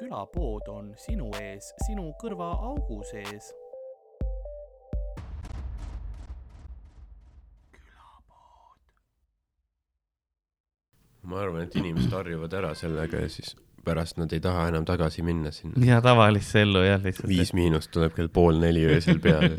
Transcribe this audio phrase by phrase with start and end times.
[0.00, 3.52] külapood on sinu ees, sinu kõrvaaugu sees.
[11.30, 13.52] ma arvan, et inimesed harjuvad ära sellega ja siis
[13.84, 15.78] pärast nad ei taha enam tagasi minna sinna.
[15.84, 17.28] ja tavalisse ellu jah, lihtsalt.
[17.30, 19.52] viis miinust tuleb kell pool neli öösel peale.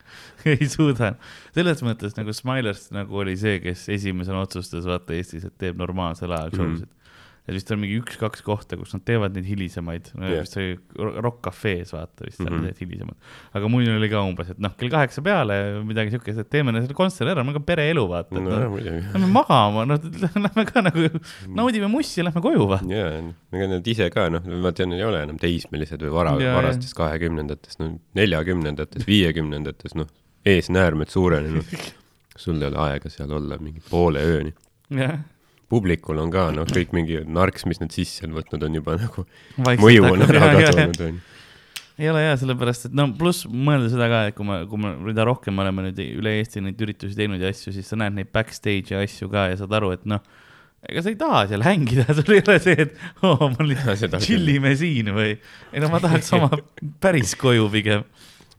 [0.48, 1.12] ei suuda.
[1.54, 6.32] selles mõttes nagu Smilers nagu oli see, kes esimesena otsustas vaata Eestis, et teeb normaalsel
[6.32, 6.90] ajal show sid Mhm.
[6.90, 6.98] mm..
[7.42, 10.44] Et vist on mingi üks-kaks kohta, kus nad teevad neid hilisemaid no, Jah.
[10.44, 12.46] vist oli Rock Cafe's vaata vist mm.
[12.46, 12.66] -hmm.
[12.68, 13.16] need hilisemad.
[13.58, 15.56] aga mul oli ka umbes, et noh, kell kaheksa peale
[15.88, 18.70] midagi siukest, et teeme selle kontserdi ära, meil on ka pereelu vaata no no,.
[18.82, 19.98] Lähme magama, noh,
[20.46, 21.08] lähme ka nagu
[21.58, 22.86] naudime mussi, lähme koju vaata.
[22.94, 23.18] jaa,
[23.58, 27.80] ega nad ise ka noh, ma tean, ei ole enam teismelised või vara, varastes kahekümnendates,
[27.82, 30.06] no neljakümnendates, viiekümnendates, noh,
[30.46, 31.74] eesnäärmed suurenenud.
[32.42, 34.54] sul ei ole aega seal olla mingi poole ööni.
[34.94, 35.18] jah,
[35.72, 39.24] publikul on ka noh, kõik mingi narks, mis nad sisse on võtnud, on juba nagu
[39.56, 41.22] vaikselt mõju on ära kadunud, onju.
[42.02, 44.94] ei ole hea, sellepärast et no pluss mõelda seda ka, et kui me, kui me,
[45.08, 48.18] mida rohkem me oleme nüüd üle Eesti neid üritusi teinud ja asju, siis sa näed
[48.18, 50.24] neid backstage'i asju ka ja saad aru, et noh,
[50.88, 54.18] ega sa ei taha seal hängida, sul ei ole see, et oo, ma Seda lihtsalt
[54.26, 55.36] chill ime siin või.
[55.72, 56.50] ei no ma tahaks oma
[57.02, 58.04] päris koju pigem.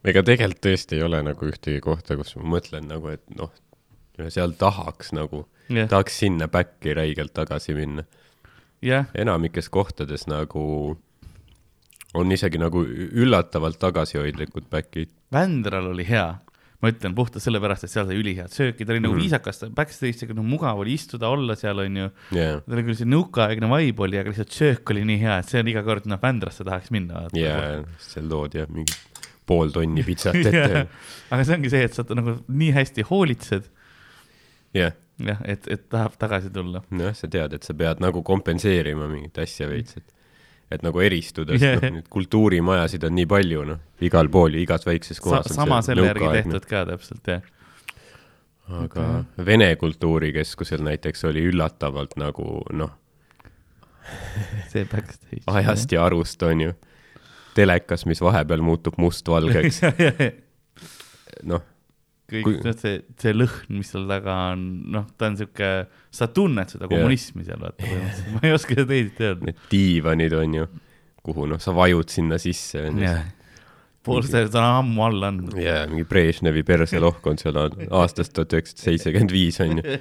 [0.08, 3.52] ega tegelikult tõesti ei ole nagu ühtegi kohta, kus ma mõtlen nagu, et noh,
[4.30, 8.04] seal tahaks nagu, jah, tahaks sinna back'i räigelt tagasi minna.
[8.84, 10.98] jah, enamikes kohtades nagu
[12.14, 15.10] on isegi nagu üllatavalt tagasihoidlikud back'id.
[15.34, 16.34] Vändral oli hea.
[16.84, 19.22] ma ütlen puhtalt sellepärast, et seal sai ülihead sööki, ta oli nagu Mhm.
[19.24, 22.10] viisakas, backstage'iga noh, mugav oli istuda, olla seal, onju.
[22.36, 25.46] jaa, tal oli küll see nõukaaegne vibe oli, aga lihtsalt söök oli nii hea, et
[25.48, 27.30] see on iga kord, noh, Vändrasse tahaks minna.
[27.32, 28.92] jaa, seal toodi jah mingi
[29.48, 30.84] pool tonni pitsat ette.
[31.32, 33.70] aga see ongi see, et sa nagu nii hästi hoolitsed,
[34.74, 36.84] jah, jah, et, et tahab tagasi tulla.
[36.92, 40.14] nojah, sa tead, et sa pead nagu kompenseerima mingit asja veits, et
[40.74, 41.76] et nagu eristuda, Jah.
[41.78, 45.52] sest noh, neid kultuurimajasid on nii palju, noh, igal pool ja igas väikses Sa, kohas
[45.52, 47.44] on sama selle järgi tehtud ka täpselt, jah.
[48.80, 49.06] aga
[49.46, 52.94] Vene Kultuurikeskusel näiteks oli üllatavalt nagu noh,
[54.72, 55.44] see backstage.
[55.48, 56.74] ajast ja arust on ju.
[57.54, 59.84] telekas, mis vahepeal muutub mustvalgeks,
[61.52, 61.62] noh,
[62.34, 65.70] kõik Kui- kui..., see, see lõhn, mis seal taga on, noh, ta on sihuke,
[66.14, 69.52] sa tunned seda kommunismi seal, vaata põhimõtteliselt, ma ei oska seda teisiti öelda.
[69.52, 70.68] need diivanid on ju,
[71.24, 72.84] kuhu noh, sa vajud sinna sisse
[74.04, 75.56] pool seda on ammu alla andnud.
[75.60, 79.98] jaa, mingi Brežnevi perselohk on seal aastast tuhat üheksasada seitsekümmend viis on ju.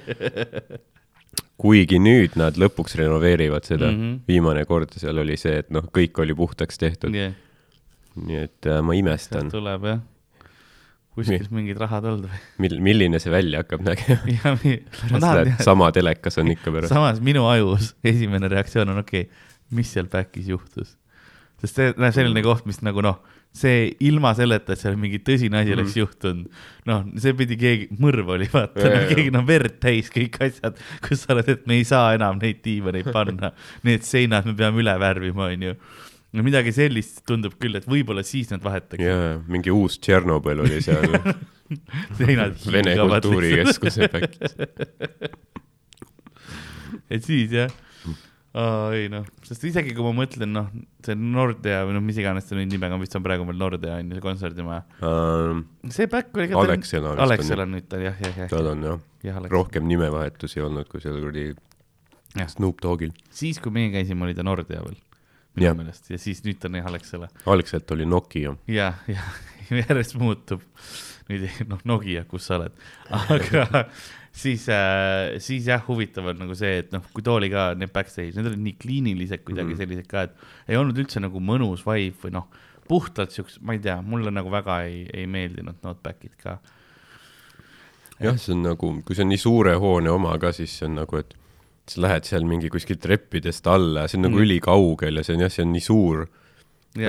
[1.63, 3.99] kuigi nüüd nad lõpuks renoveerivad seda mm.
[3.99, 4.17] -hmm.
[4.27, 7.35] viimane kord seal oli see, et noh, kõik oli puhtaks tehtud, jah,
[8.19, 10.03] nii et äh, ma imestan, tuleb jah.
[11.13, 12.41] Kuskilt mingid rahad olnud või?
[12.65, 14.55] mil-, milline see välja hakkab nägema.
[15.67, 16.93] sama telekas on ikka pärast.
[16.93, 20.97] samas minu ajus esimene reaktsioon on okei okay,, mis seal back'is juhtus.
[21.61, 23.21] sest see näeb selline koht, mis nagu noh,
[23.53, 28.33] see ilma selleta, et seal mingi tõsine asi oleks juhtunud, noh, see pidi keegi, mõrv
[28.35, 31.77] oli vaata Jaa, no,, keegi noh verd täis kõik asjad, kus sa oled, et me
[31.77, 33.53] ei saa enam neid diivaneid panna,
[33.85, 35.77] need seinad me peame üle värvima, onju.
[36.33, 40.81] No midagi sellist tundub küll, et võib-olla siis nad vahetaks jaa, mingi uus Tšernobõl oli
[40.83, 41.07] seal
[42.19, 44.57] Vene Kultuurikeskuse back'is.
[47.13, 47.71] et siis jah
[48.53, 50.69] oh,, ei noh, sest isegi kui ma mõtlen, noh,
[51.05, 53.97] see Nordea või noh, mis iganes ta nüüd nimega on, vist on praegu veel Nordea
[53.99, 54.83] on ju see kontserdimaja.
[55.89, 56.59] see back oli ka.
[56.61, 57.67] Alexela vist on Alexela ju.
[57.67, 58.51] on nüüd ta jah, jah, jah.
[58.53, 59.53] tal on jah, jah, Alex.
[59.53, 61.21] rohkem nimevahetusi olnud kui seal
[62.33, 62.47] Jah.
[62.49, 63.11] Snoop Doggil.
[63.29, 64.97] siis, kui meie käisime, oli ta Nordea veel
[65.53, 68.55] Minu meelest ja siis nüüd ta on jah Alexela algselt oli Nokia.
[68.67, 69.23] ja, ja
[69.69, 70.63] järjest muutub.
[71.29, 72.73] nüüd noh, Nokia, kus sa oled,
[73.15, 73.85] aga
[74.43, 77.93] siis äh,, siis jah, huvitav on nagu see, et noh, kui too oli ka need
[77.95, 79.79] backstage, need olid nii kliinilised kuidagi mm.
[79.79, 82.49] sellised ka, et ei olnud üldse nagu mõnus vibe või noh,
[82.89, 86.57] puhtalt siukse, ma ei tea, mulle nagu väga ei, ei meeldinud Notebackid ka.
[88.19, 90.99] jah, see on nagu, kui see on nii suure hoone oma ka, siis see on
[91.03, 91.37] nagu, et
[91.89, 94.45] sa lähed seal mingi kuskilt treppidest alla, see on nagu Mm.
[94.45, 96.27] ülikaugel ja see on jah, see on nii suur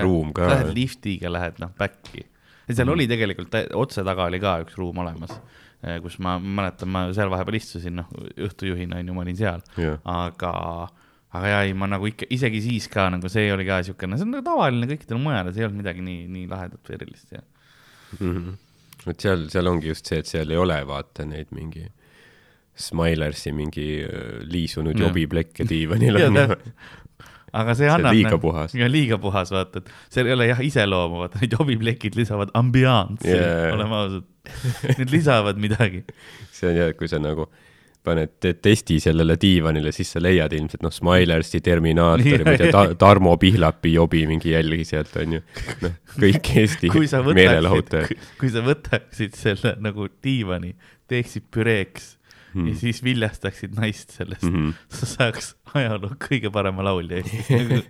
[0.02, 0.48] ruum ka.
[0.50, 2.24] Lähed liftiga, lähed noh back'i.
[2.66, 2.94] ja seal mm.
[2.96, 5.36] oli tegelikult otse taga oli ka üks ruum olemas,
[6.02, 8.10] kus ma mäletan, ma seal vahepeal istusin, noh,
[8.48, 9.64] õhtujuhina on ju, ma olin seal.
[9.76, 10.52] jah, aga,
[11.36, 14.26] aga jaa, ei ma nagu ikka, isegi siis ka nagu see oli ka siukene, see
[14.26, 17.36] on nagu tavaline kõikidel mujal ja see ei olnud midagi nii, nii lahedat või erilist
[17.36, 17.44] ja.
[19.04, 21.84] et seal, seal ongi just see, et seal ei ole vaata neid mingi
[22.74, 26.60] Smilersi mingi äh, liisunud jobiplekke diivanil on ju.
[27.60, 28.16] aga see on annab.
[28.16, 28.74] liiga puhas.
[28.74, 33.44] liiga puhas, vaata, et seal ei ole jah iseloomu, vaata need jobiplekid lisavad ambianssi Jaa.
[33.44, 34.30] yeah., oleme ausad.
[34.98, 36.02] Need lisavad midagi.
[36.56, 37.46] see on jah, kui sa nagu
[38.04, 42.82] paned, teed testi sellele diivanile, siis sa leiad ilmselt noh, Smilersi, Terminaatori, ma ei tea
[43.00, 45.40] Tarmo Pihlapi jobi mingi jälgi sealt onju.
[45.86, 50.74] noh, kõik Eesti kui sa võtaksid meelelahutajad., kui sa võtaksid selle nagu diivani,
[51.08, 52.12] teeksid püreeks
[52.54, 52.68] mm.
[52.70, 54.68] ja siis viljastaksid naist sellest mm, Mhm.
[54.70, 54.74] -hmm.
[54.88, 57.82] sa saaks ajaloo kõige parema laulja Eestis nagu,.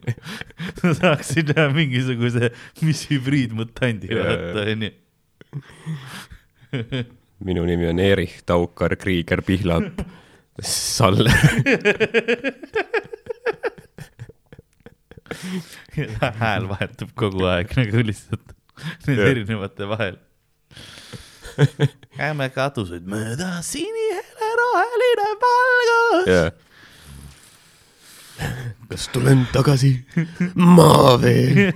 [0.81, 2.51] sa saaksid teha mingisuguse,
[2.83, 4.91] mis hübriidmutandi vaata onju.
[7.47, 10.01] minu nimi on Erich Taukar Krieger Pihlap
[10.63, 11.35] Saller.
[16.41, 18.55] hääl vahetub kogu aeg nagu lihtsalt
[19.07, 20.17] nende erinevate vahel.
[22.19, 26.29] käime kaduseid mööda, sinihele roheline valgus.
[26.31, 26.53] jah.
[28.91, 29.93] kas tulen tagasi?
[30.59, 31.73] ma veel.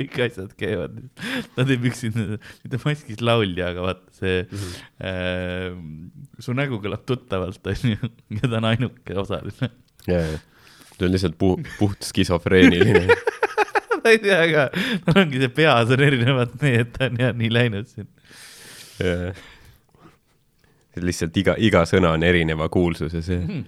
[0.00, 0.94] kõik asjad käivad,
[1.56, 4.70] ta teeb üksi, mitte maskis laulja, aga vaata see Mhm.
[5.04, 5.74] äh,,
[6.40, 7.98] su nägu kõlab tuttavalt, onju,
[8.38, 9.68] ja ta on ainuke osaline.
[10.08, 10.38] jaa,
[10.96, 13.06] ta on lihtsalt puht, puht skisofreeniline.
[14.04, 14.66] ma ei tea ka,
[15.06, 18.08] tal ongi see peas on erinevad need, ta on jah nii läinud siin.
[19.00, 19.32] Jaa.
[21.00, 23.62] lihtsalt iga, iga sõna on erineva kuulsusega, see.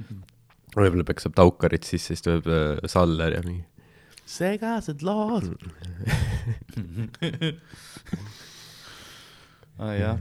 [0.75, 3.65] võib-olla peaks saab Taukarit sisse, siis tuleb äh, Saller ja mingi.
[4.29, 5.47] segased lood.
[9.81, 10.17] ah, jah,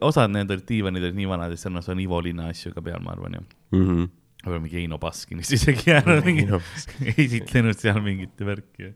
[0.00, 3.02] osad need olid diivanid olid nii vanad, et seal on Ivo Linna asju ka peal,
[3.04, 3.42] ma arvan ju.
[3.76, 4.04] Mhm.
[4.44, 6.44] võib-olla mingi Eino Baskinist isegi jäänud mingi
[7.24, 8.92] esitlenud seal mingit värki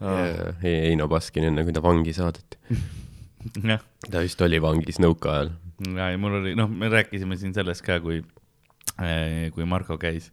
[0.00, 0.54] ah,.
[0.66, 2.58] Eino Baskin enne, kui ta vangi saadeti.
[4.12, 5.50] ta vist oli vangis nõuka ajal.
[5.96, 8.22] ja, ja mul oli, noh, me rääkisime siin sellest ka, kui,
[9.54, 10.30] kui Marko käis,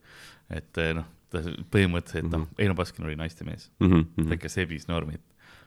[0.53, 1.41] et eh, noh, ta
[1.73, 5.21] põhimõtteliselt, noh, Eino Baskin oli naistemees, Mhm, ta ikka sebis normid.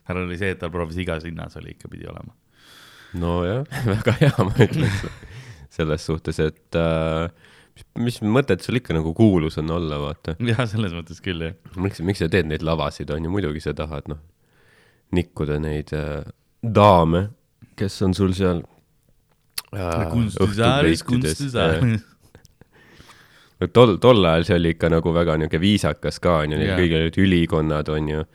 [0.06, 2.32] tal oli see, et tal proovis igas linnas oli ikka pidi olema.
[3.14, 3.64] nojah,
[3.94, 5.06] väga hea, ma ütleks.
[5.76, 7.28] selles suhtes, et äh,
[8.00, 10.37] mis, mõtet sul ikka nagu kuulus on olla, vaata.
[10.52, 11.56] jah, selles mõttes küll jah.
[11.81, 14.20] miks, miks sa teed neid lavasid, on ju, muidugi sa tahad, noh,
[15.17, 16.25] nikkuda neid äh,
[16.62, 17.28] daame,
[17.78, 18.62] kes on sul seal
[19.76, 22.00] äh, kunstisaalis, kunstisaalis.
[23.61, 27.05] Äh, tol, tol ajal see oli ikka nagu väga niisugune viisakas ka, on ju, kõigil
[27.05, 28.26] olid ülikonnad, on ju.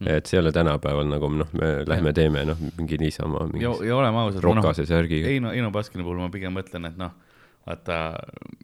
[0.00, 3.96] et see ei ole tänapäeval nagu noh, me lähme teeme noh, mingi niisama, ja, ja
[3.98, 5.28] oleme ausad, rokase särgiga.
[5.28, 7.12] Eino, Eino Baskini puhul ma pigem mõtlen, et noh,
[7.68, 7.98] vaata,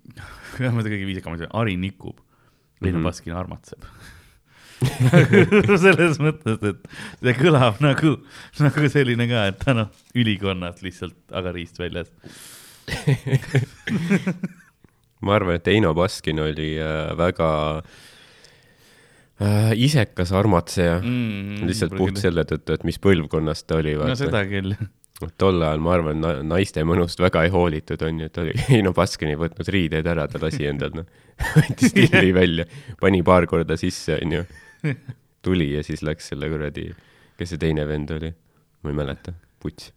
[0.61, 2.17] vähemalt kõige viisakam asi, Ari nikub,
[2.83, 3.05] Eino Mhm.
[3.09, 3.85] Baskin armatseb.
[5.81, 6.83] selles mõttes, et
[7.23, 8.19] see kõlab nagu,
[8.61, 12.11] nagu selline ka, et ta noh, ülikonnast lihtsalt agariist väljas.
[15.25, 17.49] ma arvan, et Eino Baskin oli äh, väga
[19.41, 22.21] äh, isekas armatseja mm,, lihtsalt puht.
[22.21, 24.77] selle tõttu, et mis põlvkonnast ta oli, no seda küll.
[25.41, 29.33] Tol ajal ma arvan na, naiste mõnust väga ei hoolitud, onju, et oli Eino Baskin
[29.33, 31.09] ei võtnud riideid ära, ta lasi endal, noh,
[31.57, 32.67] võttis tilli välja,
[33.01, 34.45] pani paar korda sisse, onju,
[35.47, 36.91] tuli ja siis läks selle kuradi,
[37.41, 38.33] kes see teine vend oli,
[38.85, 39.93] ma ei mäleta, puts.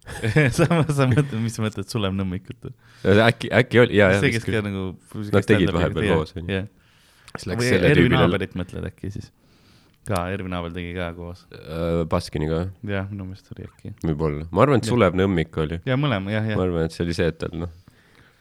[0.56, 2.72] sa, sa mõtled, mis sa mõtled, Sulev Nõmmikut?
[3.04, 4.86] äkki, äkki oli, jaa, see, jaa, kes ka nagu.
[5.36, 6.62] Nad tegid vahepeal koos, onju.
[6.62, 6.72] jah,
[7.36, 9.34] siis läks selle tüübile mõtled äkki siis?
[10.08, 11.44] ka, Ervin Aabel tegi ka koos.
[11.54, 13.94] äh, Baskiniga, jah, minu meelest oli äkki.
[14.06, 14.90] võib-olla, ma arvan, et.
[14.90, 16.64] Sulev Nõmmik oli, ja mõlema, jah, ma jah.
[16.66, 17.70] arvan, et see oli see, et tal noh,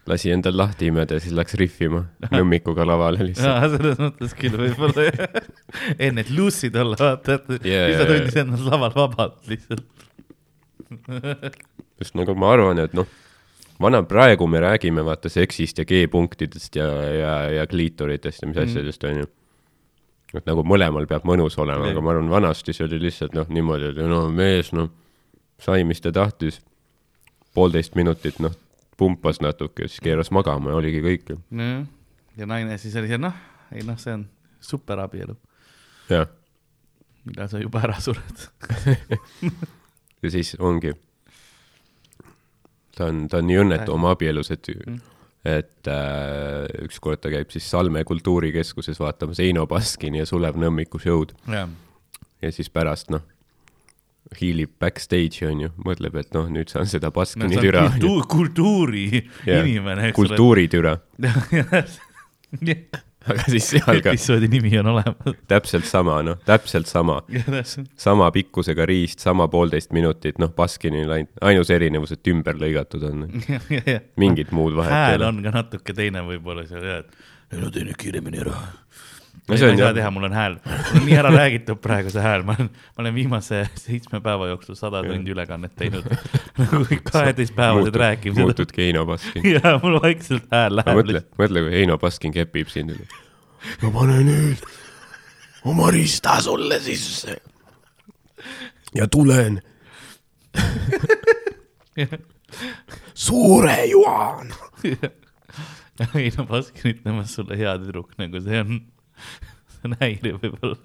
[0.09, 3.75] lasi endal lahti imeda ja siis läks rihvima Nõmmikuga lavale lihtsalt.
[3.77, 5.39] selles mõttes küll võib-olla jah.
[6.07, 9.85] enne, et lucid olla, vaata, et Jaa, siis ta tundis ennast laval vabalt lihtsalt.
[11.99, 13.05] just nagu ma arvan, et noh,
[13.79, 18.65] vana, praegu me räägime vaata seksist ja G-punktidest ja, ja, ja kliitoritest ja mis Mm.
[18.65, 19.27] asjadest, onju.
[20.37, 23.91] Et nagu mõlemal peab mõnus olema, aga ma arvan, vanasti see oli lihtsalt noh, niimoodi,
[23.93, 24.91] et no mees, noh,
[25.61, 26.61] sai, mis ta tahtis.
[27.53, 28.53] poolteist minutit, noh,
[28.97, 31.85] pumpas natuke, siis keeras magama ja oligi kõik nojah,
[32.37, 33.33] ja naine siis oli see, noh,
[33.73, 34.27] ei noh, see on
[34.61, 35.35] superabielu,
[36.11, 36.27] jah,
[37.25, 38.45] millal sa juba ära sured.
[40.21, 40.93] ja siis ongi.
[42.95, 45.18] ta on, ta on nii õnnetu oma abielus, et Mm.
[45.47, 51.35] Et äh, ükskord ta käib siis Salme kultuurikeskuses vaatamas Eino Baskini ja Sulev Nõmmiku show'd
[51.47, 51.69] jah,
[52.43, 53.23] ja siis pärast noh,
[54.39, 59.05] hiilib backstage'i onju, mõtleb, et noh, nüüd saan seda Baskini no, türa, kultuur, kultuuri
[59.47, 59.63] Jah.
[59.63, 60.97] inimene, kultuuritüra.
[63.29, 65.39] aga siis seal ka episoodi nimi on olemas.
[65.51, 67.19] täpselt sama, noh, täpselt sama,
[67.99, 73.25] sama pikkusega riist, sama poolteist minutit, noh, Baskinil ainult, ainus erinevus, et ümber lõigatud on,
[74.23, 75.33] mingit muud vahet ei hääl ole.
[75.33, 78.55] on ka natuke teine võib-olla seal jah, et ei no teine kiiremini ära.
[79.49, 79.95] No ma ei saa jah.
[79.97, 83.03] teha, mul on hääl, mul on nii ära räägitud praegu see hääl, ma olen, ma
[83.03, 86.05] olen viimase seitsme päeva jooksul sada tundi ülekannet teinud.
[86.59, 88.45] nagu kaheteistpäevased rääkimised.
[88.45, 89.47] muutudki Heino Baskin.
[89.55, 92.93] ja mul vaikselt hääl läheb mõtle, mõtle, kui Heino Baskin kepib sind.
[93.81, 94.61] ma panen nüüd
[95.73, 97.39] oma rista sulle sisse.
[98.93, 99.61] ja tulen
[103.25, 104.53] suure Juhan.
[106.15, 108.79] ei no Baskin ütlemas sulle hea tüdruk, nagu see on,
[109.73, 110.77] see on häiriv võib-olla.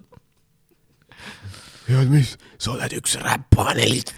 [1.85, 4.13] tead mis, sa oled üks räpanelt.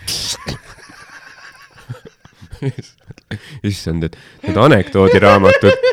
[3.68, 5.90] issand, et need anekdoodiraamatud,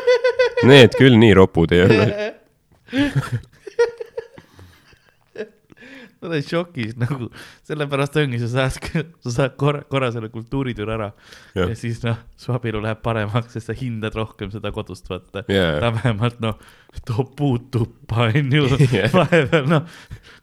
[0.65, 2.07] need küll nii ropud ei ole.
[6.25, 7.29] ma olen šokis nagu,
[7.69, 11.11] sellepärast ongi, sa saad, sa saad korra, korra selle kultuuritüür ära
[11.55, 11.69] ja.
[11.77, 15.77] Siis noh, su abielu läheb paremaks, sest sa hindad rohkem seda kodust vaata Jaa.
[15.83, 16.57] ta vähemalt noh,
[17.07, 18.65] toob puud tuppa, onju
[18.97, 19.13] Jah.
[19.13, 19.85] vahepeal noh,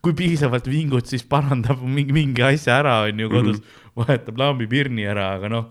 [0.02, 3.68] kui piisavalt vingud, siis parandab mingi, mingi asja ära, onju kodus mm, Mhm.
[3.68, 4.06] -hmm.
[4.06, 5.64] vahetab lambipirni ära, aga noh,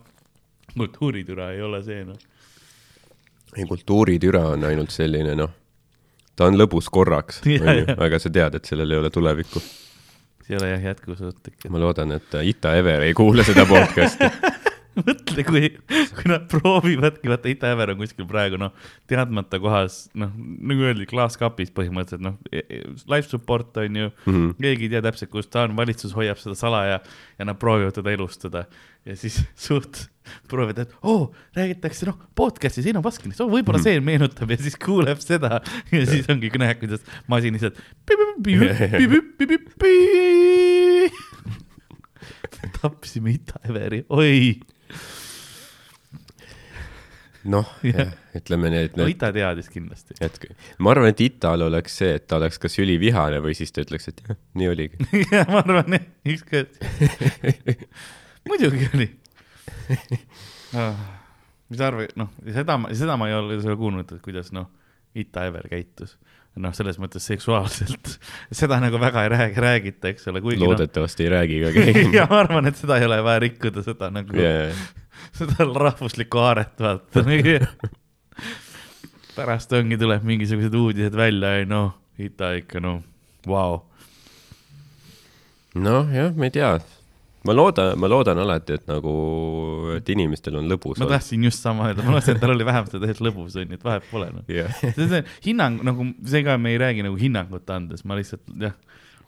[0.78, 2.18] kultuuritüra ei ole see noh.
[3.58, 5.50] ei, kultuuritüra on ainult selline, noh,
[6.36, 9.60] ta on lõbus korraks, onju aga sa tead, et sellel ei ole tulevikku.
[10.46, 11.70] See ei ole jah jätkusuutlik.
[11.70, 14.32] ma loodan, et Ita Ever ei kuule seda podcast'i.
[14.98, 15.70] mõtle, kui,
[16.18, 18.74] kui nad proovivadki, vaata Ida-Ever on kuskil praegu noh,
[19.10, 22.38] teadmata kohas, noh, nagu öeldi, klaaskapis põhimõtteliselt noh,
[23.12, 24.34] life support on ju mm.
[24.34, 24.54] -hmm.
[24.60, 27.00] keegi ei tea täpselt, kus ta on, valitsus hoiab seda salaja
[27.40, 28.66] ja nad proovivad teda elustada
[29.06, 30.06] ja siis suht
[30.48, 31.24] proovivad, et oo oh,,
[31.58, 33.88] räägitakse noh, podcast'is Eino Baskinist, oo võib-olla Mhm.
[33.88, 35.58] see meenutab ja siis kuuleb seda
[35.92, 37.80] ja siis ongi kõne, kuidas masin lihtsalt.
[42.82, 44.60] tapsime Ida-Everi, oi
[47.52, 50.14] noh Jah., ütleme nii, et no Ita teadis kindlasti.
[50.22, 50.46] hetk,
[50.78, 54.12] ma arvan, et Ital oleks see, et ta oleks kas ülivihane või siis ta ütleks,
[54.12, 55.10] et jah, nii oligi.
[55.34, 56.06] ja ma arvan jah,
[56.36, 56.78] ükskord.
[58.50, 59.08] muidugi oli
[60.80, 60.96] ah,.
[61.70, 64.70] mis sa arvad, noh, seda, seda ma ei ole seda kuulnud, et kuidas noh,
[65.16, 66.16] Ita Ever käitus.
[66.56, 68.16] noh, selles mõttes seksuaalselt,
[68.62, 72.08] seda nagu väga ei räägi, räägita, eks ole, kuigi noh, loodetavasti ei räägi ka keegi.
[72.18, 74.76] ja ma arvan, et seda ei ole vaja rikkuda, seda nagu yeah.,
[75.38, 77.24] seda rahvuslikku haaret vaata
[79.36, 83.00] pärast ongi, tuleb mingisugused uudised välja ja noh, Ita ikka noh,
[83.48, 83.80] vau.
[85.74, 86.76] noh, jah, ma ei tea.
[87.48, 89.14] Ma loodan, ma loodan alati, et nagu,
[89.96, 91.08] et inimestel on lõbus ma.
[91.10, 93.86] tahtsin just sama öelda, ma mõtlesin, et tal oli vähemalt seda täiesti lõbus onju, et
[93.86, 94.46] vahet pole noh.
[94.52, 98.76] jah, see see hinnang nagu, seega me ei räägi nagu hinnangut andes, ma lihtsalt jah,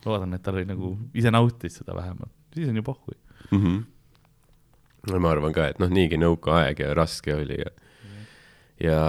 [0.06, 3.18] loodan, et tal oli nagu ise nautis seda vähemalt, siis on ju pohhui.
[3.50, 3.80] Mhm.
[5.10, 7.72] no ma arvan ka, et noh, niigi nõukaaeg ja raske oli ja
[8.80, 9.00] ja,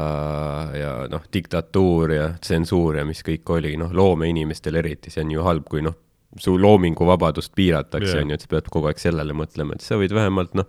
[0.77, 5.45] ja noh, diktatuur ja tsensuur ja mis kõik oli, noh, loomeinimestel eriti, see on ju
[5.45, 5.95] halb, kui noh,
[6.41, 9.99] su loominguvabadust piiratakse yeah., on ju, et sa pead kogu aeg sellele mõtlema, et sa
[9.99, 10.67] võid vähemalt noh,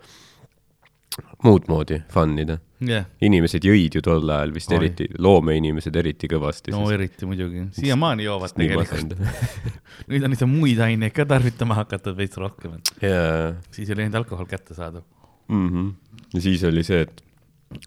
[1.45, 2.57] muud moodi fun ida.
[2.87, 4.77] jah, inimesed jõid ju tol ajal vist Oi.
[4.79, 6.73] eriti, loomeinimesed eriti kõvasti.
[6.75, 9.15] no eriti muidugi, siiamaani joovad tegelikult.
[10.11, 14.49] nüüd on lihtsalt muid aineid ka tarvitama hakatud veits rohkem, jaa siis oli ainult alkohol
[14.49, 15.03] kättesaadav
[15.47, 15.69] mm.
[15.69, 16.21] -hmm.
[16.33, 17.23] ja siis oli see, et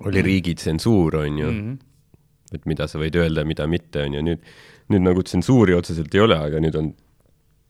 [0.05, 1.61] oli riigi tsensuur, on ju mm.
[1.61, 2.57] -hmm.
[2.57, 4.43] et mida sa võid öelda, mida mitte, on ju, nüüd,
[4.91, 6.95] nüüd nagu tsensuuri otseselt ei ole, aga nüüd on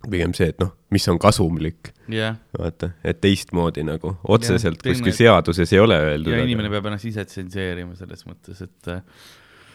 [0.09, 5.16] pigem see, et noh, mis on kasumlik, jah, vaata, et teistmoodi nagu otseselt teine- kuskil
[5.16, 6.33] seaduses ei ole öeldud.
[6.33, 8.90] ja inimene peab ennast ise tsenseerima selles mõttes, et,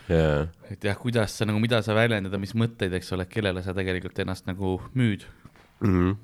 [0.09, 3.75] jaa, et jah, kuidas sa nagu, mida sa väljendada, mis mõtteid, eks ole, kellele sa
[3.77, 5.27] tegelikult ennast nagu müüd.
[5.81, 5.93] mm.
[5.93, 6.17] -hmm.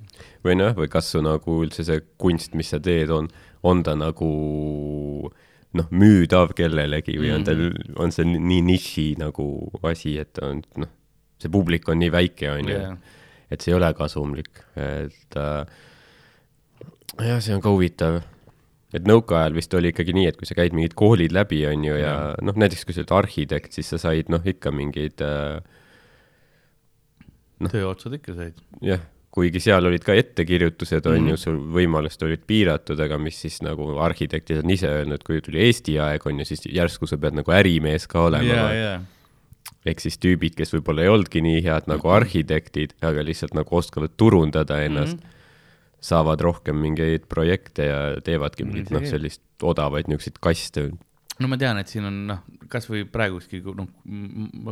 [0.48, 3.30] või noh, või kas su nagu üldse see kunst, mis sa teed, on,
[3.64, 4.32] on ta nagu
[5.78, 7.56] noh, müüdav kellelegi või on ta,
[8.02, 9.46] on see nii niši nagu
[9.88, 10.90] asi, et on noh,
[11.42, 12.80] see publik on nii väike, on ju.
[13.52, 15.66] Et see ei ole kasumlik, et äh,
[17.20, 18.22] jah, see on ka huvitav.
[18.94, 21.94] et nõukaajal vist oli ikkagi nii, et kui sa käid mingid koolid läbi, on ju,
[21.96, 25.62] ja noh, näiteks kui sa oled arhitekt, siis sa said noh, ikka mingeid äh,
[27.62, 27.70] Noh.
[27.72, 28.58] tööotsad ikka said.
[28.84, 29.00] jah,
[29.32, 31.30] kuigi seal olid ka ettekirjutused, on Mhm.
[31.32, 35.62] ju, sul võimalused olid piiratud, aga mis siis nagu arhitektid on ise öelnud, kui tuli
[35.68, 38.92] Eesti aeg, on ju, siis järsku sa pead nagu ärimees ka olema ja, ja,
[39.86, 44.14] ehk siis tüübid, kes võib-olla ei olnudki nii head nagu arhitektid, aga lihtsalt nagu oskavad
[44.18, 46.04] turundada ennast mm, -hmm.
[46.12, 50.92] saavad rohkem mingeid projekte ja teevadki mingit noh, sellist odavaid niisuguseid kaste.
[51.40, 53.90] no ma tean, et siin on noh, kasvõi praeguski noh,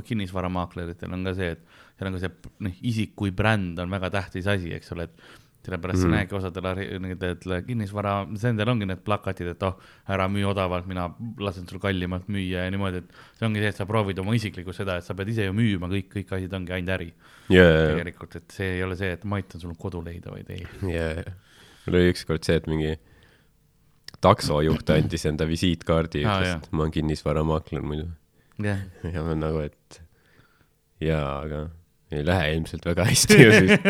[0.06, 1.62] kinnisvaramaakleриtel on ka see, et
[1.98, 5.49] seal on ka see noh, isik kui bränd on väga tähtis asi, eks ole, et
[5.66, 6.14] sellepärast sa Mhm.
[6.16, 7.36] näedki osadel arhi- nendel
[7.68, 9.76] kinnisvara, nendel ongi need plakatid, et oh,
[10.08, 13.76] ära müü odavalt, mina lasen sul kallimalt müüa ja niimoodi, et see ongi see, et
[13.76, 16.72] sa proovid oma isiklikku seda, et sa pead ise ju müüma kõik, kõik asjad ongi
[16.78, 17.10] ainult äri
[17.50, 20.64] jaa, tegelikult, et see ei ole see, et ma aitan sul kodu leida, vaid ei.
[20.96, 21.24] jaa.
[21.86, 22.96] mul oli ükskord see, et mingi
[24.22, 28.08] taksojuht andis enda visiitkaardi, Aa, ütles jaa., et ma olen kinnisvaramaakler muidu.
[28.64, 30.02] jah, ja ma nagu, et
[31.02, 31.62] jaa, aga
[32.12, 33.72] ei lähe ilmselt väga hästi ju siis.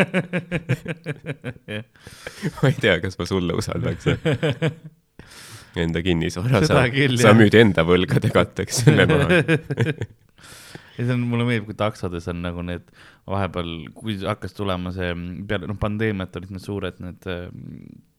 [2.60, 4.04] ma ei tea, kas ma sulle usaldaks.
[5.80, 6.74] Enda kinnisvara, sa
[7.22, 9.28] sa müüd enda võlgade katteks selle maha.
[11.00, 12.90] ja see on, mulle meeldib, kui taksodes on nagu need
[13.30, 15.10] vahepeal, kui hakkas tulema see
[15.48, 17.46] peale, noh, pandeemiat olid need suured need äh,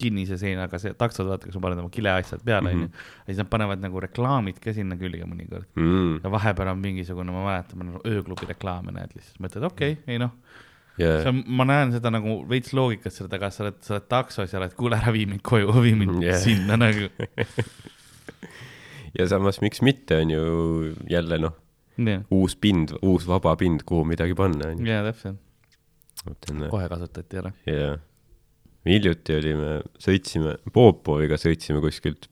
[0.02, 2.90] kinnise seinaga see taksod, vaata, kus sa paned oma kileasjad peale, onju.
[2.90, 5.70] ja siis nad panevad nagu reklaamid ka sinna külge mõnikord.
[5.78, 9.98] Mm, ja vahepeal on mingisugune, ma mäletan, ma olen ööklubi reklaame näed lihtsalt, mõtled, okei
[9.98, 10.34] okay,, ei noh,
[10.98, 14.10] see jaa, on, ma näen seda nagu veits loogikat selle taga, sa oled, sa oled
[14.12, 16.36] taksos ja oled, kuule ära vii mind koju, vii mind Yeah.
[16.36, 16.42] yeah.
[16.44, 17.08] sinna nagu.
[19.18, 20.44] ja samas miks mitte, on ju
[21.10, 21.56] jälle noh,
[22.10, 24.90] jah, uus pind, uus vaba pind, kuhu midagi panna, on ju.
[24.92, 25.42] jaa, täpselt,
[26.72, 27.54] kohe kasutati ära.
[27.70, 27.98] jaa.
[28.88, 32.30] hiljuti olime, sõitsime, Popoviga sõitsime kuskilt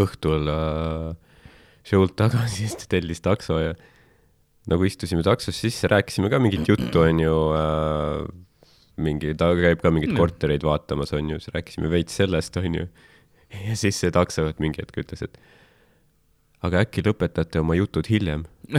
[0.00, 1.12] õhtul äh,
[1.86, 3.76] show'lt tagasi, siis ta tellis takso ja
[4.70, 8.24] nagu istusime taksos sisse, rääkisime ka mingit juttu, on ju äh,,
[9.02, 12.88] mingi, ta käib ka mingeid kortereid vaatamas, on ju, siis rääkisime veits sellest, on ju.
[13.68, 15.38] ja siis see taksojuht mingi hetk ütles, et
[16.66, 18.44] aga äkki lõpetate oma jutud hiljem.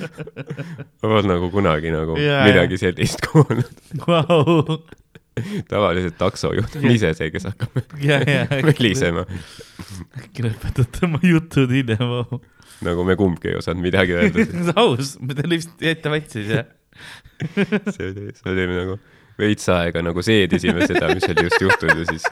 [0.00, 3.82] ma polnud nagu kunagi nagu Jaa, midagi sellist kuulnud.
[4.06, 4.78] Vau,
[5.70, 8.46] tavaliselt taksojuht on ise see, kes hakkab ja, ja.
[8.70, 9.26] välisema.
[10.22, 12.40] äkki lõpetate oma jutud hiljem, vau.
[12.86, 14.48] nagu me kumbki ei osanud midagi öelda.
[14.82, 16.66] aus, teen lihtsalt ette väitsin ja.
[17.44, 19.00] see oli, see oli nagu
[19.40, 22.24] veits aega nagu seedisime seda, mis oli just juhtunud ja siis.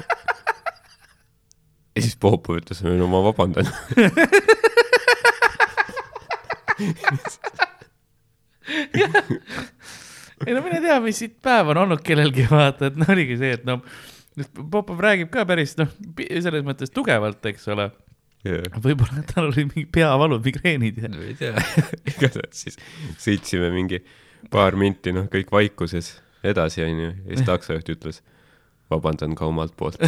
[1.97, 3.69] ja siis Popo ütles, no ma vabandan.
[10.47, 13.53] ei no mine tea, mis siit päev on olnud kellelgi, vaata, et no oligi see,
[13.59, 13.83] et noh,
[14.71, 15.91] Popov räägib ka päris noh,
[16.29, 17.89] selles mõttes tugevalt, eks ole.
[18.47, 21.11] võib-olla tal oli mingi peavalud, migreenid ja.
[21.25, 21.55] ei tea,
[22.13, 22.79] igatahes siis
[23.19, 23.99] sõitsime mingi
[24.53, 26.15] paar minti, noh, kõik vaikuses
[26.47, 28.23] edasi, onju, ja siis taksojuht ütles,
[28.93, 29.99] vabandan ka omalt poolt.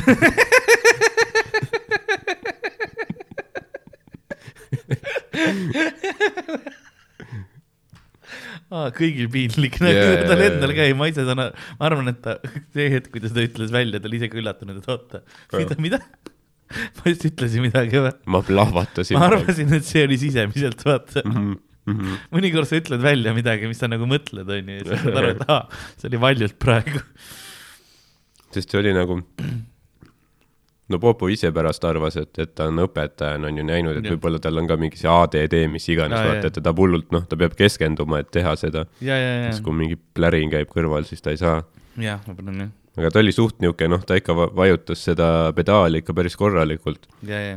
[8.70, 12.12] Aa, kõigil piinlik nagu yeah,, tal jaa, endal ka ei, ma ise saan, ma arvan,
[12.12, 12.36] et ta,
[12.76, 15.22] see hetk, kui ta seda ütles välja, ta oli ise ka üllatunud, et oota,
[15.58, 15.98] mida, mida?
[16.70, 18.12] ma just ütlesin midagi või?
[18.30, 19.18] ma plahvatasin.
[19.18, 21.24] ma arvasin, et see oli sisemiselt, vaata.
[21.24, 21.34] mm.
[21.34, 21.58] -hmm.
[22.36, 25.44] mõnikord sa ütled välja midagi, mis sa nagu mõtled, onju, ja siis saad aru, et
[25.48, 25.60] aa,
[26.00, 27.02] see oli valjult praegu.
[28.54, 29.20] sest see oli nagu,
[30.90, 34.42] no Popo ise pärast arvas, et, et ta on õpetajana on ju näinud, et võib-olla
[34.42, 37.54] tal on ka mingi see ADD, mis iganes, vaata, et ta hullult, noh, ta peab
[37.58, 38.86] keskenduma, et teha seda.
[39.00, 41.62] siis, kui mingi plärin käib kõrval, siis ta ei saa.
[42.00, 45.52] jah, võib-olla on jah, aga ta oli suht niisugune, noh, ta ikka va- vajutas seda
[45.56, 47.06] pedaali ikka päris korralikult.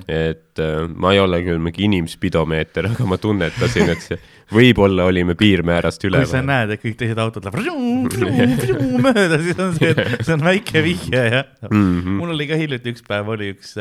[0.07, 4.19] et äh, ma ei ole küll mingi inimspidomeeter, aga ma tunnetasin, et see
[4.53, 6.29] võib-olla olime piirmäärast üle kui.
[6.29, 11.23] sa näed, et kõik teised autod lähevad mööda, siis on see, see on väike vihje
[11.37, 12.17] ja Mm -hmm.
[12.19, 13.73] mul oli ka hiljuti üks päev oli üks,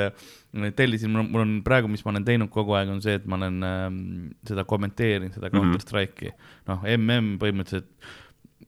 [0.77, 3.63] tellisin, mul on praegu, mis ma olen teinud kogu aeg, on see, et ma olen
[3.63, 4.01] ähm,
[4.49, 5.57] seda kommenteerinud, seda Mhm.
[5.59, 6.33] Counter Strike'i.
[6.69, 7.89] noh, mm põhimõtteliselt,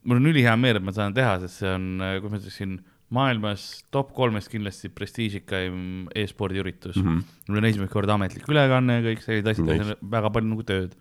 [0.04, 1.86] mul on ülihea meel, et ma saan teha, sest see on,
[2.22, 2.74] kuidas ma ütleksin,
[3.14, 7.04] maailmas top kolmest kindlasti prestiižikaim e-spordi üritus mm.
[7.06, 7.38] -hmm.
[7.48, 9.84] mul on esimest korda ametlik ülekanne ja kõik sellised asjad Nice.
[9.84, 10.96] nice., väga palju nagu tööd.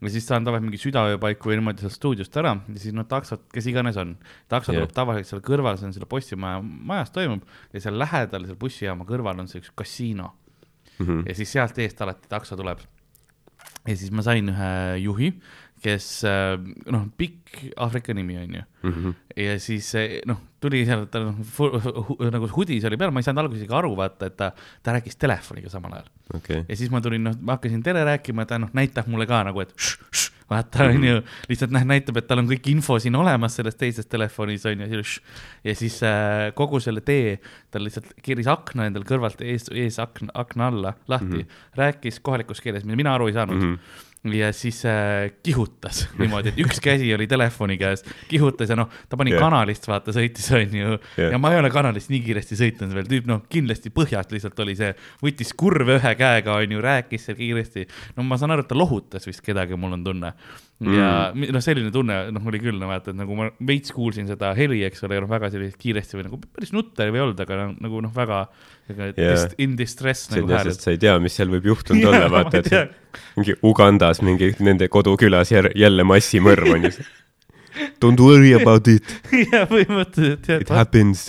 [0.00, 3.06] ja siis saan tavaliselt mingi südaöö paiku või niimoodi sealt stuudiost ära ja siis noh,
[3.08, 4.16] taksod, kes iganes on,
[4.48, 4.80] takso Jah.
[4.80, 9.06] tuleb tavaliselt seal kõrval, see on selle postimaja majas toimub ja seal lähedal, seal bussijaama
[9.08, 10.32] kõrval on see üks kasiino
[10.98, 11.28] Mm -hmm.
[11.28, 12.78] ja siis sealt eest alati takso tuleb.
[13.86, 15.28] ja siis ma sain ühe juhi,
[15.82, 16.56] kes äh,
[16.92, 19.14] noh, pikk Aafrika nimi on ju Mm -hmm.
[19.36, 21.34] ja siis eh, noh, tuli seal, ta noh,
[22.30, 25.18] nagu hudis oli peal, ma ei saanud alguses isegi aru, vaata, et ta, ta rääkis
[25.18, 26.06] telefoniga samal ajal.
[26.34, 29.42] okei, ja siis ma tulin, noh, ma hakkasin tele rääkima, ta noh, näitab mulle ka
[29.48, 33.18] nagu, et šš, šš, vaata, onju, lihtsalt noh, näitab, et tal on kõik info siin
[33.18, 35.02] olemas selles teises telefonis, onju,
[35.64, 37.38] ja siis äh, kogu selle tee
[37.70, 41.72] ta lihtsalt keeris akna endal kõrvalt ees, ees akna, akna alla lahti mm, -hmm.
[41.82, 43.64] rääkis kohalikus keeles, mida mina aru ei saanud mm.
[43.66, 43.74] Mhm.
[43.74, 44.12] -hmm.
[44.24, 49.18] Ja siis äh, kihutas niimoodi, et üks käsi oli telefoni käes, kihutas ja noh, ta
[49.18, 49.42] pani yeah.
[49.42, 51.32] kanalist, vaata, sõitis onju Jah.
[51.32, 54.76] ja ma ei ole kanalist nii kiiresti sõitnud veel, tüüp noh, kindlasti põhjast lihtsalt oli
[54.78, 57.86] see, võttis kurve ühe käega onju, rääkis seal kiiresti.
[58.16, 60.32] no ma saan aru, et ta lohutas vist kedagi, mul on tunne.
[60.92, 64.28] ja mi- noh, selline tunne noh, oli küll no vaata, et nagu ma veits kuulsin
[64.28, 67.68] seda heli, eks ole, noh, väga sellist kiiresti või nagu päris nutter ei olnud, aga
[67.76, 68.46] nagu noh, väga
[68.92, 72.14] ega dis- in distress see nagu hääled sa ei tea, mis seal võib juhtunud Jaa,
[72.14, 76.96] olla, vaata, et mingi Ugandas mingi nende kodukülas jälle massimõrv on ju.
[78.00, 79.04] Don't worry about it,
[79.52, 81.26] ja põhimõtteliselt it jah, happens.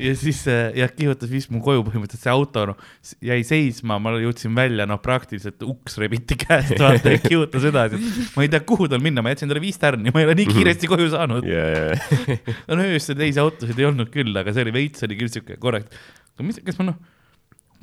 [0.00, 2.80] ja siis äh, jah, kihutas vist mu koju põhimõtteliselt see auto noh,
[3.22, 8.00] jäi seisma, ma jõudsin välja, noh praktiliselt uks rebiti käest, vaata kihutas edasi.
[8.34, 10.50] ma ei tea, kuhu tal minna, ma jätsin talle viis tärni, ma ei ole nii
[10.50, 11.46] kiiresti koju saanud.
[11.46, 15.30] ja, ja, no öösel teisi autosid ei olnud küll, aga see oli veits oli küll
[15.36, 16.02] siuke korraks.
[16.34, 16.98] Aga mis, kas ma noh,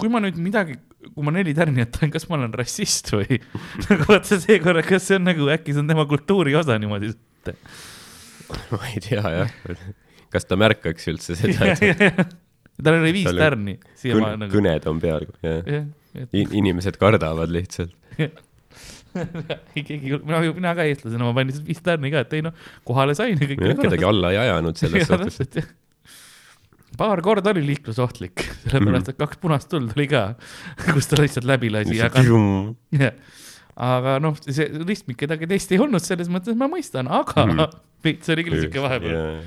[0.01, 0.75] kui ma nüüd midagi,
[1.13, 3.39] kui ma neli tärni jätan, kas ma olen rassist või?
[3.87, 7.13] nagu vaata see korra, kas see on nagu äkki see on tema kultuuri osa niimoodi?
[8.73, 9.57] ma ei tea jah,
[10.33, 11.73] kas ta märkaks üldse seda,
[12.83, 14.55] tal oli viis oli tärni siia ma kõn- nagu.
[14.57, 15.59] kõned on peal, jah.
[15.77, 15.89] jah,
[16.25, 17.93] et inimesed kardavad lihtsalt.
[19.75, 22.67] ei keegi, mina, mina ka eestlasena, ma panin lihtsalt viis tärni ka, et ei noh,
[22.87, 25.71] kohale sain ja kedagi alla ei ajanud selles suhtes.
[26.97, 30.36] Paar korda oli liiklusohtlik, sellepärast et kaks punast tuld oli ka,
[30.91, 32.21] kus ta lihtsalt läbi lasi, aga,
[33.82, 37.65] aga noh, see ristmik kedagi teist ei olnud, selles mõttes ma mõistan, aga Mhm.
[38.04, 39.41] veits oli küll siuke vahepeal.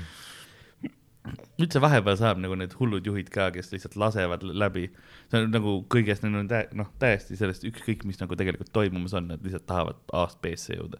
[1.57, 4.89] üldse vahepeal saab nagu need hullud juhid ka, kes lihtsalt lasevad läbi.
[5.31, 9.13] see on nagu kõigest, neil on tä- noh, täiesti sellest ükskõik, mis nagu tegelikult toimumas
[9.17, 10.99] on, nad lihtsalt tahavad A-st B-sse jõuda.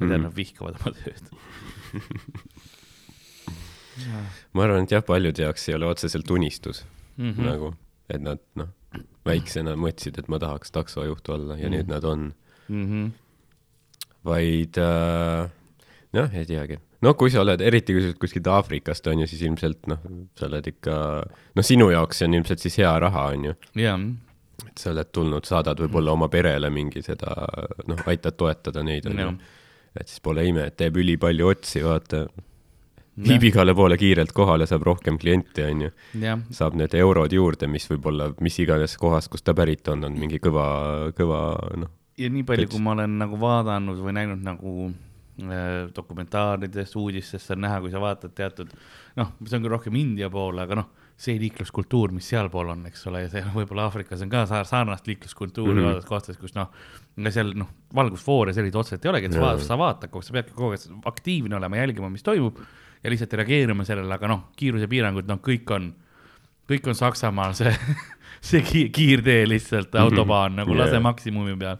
[0.00, 0.26] Nad Mhm.
[0.26, 0.32] mm.
[0.36, 1.28] vihkavad oma tööd.
[4.52, 6.84] ma arvan, et jah, paljude jaoks ei ole otseselt unistus
[7.16, 7.32] Mm mm.
[7.32, 7.46] -hmm.
[7.46, 7.74] nagu,
[8.10, 8.68] et nad noh,
[9.26, 11.74] väiksena mõtlesid, et ma tahaks taksojuht olla ja mm.
[11.74, 12.32] nüüd nad on,
[12.68, 13.10] mm -hmm.
[14.24, 15.50] vaid äh,
[16.12, 16.78] noh, ei teagi.
[17.00, 19.98] no kui sa oled, eriti kui sa oled kuskilt Aafrikast on ju, siis ilmselt noh,
[20.36, 23.98] sa oled ikka, noh, sinu jaoks see on ilmselt siis hea raha on ju, ja,
[24.68, 27.32] et sa oled tulnud, saadad võib-olla oma perele mingi seda,
[27.86, 29.32] noh, aitad toetada neid on ju.
[30.00, 32.26] et siis pole ime, et teeb ülipalju otsi, vaata,
[33.16, 35.90] viib igale poole kiirelt kohale, saab rohkem kliente on ju
[36.54, 40.40] saab need eurod juurde, mis võib-olla mis iganes kohast, kust ta pärit on, on mingi
[40.42, 40.66] kõva,
[41.16, 41.40] kõva
[41.80, 47.56] noh, ja nii palju, kui ma olen nagu vaadanud või näinud nagu äh, dokumentaaridest, uudistest
[47.56, 48.72] on näha, kui sa vaatad teatud,
[49.20, 53.06] noh, see on küll rohkem India poole, aga noh, see liikluskultuur, mis sealpool on, eks
[53.08, 55.86] ole, ja see võib-olla Aafrikas on ka sarnast liikluskultuuri mm.
[55.88, 56.08] -hmm.
[56.08, 56.72] kohtades, kus noh,
[57.30, 60.36] seal noh, valgusfoore selliseid otseselt ei olegi, et sa vaatad, sa vaatad kogu aeg, sa
[60.36, 62.60] peadki kogu aeg aktiivne olema, jälgima, mis toimub
[63.06, 65.92] ja lihtsalt reageerima sellele, aga noh, kiirusepiirangud, noh, kõik on,
[66.66, 67.70] kõik on Saksamaal see,
[68.50, 70.84] see ki- kiirtee lihtsalt, autobaan nagu Jaa.
[70.84, 71.78] lase maksimumi peal.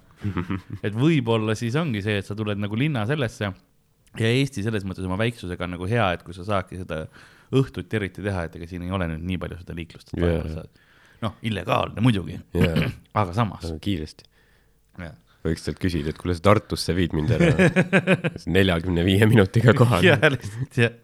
[0.86, 5.04] et võib-olla siis ongi see, et sa tuled nagu linna sellesse ja Eesti selles mõttes
[5.06, 7.02] oma väiksusega on nagu hea, et kui sa saadki seda
[7.54, 10.30] õhtuti eriti teha, et ega siin ei ole nüüd nii palju seda liiklust Jaa.
[10.30, 10.64] yeah..
[11.26, 13.66] noh, illegaalne muidugi, jaa, aga samas.
[13.82, 14.28] kiiresti.
[15.46, 17.50] võiks talt küsida, et kuule, sa Tartusse viid mind ära
[18.56, 20.16] neljakümne viie minutiga kohale ja.
[20.32, 20.96] lihtsalt jah,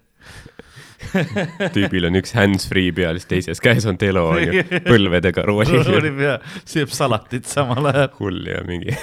[1.74, 5.82] tüübil on üks hands-free peal, siis teises käes on telo on ju, põlvedega roolib.
[5.90, 8.10] roolib ja sööb salatit samal ajal.
[8.20, 8.94] hull ja mingi,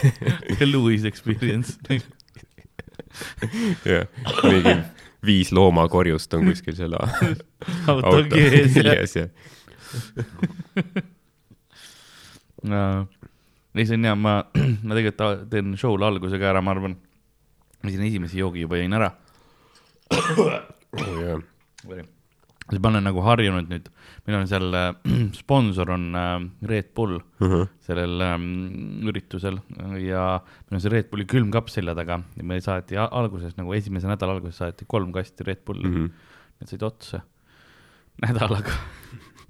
[0.66, 1.78] Louis experience.
[3.86, 4.08] jah,
[4.46, 4.76] mingi
[5.26, 9.28] viis loomakorjust on kuskil seal auto küljes ja
[13.76, 14.40] ei, see on hea, ma,
[14.88, 16.98] ma tegelikult teen show'le alguse ka ära, ma arvan.
[17.84, 19.14] ma siin esimese joogi juba jõin ära.
[20.98, 21.20] oh,.
[21.22, 22.06] jah,
[22.70, 23.88] siis ma olen nagu harjunud nüüd,
[24.28, 24.90] meil on seal äh,
[25.40, 26.36] sponsor on äh,
[26.70, 27.20] Red Bull
[27.86, 28.46] sellel ähm,
[29.10, 29.58] üritusel
[30.04, 34.08] ja meil on see Red Bulli külmkapp selja taga ja me saati alguses nagu esimese
[34.12, 36.06] nädala alguses saati kolm kasti Red Bulli mm, Mhm.
[36.06, 36.36] -hmm.
[36.60, 37.22] need said otsa
[38.26, 38.74] nädalaga.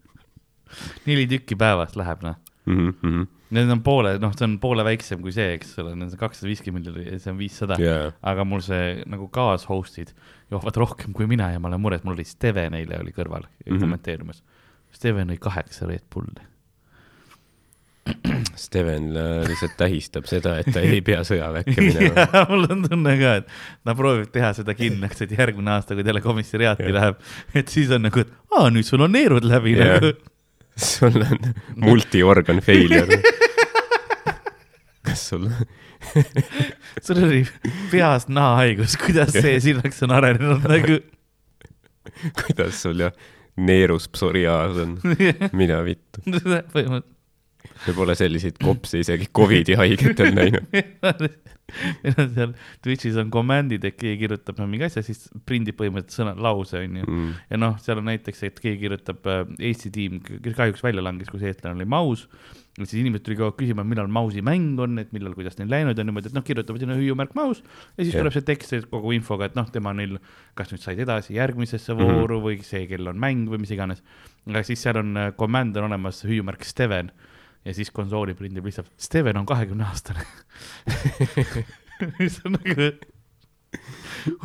[1.08, 2.36] neli tükki päevas läheb noh
[2.70, 6.20] Mhm, Need on poole, noh, see on poole väiksem kui see, eks ole, need on
[6.22, 6.86] kakssada viiskümmend
[7.18, 7.78] see on viissada.
[7.82, 10.12] jaa, aga mul see nagu kaashost'id
[10.52, 13.66] joovad rohkem kui mina ja ma olen mures, mul oli Steven eile oli kõrval mm.
[13.66, 13.82] -hmm.
[13.84, 14.44] kommenteerimas.
[14.92, 16.48] Steven lõi kaheksa Red Bulli.
[18.56, 22.26] Steven äh, lihtsalt tähistab seda, et ta ei pea sõjaväkke minema.
[22.50, 23.52] mul on tunne ka, et
[23.86, 26.96] ta proovib teha seda kindlaks, et järgmine aasta, kui telekomissariaati Jah.
[26.98, 27.22] läheb,
[27.54, 30.14] et siis on nagu, et aa, nüüd sul on neerud läbi nagu.
[30.80, 33.22] sul on multi-organ failure.
[35.10, 35.50] kas sul,
[37.06, 37.44] sul oli
[37.92, 41.00] peas nahahaigus, kuidas see sillaks on arenenud nagu.
[42.42, 43.12] kuidas sul ja
[43.60, 44.98] neerus psoriaas on,
[45.60, 46.24] mida vittu.
[46.26, 47.16] põhimõtteliselt.
[47.88, 50.68] Me pole selliseid kopse isegi Covidi haigetel näinud.
[52.04, 56.24] meil on seal Twitch'is on command'id, et keegi kirjutab no, mingi asja, siis prindib põhimõtteliselt
[56.24, 57.04] sõna, lause onju.
[57.06, 57.28] Mm.
[57.52, 61.30] ja noh, seal on näiteks, et keegi kirjutab äh, Eesti tiim, kes kahjuks välja langes,
[61.30, 62.26] kus eestlane oli Maus.
[62.80, 65.70] ja siis inimesed tuli kogu aeg küsima, millal Mausi mäng on, et millal, kuidas neil
[65.70, 67.62] läinud on niimoodi, et noh, kirjutavad sinna hüüumärk Maus.
[67.98, 68.24] ja siis Jah.
[68.24, 70.18] tuleb see tekst kogu infoga, et noh, tema neil,
[70.58, 72.16] kas nüüd said edasi järgmisesse Mhm.
[72.18, 74.02] vooru või see, kell on mäng või mis iganes.
[74.50, 77.12] aga siis seal on äh, command on olemas hüüumärk Steven
[77.66, 80.24] ja siis konsooli prindib lihtsalt Steven on kahekümne aastane.
[82.20, 82.90] mis on nagu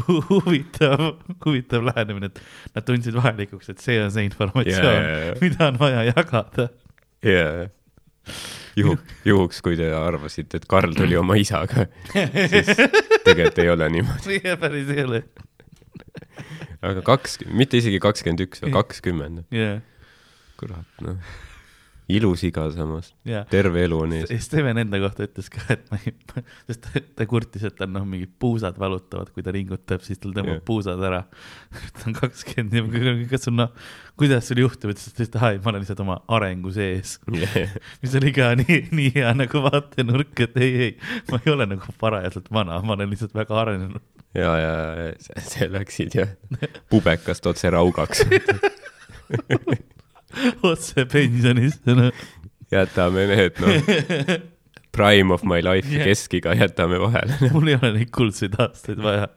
[0.08, 1.04] hu- huvitav,
[1.44, 2.40] huvitav lähenemine, et
[2.74, 5.38] nad tundsid vajalikuks, et see on see informatsioon Jaa, jaa, jaa.
[5.40, 6.66] mida on vaja jagada.
[7.24, 7.68] jaa,
[8.76, 12.70] juhu, juhuks, kui te arvasite, et Karl tuli oma isaga, siis
[13.24, 14.40] tegelikult ei ole niimoodi.
[14.64, 15.22] päris ei ole.
[16.84, 19.44] aga kaks, mitte isegi kakskümmend üks, vaid kakskümmend.
[20.60, 21.34] kurat, noh.
[22.12, 23.44] Ilus iga samas, jaa.
[23.48, 24.32] terve elu on ees.
[24.44, 26.12] Steven enda kohta ütles ka, et ma ei,
[26.68, 30.34] sest ta, ta kurtis, et tal noh, mingid puusad valutavad, kui ta ringutab, siis tal
[30.36, 30.64] tõmbab yeah.
[30.68, 31.22] puusad ära.
[31.96, 33.72] ta on kakskümmend ja kas sul noh,
[34.20, 37.16] kuidas sul juhtub, ütles, et ai, ma olen lihtsalt oma arengu sees.
[38.04, 40.92] mis oli ka nii, nii hea nagu vaatenurk, et ei, ei,
[41.32, 44.04] ma ei ole nagu parajalt vana, ma olen lihtsalt väga arenenud.
[44.36, 46.36] ja, ja, ja see läksid jah
[46.92, 48.26] pubekast otse raugaks.
[50.70, 52.26] otse pensionisse, noh.
[52.72, 54.42] jätame need, noh,
[54.94, 55.96] prime of my life Jah.
[55.96, 56.08] yeah.
[56.08, 57.38] keskiga jätame vahele.
[57.54, 59.28] mul ei ole neid kuldseid aastaid vaja.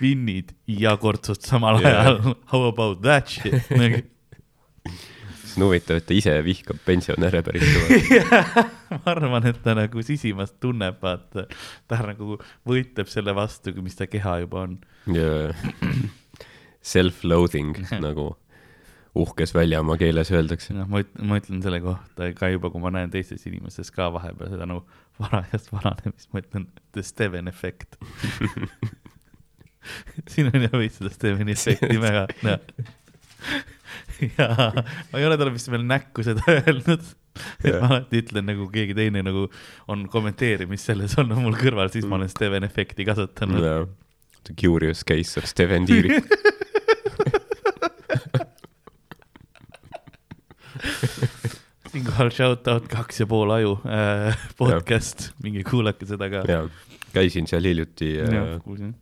[0.00, 2.00] vinnid ja kortsud samal Jaa.
[2.00, 4.02] ajal, how about that shit nagu..
[5.50, 8.20] see on huvitav, et ta ise vihkab pensionäre päris kõvasti.
[8.94, 11.48] ma arvan, et ta nagu sisimas tunneb, vaata,
[11.90, 14.76] ta nagu võitleb selle vastu, mis ta keha juba on.
[16.92, 18.30] Self-loathing nagu
[19.14, 20.74] uhkes väljamaa keeles öeldakse.
[20.74, 24.10] noh, ma ütlen, ma ütlen selle kohta ka juba, kui ma näen teistes inimestes ka
[24.14, 24.84] vahepeal seda nagu
[25.20, 27.98] varajast vananemist, ma ütlen the Steven efekt.
[30.30, 32.58] siin on jah veits seda Steveni efekti väga näha.
[34.36, 37.02] ja ma ei ole talle vist veel näkku seda öelnud.
[37.64, 39.42] et ma alati ütlen nagu keegi teine nagu
[39.90, 43.62] on kommenteerimist selles olnud mul kõrval, siis ma olen Steven efekti kasutanud.
[44.44, 46.24] The curious case of Steven Tiirik.
[51.90, 56.44] siinkohal shout out kaks ja pool aju äh, podcast, minge kuulake seda ka.
[56.48, 56.66] jaa,
[57.14, 58.94] käisin seal hiljuti äh, kuulsin.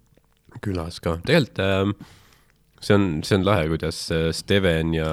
[0.64, 1.18] külas ka.
[1.26, 1.94] tegelikult ähm,
[2.80, 5.12] see on, see on lahe, kuidas äh, Steven ja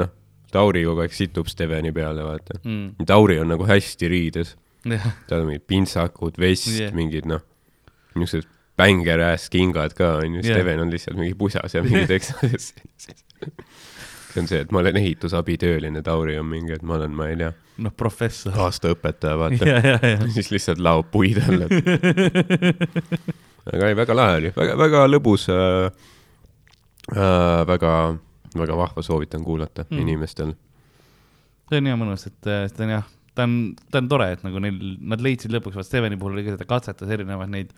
[0.00, 0.12] noh,
[0.52, 2.60] Tauri kogu aeg situb Steveni peale, vaata.
[2.62, 3.08] Mm.
[3.08, 4.54] Tauri on nagu hästi riides,
[5.28, 7.42] tal on mingid pintsakud, vest yeah., mingid noh,
[8.16, 10.44] niisugused bänger-ass kingad ka onju.
[10.46, 12.72] Steven on lihtsalt mingi pusas ja mingi Texases.
[14.38, 17.36] see on see, et ma olen ehitusabitööline, Tauri on mingi, et ma olen, ma ei
[17.40, 17.50] tea,
[17.84, 18.54] noh, professor.
[18.68, 19.98] aastaõpetaja, vaata.
[20.36, 21.66] siis lihtsalt laob puid alla.
[23.72, 25.90] aga ei, väga lahe oli, väga, väga lõbus äh,.
[27.08, 27.90] Äh, väga,
[28.60, 30.02] väga vahva, soovitan kuulata Mm.
[30.02, 30.50] inimestel.
[31.70, 33.54] see on hea mõnus, et äh, seda on jah, ta on,
[33.90, 34.76] ta on tore, et nagu neil,
[35.08, 37.72] nad leidsid lõpuks, vaat Steveni puhul oli ka seda katsetas erinevaid neid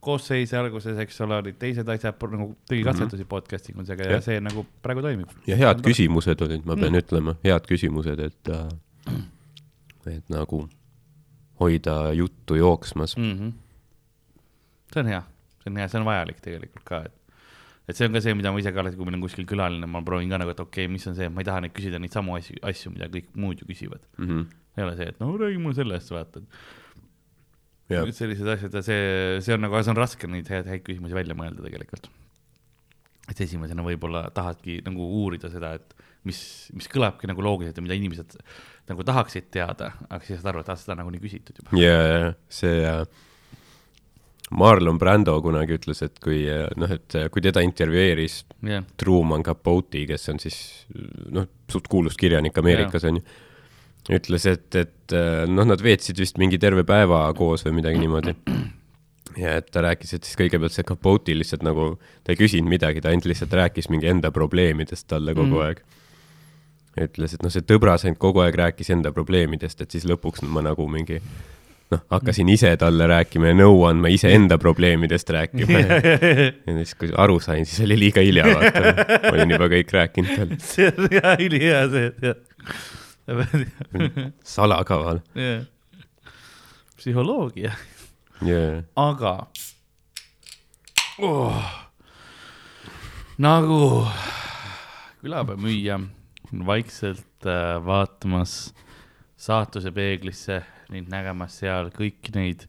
[0.00, 2.88] koosseise alguses, eks ole, olid teised asjad, nagu tegi Mhm.
[2.88, 3.28] katsetusi mm -hmm.
[3.28, 4.22] podcast imisega ja Jah.
[4.22, 5.28] see nagu praegu toimib.
[5.46, 6.96] ja head küsimused olid, ma pean Mm.
[6.96, 7.02] mm.
[7.02, 10.68] ütlema, head küsimused, et äh,, et nagu
[11.60, 13.22] hoida juttu jooksmas mm..
[13.22, 13.38] mm.
[13.38, 13.52] -hmm.
[14.92, 15.22] see on hea,
[15.62, 17.12] see on hea, see on vajalik tegelikult ka, et,
[17.88, 19.86] et see on ka see, mida ma ise ka alati, kui meil on kuskil külaline,
[19.86, 21.98] ma proovin ka nagu, et okei okay,, mis on see, ma ei taha neid küsida
[21.98, 24.00] neid samu asju, asju, mida kõik muud ju küsivad.
[24.18, 24.46] Mm -hmm.
[24.76, 26.48] ei ole see, et no räägi mulle sellest, vaata, ja et
[27.88, 29.02] sellised asjad ja see,
[29.44, 32.08] see on nagu, see on raske neid häid, häid küsimusi välja mõelda tegelikult.
[33.30, 35.94] et esimesena võib-olla tahadki nagu uurida seda, et
[36.26, 36.40] mis,
[36.74, 38.36] mis kõlabki nagu loogiliselt ja mida inimesed
[38.90, 41.74] nagu tahaksid teada, aga siis saad aru, et seda on nagunii küsitud juba.
[41.78, 43.02] ja, ja see äh,
[44.54, 46.44] Marlon Brando kunagi ütles, et kui
[46.78, 50.58] noh, et kui teda intervjueeris jah, Truman Capote, kes on siis
[51.34, 53.24] noh, suht kuulus kirjanik Ameerikas onju,
[54.12, 58.36] ütles, et, et äh, noh, nad veetsid vist mingi terve päeva koos või midagi niimoodi.
[59.40, 63.02] ja et ta rääkis, et siis kõigepealt see Capote lihtsalt nagu, ta ei küsinud midagi,
[63.04, 65.66] ta ainult lihtsalt rääkis mingi enda probleemidest talle kogu Mm.
[65.66, 65.82] aeg.
[66.96, 70.62] ütles, et noh, see tõbras ainult kogu aeg rääkis enda probleemidest, et siis lõpuks ma
[70.64, 71.18] nagu mingi
[71.92, 77.36] noh, hakkasin ise talle rääkima ja nõu andma iseenda probleemidest rääkima ja siis, kui aru
[77.44, 79.28] sain, siis oli liiga hilja, vaata.
[79.34, 80.58] olin juba kõik rääkinud talle.
[80.72, 82.40] see on hea, ülihea see, et jah.
[84.56, 85.64] salakaval jah,
[86.96, 87.72] psühholoogia,
[88.42, 88.84] yeah..
[88.96, 89.34] aga
[91.18, 91.58] oh,
[93.42, 93.80] nagu
[95.24, 98.74] külapäevamüüja on vaikselt äh, vaatamas
[99.36, 100.62] saatuse peeglisse
[100.94, 102.68] ning nägemas seal kõiki neid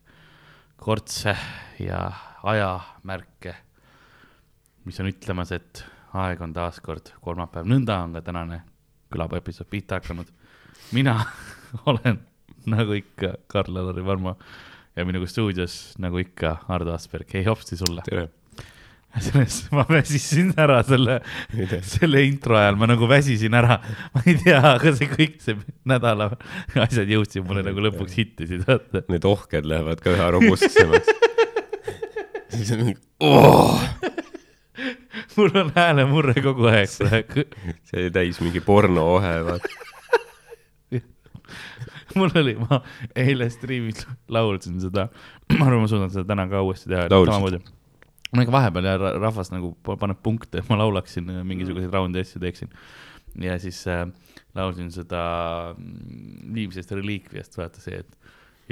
[0.78, 1.36] kortse
[1.80, 2.02] ja
[2.48, 3.54] ajamärke,
[4.86, 5.84] mis on ütlemas, et
[6.17, 8.62] aeg on taas kord kolmapäev, nõnda on ka tänane
[9.12, 10.30] külapuu episood pihta hakanud.
[10.91, 11.26] Mina
[11.89, 12.19] olen
[12.67, 14.36] nagu ikka Karl-Alari Varma
[14.95, 18.02] ja minuga stuudios nagu ikka Ardo Asperg, hei hopsti sulle.
[18.06, 18.28] tere.
[19.23, 21.21] sellest ma väsisin ära selle
[21.82, 23.80] selle intro ajal ma nagu väsisin ära,
[24.13, 25.58] ma ei tea, aga see kõik see
[25.89, 26.30] nädala
[26.86, 29.06] asjad jõudsid mulle nagu lõpuks hittisid, vaata.
[29.10, 31.10] Need ohked lähevad ka üha robustsemaks.
[32.58, 33.82] siis on mingi, oh,
[35.38, 37.47] mul on häälemurre kogu aeg praegu.
[37.88, 39.95] see oli täis mingi pornoohe, vaata.
[42.19, 42.82] Mul oli, ma
[43.15, 45.08] eile striimis laulsin seda,
[45.58, 47.08] ma arvan, ma suudan seda täna ka uuesti teha.
[47.13, 47.73] Laulsid?
[48.36, 52.19] ma ikka vahepeal ja ra- rahvas nagu pa- paneb punkte, ma laulaksin äh, mingisuguseid raundi
[52.25, 52.69] asju teeksin.
[53.41, 54.03] ja siis äh,
[54.58, 55.21] laulsin seda
[55.77, 58.17] mm, viimsest reliikviast, vaata see, et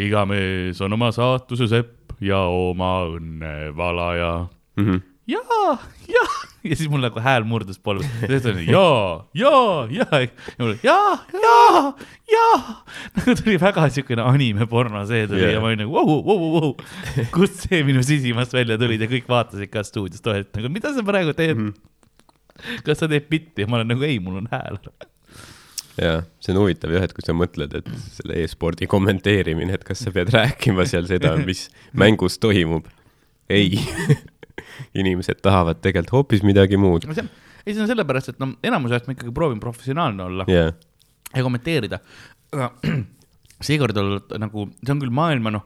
[0.08, 4.34] iga mees on oma saatuse sepp ja oma õnne valaja
[4.75, 4.97] Mhm.
[5.31, 5.77] jaa,
[6.12, 6.44] jaa, ja
[6.80, 10.80] siis mul nagu hääl murdus polvis, ja siis oli jaa, jaa, jaa, ja mul oli
[10.84, 11.82] jaa, jaa,
[12.32, 12.60] jaa.
[13.19, 15.58] nagu tuli väga siukene anime porno see tuli Yeah.
[15.58, 16.69] ja ma olin nagu vau, vau, vau,
[17.36, 20.93] kust see minu sisimast välja tuli ja kõik vaatasid ka stuudios tohe, et nagu mida
[20.95, 21.73] sa praegu teed mm.
[21.73, 22.80] -hmm.
[22.88, 24.80] kas sa teed bitti ja ma olen nagu ei, mul on hääl.
[26.01, 30.01] jaa, see on huvitav jah, et kui sa mõtled, et selle e-spordi kommenteerimine, et kas
[30.04, 32.88] sa pead rääkima seal seda, mis mängus toimub.
[33.49, 33.78] ei,
[34.93, 37.07] inimesed tahavad tegelikult hoopis midagi muud.
[37.09, 40.71] ei, see on sellepärast, et no enamus ajast ma ikkagi proovin professionaalne olla jaa,
[41.35, 41.99] ja kommenteerida.
[42.53, 42.71] aga
[43.67, 45.65] seekord olnud nagu, see on küll maailma noh,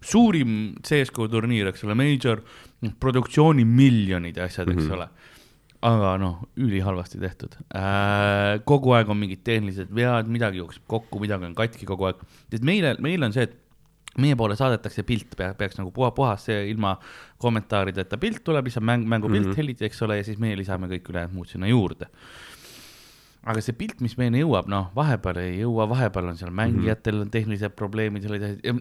[0.00, 2.40] suurim CSGO turniir, eks ole, major,
[3.00, 4.96] produktsiooni miljonid ja asjad, eks mm -hmm.
[4.96, 5.08] ole.
[5.80, 8.60] aga noh, ülihalvasti tehtud äh,.
[8.64, 12.16] kogu aeg on mingid tehnilised vead, midagi jookseb kokku, midagi on katki kogu aeg.
[12.50, 13.56] sest meile, meil on see, et
[14.18, 16.96] meie poole saadetakse pilt, peaks nagu puha, puhas see ilma
[17.38, 19.52] kommentaarideta pilt tuleb, lihtsalt mäng, mängupilt mm.
[19.52, 19.56] -hmm.
[19.62, 22.10] helid, eks ole, ja siis meie lisame kõik ülejäänud muud sinna juurde
[23.40, 27.22] aga see pilt, mis meieni jõuab, noh, vahepeal ei jõua, vahepeal on seal mängijatel mm
[27.22, 27.32] -hmm.
[27.32, 28.26] tehnilised probleemid,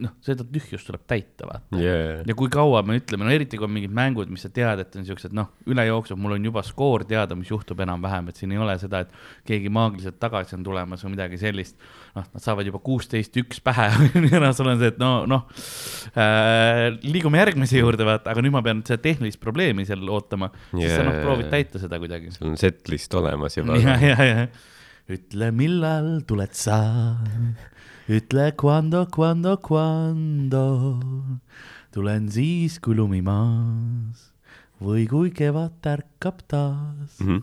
[0.04, 1.80] noh, seda tühjust tuleb täita, vaata.
[1.80, 4.84] jaa, ja kui kaua me ütleme, no eriti kui on mingid mängud, mis sa tead,
[4.84, 8.36] et on siuksed, noh, üle jookseb, mul on juba skoor teada, mis juhtub enam-vähem, et
[8.36, 9.16] siin ei ole seda, et
[9.48, 11.80] keegi maagiliselt tagasi on tulemas või midagi sellist.
[12.20, 13.90] noh, nad saavad juba kuusteist, üks pähe
[14.34, 15.46] ja sul on see, et no, noh
[16.14, 20.94] äh,, liigume järgmise juurde, vaata, aga nüüd ma pean seda tehnilist probleemi seal ootama, siis
[20.94, 23.80] sa noh, proovid täita seda kuidagi sul on setlist olemas juba.
[23.82, 24.48] ja, ja, ja
[25.10, 26.80] ütle, millal tuled sa,
[28.10, 30.66] ütle cuando, cuando, cuando
[31.96, 34.30] tulen siis, kui lumi maas
[34.80, 37.18] või kui kevad tärkab taas.
[37.20, 37.42] Mhm.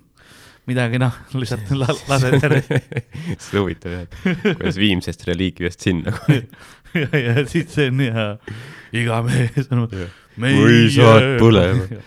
[0.67, 4.07] Midagi noh, lihtsalt la, lased ära see on huvitav jah,
[4.49, 6.15] kuidas Viimsest reliikviast sinna.
[7.03, 8.29] ja, ja siis see on hea,
[9.03, 9.87] iga mees on
[10.43, 12.01] mõisad põlema..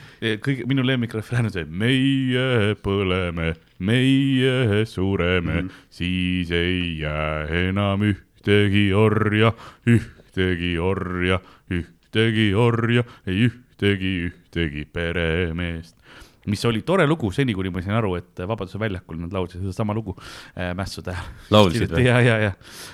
[0.43, 8.89] kõige, minu lemmikrefrään on see, meie põleme, meie sureme mm, siis ei jää enam ühtegi
[8.97, 9.53] orja,
[9.87, 11.39] ühtegi orja,
[11.71, 15.98] ühtegi orja, ei ühtegi, ühtegi peremeest
[16.47, 19.93] mis oli tore lugu seni, kuni ma sain aru, et Vabaduse väljakul nad laulsid sedasama
[19.97, 21.25] lugu äh, mässude ajal.
[21.51, 22.05] Laulsid või?
[22.07, 22.51] ja, ja, ja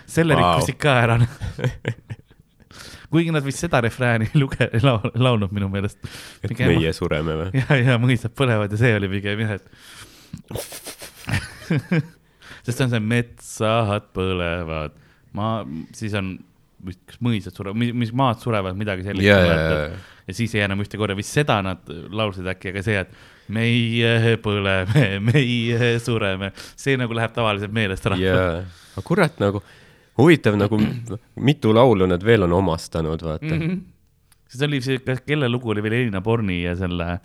[0.09, 0.55] selle wow.
[0.55, 1.19] rikkusid ka ära.
[3.11, 6.01] kuigi nad vist seda refrääni luge-, laul, laulnud minu meelest.
[6.43, 7.49] et meie sureme või?
[7.61, 9.65] ja, ja mõisad põlevad ja see oli pigem jah, et
[12.65, 14.93] sest see on see metsad põlevad,
[15.37, 15.55] maa,
[15.95, 16.27] siis on
[16.85, 19.25] vist kas mõisad surevad, mis maad surevad, midagi sellist.
[19.25, 19.69] ja, ja, ja,
[20.27, 23.11] ja siis ei jää enam ühte korda, vist seda nad laulsid äkki, aga see, et
[23.53, 28.19] meie põleme, meie sureme, see nagu läheb tavaliselt meelest ära.
[28.19, 28.37] ja,
[28.95, 29.61] aga kurat nagu
[30.17, 30.79] huvitav nagu
[31.35, 33.57] mitu laulu nad veel on omastanud, vaata mm.
[33.59, 33.69] mm.
[33.69, 33.81] -hmm.
[34.49, 37.19] siis oli see, kelle lugu oli veel Elina Borni ja selle,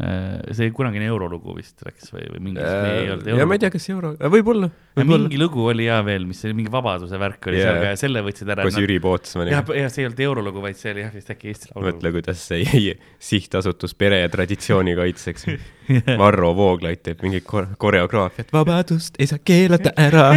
[0.00, 3.26] see kunagine eurolugu vist läks või, või mingi -hmm.
[3.38, 5.28] ja ma ei tea, kas euro, võib-olla, võib-olla.
[5.28, 7.76] mingi lugu oli ja veel, mis oli mingi Vabaduse värk oli yeah.
[7.76, 8.64] seal ja selle võtsid ära.
[8.66, 11.52] koos Jüri Pootsmaniga jah, jah, see ei olnud eurolugu, vaid see oli jah vist äkki
[11.52, 11.84] Eesti Laulu.
[11.90, 12.96] mõtle, kuidas see jäi
[13.30, 15.46] sihtasutus pere ja traditsiooni kaitseks.
[16.22, 20.30] Varro Vooglaid teeb mingit kor- koreograafiat, vabadust ei saa keelata ära.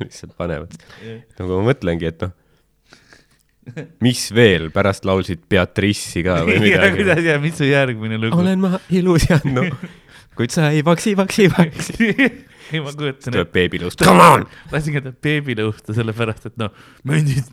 [0.00, 0.78] lihtsalt panevad.
[1.38, 2.34] nagu ma mõtlengi, et noh,
[4.04, 6.98] mis veel, pärast laulsid Beatrice'i ka või midagi.
[7.00, 8.40] kuidas ja mis su järgmine lugu?
[8.40, 9.64] olen ma ilus ja no,
[10.38, 12.10] kuid sa ei vaksi, vaksi, vaksi.
[12.72, 13.54] ei, ma kujutan tuleb ette.
[13.56, 14.46] beebilust, come on.
[14.72, 16.74] lasin ka ta beebilõusta, sellepärast et noh,
[17.08, 17.48] möndid,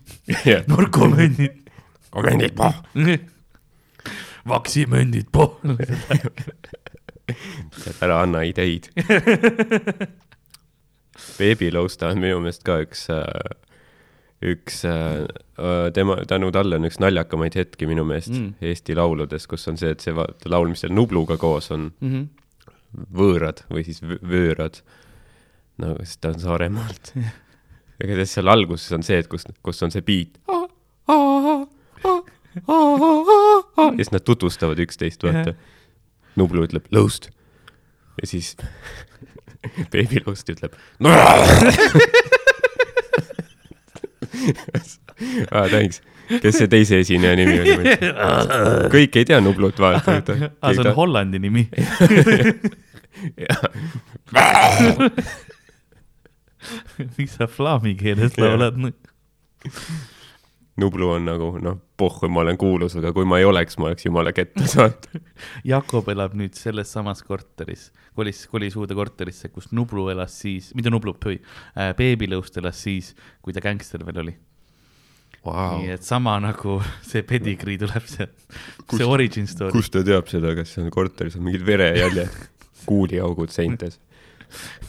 [0.45, 1.61] jah, narkomöndid,
[2.11, 2.81] komendid, poh.
[4.51, 5.59] vaksimöndid, poh.
[8.01, 8.91] ära anna ideid.
[11.38, 13.51] Babylousta on minu meelest ka üks äh,
[14.41, 15.25] üks äh,
[15.93, 18.53] tema, tänu talle on üks naljakamaid hetki minu meelest Mm.
[18.62, 20.14] Eesti lauludes, kus on see, et see
[20.49, 22.12] laul, mis seal Nubluga koos on, mm.
[22.12, 22.28] -hmm.
[23.18, 24.82] võõrad või siis vöörad.
[25.78, 27.14] no siis ta on Saaremaalt.
[28.03, 30.39] igatahes seal alguses on see, et kus, kus on see beat.
[33.78, 35.53] ja siis nad tutvustavad üksteist, vaata.
[36.36, 37.30] Nublu ütleb lõust
[38.22, 38.55] ja siis
[39.93, 40.74] Baby Lõust ütleb.
[45.51, 46.01] aa, thanks.
[46.41, 47.95] kes see teise esineja nimi oli?
[48.95, 50.11] kõik ei tea Nublut, vaata.
[50.61, 51.63] aa, see on Hollandi nimi.
[57.17, 58.76] miks sa flaami keeles laulad?
[60.82, 64.05] Nublu on nagu noh, pohhu, ma olen kuulus, aga kui ma ei oleks, ma oleks
[64.07, 65.03] jumala ketta saanud.
[65.67, 70.93] Jakob elab nüüd selles samas korteris, kolis, kolis uude korterisse, kus Nublu elas siis, mitte
[70.93, 71.13] Nublu,
[71.99, 73.11] Beebilõust elas siis,
[73.43, 74.36] kui ta gängster veel oli
[75.47, 75.79] wow..
[75.81, 76.77] nii et sama nagu
[77.09, 78.35] see pedigrii tuleb sealt,
[78.93, 79.73] see origin story.
[79.75, 82.37] kust ta teab seda, kas seal korteris on mingid verejäljed,
[82.89, 83.99] kuuliaugud seintes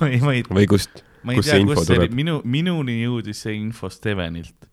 [0.00, 2.10] ma ei, ma ei, või kust, ma ei kust tea see, info kust see oli,
[2.10, 2.20] tuleb?
[2.20, 4.70] minu, minuni jõudis see info Stevenilt.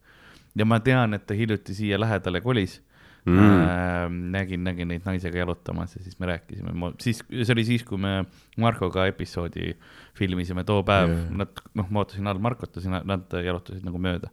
[0.57, 2.79] ja ma tean, et ta hiljuti siia lähedale kolis
[3.25, 3.61] mm..
[3.63, 7.99] Äh, nägin, nägin neid naisega jalutamas ja siis me rääkisime, siis, see oli siis, kui
[8.01, 8.23] me
[8.57, 9.73] Markoga episoodi
[10.17, 13.85] filmisime too päev yeah., nad, noh, ma ootasin all Markot ja siis nad, nad jalutasid
[13.85, 14.31] nagu mööda.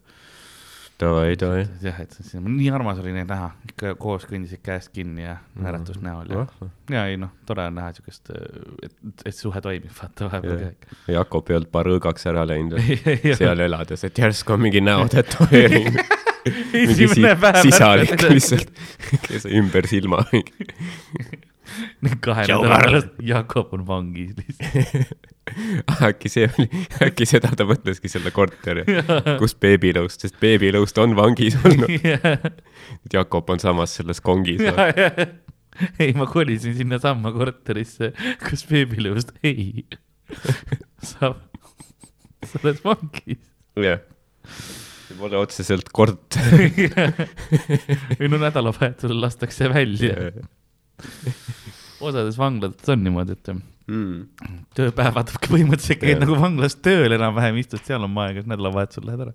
[1.01, 1.63] davai, davai.
[1.83, 5.99] jah, et siis nii armas oli neid näha, ikka koos kõndisid käest kinni ja naeratus
[6.03, 6.45] näol ja,
[6.93, 8.31] ja ei noh, tore on näha siukest,
[8.85, 8.95] et,
[9.25, 10.77] et suhe toimib, vaata vahepeal Jah.
[10.81, 11.01] käib.
[11.17, 12.79] Jakob ei olnud paar õõgaks ära läinud
[13.39, 16.01] Seal elades, et järsku on mingi näotätoveering.
[16.73, 18.73] mingi esimene si sisalik lihtsalt,
[19.27, 20.23] kes ümber silma.
[22.23, 25.13] kahe nädala pärast Jakob on vangis lihtsalt.
[26.09, 26.67] äkki see oli,
[27.05, 28.83] äkki seda ta mõtleski selle korteri,
[29.39, 32.07] kus beebilõust, sest beebilõust on vangis olnud.
[33.15, 34.63] Jakob on samas selles kongis.
[36.01, 38.11] ei, ma kolisin sinnasamma korterisse,
[38.43, 39.85] kus beebilõust ei.
[40.99, 41.33] sa,
[42.43, 43.41] sa oled vangis.
[43.79, 44.03] jah,
[45.07, 46.37] see pole otseselt kort.
[48.19, 50.31] või no nädalavahetusel lastakse välja.
[52.07, 53.51] osades vanglates on niimoodi, et
[53.87, 54.25] Mm.
[54.75, 59.31] tööpäevad põhimõtteliselt käid nagu vanglas tööl enam-vähem, istud seal oma aega, nädalavahetusel lähed ära.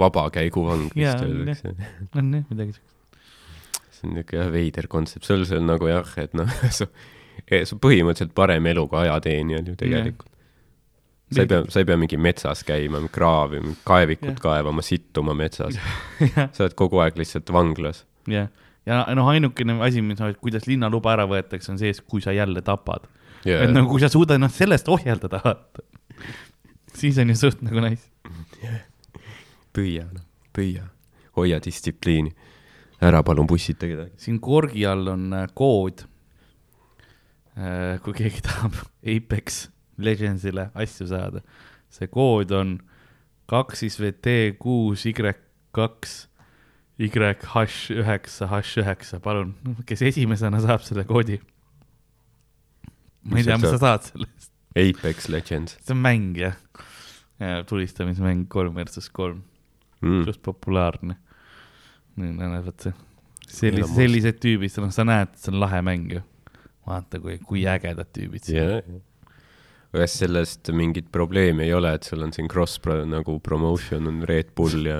[0.00, 1.74] vabakäiguvang vist öeldakse.
[2.16, 3.20] on jah, midagi siukest.
[3.92, 6.88] see on niuke jah veider kontsept, see on nagu jah, et noh, su,
[7.68, 10.32] su põhimõtteliselt parem elu kui ajateenijal ju tegelikult.
[11.34, 14.40] sa ei pea, sa ei pea mingi metsas käima, kraavima, kaevikut Jah.
[14.48, 15.76] kaevama, sittuma metsas.
[16.24, 18.06] sa oled kogu aeg lihtsalt vanglas.
[18.32, 18.48] jah,
[18.86, 23.08] ja noh, ainukene asi, mis, kuidas linnaluba ära võetakse, on see, kui sa jälle tapad.
[23.44, 25.40] et nagu, kui sa suudad ennast sellest ohjeldada,
[26.94, 28.08] siis on ju suht nagu nice.
[29.74, 30.24] püüa, noh,
[30.56, 30.88] püüa,
[31.38, 32.34] hoia distsipliini.
[33.04, 34.14] ära palun pussita kedagi.
[34.16, 36.06] siin korgi all on äh, kood.
[38.02, 38.74] kui keegi tahab
[39.06, 39.68] Apex
[39.98, 41.44] Legendsile asju saada,
[41.88, 42.80] see kood on
[43.46, 45.14] kaks siis VT kuus Y
[45.74, 46.14] kaks
[46.98, 49.54] YH üheksa H üheksa, palun,
[49.86, 51.40] kes esimesena saab selle koodi.
[53.24, 56.54] ma ei Mis tea, mis sa saad sellest, Apex Legends see on mäng jah.
[57.66, 59.42] tulistamismäng kolm versus kolm,
[60.02, 60.22] mm..
[60.28, 61.16] suht populaarne.
[62.20, 62.94] nii, näed, vot see,
[63.74, 66.22] Meil sellised tüübid, noh, sa näed, see on lahe mäng ju.
[66.86, 68.94] vaata, kui, kui ägedad tüübid siin jah,
[69.94, 74.22] kas sellest mingit probleemi ei ole, et sul on siin cross pro, nagu promotion on
[74.30, 74.98] Red Bull ja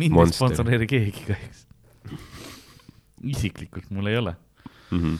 [0.00, 1.66] mind ei sponsoreeri keegi kahjuks.
[3.34, 4.34] isiklikult mul ei ole,
[4.90, 4.98] mm.
[4.98, 5.18] -hmm.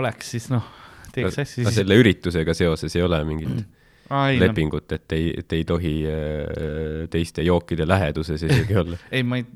[0.00, 0.66] oleks siis noh,
[1.12, 1.74] teeks asju siis.
[1.80, 3.56] selle üritusega seoses ei ole mingit
[4.10, 8.98] ei, no, lepingut, et ei, et ei tohi äh, teiste jookide läheduses isegi olla.
[9.14, 9.46] ei, ma ei,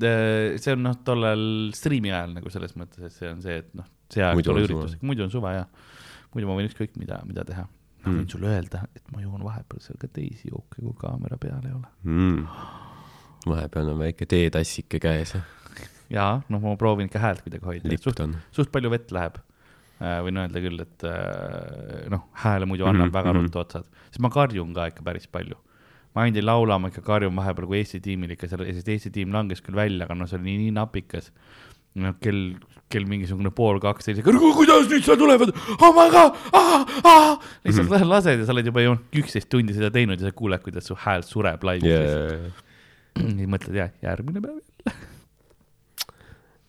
[0.61, 1.45] see on noh, tollel
[1.77, 4.63] striimi ajal nagu selles mõttes, et see on see, et noh, see aeg Muidu tule
[4.63, 4.79] on suva.
[4.81, 5.67] üritusega, muidu on suva ja
[6.35, 7.67] muidu ma võin ükskõik mida, mida teha.
[8.05, 8.29] ma võin Mm.
[8.31, 11.89] sulle öelda, et ma joon vahepeal seal ka teisi jooke, kui kaamera peal ei ole.
[12.05, 12.47] mm.
[13.53, 15.35] vahepeal on väike teetassike käes,
[16.13, 18.25] jaa, noh, ma proovin ikka häält kuidagi hoida, suht,
[18.55, 19.39] suht palju vett läheb.
[19.99, 23.49] võin öelda küll, et äh, noh, hääle muidu annab mm -hmm, väga mhm.
[23.49, 25.57] ruttu otsad, sest ma karjun ka ikka päris palju.
[26.15, 29.11] ma ainult ei laula, ma ikka karjun vahepeal, kui Eesti tiimil ikka seal, sest Eesti
[29.11, 31.33] tiim langes küll välja, aga noh, see oli nii, nii napikas.
[31.95, 32.55] noh, kell,
[32.89, 36.39] kell mingisugune pool kaks, selline, kuidas nüüd seal tulevad, oh my god,
[37.65, 37.95] lihtsalt Mhm.
[37.95, 38.09] mm -hmm.
[38.09, 40.95] lased ja sa oled juba ju üksteist tundi seda teinud ja sa kuuled, kuidas su
[40.95, 42.33] hääl sureb laivis yeah..
[42.33, 42.51] ja,
[43.23, 44.61] siis mõtled, jah, järgmine päev.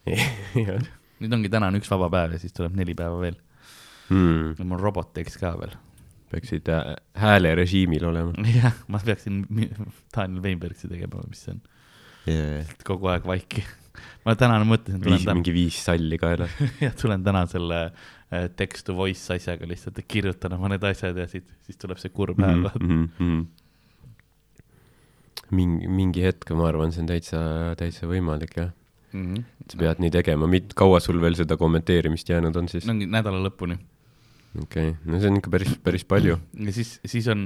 [0.10, 0.80] ja,
[1.20, 3.38] nüüd ongi täna on üks vaba päev ja siis tuleb neli päeva veel.
[4.10, 4.60] mm..
[4.66, 5.76] mul robot teeks ka veel.
[6.32, 9.43] peaksid äh, häälerežiimil olema jah, ma peaksin
[10.16, 11.62] Daniel Weinbergsi tegema, mis see on,
[12.30, 12.74] yeah..
[12.88, 13.66] kogu aeg vaiki.
[14.26, 16.56] ma täna mõtlesin, viis, mingi viis salli kaelas.
[16.86, 21.28] jah, tulen täna selle äh, text to voice asjaga lihtsalt, kirjutan oma need asjad ja
[21.30, 23.10] siit, siis tuleb see kurb hääl Mhm, mm.
[23.20, 23.47] -hmm.
[25.56, 27.39] mingi, mingi hetk ma arvan, see on täitsa,
[27.80, 28.74] täitsa võimalik jah.
[29.14, 29.45] -hmm.
[29.72, 32.86] sa pead nii tegema, mit-, kaua sul veel seda kommenteerimist jäänud on siis?
[32.86, 33.80] no nädala lõpuni
[34.58, 36.39] okei okay., no see on ikka päris, päris palju.
[36.68, 37.45] ja siis, siis on,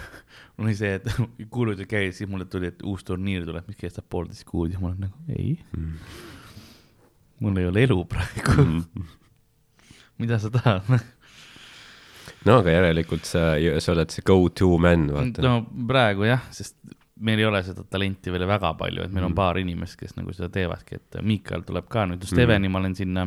[0.56, 1.08] mul oli see, et
[1.54, 4.92] kuulujutud käis, siis mulle tuli, et uus turniir tuleb, mis kestab poolteist kuud ja ma
[4.92, 5.94] olen nagu ei, Mm.
[7.44, 8.66] mul ei ole elu praegu,
[10.20, 10.88] mida sa tahad?
[12.46, 15.58] no aga järelikult sa, sa oled see go-to man, vaata no..
[15.60, 16.76] no praegu jah, sest
[17.20, 19.36] meil ei ole seda talenti veel väga palju, et meil on Mm.
[19.38, 22.30] paar inimest, kes nagu seda teevadki, et Miikal tuleb ka nüüd, Mm.
[22.32, 23.26] Steveni ma olen sinna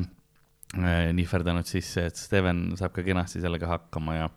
[0.77, 4.29] äh, nihverdanud sisse, et Steven saab ka kenasti sellega hakkama ja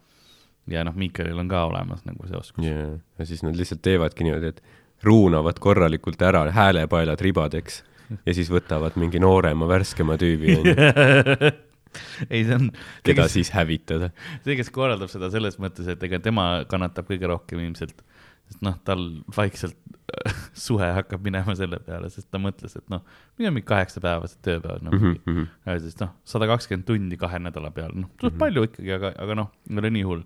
[0.70, 2.94] ja noh, Miikalil on ka olemas nagu see oskus yeah.
[3.18, 4.62] ja siis nad lihtsalt teevadki niimoodi, et
[5.04, 7.82] ruunavad korralikult ära häälepaelad ribadeks
[8.24, 10.56] ja siis võtavad mingi noorema, värskema tüübi,
[12.32, 12.70] ei, see on,
[13.06, 14.10] keda siis hävitada.
[14.44, 18.00] see, kes korraldab seda selles mõttes, et ega tema kannatab kõige rohkem ilmselt,
[18.48, 19.04] sest noh, tal
[19.36, 19.76] vaikselt
[20.66, 23.00] suhe hakkab minema selle peale, sest ta mõtles, et noh,
[23.38, 27.70] meil on mingi kaheksapäevased tööpäevad, Mhm, mm -hmm., siis noh, sada kakskümmend tundi kahe nädala
[27.74, 28.38] peale, noh, tuleb Mhm.
[28.44, 30.22] palju ikkagi, aga, aga noh, ei ole nii hull.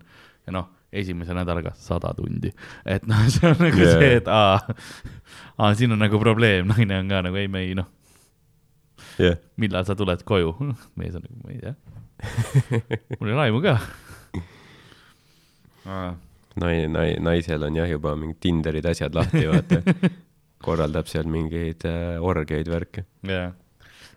[0.47, 2.51] ja noh, esimese nädalaga sada tundi,
[2.85, 3.99] et noh, see on nagu yeah.
[3.99, 4.59] see, et aa,
[5.59, 7.85] aa, siin on nagu probleem, naine on ka nagu ei, me ei noh,
[9.19, 10.55] jah, millal sa tuled koju,
[10.97, 11.75] mees on nagu, ma ei tea,
[13.19, 13.79] mul ei ole aimu ka.
[16.61, 19.81] nai-, nai-, naisel on jah juba mingid Tinderid, asjad lahti, vaata.
[20.63, 23.05] korraldab seal mingeid äh, orgiaid, värke.
[23.27, 23.53] jah,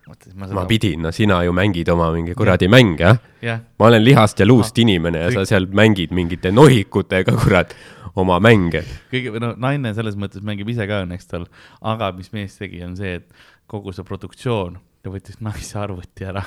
[0.07, 3.19] mõtlesin, ma ma seda, pidin, no sina ju mängid oma mingi kuradi mänge, jah.
[3.43, 7.75] jah, ma olen lihast ja luust inimene ja sa seal mängid mingite nohikutega, kurat,
[8.19, 8.83] oma mänge.
[9.13, 11.47] kõige, no naine selles mõttes mängib ise ka õnneks tal,
[11.93, 16.41] aga mis mees tegi, on see, et kogu see produktsioon, ta võttis naise arvuti ära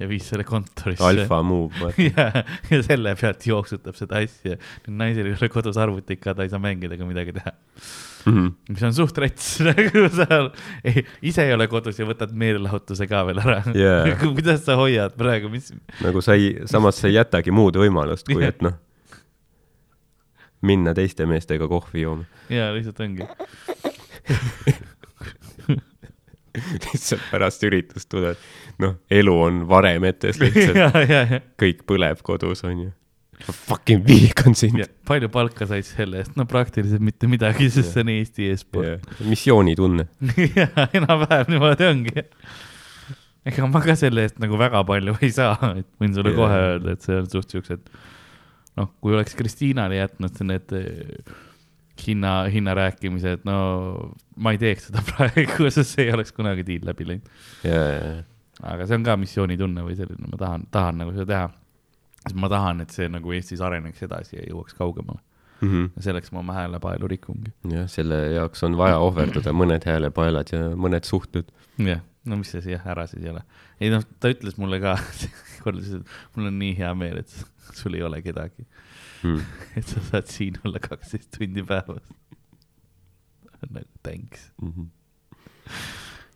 [0.00, 1.04] ja viis selle kontorisse.
[1.06, 2.02] Alfa move, vaata.
[2.02, 4.56] ja, ja selle pealt jooksutab seda asja.
[4.84, 7.54] nüüd naisel ei ole kodus arvutit ka, ta ei saa mängida ega midagi teha.
[8.24, 8.46] Mhm.
[8.72, 10.26] mis on suht rets, nagu sa
[10.82, 14.16] ei, ise ei ole kodus ja võtad meelelahutuse ka veel ära Jaa.
[14.24, 15.70] kuidas sa hoiad praegu, mis,
[16.02, 18.54] nagu sa ei, samas sa ei jätagi muud võimalust, kui Jah.
[18.54, 18.78] et noh,
[20.64, 22.26] minna teiste meestega kohvi jooma.
[22.48, 23.28] jaa, lihtsalt ongi.
[26.86, 28.40] lihtsalt pärast üritust tuled,
[28.82, 30.98] noh, elu on varem etes lihtsalt,
[31.60, 32.92] kõik põleb kodus, onju.
[33.44, 38.12] Fucking vihkan sind palju palka said selle eest, no praktiliselt mitte midagi, sest see on
[38.14, 38.86] Eesti e-sport.
[38.86, 39.24] Yeah.
[39.26, 40.06] missioonitunne.
[40.60, 42.24] jaa, enam-vähem niimoodi ongi.
[43.44, 46.38] ega ma ka selle eest nagu väga palju ei saa, et võin sulle Jaa.
[46.38, 47.90] kohe öelda, et see on suht siuksed,
[48.78, 50.78] noh, kui oleks Kristiinale jätnud need
[51.94, 53.56] eh, hinna, hinnarääkimised, no
[54.36, 57.28] ma ei teeks seda praegu, sest see ei oleks kunagi diil läbi läinud.
[57.64, 58.14] ja, ja,
[58.62, 61.46] aga see on ka missioonitunne või selline, ma tahan, tahan nagu seda teha.
[62.24, 65.22] sest ma tahan, et see nagu Eestis areneks edasi ja jõuaks kaugemale.
[65.62, 65.86] ja.
[65.96, 67.54] ja selleks ma oma häälepaelu rikungi.
[67.72, 71.50] jah, selle jaoks on vaja ohverdada mõned häälepaelad ja mõned suhted.
[71.78, 73.44] jah, no mis see jah, ära siis ei ole.
[73.80, 74.96] ei noh, ta ütles mulle ka
[75.64, 78.66] kord lihtsalt, et mul on nii hea meel, et sul ei ole kedagi,
[79.24, 79.40] Mm.
[79.80, 82.04] et sa saad siin olla kaksteist tundi päevas.
[83.70, 84.90] nagu thanks, Mhm.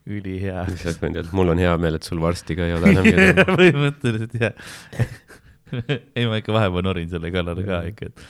[0.09, 0.63] ülihea.
[0.71, 3.05] lihtsalt võin öelda, et mul on hea meel, et sul varsti ka ei ole enam
[3.11, 3.45] kedagi.
[3.59, 4.55] põhimõtteliselt jah.
[6.17, 8.23] ei, ma ikka vahepeal norin selle kallale ka ikka, et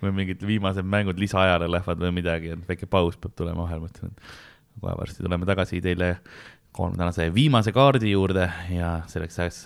[0.00, 4.14] kui mingid viimased mängud lisaajale lähevad või midagi, et väike paus peab tulema vahel, mõtlen,
[4.16, 6.14] et kohe varsti tuleme tagasi teile
[6.76, 9.60] kolme tänase viimase kaardi juurde ja selleks ajaks,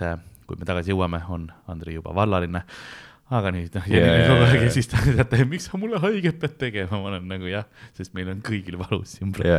[0.51, 2.65] kui me tagasi jõuame, on Andrei juba vallaline.
[3.31, 4.27] Aga nüüd noh, ja yeah.
[4.27, 7.47] kogu aeg ja siis ta teate, miks sa mulle haiget pead tegema, ma olen nagu
[7.51, 7.67] jah,
[7.99, 9.51] sest meil on kõigil valus siin praegu.
[9.51, 9.59] ja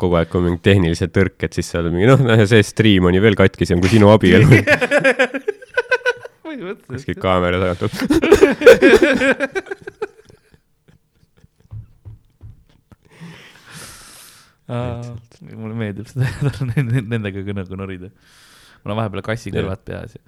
[0.00, 3.22] kogu aeg, kui on mingid tehnilised tõrked, siis oled mingi noh, see stream on ju
[3.24, 4.46] veel katkisem kui sinu abielu.
[6.88, 7.92] kuskil kaamera tagant.
[15.52, 16.24] mulle meeldib seda
[17.12, 18.08] nendega ka nagu norida.
[18.82, 20.22] mul on vahepeal kassikõrvad peas ja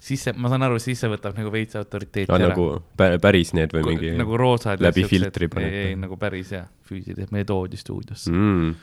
[0.00, 2.50] siis see, ma saan aru, siis see võtab nagu veits autoriteeti ära.
[2.50, 2.66] nagu
[2.98, 4.82] pä- päris need või mingi nagu roosad.
[4.82, 5.68] läbi filtri paned.
[5.72, 8.32] ei, ei nagu päris jah, füüsiliselt, meie toodi stuudiosse.
[8.32, 8.74] mm..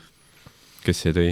[0.86, 1.30] kes see tõi?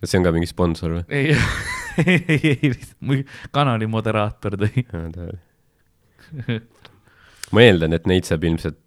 [0.00, 1.04] kas see on ka mingi sponsor või?
[1.12, 1.36] ei,
[2.06, 3.24] ei, ei, ei,
[3.54, 4.84] kanali moderaator tõi.
[7.54, 8.80] ma eeldan, et neid saab ilmselt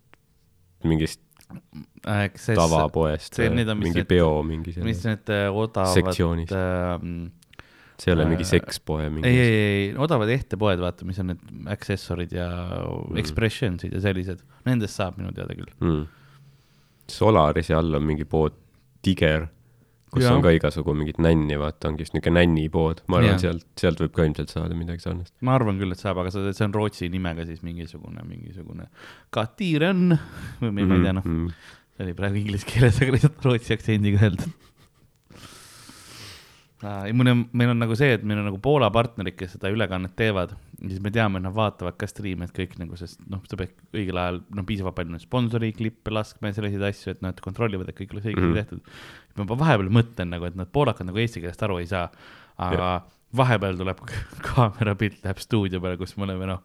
[0.87, 1.21] mingist
[1.51, 6.53] see, tavapoest mis mingi peo mingi mis selle need äh, odavad sektsioonis.
[6.55, 7.29] ähm,
[8.01, 9.29] see ei ole mingi Äh, sekspoe ei, mingi.
[9.29, 12.47] ei, ei, odavad ehtepoed, vaata, mis on need accessorid ja
[12.81, 13.17] Mm.
[13.21, 15.69] expressionsid ja sellised, nendest saab minu teada küll.
[15.79, 16.05] mm..
[17.11, 18.55] Solarise all on mingi pood
[19.03, 19.47] Tiger,
[20.13, 20.31] kus ja.
[20.35, 23.01] on ka igasugu mingit nänni, vaata, ongi just niisugune nännipood.
[23.11, 25.33] ma arvan sealt, sealt võib ka ilmselt saada midagi sarnast.
[25.41, 28.87] ma arvan küll, et saab, aga see, on Rootsi nimega siis mingisugune, mingisugune
[29.33, 30.11] Katiren
[30.61, 31.47] või ma ei tea, noh, mm..
[31.97, 34.53] see oli praegu inglise keeles, aga lihtsalt rootsi aktsendiga öeldud.
[36.81, 39.69] ei, mul on, meil on nagu see, et meil on nagu Poola partnerid, kes seda
[39.73, 43.19] ülekannet teevad ja siis me teame, et nad vaatavad ka striime, et kõik nagu, sest
[43.29, 47.13] noh, sa pead õigel ajal, noh, piisavalt palju neid sponsori klippe laskma ja selliseid asju,
[47.13, 48.57] et nad kontrollivad, et kõik oleks õigesti Mhm.
[48.57, 48.81] tehtud.
[49.37, 52.09] ma vahepeal mõtlen nagu, et nad poolakad nagu eesti keelest aru ei saa,
[52.57, 53.03] aga
[53.37, 54.01] vahepeal tuleb
[54.49, 56.61] kaamerapilt läheb stuudio peale, kus me oleme noh,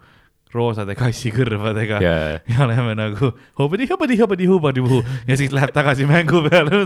[0.56, 6.08] roosade kassikõrvadega jaa, ja oleme nagu hobadi, hobadi, hobadi, hobadi, puhu ja siis läheb tagasi
[6.08, 6.82] mängu peale,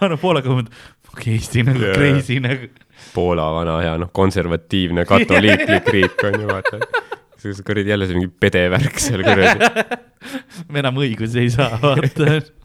[0.00, 0.74] annan poolaga mõtled,
[1.06, 1.94] fuck Eesti nagu Jaa.
[1.96, 2.70] crazy nagu.
[3.14, 6.80] Poola vana hea, noh, konservatiivne katoliiklik riik on ju, vaata.
[7.44, 9.96] see kuradi jälle see mingi pedevärk seal kuradi.
[10.72, 12.38] me enam õigusi ei saa, vaata.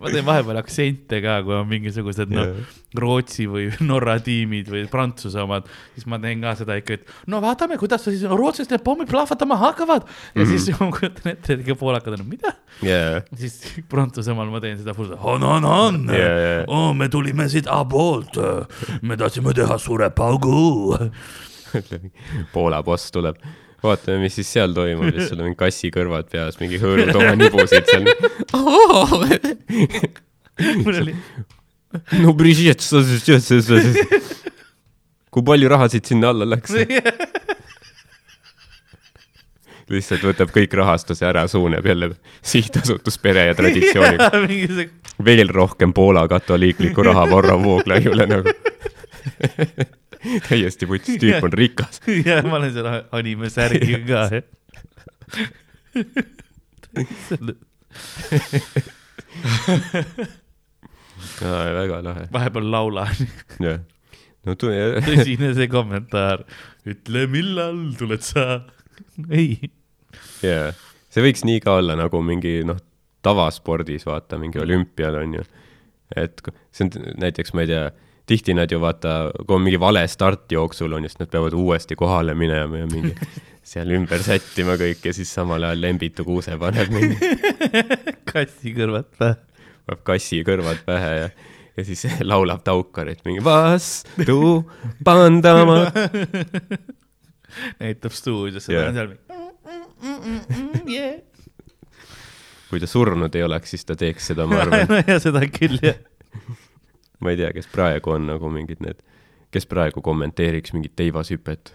[0.00, 2.54] ma teen vahepeal aktsente ka, kui on mingisugused noh,
[2.98, 7.40] Rootsi või Norra tiimid või Prantsuse omad, siis ma teen ka seda ikka, et no
[7.44, 10.06] vaatame, kuidas siis rootslased need pommid plahvatama hakkavad.
[10.34, 10.58] Ja mm -hmm.
[10.58, 14.94] siis ma kujutan ette, et ikka poolakad on, mida, jaa, siis Prantsusmaal ma teen seda,
[15.20, 16.06] on, on, on.
[16.08, 16.64] Jaa, jaa.
[16.66, 18.38] oh,, me tulime siit A-poolt,
[19.02, 20.96] me tahtsime teha suure paugu.
[22.54, 23.36] Poola boss tuleb.
[23.84, 27.90] vaatame, mis siis seal toimub, siis sul on mingi kassikõrvad peas, mingi hõõrud oma nibusid
[27.90, 28.04] seal.
[30.84, 31.14] mul oli,
[32.22, 32.34] no
[35.34, 36.74] kui palju raha siit sinna alla läks?
[39.92, 42.10] lihtsalt võtab kõik rahastuse ära, suunab jälle
[42.42, 44.88] sihtasutus Pere ja see
[45.28, 48.54] veel rohkem Poola katoliiklikku raha Varro Vooglaiule nagu.
[50.48, 52.00] täiesti putsis tüüp on rikas.
[52.28, 54.28] ja ma olen selle anime särgiga
[61.34, 61.44] ka,
[61.80, 63.14] väga lahe, vahepeal laulan,
[63.62, 63.80] jah.
[64.46, 66.38] no tule, tõsine see kommentaar,
[66.88, 68.44] ütle, millal tuled sa.
[69.30, 69.70] ei,
[70.44, 70.72] jaa,
[71.12, 72.80] see võiks nii ka olla nagu mingi noh,
[73.24, 75.44] tavaspordis vaata, mingi olümpial on ju.
[76.16, 76.34] et
[76.74, 76.90] see on
[77.24, 77.84] näiteks, ma ei tea,
[78.26, 81.56] tihti nad ju vaata, kui on mingi vale start jooksul on ju, siis nad peavad
[81.58, 83.14] uuesti kohale minema ja mingi
[83.74, 87.34] seal ümber sättima kõik ja siis samal ajal Lembitu Kuuse paneb mingi,
[88.32, 89.36] kassi kõrvad pähe.
[89.84, 91.28] paneb kassi kõrvad pähe ja
[91.76, 94.70] ja siis laulab Taukarit mingi vastu
[95.04, 95.90] pandama.
[97.80, 99.14] näitab stuudios seda seal.
[100.90, 101.20] Yeah.
[102.68, 105.02] kui ta surnud ei oleks, siis ta teeks seda, ma arvan.
[105.06, 106.00] ja seda küll jah.
[107.24, 109.00] Ma ei tea, kes praegu on nagu mingid need,
[109.54, 111.72] kes praegu kommenteeriks mingit teivashüpet.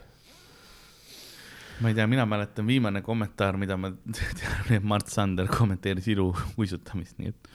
[1.79, 3.91] ma ei tea, mina mäletan viimane kommentaar, mida ma
[4.39, 7.53] tean, et Mart Sander kommenteeris iluuisutamist, nii et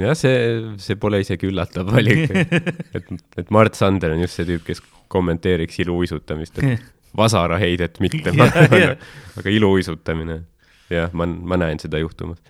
[0.00, 0.36] jah, see,
[0.82, 2.30] see pole isegi üllatav valik.
[2.96, 4.82] et, et Mart Sander on just see tüüp, kes
[5.12, 10.40] kommenteeriks iluuisutamist, et vasaraheidet mitte, aga iluuisutamine,
[10.92, 12.42] jah, ma, ma näen seda juhtumas.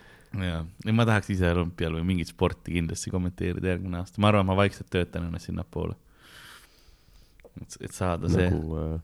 [0.45, 0.63] jaa,
[0.93, 4.91] ma tahaks ise olümpial või mingit sporti kindlasti kommenteerida järgmine aasta, ma arvan, ma vaikselt
[4.93, 5.97] töötan ennast sinnapoole.
[7.63, 8.97] et, et saada see nagu äh,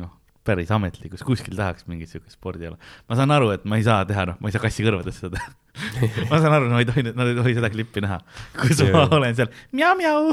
[0.00, 0.12] noh,
[0.48, 2.78] päris ametlikus, kuskil tahaks mingit siukest spordiala.
[3.08, 5.42] ma saan aru, et ma ei saa teha, noh, ma ei saa kassi kõrvades seda
[6.30, 8.20] ma saan aru, no ei tohi, nad ei tohi seda klippi näha,
[8.58, 10.32] kus ma olen seal mjau-mjau,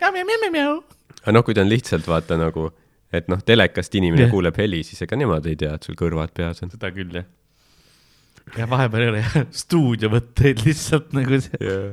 [0.00, 0.78] mjau-mjau-mjau-mjau.
[1.22, 2.70] aga noh, kui ta on lihtsalt vaata nagu,
[3.14, 4.32] et noh, telekast inimene Jah.
[4.32, 6.72] kuuleb heli, siis ega nemad ei tea, et sul kõrvad peas on.
[6.72, 7.28] seda küll jah.
[8.58, 11.92] Ja vahepeal ei ole jah stuudiovõtteid lihtsalt nagu see, yeah..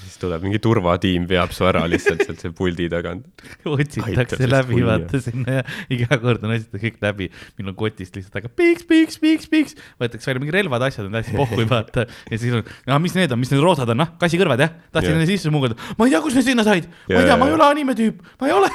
[0.00, 3.26] siis tuleb mingi turvatiim, veab su ära lihtsalt sealt see puldi tagant.
[3.68, 7.30] otsitakse läbi, vaata sinna ja iga kord on otsitud kõik läbi.
[7.60, 11.36] minul kotist lihtsalt hakkab piiks, piiks, piiks, piiks, võetakse välja mingi relvad, asjad on täiesti
[11.38, 12.06] pohhui, vaata.
[12.30, 15.16] ja siis on, no mis need on, mis need roosad on, noh, kassikõrvad jah, tahtsin
[15.16, 15.30] yeah.
[15.30, 17.58] sisse mugada, ma ei tea, kust need sinna said, ma Jaa, ei tea, ma ei
[17.58, 18.74] ole animetüüp, ma ei ole.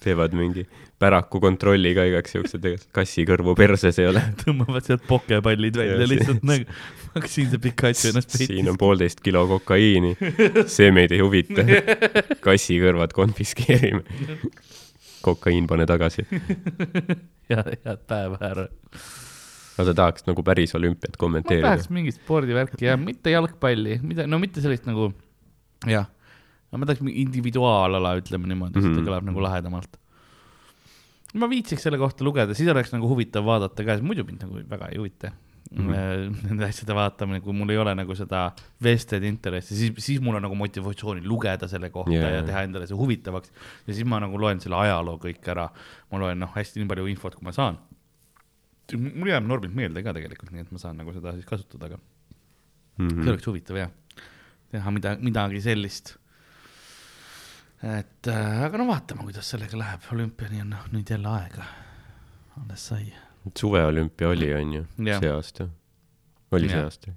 [0.00, 0.64] teevad mingi
[1.00, 4.22] päraku kontrolli ka igaks juhuks, et ega kassi kõrvu perses ei ole.
[4.42, 6.66] tõmbavad sealt pokepallid välja lihtsalt nagu,
[7.16, 10.12] aga siin see Pikachu ennast siin on poolteist kilo kokaiini,
[10.68, 11.64] see meid ei huvita.
[12.44, 14.04] kassi kõrvad konfiskeerime.
[15.24, 16.26] kokaiin pane tagasi.
[17.52, 18.68] ja head päeva, härra.
[19.80, 21.88] aga sa tahaks nagu päris olümpiat ma kommenteerida tahaks?
[21.96, 25.08] mingit spordivärki ja mitte jalgpalli, mida, no mitte sellist nagu,
[25.88, 26.12] jah,
[26.76, 29.00] ma tahaks mingi individuaalala, ütleme niimoodi mm, -hmm.
[29.00, 29.96] See kõlab nagu lahedamalt.
[31.38, 34.90] Ma viitsiks selle kohta lugeda, siis oleks nagu huvitav vaadata ka, muidu mind nagu väga
[34.90, 35.32] ei huvita.
[35.70, 36.46] mm -hmm.
[36.48, 38.52] nende asjade vaatamine, kui mul ei ole nagu seda
[38.82, 42.34] vested interessi, siis, siis mul on nagu motivatsiooni lugeda selle kohta yeah.
[42.34, 43.52] ja teha endale see huvitavaks.
[43.86, 45.68] ja siis ma nagu loen selle ajaloo kõik ära.
[46.10, 47.78] ma loen noh, hästi nii palju infot, kui ma saan.
[48.98, 51.96] mul jääb Norbilt meelde ka tegelikult, nii et ma saan nagu seda siis kasutada, aga
[51.96, 53.08] mm.
[53.08, 53.28] see -hmm.
[53.28, 53.90] oleks huvitav jah,
[54.72, 56.16] teha mida, midagi sellist.
[57.82, 61.66] Et äh, aga no vaatame, kuidas sellega läheb, olümpiani on noh nüüd jälle aega,
[62.60, 63.08] alles sai.
[63.56, 65.68] suveolümpia oli, on ju, see aasta.
[66.52, 66.88] oli see Jah.
[66.90, 67.12] aasta,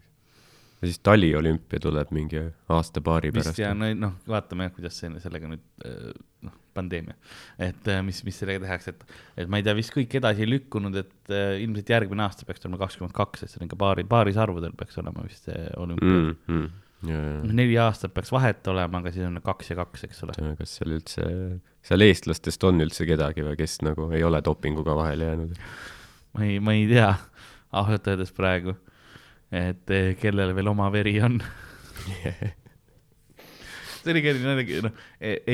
[0.83, 2.41] ja siis taliolümpia tuleb mingi
[2.71, 3.59] aasta-paari pärast.
[3.59, 6.13] ja no noh, vaatame jah, kuidas see sellega nüüd äh,
[6.47, 7.15] noh, pandeemia,
[7.61, 10.49] et äh, mis, mis sellega tehakse, et, et ma ei tea, vist kõik edasi ei
[10.53, 14.07] lükkunud, et äh, ilmselt järgmine aasta peaks olema kakskümmend kaks, et see on ikka paari,
[14.15, 16.33] paarisarvudel peaks olema vist see olümpia mm.
[16.47, 16.71] -hmm.
[17.07, 20.37] ja, neli aastat peaks vahet olema, aga siis on kaks ja kaks, eks ole.
[20.59, 21.27] kas seal üldse,
[21.85, 25.61] seal eestlastest on üldse kedagi või kes nagu ei ole dopinguga vahele jäänud?
[26.33, 27.11] ma ei, ma ei tea
[27.73, 28.75] ausalt öeldes praegu,
[29.53, 31.39] et eh, kellel veel oma veri on.
[34.03, 35.01] see oli ka jällegi noh,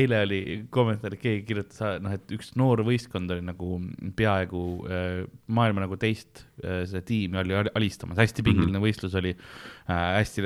[0.02, 0.40] eile oli
[0.74, 3.80] kommentaar, keegi kirjutas, noh, et üks noor võistkond oli nagu
[4.20, 8.88] peaaegu äh, maailma nagu teist äh, seda tiimi oli al- alistamas, hästi pingeline mm -hmm.
[8.88, 10.06] võistlus oli äh,.
[10.20, 10.46] hästi,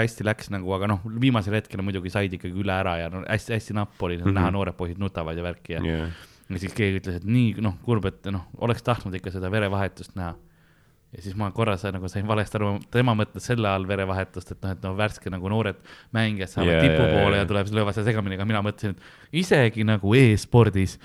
[0.00, 3.76] hästi läks nagu, aga noh, viimasel hetkel muidugi said ikkagi üle ära ja no hästi-hästi
[3.76, 4.36] napp oli mm, -hmm.
[4.40, 6.12] näha noored poisid nutavad ja värki ja jah,
[6.50, 10.16] ja siis keegi ütles, et nii noh, kurb, et noh, oleks tahtnud ikka seda verevahetust
[10.18, 10.34] näha.
[11.10, 14.60] Ja siis ma korra sain nagu sain valesti aru, tema mõtles selle all verevahetust, et
[14.62, 15.80] noh, et noh, värske nagu noored
[16.14, 17.42] mängijad saavad yeah, tipu jaa, poole jaa.
[17.42, 20.96] ja tuleb, löövad seal segamini, aga mina mõtlesin, et isegi nagu e-spordis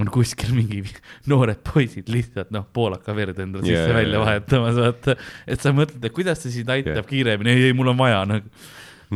[0.00, 0.82] on kuskil mingi
[1.32, 4.26] noored poisid lihtsalt noh, poolaka verd endale Jaa, sisse jaa, välja jaa.
[4.26, 5.16] vahetamas, vaata.
[5.48, 7.08] et sa mõtled, et kuidas see sind aitab Jaa.
[7.14, 8.52] kiiremini, ei, ei mul on vaja nagu.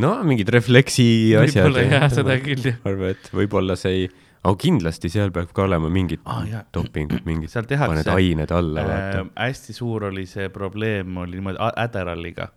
[0.00, 1.76] no mingid refleksi asjad.
[1.84, 2.80] jah, seda küll jah.
[2.88, 4.08] arva, et võib-olla see ei,
[4.44, 6.62] aga kindlasti seal peab ka olema mingid Aa, jaa.
[6.74, 12.48] dopingud, mingid, paned ained alla, äh, hästi suur oli see probleem oli niimoodi Adderalliga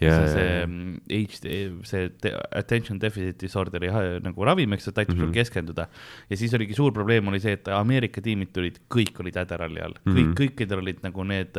[0.00, 5.16] Jaa, see, see mm, see te- attention deficit disorder'i ha- nagu ravim, eks, et aitab
[5.18, 5.34] sul Mhm.
[5.36, 5.88] keskenduda.
[6.30, 9.94] ja siis oligi suur probleem oli see, et Ameerika tiimid tulid, kõik olid Adderalli all,
[10.06, 11.52] kõik Mhm., kõikidel olid nagu need,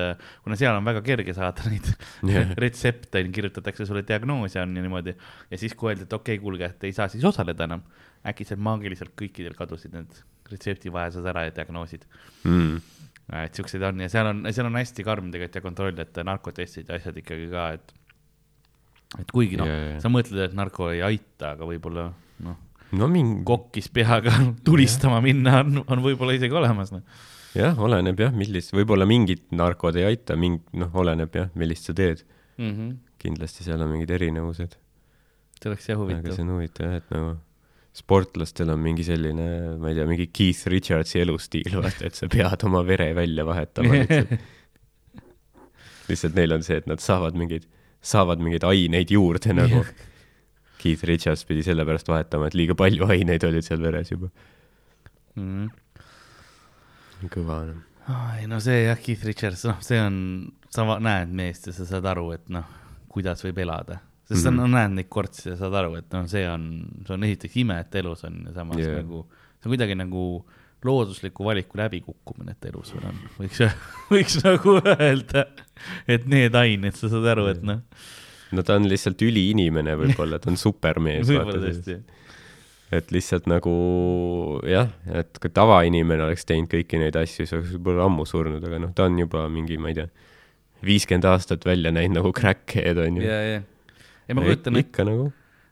[0.44, 1.86] kuna seal on väga kerge saada neid
[2.24, 2.56] Jah.
[2.64, 5.14] retsepte, kirjutatakse sulle diagnoos ja on ja niimoodi.
[5.52, 7.82] ja siis, kui öeldi, et okei okay,, kuulge, et ei saa siis osaleda enam,
[8.26, 10.18] äkki sealt maagiliselt kõikidel kadusid need
[10.52, 12.04] retseptivaesused ära ja diagnoosid
[12.44, 12.82] mm..
[13.46, 16.90] et siukseid on ja seal on, seal on hästi karm tegelikult ja kontroll, et narkotestid
[16.92, 17.94] ja asjad ikkagi ka, et,
[19.20, 20.02] et kuigi noh Jaa, jaa.
[20.04, 22.08] sa mõtled, et narko ei aita, aga võib-olla
[22.46, 22.58] noh,
[22.98, 24.34] no mingi, kokkis peaga
[24.68, 27.04] tulistama minna on, on võib-olla isegi olemas noh.
[27.58, 31.98] jah, oleneb jah, millist, võib-olla mingid narkod ei aita, ming-, noh, oleneb jah, millist sa
[31.98, 32.26] teed.
[32.62, 32.98] Mm -hmm.
[33.22, 34.76] kindlasti seal on mingid erinevused.
[35.62, 36.44] see oleks jah aga huvitav see.
[36.44, 37.32] on huvitav jah, et nagu
[37.96, 39.48] sportlastel on mingi selline,
[39.80, 43.98] ma ei tea, mingi Keith Richardsi elustiil, vaata, et sa pead oma vere välja vahetama
[43.98, 44.32] lihtsalt.
[46.10, 47.68] lihtsalt neil on see, et nad saavad mingeid,
[48.02, 49.84] saavad mingeid aineid juurde nagu.
[50.82, 54.32] Keith Richards pidi sellepärast vahetama, et liiga palju aineid olid seal veres juba.
[55.36, 55.70] mm.
[55.70, 57.30] -hmm.
[57.30, 57.82] kõva noh.
[58.40, 60.16] ei no see jah, Keith Richards, noh, see on,
[60.74, 62.66] sa näed meest ja sa saad aru, et noh,
[63.12, 64.00] kuidas võib elada.
[64.26, 64.58] sest sa Mhm.
[64.58, 66.66] no, näed neid kortsi ja saad aru, et noh, see on,
[67.06, 68.98] see on esiteks ime, et elus on ja samas yeah.
[69.04, 69.26] nagu,
[69.60, 70.46] see on kuidagi nagu
[70.88, 73.62] loodusliku valiku läbikukkumine, et elus veel on, võiks,
[74.14, 75.46] võiks nagu öelda,
[76.10, 77.84] et need ained, sa saad aru, et noh,
[78.56, 81.28] no ta on lihtsalt üliinimene võib-olla, ta on supermees.
[81.30, 82.00] võib-olla tõesti.
[82.98, 83.74] et lihtsalt nagu
[84.68, 84.90] jah,
[85.22, 88.96] et kui tavainimene oleks teinud kõiki neid asju, siis oleks võib-olla ammu surnud, aga noh,
[88.98, 90.10] ta on juba mingi, ma ei tea,
[90.86, 93.24] viiskümmend aastat välja näinud nagu crackhead onju.
[93.28, 93.62] ja, ja,
[94.28, 95.30] ja ma kujutan ette, ikka nagu,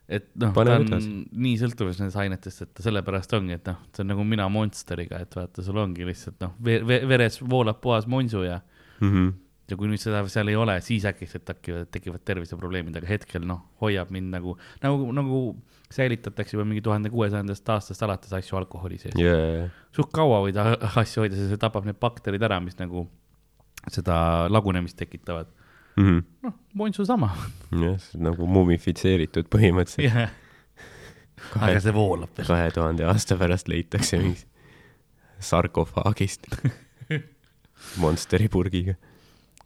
[0.10, 1.12] et noh, ta on edasi.
[1.46, 5.22] nii sõltuvuses nendest ainetest, et ta sellepärast ongi, et noh, see on nagu mina Monsteriga,
[5.22, 8.60] et vaata, sul ongi lihtsalt noh, veres voolab puhas monsu ja
[9.00, 9.12] mm.
[9.12, 9.32] -hmm.
[9.70, 13.62] ja kui nüüd seda seal ei ole, siis äkitselt tekivad, tekivad terviseprobleemid, aga hetkel noh,
[13.84, 15.44] hoiab mind nagu, nagu, nagu
[15.94, 19.70] säilitatakse juba mingi tuhande kuuesajandast aastast alates asju alkoholi sees yeah..
[19.96, 20.58] suht kaua võid
[21.04, 23.08] asju hoida, sest see tapab need bakterid ära, mis nagu
[23.88, 25.50] seda lagunemist tekitavad.
[26.00, 26.06] mm.
[26.08, 26.22] -hmm.
[26.48, 27.32] noh, monsu sama.
[27.72, 30.32] jah, see on nagu mumifitseeritud põhimõtteliselt jah,
[31.54, 32.48] Kahe- aga see voolab veel.
[32.48, 34.46] kahe tuhande aasta pärast leitakse mingi
[35.40, 36.50] sarkofaagist
[38.04, 38.94] Monsteri purgiga.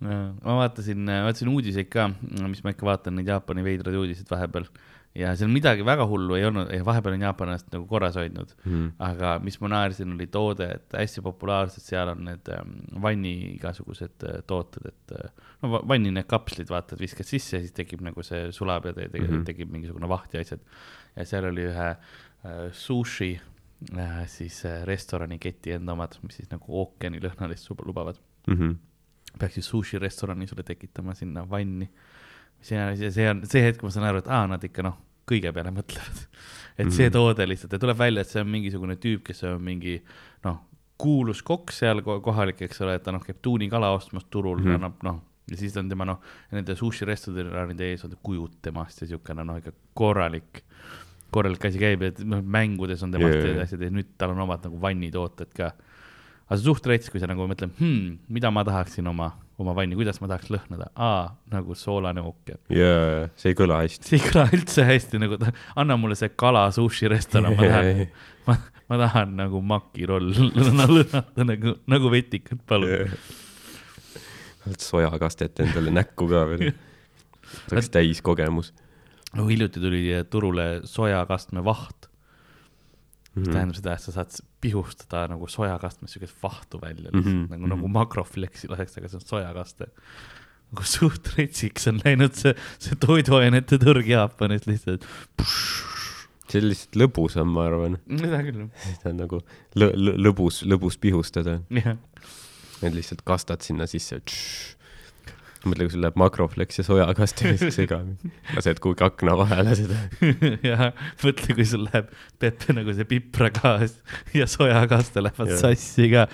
[0.04, 2.10] ma vaatasin, vaatasin uudiseid ka,
[2.48, 4.68] mis ma ikka vaatan, neid Jaapani veidraid uudiseid vahepeal
[5.16, 8.88] ja seal midagi väga hullu ei olnud, vahepeal on Jaapan ennast nagu korras hoidnud Mhm.
[9.00, 14.26] aga mis ma naersin, oli toode, et hästi populaarsed seal on need ähm, vanni igasugused
[14.26, 15.30] äh, tooted, et äh,
[15.62, 18.86] no va- vanni need kapslid, vaata, et viskad sisse ja siis tekib nagu see sulab
[18.90, 19.28] ja te, te, mm.
[19.28, 19.46] -hmm.
[19.46, 20.60] tekib mingisugune vaht ja asjad.
[21.16, 23.40] ja seal oli ühe äh, sushi
[23.98, 28.18] äh, siis äh, restoraniketi enda omad, mis siis nagu ookeanilõhnalist lubavad.
[28.48, 28.76] Mhm.
[29.40, 31.90] peaks siis sushi restorani sulle tekitama sinna vanni.
[32.64, 34.96] See on, see on see hetk, ma saan aru, et aa, nad ikka noh,
[35.30, 36.24] kõige peale mõtlevad.
[36.78, 37.14] et see Mhm.
[37.14, 40.00] toode lihtsalt ja tuleb välja, et see on mingisugune tüüp, kes on mingi
[40.46, 40.58] noh,
[40.98, 44.66] kuulus kokk seal ko- kohalik, eks ole, et ta noh, käib tuunikala ostmas turul mm.
[44.66, 44.76] -hmm.
[44.80, 45.20] annab noh,
[45.52, 46.20] ja siis on tema noh,
[46.52, 50.64] nende sushi restoranide ees on kujud temast ja siukene noh, ikka korralik,
[51.34, 53.62] korralik asi käib, et noh, mängudes on temast yeah.
[53.64, 55.74] asjad ja nüüd tal on omad nagu vannitooted ka.
[56.48, 59.32] aga see on suht rets, kui sa nagu mõtled hmm,, mida ma tahaksin oma,
[59.62, 62.60] oma vanni, kuidas ma tahaks lõhnada, aa, nagu soolane ookean.
[62.74, 64.10] jaa, see ei kõla hästi.
[64.10, 65.40] see ei kõla üldse hästi nagu,
[65.80, 68.06] anna mulle see kala sushi restoran, ma tahan,
[68.48, 68.58] ma,
[68.92, 73.14] ma tahan nagu makiroll lõhnata nagu, nagu vetikat, palun.
[74.80, 76.72] sojakastet endale näkku ka veel.
[77.72, 78.74] oleks täiskogemus
[79.34, 81.64] nagu hiljuti tuli turule sojakastme
[83.34, 83.50] vaht mm, mm.
[83.50, 83.54] -hmm.
[83.54, 87.50] tähendab seda, et sa saad pihustada nagu sojakastmes siukest vahtu välja Mhm, lihtsalt mm -hmm.
[87.50, 87.94] nagu, nagu mhm.
[87.94, 89.86] makrofleksi laseks, aga see on sojakaste.
[90.72, 95.06] nagu suht retsiks on läinud see, see toiduainete turg Jaapanis lihtsalt.
[96.50, 97.98] see on lihtsalt lõbusam, ma arvan.
[98.08, 98.70] seda küll,
[99.02, 99.42] see on nagu
[99.76, 101.60] lõ-, lõ-, lõbus, lõbus pihustada.
[102.84, 104.22] et lihtsalt kastad sinna sisse.
[105.70, 108.32] mõtle, kui sul läheb makroflex ja sojakast ja siis segamini.
[108.56, 110.00] lased kuhugi akna vahele seda.
[110.70, 110.92] ja
[111.24, 112.12] mõtle, kui sul läheb
[112.42, 114.00] Pepe nagu see pipragaas
[114.36, 115.62] ja sojakaste lähevad Jah.
[115.66, 116.28] sassi ka.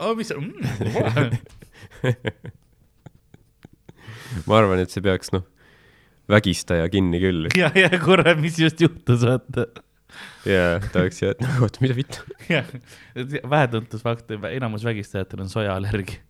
[0.00, 1.38] oh, mis on mm,,
[4.48, 5.44] ma arvan, et see peaks, noh,
[6.30, 7.48] vägistaja kinni küll.
[7.60, 9.68] ja, ja korra, mis just juhtus, vaata.
[10.48, 12.24] ja ta oleks jah, et nagu, oota, mida vittu.
[12.54, 12.68] jah,
[13.16, 16.22] vähetuntud fakt, enamus vägistajatel on sojaallergia.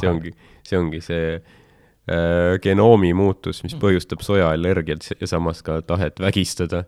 [0.00, 0.32] See ongi,
[0.66, 6.84] see ongi see äh, genoomi muutus, mis põhjustab sojaallergiat ja samas ka tahet vägistada.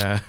[0.00, 0.22] Äh,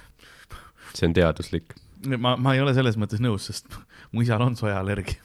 [0.93, 1.75] see on teaduslik.
[2.17, 3.79] ma, ma ei ole selles mõttes nõus, sest
[4.11, 5.21] mu isal on sojaallergia.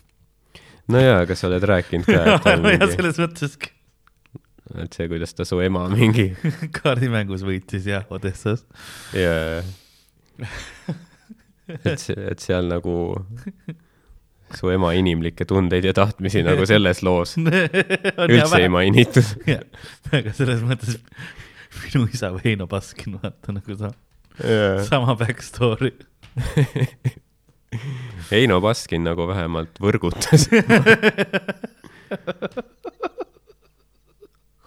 [0.92, 3.56] no jaa, aga sa oled rääkinud ka, et on mingi, selles mõttes
[4.80, 6.30] et see, kuidas ta su ema mingi
[6.78, 8.64] kaardimängus võitis jah, Odessas.
[9.16, 9.62] ja
[11.84, 12.94] et see, et seal nagu
[14.58, 19.26] su ema inimlikke tundeid ja tahtmisi nagu selles loos üldse ei mainitud.
[20.16, 20.98] aga selles mõttes
[21.82, 23.92] minu isa Veino Baskin, vaata nagu sa,
[24.42, 25.92] jaa sama back story.
[28.30, 30.48] Heino Baskin nagu vähemalt võrgutas.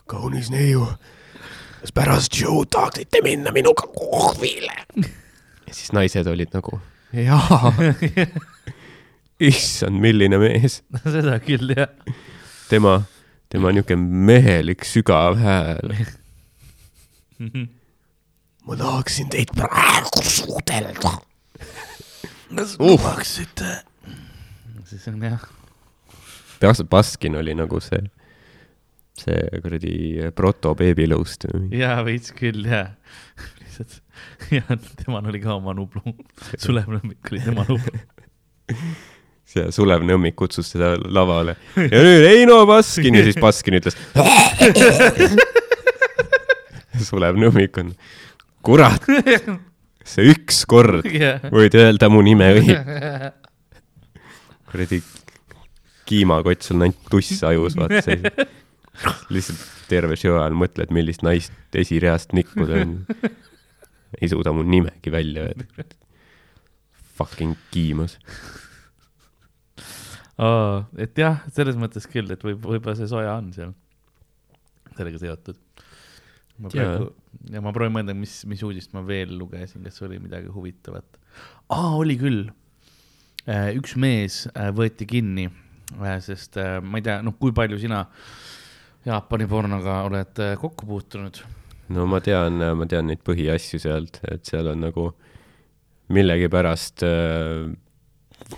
[0.10, 0.86] kaunis neiu,
[1.82, 4.74] kas pärast show'd tahaksite minna minuga kohvile?
[5.68, 6.80] ja siis naised olid nagu,
[7.14, 7.74] jaa.
[9.40, 11.90] issand, milline mees, seda küll jah.
[12.70, 13.02] tema,
[13.52, 15.96] tema niisugune mehelik sügav hääl.
[18.66, 21.12] ma tahaksin teid praegu suudelda.
[22.56, 22.88] kas Uh.
[22.94, 23.82] lubaksite?
[24.86, 25.42] siis on jah,
[26.62, 28.00] Bas- Baskin oli nagu see,
[29.20, 29.96] see kuradi
[30.38, 31.48] proto beebilõust.
[31.74, 32.94] jaa veits küll jah.
[33.60, 33.98] lihtsalt
[34.54, 34.62] ja
[35.02, 36.14] temal oli ka oma Nublu,
[36.62, 38.00] Sulev Nõmmik oli tema Nublu.
[39.50, 43.98] See Sulev Nõmmik kutsus teda lavale ja nüüd Heino Baskin ja siis Baskin ütles.
[47.06, 47.92] Sulev Nõmmik on,
[48.66, 49.04] kurat,
[50.08, 52.78] see üks kord jah, võid öelda mu nime õige.
[54.72, 55.02] kuradi
[56.06, 58.20] kiimakott sul on ainult tuss ajus, vaata see.
[59.34, 62.98] lihtsalt terve show ajal mõtled, millist naist esireast nikkuda on.
[64.22, 65.88] ei suuda mu nimegi välja öelda.
[67.16, 68.18] Fucking kiimas.
[70.38, 73.74] Et jah, selles mõttes küll, et võib, võib-olla see soja on seal
[74.96, 75.60] sellega seotud.
[76.64, 77.10] ma praegu,
[77.52, 81.20] ja ma proovin mõelda, mis, mis uudist ma veel lugesin, kas oli midagi huvitavat.
[81.76, 82.46] aa, oli küll.
[83.46, 85.50] üks mees äh, võeti kinni,
[86.24, 88.06] sest äh, ma ei tea, noh, kui palju sina
[89.06, 91.44] Jaapani pornoga oled äh, kokku puutunud?
[91.94, 95.12] no ma tean, ma tean neid põhiasju sealt, et seal on nagu
[96.16, 97.68] millegipärast äh,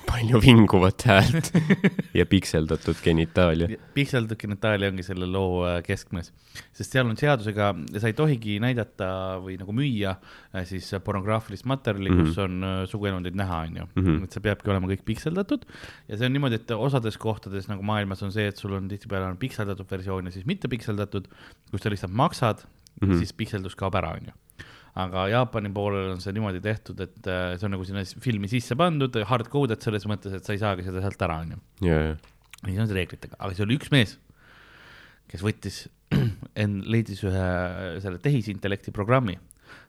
[0.08, 1.52] palju vinguvat häält
[2.20, 3.70] ja pikseldatud genitaalia.
[3.94, 6.32] pikseldatud genitaalia ongi selle loo äh, keskmes,
[6.76, 9.10] sest seal on seadusega, sa ei tohigi näidata
[9.44, 12.32] või nagu müüa äh, siis pornograafilist materjali mm, -hmm.
[12.32, 13.88] kus on äh, suguelundeid näha, onju.
[13.96, 14.24] Mhm.
[14.26, 15.68] et see peabki olema kõik pikseldatud
[16.08, 19.30] ja see on niimoodi, et osades kohtades nagu maailmas on see, et sul on tihtipeale
[19.30, 21.30] on pikseldatud versioon ja siis mitte pikseldatud,
[21.72, 23.12] kus sa lihtsalt maksad mm, Mhm.
[23.12, 23.18] -hmm.
[23.18, 24.34] siis pikseldus kaob ära, onju
[24.98, 28.78] aga Jaapani poolel on see niimoodi tehtud, et äh, see on nagu sinna filmi sisse
[28.80, 32.16] pandud, hard coded selles mõttes, et sa ei saagi seda sealt ära, onju ja, ja,
[32.66, 34.16] nii on see reeglitega, aga see oli üks mees,
[35.32, 35.84] kes võttis,
[36.94, 37.46] leidis ühe
[38.04, 39.38] selle tehisintellekti programmi,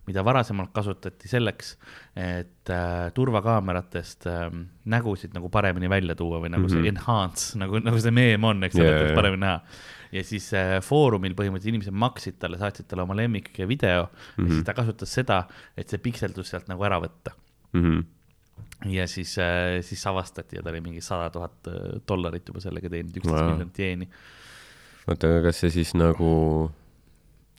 [0.09, 1.75] mida varasemalt kasutati selleks,
[2.17, 4.49] et äh, turvakaameratest äh,
[4.89, 6.89] nägusid nagu paremini välja tuua või nagu mm -hmm.
[6.89, 9.61] see enhance, nagu, nagu see meem on, eks ole yeah,, et paremini näha.
[10.13, 14.49] Ja siis äh, Foorumil põhimõtteliselt inimesed maksid talle, saatsid talle oma lemmikvideo mm -hmm.
[14.49, 15.43] ja siis ta kasutas seda,
[15.77, 17.35] et see pikseldus sealt nagu ära võtta
[17.73, 18.01] Mhm.
[18.91, 19.37] ja siis,
[19.81, 23.51] siis avastati ja ta oli mingi sada tuhat äh, dollarit juba sellega teeninud, üksteist Wow.
[23.51, 24.09] miljonit jeeni.
[25.09, 26.31] oota, aga kas see siis nagu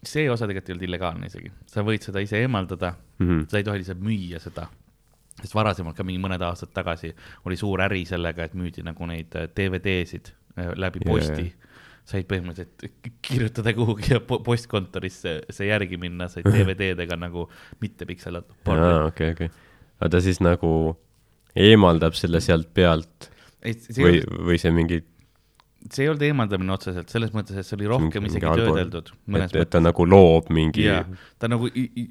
[0.04, 3.48] see osa tegelikult ei olnud illegaalne isegi, sa võid seda ise eemaldada mhm.
[3.52, 4.70] sa ei tohi lihtsalt müüa seda.
[5.40, 7.14] sest varasemalt ka mingi mõned aastad tagasi
[7.46, 11.69] oli suur äri sellega, et müüdi nagu neid äh, DVD-sid äh, läbi posti jaa.
[12.10, 17.48] Said põhimõtteliselt kirjutada kuhugi postkontorisse see järgi minna, said DVD-dega nagu
[17.84, 19.52] mitte pikseldatud aa, okei, okei.
[20.00, 20.72] aga ta siis nagu
[21.60, 23.30] eemaldab selle sealt pealt
[24.00, 25.02] või või see mingi,
[25.88, 29.70] see ei olnud eemaldamine otseselt, selles mõttes, et see oli rohkem isegi töödeldud et, et
[29.72, 30.84] ta nagu loob mingi
[31.40, 31.70] ta nagu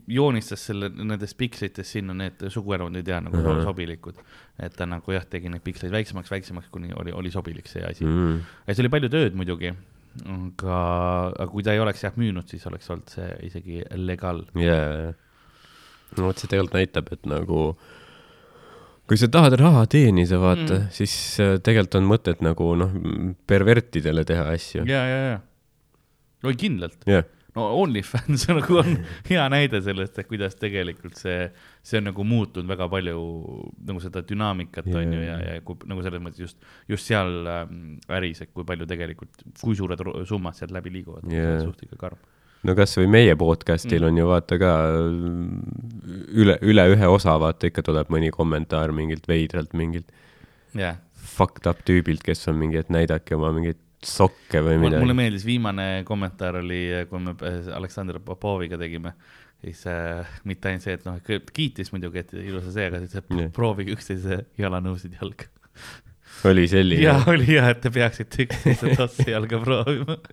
[0.08, 3.60] joonistas selle nendest pikslitest sinna need suguerandid ja nagu Ahah.
[3.68, 4.16] sobilikud.
[4.56, 8.06] et ta nagu jah, tegi neid piksleid väiksemaks, väiksemaks, kuni oli, oli sobilik see asi
[8.06, 8.24] mm..
[8.24, 8.56] mm..
[8.66, 9.74] ja see oli palju tööd muidugi,
[10.24, 10.80] aga,
[11.28, 14.46] aga kui ta ei oleks jah müünud, siis oleks olnud see isegi legaal.
[14.56, 15.12] jaa,
[16.16, 17.62] no vot see tegelikult näitab, et nagu
[19.08, 20.90] kui sa tahad raha teenida, vaata Mm.
[20.92, 22.92] siis äh, tegelikult on mõtet nagu noh,
[23.48, 24.84] pervertidele teha asju.
[24.88, 25.40] ja, ja, ja.
[26.44, 27.24] oi kindlalt, jah,
[27.56, 28.98] no OnlyFans nagu on
[29.30, 31.48] hea näide sellest, et kuidas tegelikult see,
[31.82, 33.22] see on nagu muutunud väga palju
[33.88, 36.60] nagu seda dünaamikat Jaa, on ju ja, ja kui nagu selles mõttes just,
[36.92, 41.58] just seal ähm, äris, et kui palju tegelikult, kui suured summad sealt läbi liiguvad yeah.,
[41.64, 42.20] suht ikka karm.
[42.66, 44.08] No kasvõi meie podcast'il Mm.
[44.08, 44.72] on ju vaata ka
[46.34, 50.08] üle, üle ühe osa vaata ikka tuleb mõni kommentaar mingilt veidralt mingilt
[50.78, 55.18] jah, fucked up tüübilt, kes on mingi, et näidake oma mingeid sokke või mulle midagi.
[55.18, 59.14] meeldis viimane kommentaar oli, kui me äh, Aleksandr Popoviga tegime,
[59.62, 61.18] siis äh, mitte ainult see, et noh,
[61.54, 63.48] kiitis muidugi, et ilusa see, aga et Jah.
[63.54, 65.48] proovige üksteise jalanõusid jalga.
[66.46, 67.16] oli selline ja?
[67.26, 70.18] oli ja, et te peaksite üksteise tossi jalga proovima.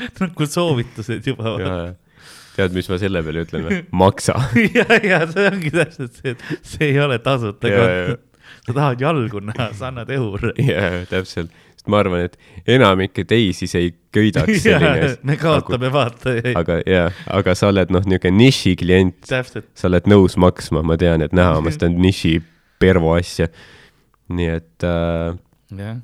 [0.22, 1.56] nagu soovitused juba.
[2.56, 3.80] tead, mis ma selle peale ütlen või?
[4.02, 4.36] maksa.
[4.74, 8.26] ja, ja see ongi täpselt see, et see ei ole tasuta content.
[8.66, 10.52] sa tahad jalgu näha, sa annad euri.
[10.66, 11.52] jaa, täpselt.
[11.80, 12.36] sest ma arvan, et
[12.68, 16.52] enamikke teisi see ei köidaks selline me kaotame vaatajaid.
[16.60, 17.06] aga jaa,
[17.38, 21.56] aga sa oled noh, niisugune niši klient, sa oled nõus maksma, ma tean, et näha
[21.62, 22.36] oma seda niši
[22.80, 23.48] pervo asja.
[24.30, 25.38] nii et äh,
[25.78, 25.96] jah.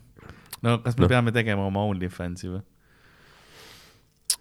[0.65, 1.13] no kas me Noh.
[1.13, 2.63] peame tegema oma OnlyFansi või?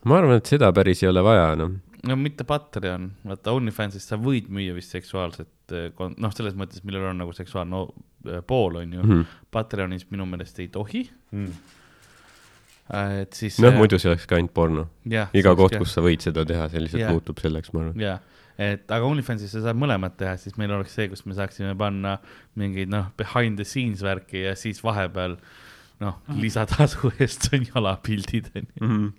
[0.05, 1.77] Ma arvan, et seda päris ei ole vaja, noh.
[2.05, 7.09] no mitte Patreon, vaata OnlyFansist sa võid müüa vist seksuaalset eh, noh, selles mõttes, millel
[7.11, 7.95] on nagu seksuaalne o-
[8.29, 9.09] eh, pool, on ju mm.
[9.09, 9.23] Mhm.
[9.23, 9.49] -hmm.
[9.51, 11.09] Patreonis minu meelest ei tohi.
[12.93, 13.59] et siis.
[13.59, 14.88] noh, muidu see oleks ka ainult porno.
[15.33, 17.11] iga koht, kus sa võid seda teha, see lihtsalt yeah.
[17.11, 17.99] muutub selleks, ma arvan.
[17.99, 18.19] jah,
[18.57, 22.19] et aga OnlyFansis sa saad mõlemat teha, siis meil oleks see, kus me saaksime panna
[22.55, 25.38] mingeid noh, behind the scenes värki ja siis vahepeal
[25.99, 28.73] noh, lisatasu eest on jalapildid onju.
[28.81, 29.13] jah.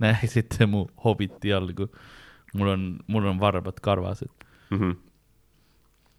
[0.00, 1.88] Näesite mu hobiti jalgu.
[2.54, 4.30] mul on, mul on varbad karvased,
[4.70, 4.92] Mhm.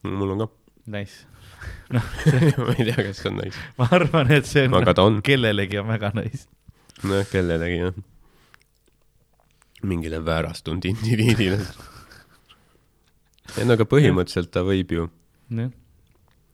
[0.03, 0.47] mul on ka.
[0.87, 1.25] nice.
[1.93, 3.57] ma ei tea, kas see on nice.
[3.77, 5.21] ma arvan, et see on aga ta on.
[5.25, 6.45] kellelegi on väga nice.
[7.03, 7.93] nojah, kellelegi jah.
[9.83, 11.59] mingile väärastunud indiviidile.
[13.57, 15.09] ei no aga põhimõtteliselt ta võib ju,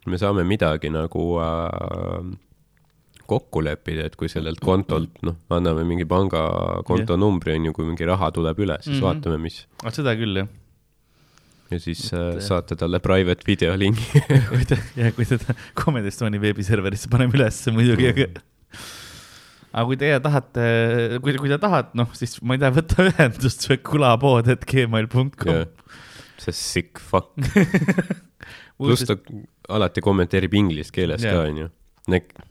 [0.05, 2.33] me saame midagi nagu äh,
[3.29, 8.05] kokku leppida, et kui sellelt kontolt, noh, anname mingi pangakonto numbri, on ju, kui mingi
[8.07, 9.01] raha tuleb üle, siis mm Mhm.
[9.01, 9.23] -hmm.
[9.23, 9.65] vaatame, mis.
[9.91, 10.47] seda küll jah.
[11.71, 12.41] ja siis Et, äh, jah.
[12.41, 14.05] saate talle private video lingi.
[14.51, 18.27] kui ta, ja kui teda Comedy Estonia veebiserverisse paneme ülesse muidugi, aga
[19.75, 23.65] aga kui teie tahate, kui, kui te tahate, noh, siis ma ei tea, võta ühendust
[23.69, 25.65] või kulapood.gmail.com jah,
[26.37, 27.33] see sick fuck.
[28.77, 29.15] pluss ta
[29.69, 31.33] alati kommenteerib inglise keeles Jah.
[31.33, 31.69] ka, on ju.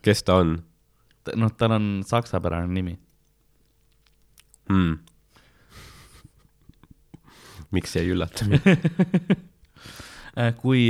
[0.04, 0.56] Kes ta on
[1.32, 2.98] noh, tal on saksapärane nimi.
[4.68, 4.94] mm.?
[7.74, 9.34] miks see ei üllata mind?
[10.58, 10.88] Kui,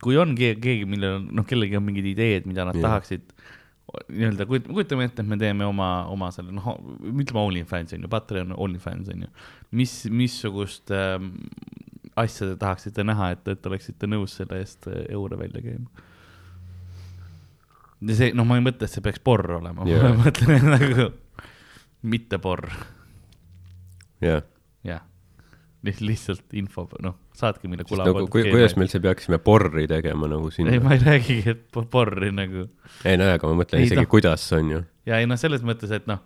[0.00, 2.86] kui on keegi, millel on, noh, kellelgi on mingid ideed, mida nad yeah.
[2.86, 3.34] tahaksid
[4.12, 6.70] nii-öelda, kujutame ette, et me teeme oma, oma selle, noh,
[7.08, 9.28] ütleme OnlyFans on ju, Patreon OnlyFans on ju.
[9.76, 11.30] mis, missugust ähm,
[12.20, 16.07] asja te tahaksite näha, et, et oleksite nõus selle eest äh, eure välja käima?
[18.06, 21.08] see, noh, ma ei mõtle, et see peaks porr olema yeah., ma mõtlen nagu
[22.08, 22.68] mitte porr,
[24.22, 24.44] jah.
[24.86, 25.02] jah.
[25.82, 28.42] lihtsalt info, noh, saatke meile kula nagu ku,.
[28.46, 30.74] kuidas me üldse peaksime porri tegema nagu sinna?
[30.74, 32.68] ei, ma ei räägigi, et po- porri nagu
[33.04, 34.82] ei no aga ma mõtlen Ei, isegi noh., kuidas on ju.
[35.10, 36.22] ja ei noh, selles mõttes, et noh,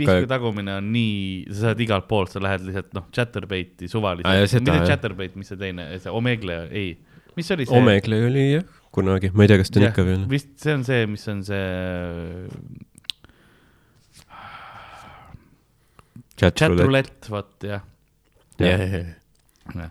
[0.00, 4.74] pihku tagumine on nii, sa saad igalt poolt, sa lähed lihtsalt noh, Chatterbaiti suvaliselt, seda,
[4.74, 4.88] mitte.
[4.88, 6.94] Chatterbait, mis see teine, see Omegle, ei,
[7.38, 7.78] mis oli see?
[7.78, 10.26] Omegle oli jah, kunagi, ma ei tea, kas ta on ikka veel.
[10.30, 11.64] vist see on see, mis on see
[16.40, 16.86] chat chat roulette.
[16.86, 17.84] roulette, vot jah
[18.60, 18.84] jah,
[19.76, 19.90] jah,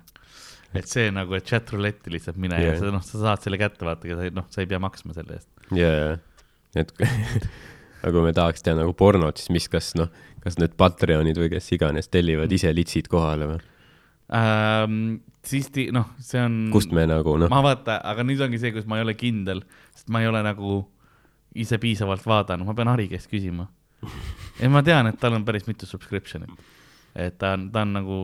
[0.77, 2.75] et see nagu, et chat roulette'i lihtsalt mine yeah.
[2.75, 5.15] ja sa noh, sa saad selle kätte vaata, aga sa noh, sa ei pea maksma
[5.17, 5.49] selle eest.
[5.75, 6.11] ja, ja,
[6.77, 6.93] et
[8.03, 10.11] aga kui me tahaks teha nagu pornot, siis mis, kas noh,
[10.43, 13.59] kas need Patreonid või kes iganes tellivad ise litsid kohale või?
[14.30, 16.69] Ähm, siis ti- noh, see on.
[16.73, 19.63] kust me nagu noh, ma vaata, aga nüüd ongi see, kus ma ei ole kindel,
[19.95, 20.84] sest ma ei ole nagu
[21.57, 23.65] ise piisavalt vaadanud, ma pean Harri käest küsima.
[24.59, 26.53] ja ma tean, et tal on päris mitu subscription'it.
[27.15, 28.19] et ta on, ta on nagu,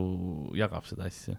[0.54, 1.34] jagab seda asja.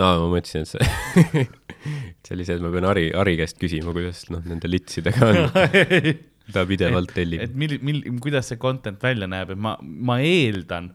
[0.00, 1.44] aa, ma mõtlesin, et see,
[2.24, 5.44] see oli see, et ma pean Harri, Harri käest küsima, kuidas noh, nende litsidega on.
[6.54, 7.52] ta pidevalt tellib et.
[7.56, 10.90] mil-, mil-, kuidas see content välja näeb, et ma, ma eeldan,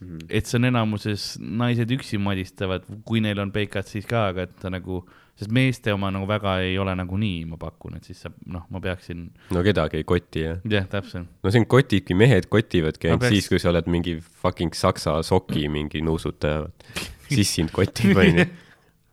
[0.00, 0.18] Mhm.
[0.30, 4.54] et see on enamuses naised üksi madistavad, kui neil on peikad, siis ka, aga et
[4.62, 5.02] ta nagu,
[5.36, 8.80] sest meeste oma nagu väga ei ole nagunii, ma pakun, et siis sa noh, ma
[8.80, 10.58] peaksin, no kedagi ei koti jah.
[10.64, 11.28] jah, täpselt.
[11.44, 15.68] no siin kotibki, mehed kotivadki ainult peaks- siis, kui sa oled mingi fucking saksa soki
[15.68, 16.64] mingi nuusutaja.
[17.34, 18.46] siis sind kotib, onju.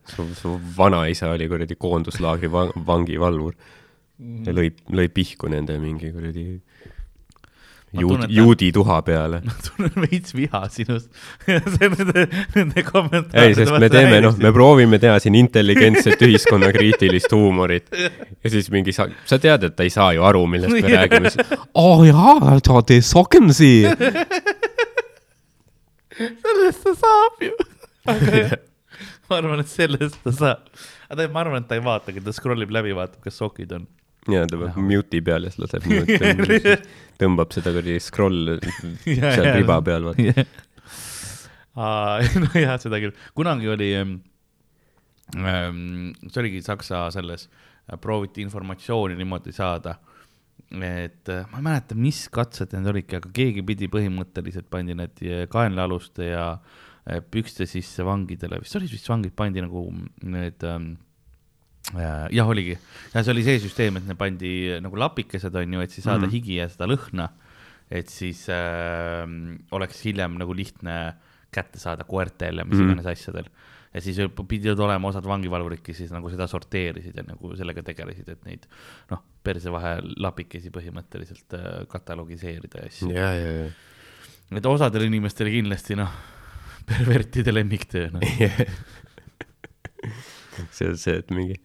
[0.07, 3.53] su, su vanaisa oli kuradi koonduslaagri vang, vangivalvur
[4.47, 6.45] ja lõi, lõi pihku nende mingi kuradi
[7.95, 9.39] Ma juudi, tuha peale.
[9.47, 11.07] ma tunnen veits viha sinust.
[11.47, 12.25] see nende,
[12.55, 18.51] nende kommentaaride ei, sest me teeme, noh, me proovime teha siin intelligentset ühiskonnakriitilist huumorit ja
[18.51, 21.31] siis mingi sa, sa tead, et ta ei saa ju aru, millest me räägime.
[21.79, 23.71] oo jaa, ta tee sokensi.
[26.19, 27.53] sellest ta saab ju.
[28.11, 28.57] aga jah,
[29.29, 30.67] ma arvan, et sellest ta saab.
[31.07, 33.88] aga ma arvan, et ta ei vaatagi, ta scroll ib läbi, vaatab, kas sokid on.
[34.34, 36.75] Ja ta peab mute'i peal ja siis laseb niimoodi,
[37.21, 38.57] tõmbab seda kuradi scroll
[39.17, 39.53] Ja, seal ja.
[39.57, 40.45] riba peal, vaata.
[42.47, 44.17] nojah, seda küll, kunagi oli ähm,,
[46.28, 47.47] see oligi Saksa selles,
[48.03, 49.95] prooviti informatsiooni niimoodi saada,
[50.84, 55.21] et äh, ma ei mäleta, mis katsed need olidki, aga keegi pidi põhimõtteliselt pandi need
[55.23, 59.86] äh, kaenlaaluste ja äh, pükste sisse vangidele, vist olid vist vangid pandi nagu
[60.25, 61.07] need ähm, äh,
[61.95, 62.75] jah, oligi,
[63.13, 64.51] ja see oli see süsteem, et need pandi
[64.83, 66.25] nagu lapikesed on ju, et siis saada mm.
[66.25, 66.35] -hmm.
[66.35, 67.29] higi ja seda lõhna.
[67.89, 69.23] et siis äh,
[69.71, 71.15] oleks hiljem nagu lihtne
[71.51, 73.11] kätte saada koertel ja mis iganes mm -hmm.
[73.11, 73.45] asjadel.
[73.93, 74.17] ja siis
[74.47, 78.67] pidid olema osad vangivalvurid, kes siis nagu seda sorteerisid ja nagu sellega tegelesid, et neid
[79.11, 83.09] noh, perse vahel lapikesi põhimõtteliselt äh, katalogiseerida ja asju.
[83.09, 83.69] ja, ja, ja.
[84.51, 86.11] et osadele inimestele kindlasti noh,
[86.85, 88.21] pervertide lemmiktöö noh.
[90.71, 91.55] see on see, et mingi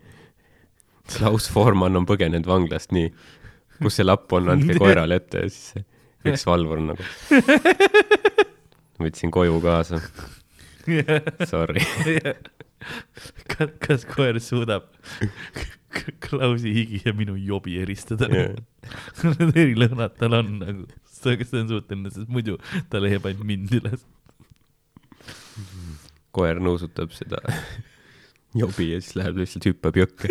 [1.11, 3.11] Klaus Forman on põgenenud vanglast, nii.
[3.83, 5.87] kus see lapp on, andke koerale ette ja siis see
[6.31, 7.07] üks valvur nagu.
[9.03, 10.01] võtsin koju kaasa,
[11.51, 11.83] sorry.
[13.53, 14.89] kas, kas koer suudab
[16.25, 18.55] Klausi higi ja minu jobi eristada Jah.
[19.37, 22.57] Need erilõhnad tal on nagu, kas ta on suuteline, sest muidu
[22.91, 24.07] ta leiab ainult mind üles.
[26.33, 27.43] koer nuusutab seda
[29.41, 30.29] lihtsalt hüppab jõkke.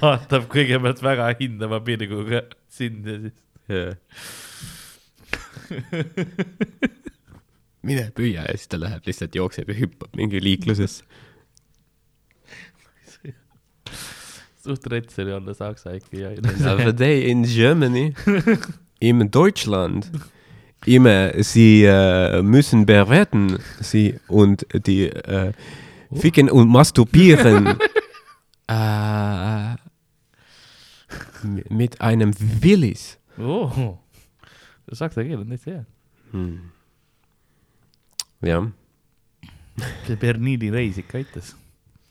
[0.00, 3.40] vaatab kõigepealt väga hindava pilguga sind ja siis.
[7.84, 11.04] mine püüa ja siis ta läheb lihtsalt jookseb ja hüppab mingi liiklusesse.
[14.64, 16.30] suht rets oli olla saksa ikka ja.
[16.64, 18.14] Have a day in Germany,
[19.00, 20.10] in Deutschland.
[20.86, 25.52] Immer, sie äh, müssen bewerten, sie und die äh,
[26.16, 27.66] ficken und masturbieren
[28.68, 29.74] äh,
[31.42, 33.18] mi- mit einem Willis.
[33.38, 33.98] oh,.
[34.92, 35.84] saksa keel on täitsa hea.
[36.32, 36.70] Hmm.
[38.42, 38.70] jah,
[40.06, 41.54] see Berliini reis ikka aitas.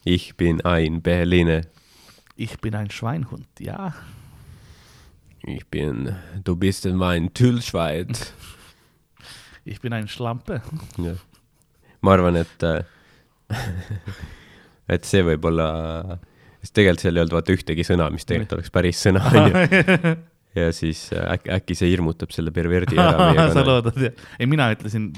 [0.05, 1.61] ich bin ein Berliner,
[2.35, 3.93] Ich bin ein Schweinhund, jaa.
[5.45, 8.33] ich bin, du bist mein Tüllschweid.
[9.65, 10.61] Ich bin ein Schlampe.
[10.97, 11.15] jah,
[12.01, 12.45] ma arvan,
[14.93, 15.67] et, see võib olla,
[16.61, 20.15] sest tegelikult seal ei olnud vaata ühtegi sõna, mis tegelikult oleks päris sõna, onju.
[20.59, 23.69] ja siis äh, äkki, äkki see hirmutab selle perverdi ära meie sa kanal.
[23.71, 24.25] loodad jah?
[24.37, 25.11] ei, mina ütlesin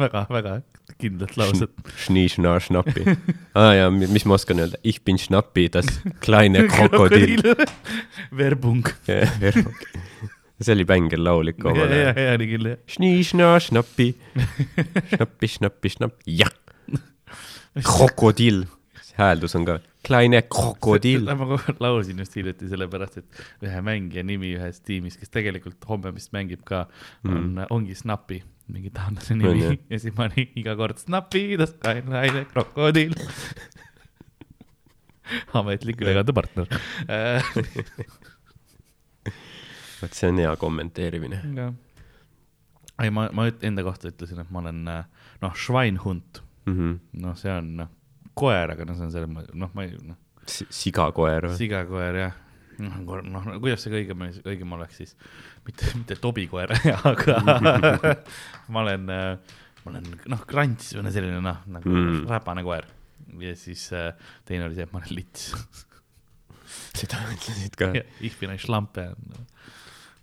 [0.00, 0.60] väga-väga
[1.00, 1.72] kindlat lauset.
[2.04, 3.06] Schnii-Schnar-Schnappi.
[3.54, 5.88] aa ah, jaa, mis ma oskan öelda, ich bin Schnappi, das
[6.24, 7.42] kleine krokodill.
[8.36, 8.86] Verbung.
[10.62, 12.18] see oli bängerlaul ikka ja, omal ja, ajal.
[12.22, 12.80] ja oli küll jah.
[12.94, 14.08] Schnii-Schnar-Schnappi,
[15.14, 16.52] Schnappi, Schnappi, Schnapp, jah,
[17.80, 18.66] krokodill.
[19.16, 21.28] hääldus on ka kleine krokodill.
[21.38, 26.32] ma laulsin just hiljuti sellepärast, et ühe mängija nimi ühes tiimis, kes tegelikult homme vist
[26.34, 26.86] mängib ka,
[27.26, 28.42] on mm., ongi Snapi,
[28.72, 29.78] mingi taanlase nimi jah?
[29.90, 31.44] ja siis ma olin iga kord Snapi,
[32.08, 33.16] naine, krokodill.
[35.58, 36.66] ametlik ülekandepartner.
[40.02, 41.38] vot see on hea kommenteerimine.
[43.02, 46.92] ei, ma, ma enda kohta ütlesin, et ma olen noh, Schweinhund, Mhm.
[47.24, 47.88] noh, see on noh,
[48.38, 50.16] koer, aga no see on selles mõttes, noh, ma ei, noh,
[50.46, 51.56] sigakoer või?
[51.58, 52.36] sigakoer jah.
[52.82, 55.16] noh, noh, kuidas see õigem, õigem oleks siis,
[55.66, 56.72] mitte, mitte tobikoer,
[57.10, 57.36] aga
[58.72, 62.02] ma olen, ma olen noh, krants selline noh, nagu Mm.
[62.22, 62.26] mm.
[62.30, 62.86] räpane koer.
[63.42, 64.12] ja siis äh,
[64.48, 65.50] teine oli see, et ma olen lits.
[66.98, 67.90] seda ütlesid ka?
[68.20, 69.10] Ich bin ein Schlampe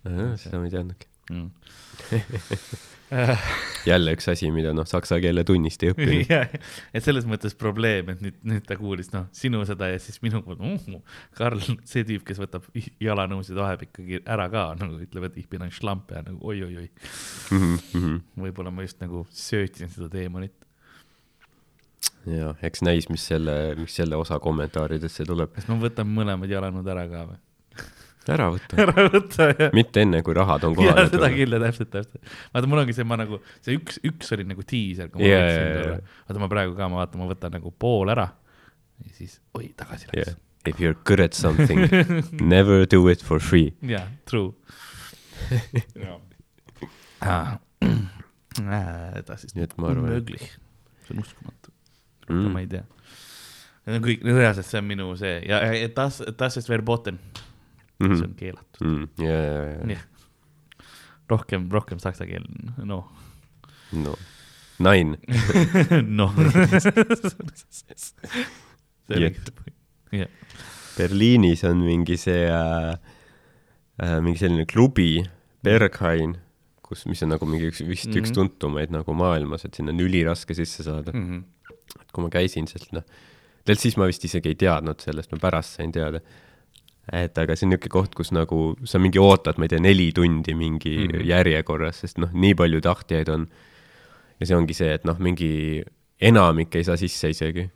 [0.02, 1.06] seda ma ei teadnudki.
[1.30, 1.50] mm..
[3.90, 6.30] jälle üks asi, mida noh, saksa keele tunnist ei õppinud.
[6.96, 10.42] et selles mõttes probleem, et nüüd, nüüd ta kuulis noh, sinu seda ja siis minu
[10.46, 12.66] poolt uh,, Karl, see tüüp, kes võtab
[13.02, 16.88] jalanõusid vaheb ikkagi ära ka nagu ütleb, et ich bin ein Schlampe ja nagu oi-oi-oi.
[17.56, 18.16] Mhm,
[18.46, 20.54] võib-olla ma just nagu söötsin seda teemonit.
[22.30, 25.54] ja eks näis, mis selle, mis selle osa kommentaaridesse tuleb.
[25.56, 27.40] kas ma võtan mõlemad jalanõud ära ka või?
[28.28, 28.76] Ära võta.
[28.84, 29.70] ära võta ja.
[29.76, 31.30] mitte enne, kui rahad on ja kohale seda.
[31.34, 32.34] küll täpselt, täpselt.
[32.54, 35.56] vaata, mul ongi see, ma nagu, see üks, üks oli nagu diiser, kui ma võtsin
[35.64, 36.04] jaa, korra jaa..
[36.28, 38.28] vaata, ma praegu ka, ma vaatan, ma võtan nagu pool ära
[39.06, 40.28] ja siis, oi, tagasi Yeah.
[40.28, 40.38] läks.
[40.68, 41.88] If you are good at something,
[42.44, 43.72] never do it for free.
[43.80, 44.52] jaa, true.
[49.20, 49.48] edasi.
[49.56, 51.72] Nii et ma arvan, see on uskumatu,
[52.30, 52.52] Mm.
[52.54, 52.84] ma ei tea.
[53.88, 57.16] Need on kõik, reaalselt see on minu see ja, ja das, das ist verboten,
[58.00, 58.82] see on keelatud.
[58.86, 59.08] Mm.
[59.24, 60.04] ja, ja, ja, jah,
[61.30, 62.46] rohkem, rohkem saksa keel,
[62.82, 63.08] noh.
[63.92, 64.16] no
[64.80, 65.18] nine.
[66.18, 66.34] noh.
[70.10, 70.30] Jah,
[70.96, 72.94] Berliinis on mingi see äh,,
[74.02, 75.22] äh, mingi selline klubi,
[75.64, 76.36] Berghain,
[76.84, 78.20] kus, mis on nagu mingi üks, vist mm -hmm.
[78.20, 78.34] üks Mhm.
[78.34, 81.26] tuntumaid nagu maailmas, et sinna on üliraske sisse saada mm.
[81.28, 81.42] -hmm.
[82.00, 83.04] et kui ma käisin sealt, noh,
[83.64, 86.20] tegelikult siis ma vist isegi ei teadnud sellest, ma pärast sain teada.
[87.08, 90.10] Et aga see on niisugune koht, kus nagu sa mingi ootad, ma ei tea, neli
[90.16, 91.14] tundi mingi mm.
[91.14, 91.28] -hmm.
[91.30, 93.48] järjekorras, sest noh, nii palju tahtjaid on.
[94.40, 95.82] ja see ongi see, et noh, mingi
[96.20, 97.66] enamik ei saa sisse isegi,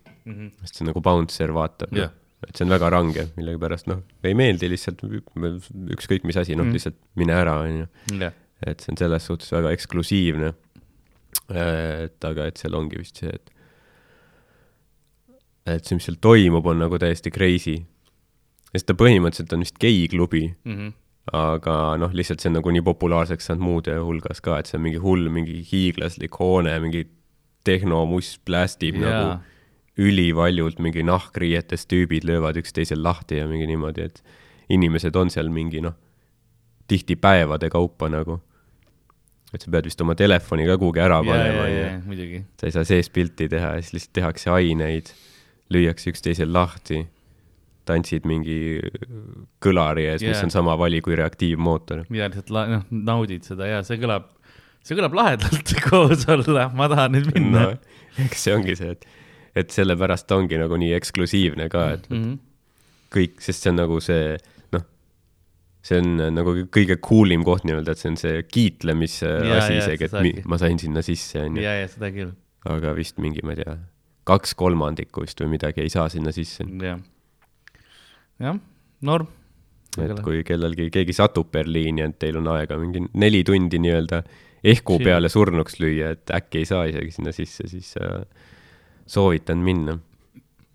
[0.61, 2.13] sest see on nagu bouncer vaatab Jah.
[2.47, 6.77] et see on väga range, millegipärast noh, ei meeldi lihtsalt ükskõik mis asi, noh mm.
[6.77, 7.89] lihtsalt mine ära, onju.
[8.21, 8.33] jah,
[8.65, 10.53] et see on selles suhtes väga eksklusiivne.
[11.49, 13.51] et aga, et seal ongi vist see, et
[15.65, 17.79] et see, mis seal toimub, on nagu täiesti crazy.
[18.75, 20.93] Sest ta põhimõtteliselt on vist geiklubi, Mhm.
[21.33, 24.83] aga noh, lihtsalt see on nagu nii populaarseks saanud muude hulgas ka, et see on
[24.85, 27.05] mingi hull, mingi hiiglaslik hoone, mingi
[27.65, 29.09] tehnomuss plästib yeah.
[29.09, 29.43] nagu,
[29.97, 34.19] ülivaljult mingi nahkriietes tüübid löövad üksteisel lahti ja mingi niimoodi, et
[34.69, 35.95] inimesed on seal mingi noh,
[36.91, 38.41] tihti päevade kaupa nagu.
[39.53, 42.07] et sa pead vist oma telefoni ka kuhugi ära panema, jaa, onju.
[42.09, 42.41] muidugi.
[42.59, 45.11] sa ei saa sees pilti teha ja siis lihtsalt tehakse aineid,
[45.71, 47.05] lüüakse üksteisel lahti,
[47.85, 48.79] tantsid mingi
[49.63, 52.05] kõlari ees yeah., mis on sama vali kui reaktiivmootor.
[52.09, 54.31] ja lihtsalt noh, naudid seda ja see kõlab,
[54.85, 57.75] see kõlab lahedalt koos olla, ma tahan nüüd minna no
[58.23, 59.07] eks see ongi see, et,
[59.63, 62.21] et sellepärast ta ongi nagu nii eksklusiivne ka, et mm.
[62.21, 62.37] -hmm.
[63.15, 64.35] kõik, sest see on nagu see,
[64.75, 64.85] noh,
[65.85, 69.79] see on nagu kõige cool im koht nii-öelda, et see on see kiitlemise Jaa, asi
[69.81, 71.63] isegi, et mi, ma sain sinna sisse, onju.
[71.63, 72.31] ja, ja seda küll,
[72.75, 73.77] aga vist mingi, ma ei tea,
[74.25, 76.67] kaks kolmandikku vist või midagi ei saa sinna sisse.
[76.81, 77.01] jah.
[78.43, 78.57] jah,
[79.05, 79.27] norm.
[80.01, 84.23] et kui kellelgi, keegi satub Berliini, et teil on aega mingi neli tundi nii-öelda
[84.65, 85.07] ehku Chill.
[85.07, 88.21] peale surnuks lüüa, et äkki ei saa isegi sinna sisse, siis äh,
[89.07, 89.99] soovitan minna.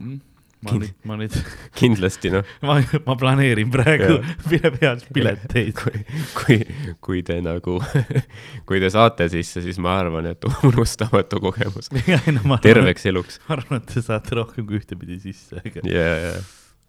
[0.00, 1.34] ma nüüd, ma nüüd,
[1.76, 4.70] kindlasti noh, ma, ma planeerin praegu Jah.
[4.80, 5.72] pealt pileteid.
[5.76, 6.02] kui,
[6.36, 6.58] kui,
[7.04, 7.78] kui te nagu,
[8.68, 13.40] kui te saate sisse, siis ma arvan, et unustamatu kogemus No, ma arvan, terveks eluks.
[13.48, 16.34] ma arvan, et te saate rohkem kui ühtepidi sisse, ja, ja,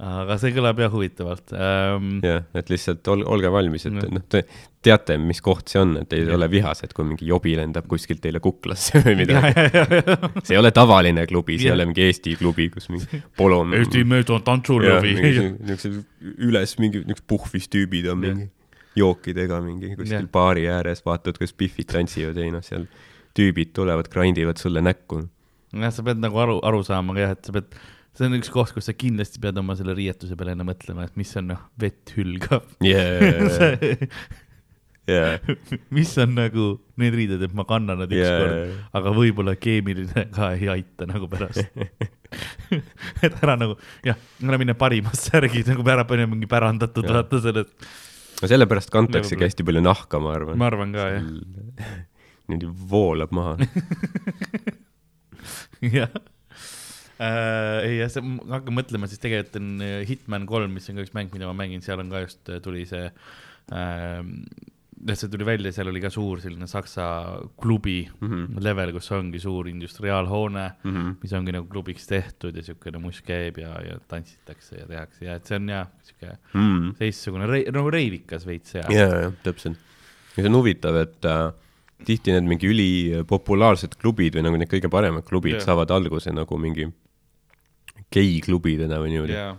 [0.02, 2.14] aga see kõlab jah huvitavalt ähm,.
[2.26, 4.08] ja, et lihtsalt ol, olge valmis, et Jah.
[4.10, 4.44] noh, te
[4.82, 6.34] teate, mis koht see on, et ei Jah.
[6.38, 9.52] ole vihased, kui mingi jobi lendab kuskilt teile kuklasse või midagi.
[9.54, 11.78] ja, ja, ja, see ei ole tavaline klubi, see ei Jah.
[11.78, 13.74] ole mingi Eesti klubi, kus mingi polon.
[13.78, 15.14] Eesti mees on tantsulovi.
[15.22, 18.42] niisugused üles mingi niisugused puhvis tüübid on Jah.
[18.42, 18.50] mingi
[18.98, 20.28] jookidega mingi kuskil Jah.
[20.34, 22.90] baari ääres, vaatad, kuidas Biffid tantsivad ja ei noh, seal
[23.38, 25.24] tüübid tulevad, grind ivad sulle näkku.
[25.78, 27.70] jah, sa pead nagu aru, aru saama ka jah, et sa pead,
[28.18, 31.18] see on üks koht, kus sa kindlasti pead oma selle riietuse peale enne mõtlema, et
[31.20, 34.04] mis on noh, vett hülgav yeah..
[35.12, 35.56] jaa,
[35.96, 36.68] mis on nagu
[37.02, 41.30] need riided, et ma kannan nad ükskord jaa, aga võib-olla keemiline ka ei aita nagu
[41.32, 41.64] pärast.
[43.26, 43.76] et ära nagu
[44.08, 47.22] jah, ära mine parimas särgis nagu ära pane mingi pärandatud, Jah.
[47.22, 47.90] vaata sellest,
[48.42, 50.60] no sellepärast kantaksegi hästi palju nahka, ma arvan.
[50.60, 51.26] ma arvan ka jah,
[52.52, 53.58] niimoodi voolab maha.
[55.98, 56.12] jah.
[57.85, 58.19] Ei jah,
[58.56, 61.56] hakkan mõtlema, siis tegelikult on äh, Hitman kolm, mis on ka üks mäng, mida ma
[61.64, 63.07] mängin, seal on ka just äh, tuli see
[63.72, 64.22] äh,,
[65.18, 67.06] see tuli välja, seal oli ka suur selline saksa
[67.61, 68.27] klubi mm.
[68.30, 68.64] -hmm.
[68.64, 71.15] level, kus ongi suur industriaalhoone mm, Mhm.
[71.22, 75.35] mis ongi nagu klubiks tehtud ja siukene must käib ja, ja tantsitakse ja tehakse ja
[75.35, 76.93] et see on jah, siuke Mm.
[76.99, 79.77] teistsugune rei-, nagu reivikas veits ja, ja, ja täpselt.
[80.38, 81.52] ja see on huvitav, et äh,
[82.06, 85.65] tihti need mingi ülipopulaarsed klubid või nagu need kõige paremad klubid yeah.
[85.65, 86.88] saavad alguse nagu mingi
[88.12, 89.52] geiklubidena või niimoodi ja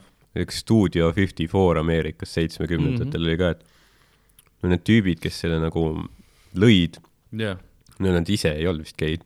[0.43, 3.29] üks Studio Fifty Four Ameerikas seitsmekümnendatel mm -hmm.
[3.29, 5.85] oli ka, et no need tüübid, kes selle nagu
[6.57, 6.99] lõid,
[7.37, 7.57] ja
[8.03, 9.23] no nad ise ei olnud vist geid.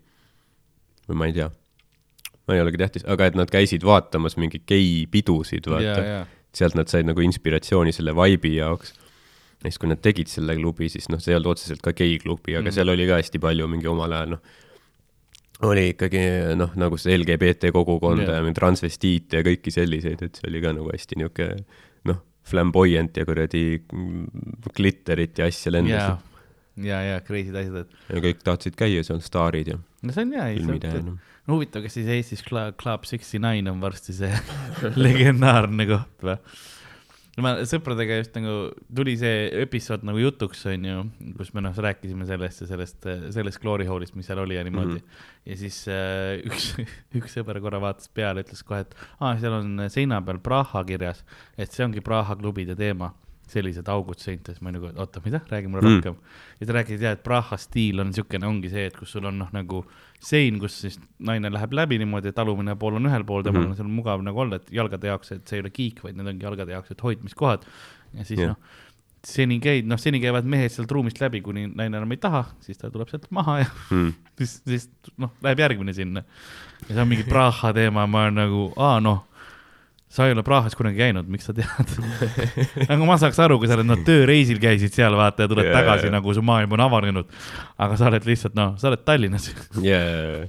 [1.09, 1.51] või ma ei tea.
[2.47, 6.03] ma ei olegi tähtis, aga et nad käisid vaatamas mingeid geipidusid, vaata.
[6.03, 6.27] ja
[6.57, 8.95] sealt nad said nagu inspiratsiooni selle vibe'i jaoks.
[9.63, 12.57] ja siis, kui nad tegid selle klubi, siis noh, see ei olnud otseselt ka geiklubi,
[12.57, 12.77] aga mm.
[12.77, 14.57] seal oli ka hästi palju mingi omal ajal noh,
[15.65, 16.23] oli ikkagi
[16.59, 18.39] noh, nagu see LGBT kogukonda Jah.
[18.41, 18.49] yeah.
[18.51, 21.63] ja transvestiite ja kõiki selliseid, et see oli ka nagu hästi niisugune
[22.11, 23.63] noh, flamboyant ja kuradi
[24.77, 26.19] glitterit ja asja lendas ja,
[26.91, 30.37] ja, ja crazy'd asjad, et ja kõik tahtsid käia seal, staarid ja no see on
[30.37, 31.03] hea, ei saa,
[31.47, 34.33] no huvitav, kas siis Eestis Club Sixty Nine on varsti see
[35.07, 36.41] legendaarne koht või?
[37.37, 38.55] No ma sõpradega just nagu
[38.97, 41.03] tuli see episood nagu jutuks onju,
[41.37, 44.97] kus me noh rääkisime sellest ja sellest, sellest glory hole'ist, mis seal oli ja niimoodi
[44.97, 45.05] mm.
[45.05, 45.29] -hmm.
[45.53, 46.73] ja siis äh, üks,
[47.21, 51.25] üks sõber korra vaatas peale, ütles kohe, et aa, seal on seina peal Praha kirjas,
[51.59, 53.13] et see ongi Praha klubide teema
[53.47, 55.97] sellised augud seintes, ma nagu, oota, mida, räägi mulle Mm.
[55.97, 56.17] rohkem.
[56.61, 59.39] ja ta rääkis ja, et Praha stiil on niisugune, ongi see, et kus sul on
[59.39, 59.85] noh, nagu
[60.21, 63.71] sein, kus siis naine läheb läbi niimoodi, et alumine pool on ühel pool, temal Mhm.
[63.71, 66.27] on seal mugav nagu olla, et jalgade jaoks, et see ei ole kiik, vaid need
[66.27, 67.63] ongi jalgade jaoks, et hoidmiskohad.
[68.15, 68.49] ja siis Jah.
[68.49, 68.57] noh,
[69.27, 72.79] seni käid, noh, seni käivad mehed sealt ruumist läbi, kuni naine enam ei taha, siis
[72.79, 74.13] ta tuleb sealt maha ja Mm.
[74.39, 76.23] siis, siis noh, läheb järgmine sinna.
[76.89, 79.25] ja see on mingi Praha teema, ma olen nagu, aa noh,
[80.17, 81.91] sa ei ole Prahas kunagi käinud, miks sa tead?
[82.91, 85.77] nagu ma saaks aru, kui sa oled noh, tööreisil käisid seal vaata ja tuled yeah,
[85.77, 86.17] tagasi jaa.
[86.17, 87.35] nagu su maailm on avanenud.
[87.85, 89.51] aga sa oled lihtsalt noh, sa oled Tallinnas,
[89.83, 90.47] yeah.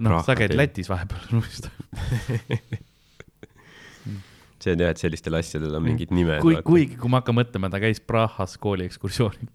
[0.00, 0.56] noh, sa käid.
[0.56, 1.20] Lätis vahepeal.
[4.60, 6.40] see on jah, et sellistel asjadel on mingid nimed.
[6.44, 9.48] kui, kuigi, kui ma hakkan mõtlema, ta käis Prahas kooli ekskursioonil,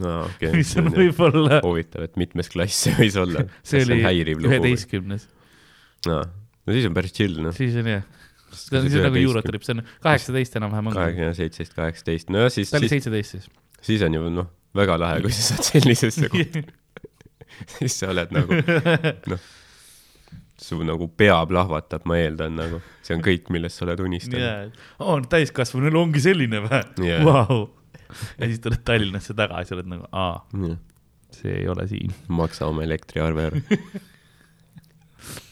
[0.00, 0.52] no, okay.
[0.56, 3.46] mis on võib-olla, huvitav, et mitmes klass see võis olla.
[3.68, 4.00] see oli
[4.36, 5.28] üheteistkümnes,
[6.08, 7.56] no, no siis on päris chill, noh.
[7.56, 8.04] siis on jah,
[8.54, 12.90] see on nagu Eurotrip, see on kaheksateist enam-vähem kahekümne, seitseteist, kaheksateist, no siis, ta oli
[12.90, 13.50] siis, seitseteist siis.
[13.90, 16.64] siis on ju noh, väga lahe, kui sa saad sellisesse kohta,
[17.76, 18.60] siis sa oled nagu
[19.32, 19.46] noh,
[20.60, 24.84] su nagu pea plahvatab, ma eeldan nagu, see on kõik, millest sa oled unistanud yeah..
[25.04, 27.22] on täiskasvanul ongi selline või Jaa.
[27.26, 27.62] Vau.
[28.38, 30.76] ja siis tuled Tallinnasse tagasi, oled nagu, aa,
[31.34, 32.14] see ei ole siin.
[32.28, 33.64] maksa oma elektriarve ära.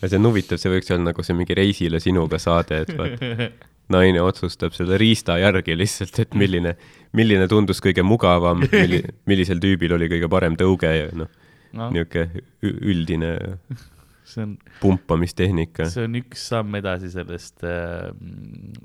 [0.02, 3.50] ja see on huvitav, see võiks olla nagu see mingi reisile sinuga saade, et vaata,
[3.94, 6.76] naine otsustab selle riista järgi lihtsalt, et milline,
[7.12, 11.28] milline tundus kõige mugavam, milli-, millisel tüübil oli kõige parem tõuge ja noh,
[11.72, 13.34] noh, niisugune üldine
[14.24, 15.84] see on, pumpamistehnika.
[15.92, 18.08] see on üks samm edasi sellest äh,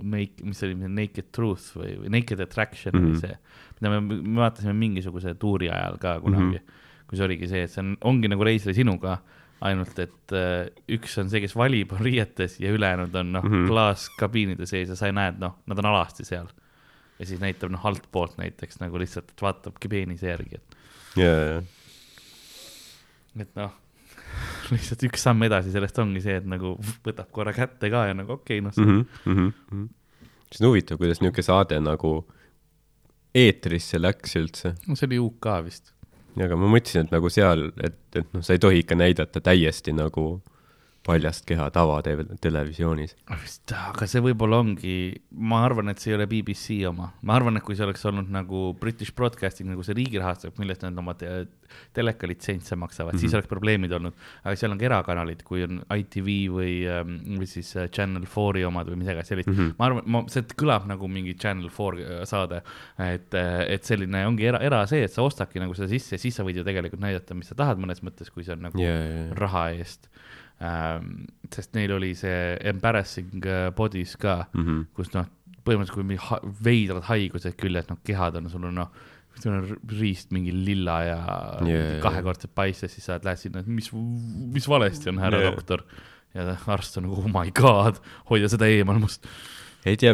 [0.04, 3.08] make, mis see oli, Naked Truth või, või Naked Attraction mm -hmm.
[3.08, 3.16] Mhm.
[3.16, 3.38] oli see,
[3.80, 6.58] mida me, me vaatasime mingisuguse tuuri ajal ka kunagi mm, Mhm.
[6.58, 7.08] -hmm.
[7.10, 9.18] kus oligi see, et see on, ongi nagu reisile sinuga,
[9.66, 13.50] ainult et äh, üks on see, kes valib, on riietes ja ülejäänud on noh mm
[13.50, 13.64] Mhm.
[13.64, 13.68] -hmm.
[13.68, 16.48] klaaskabiinide sees ja sa näed, noh, nad on alasti seal.
[17.20, 20.78] ja siis näitab noh, altpoolt näiteks nagu lihtsalt, et vaatabki peenise järgi, et
[21.20, 21.62] ja, ja,
[23.40, 23.74] et noh,
[24.72, 28.38] lihtsalt üks samm edasi sellest ongi see, et nagu võtab korra kätte ka ja nagu
[28.38, 28.86] okei okay,, noh ja
[29.34, 29.54] mm.
[29.72, 29.88] -hmm.
[30.52, 32.14] see on huvitav, kuidas niisugune saade nagu
[33.36, 34.70] eetrisse läks üldse.
[34.70, 34.96] -hmm.
[34.96, 35.94] see oli UK vist.
[36.46, 39.94] Aga ma mõtlesin, et nagu seal, et, et noh, sa ei tohi ikka näidata täiesti
[39.96, 40.42] nagu
[41.10, 43.16] paljast keha tavatelevisionis.
[43.30, 44.96] aga see võib-olla ongi,
[45.32, 48.30] ma arvan, et see ei ole BBC oma, ma arvan, et kui see oleks olnud
[48.34, 51.32] nagu British Broadcasting nagu see riigi rahastab, millest nad oma te
[51.94, 53.22] telekalitsentse maksavad mm, -hmm.
[53.22, 54.14] siis oleks probleemid olnud.
[54.44, 56.74] aga seal on ka erakanalid, kui on ITV või,
[57.38, 59.56] või siis äh, Channel 4-i omad või midagi sellist mm.
[59.56, 59.68] Mhm.
[59.68, 59.76] -hmm.
[59.78, 62.62] ma arvan, ma, see kõlab nagu mingi Channel 4 saade,
[63.06, 63.34] et,
[63.68, 66.60] et selline ongi era, era see, et sa ostadki nagu seda sisse siis sa võid
[66.62, 69.34] ju tegelikult näidata, mis sa tahad mõnes mõttes, kui see on nagu ja, ja, ja,
[69.40, 70.10] raha eest
[70.62, 71.28] ähm,.
[71.50, 74.66] sest neil oli see embarrassing äh, bodies ka mm.
[74.66, 74.82] -hmm.
[74.94, 75.30] kus noh,
[75.66, 78.92] põhimõtteliselt kui mingi ha veidrad haigused küljes, noh, kehad on sul on noh,
[79.40, 79.68] sul on
[80.00, 81.20] riist mingi lilla ja
[81.66, 83.90] yeah, kahekordselt paistes, siis sa lähed sinna, et mis,
[84.54, 85.56] mis valesti on, härra yeah.
[85.56, 85.86] doktor.
[86.38, 87.98] ja arst on nagu oh my god,
[88.30, 89.26] hoia seda eemal must.
[89.86, 90.14] ei tea,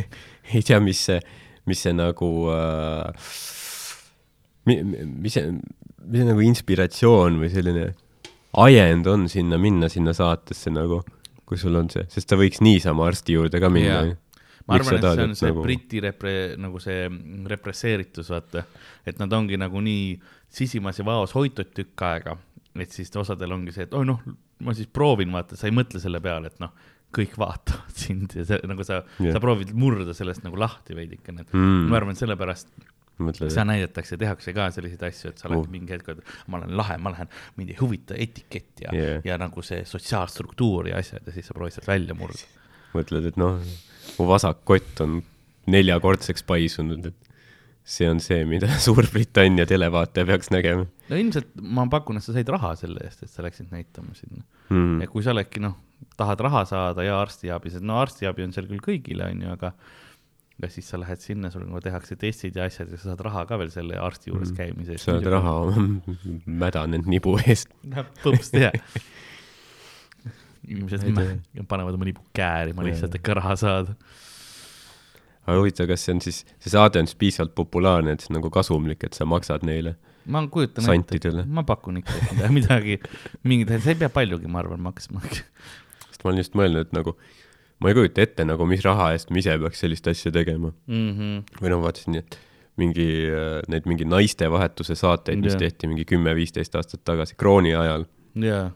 [0.54, 1.20] ei tea, mis see,
[1.66, 3.30] mis see nagu äh,,
[4.66, 5.50] mis see,
[6.06, 7.88] mis see nagu inspiratsioon või selline
[8.56, 11.02] ajend on sinna minna, sinna saatesse nagu,
[11.46, 14.16] kui sul on see, sest sa võiks niisama arsti juurde ka minna ju.
[14.66, 17.04] ma arvan, et see on see nagu- Briti repre-, nagu see
[17.52, 18.64] represseeritus, vaata.
[19.06, 20.16] et nad ongi nagu nii
[20.56, 22.36] sisimas ja vaos hoitud tükk aega,
[22.80, 24.20] et siis osadel ongi see, et oi noh,
[24.66, 26.72] ma siis proovin, vaata, sa ei mõtle selle peale, et noh,
[27.16, 31.44] kõik vaatavad sind ja see nagu sa yeah., sa proovid murda sellest nagu lahti veidikene,
[31.46, 31.86] et Mm.
[31.92, 32.68] ma arvan, et sellepärast
[33.22, 35.70] mõtled, seda näidatakse, tehakse ka selliseid asju, et sa oled Uh.
[35.72, 39.22] mingi hetk, et ma olen lahe, ma lähen, mind ei huvita etikett ja Yeah.
[39.24, 42.44] ja nagu see sotsiaalstruktuur ja asjad ja siis sa proovid sealt välja murda.
[42.96, 43.60] mõtled, et noh,
[44.18, 45.22] mu vasak kott on
[45.66, 47.32] neljakordseks paisunud, et
[47.86, 52.48] see on see, mida Suurbritannia televaataja peaks nägema no ilmselt ma pakun, et sa said
[52.52, 55.02] raha selle eest, et sa läksid näitama sinna mm.
[55.02, 55.10] ja.
[55.12, 55.76] kui sa oledki noh,
[56.18, 59.72] tahad raha saada ja arstiabi, sest no arstiabi on seal küll kõigile, onju, aga
[60.62, 63.42] ja siis sa lähed sinna, sul nagu tehakse testid ja asjad ja sa saad raha
[63.48, 64.56] ka veel selle arsti juures Mm.
[64.56, 65.04] käimise eest.
[65.04, 65.88] saad raha oma
[66.46, 67.68] mädanenud nibu eest.
[67.92, 68.72] Läheb põps teha.
[70.66, 71.04] inimesed
[71.68, 73.94] panevad oma nibu käärima lihtsalt, et ka raha saada.
[75.46, 78.40] aga huvitav, kas see on siis, see saade on siis piisavalt populaarne, et see on
[78.40, 79.94] nagu kasumlik, et sa maksad neile
[80.26, 81.44] ma kujutan santidele?
[81.46, 82.98] ma pakun ikka, midagi,
[83.46, 85.22] mingit, sa ei pea paljugi, ma arvan, maksma.
[85.30, 87.14] sest ma olen just mõelnud, et nagu
[87.80, 90.72] ma ei kujuta ette nagu, mis raha eest ma ise peaks sellist asja tegema.
[90.88, 91.44] Mhm.
[91.60, 92.38] või noh, vaatasin, et
[92.76, 93.06] mingi,
[93.72, 95.60] need mingi naistevahetuse saateid, mis Jah.
[95.66, 98.04] tehti mingi kümme-viisteist aastat tagasi krooni ajal,
[98.36, 98.70] jaa.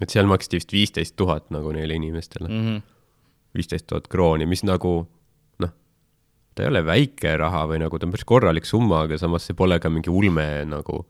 [0.00, 2.82] et seal maksti vist viisteist tuhat nagu neile inimestele, Mhm.
[3.56, 5.06] viisteist tuhat krooni, mis nagu
[5.58, 5.70] noh,
[6.54, 9.54] ta ei ole väike raha või nagu ta on päris korralik summa, aga samas see
[9.54, 11.04] pole ka mingi ulme nagu,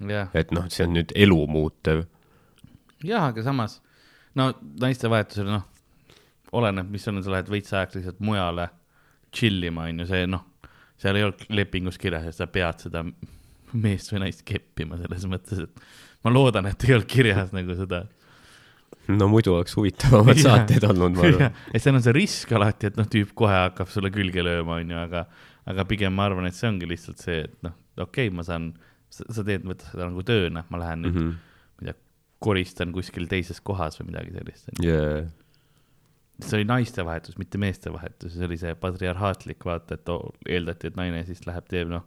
[0.00, 2.04] jah, et noh, see on nüüd elu muutev.
[3.02, 3.80] jah, aga samas
[4.34, 5.64] no naistevahetusel noh,
[6.52, 8.68] oleneb, mis on, sa lähed veits ajaks lihtsalt mujale
[9.32, 10.44] chill ima, onju, see noh,
[11.00, 13.04] seal ei olnud lepingus kirjas, et sa pead seda
[13.72, 18.04] meest või naist keppima selles mõttes, et ma loodan, et ei olnud kirjas nagu seda.
[19.08, 21.60] no muidu oleks huvitavamad saated olnud, ma arvan.
[21.72, 25.00] et seal on see risk alati, et noh, tüüp kohe hakkab sulle külge lööma, onju,
[25.08, 25.26] aga,
[25.72, 28.72] aga pigem ma arvan, et see ongi lihtsalt see, et noh, okei okay,, ma saan,
[29.08, 31.30] sa teed, võta seda nagu tööna, ma lähen nüüd mm.
[31.30, 31.78] -hmm.
[31.80, 32.00] ma ei tea,
[32.42, 34.72] koristan kuskil teises kohas või midagi sellist.
[34.84, 35.22] jaa,
[36.40, 41.24] see oli naistevahetus, mitte meestevahetus, see oli see patriarhaatlik, vaata, et oo- eeldati, et naine
[41.28, 42.06] siis läheb, teeb noh,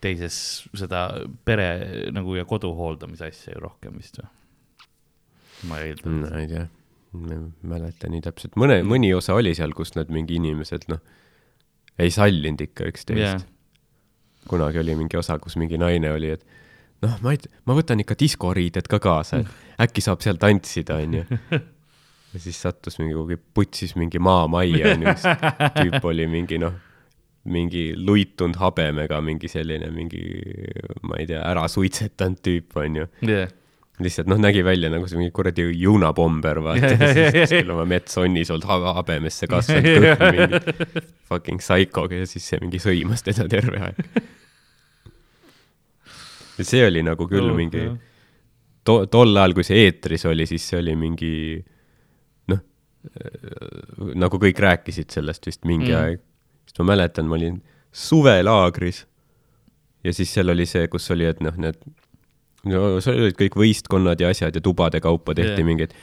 [0.00, 0.36] teises
[0.76, 1.06] seda
[1.48, 1.66] pere
[2.14, 4.28] nagu ja kodu hooldamise asja ju rohkem vist või?
[5.70, 6.66] ma eeldan ma ei tea,
[7.16, 11.00] ma ei mäleta nii täpselt, mõne, mõni osa oli seal, kus nad mingi inimesed noh,
[11.98, 13.38] ei sallinud ikka üksteist Jaa.
[14.48, 16.44] kunagi oli mingi osa, kus mingi naine oli, et
[17.02, 21.24] noh, ma ei, ma võtan ikka diskoriided ka kaasa, et äkki saab seal tantsida, onju.
[22.36, 25.26] ja siis sattus mingi kuhugi, putsis mingi maamajja, onju, kus
[25.80, 26.74] tüüp oli mingi noh,
[27.48, 30.22] mingi luitunud habemega, mingi selline mingi,
[31.06, 33.52] ma ei tea, ära suitsetanud tüüp, onju jah,
[34.02, 37.44] lihtsalt noh, nägi välja nagu see mingi kuradi juunapomber, vaata ja, ja, ja.
[37.46, 42.82] kuskil oma metsonnis olnud ha- habemesse kasvanud kõht mingi fucking psychoga ja siis see mingi
[42.82, 44.02] sõimas teda terve aeg.
[46.60, 47.86] see oli nagu küll Oh, mingi
[48.86, 51.32] tol ajal, kui see eetris oli, siis see oli mingi
[54.14, 56.00] nagu kõik rääkisid sellest vist mingi Mm.
[56.02, 56.20] aeg.
[56.66, 57.60] sest ma mäletan, ma olin
[57.92, 59.04] suvelaagris
[60.04, 61.78] ja siis seal oli see, kus oli, et noh, need
[62.66, 65.66] no seal olid kõik võistkonnad ja asjad ja tubade kaupa tehti yeah.
[65.70, 65.94] mingeid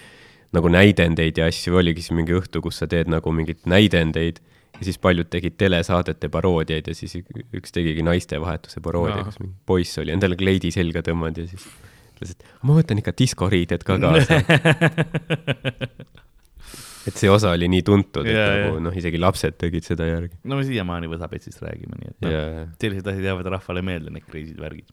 [0.53, 4.39] nagu näidendeid ja asju, oligi siis mingi õhtu, kus sa teed nagu mingeid näidendeid
[4.79, 9.55] ja siis paljud tegid telesaadete paroodiaid ja siis ük- üks tegigi naistevahetuse paroodia kus mingi
[9.65, 11.65] poiss oli endale kleidi selga tõmmanud ja siis
[12.15, 14.39] ütles, et ma võtan ikka diskoriided ka kaasa.
[17.09, 18.81] et see osa oli nii tuntud, et Jaa, nagu jaa.
[18.87, 20.37] noh, isegi lapsed tegid seda järgi.
[20.47, 22.43] no me siiamaani Võsapetsist räägime, nii et noh, ja,
[22.81, 24.91] sellised asjad jäävad rahvale meelde, need crazy'd värgid.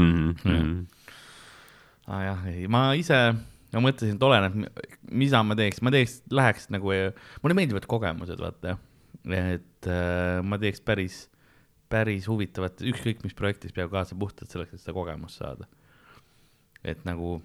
[0.00, 0.76] Mhm,
[2.08, 3.18] aa ah, jah, ei, ma ise,
[3.74, 4.56] ma mõtlesin, et oleneb,
[5.22, 6.94] mida ma teeks, ma teeks, läheks nagu,
[7.44, 8.78] mulle meeldivad kogemused, vaata.
[9.36, 11.22] et äh, ma teeks päris,
[11.92, 15.68] päris huvitavat, ükskõik mis projektis peab kaasa puhtalt selleks, et seda kogemust saada.
[16.80, 17.42] et nagu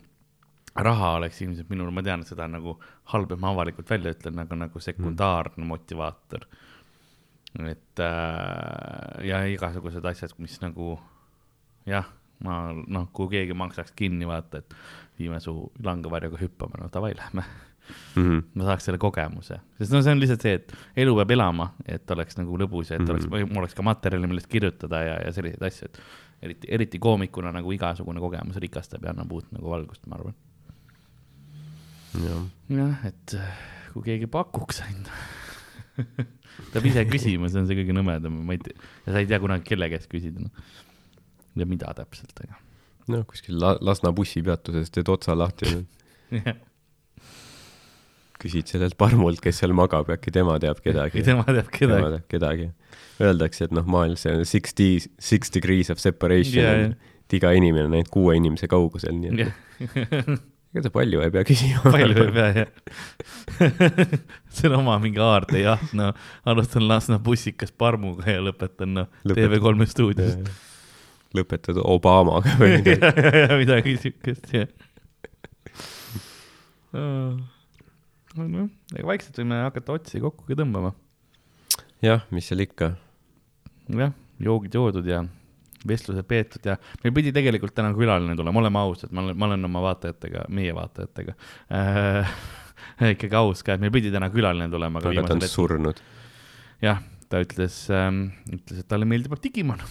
[0.76, 2.76] raha oleks ilmselt minul, ma tean, seda nagu
[3.14, 6.48] halb, et ma avalikult välja ütlen, aga nagu sekundaarne motivaator.
[7.56, 10.98] et äh, ja igasugused asjad, mis nagu
[11.88, 12.10] jah,
[12.44, 14.76] ma noh, kui keegi maksaks kinni, vaata, et
[15.20, 17.46] viime su langevarjuga hüppama, no davai, lähme.
[18.16, 18.40] Mhm.
[18.58, 20.72] ma saaks selle kogemuse, sest no see on lihtsalt see, et
[21.04, 24.26] elu peab elama, et oleks nagu lõbus ja et oleks Mhm., mul oleks ka materjali,
[24.26, 26.00] millest kirjutada ja, ja selliseid asju, et
[26.42, 30.34] eriti, eriti koomikuna nagu igasugune kogemus rikastab ja annab uut nagu valgust, ma arvan.
[32.24, 33.64] jah, et äh,
[33.94, 35.12] kui keegi pakuks ainult
[36.74, 38.76] peab ise küsima, see on see kõige nõmedam, ma ei tea,
[39.06, 40.52] ja sa ei tea kunagi, kelle käest küsida no..
[41.60, 42.60] ja mida täpselt, aga
[43.12, 46.56] noh, kuskil La- Lasna bussipeatuses teed otsa lahti ja
[48.46, 51.24] küsid sellelt parmult, kes seal magab, äkki tema teab kedagi.
[51.26, 52.18] tema teab tema kedagi.
[52.18, 52.70] teab kedagi.
[53.24, 54.90] Öeldakse, et noh, maailm see on six D,
[55.24, 59.48] six degrees of separation yeah, jah., et iga inimene on ainult kuue inimese kaugusel, nii
[59.48, 60.44] et
[60.76, 61.80] ega ta palju ei pea küsima.
[61.88, 62.70] palju ei pea jah.
[64.56, 66.10] see on oma mingi aardejaht, no
[66.52, 70.36] alustan Lasna bussikas parmuga ja lõpetan noh, Lõpetad- TV3 stuudios.
[71.36, 73.56] lõpetad Obamaga või midagi.
[73.64, 74.68] midagi siukest, jah.
[78.36, 80.92] noh, ega vaikselt võime hakata otsi kokku ka tõmbama.
[82.04, 82.94] jah, mis seal ikka.
[83.96, 84.12] jah,
[84.44, 85.24] joogid joodud ja
[85.88, 89.70] vestlused peetud ja meil pidi tegelikult täna külaline tulema, oleme ausad, ma olen, ma olen
[89.70, 91.36] oma vaatajatega, meie vaatajatega
[91.74, 92.38] äh,
[93.16, 96.02] ikkagi aus ka, et meil pidi täna külaline tulema, aga ta on surnud.
[96.84, 99.82] jah, ta ütles ähm,, ütles, et talle meeldib Digimon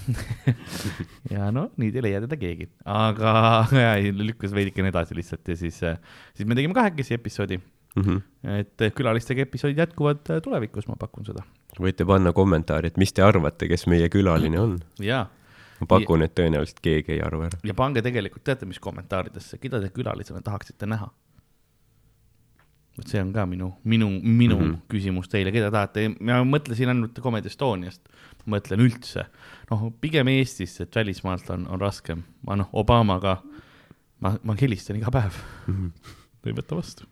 [1.35, 3.37] ja no nii ei leia teda keegi, aga
[3.85, 7.61] ja, lükkas veidikene edasi lihtsalt ja siis, siis me tegime kahekesi episoodi,
[7.95, 8.17] Mhm.
[8.59, 11.45] et külalistega episoodid jätkuvad äh, tulevikus, ma pakun seda.
[11.79, 14.73] võite panna kommentaari, et mis te arvate, kes meie külaline on.
[14.99, 15.29] jaa
[15.81, 17.61] ma pakun, et tõenäoliselt keegi ei arva ära.
[17.65, 21.11] ja pange tegelikult, teate, mis kommentaaridesse, keda te külalisena tahaksite näha?
[22.95, 24.67] vot see on ka minu, minu, minu mm.
[24.67, 24.83] -hmm.
[24.91, 28.07] küsimus teile, keda tahate, ma mõtlesin ainult Comedy Estoniast,
[28.51, 29.27] mõtlen üldse,
[29.71, 33.41] noh, pigem Eestis, et välismaalt on, on raskem, ma noh, Obamaga,
[34.21, 37.09] ma, ma helistan iga päev, ta ei võta vastu.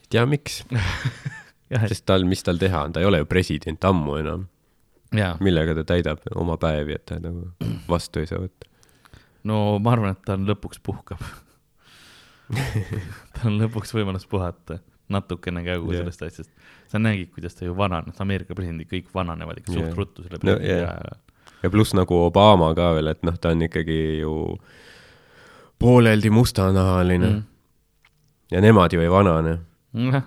[0.00, 0.62] ei tea, miks,
[1.92, 4.48] sest tal, mis tal teha on, ta ei ole ju president ammu enam.
[5.40, 7.50] Millega ta täidab oma päevi, et ta nagu
[7.88, 8.68] vastu ei saa võtta.
[9.44, 11.20] no ma arvan, et ta on lõpuks puhkab.
[13.36, 14.78] tal on lõpuks võimalus puhata,
[15.12, 16.02] natukene ka kogu Jah.
[16.04, 16.50] sellest asjast.
[16.92, 19.96] sa nägid, kuidas ta ju vananes, Ameerika presidendid kõik vananevad ikka suht Jah.
[19.96, 21.20] ruttu selle No, peale jah.
[21.62, 24.34] ja pluss nagu Obama ka veel, et noh, ta on ikkagi ju
[25.82, 27.36] pooleldi mustanahaline mm.
[27.36, 27.42] Mm.
[28.54, 29.56] ja nemad ju ei vanane,
[30.12, 30.24] jah,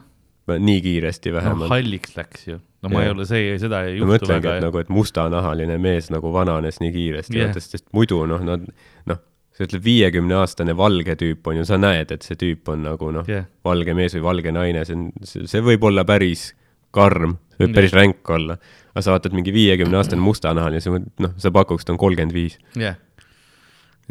[0.47, 1.73] nii kiiresti vähemalt no,.
[1.73, 3.09] halliks läks ju, no ma Jah.
[3.09, 4.65] ei ole, see, seda ei juhtu mõtlengi, väga et.
[4.67, 8.67] nagu, et mustanahaline mees nagu vananes nii kiiresti yeah., sest, sest muidu noh, nad
[9.09, 9.23] noh,
[9.55, 13.11] sa ütled viiekümne aastane valge tüüp on ju, sa näed, et see tüüp on nagu
[13.15, 16.49] noh jah, valge mees või valge naine, see on, see võib olla päris
[16.95, 18.59] karm, see võib päris ränk olla.
[18.93, 22.35] aga sa vaatad mingi viiekümne aastane mustanahaline, sa mõtled, noh, sa pakuks, ta on kolmkümmend
[22.35, 22.59] viis.
[22.79, 22.99] jah.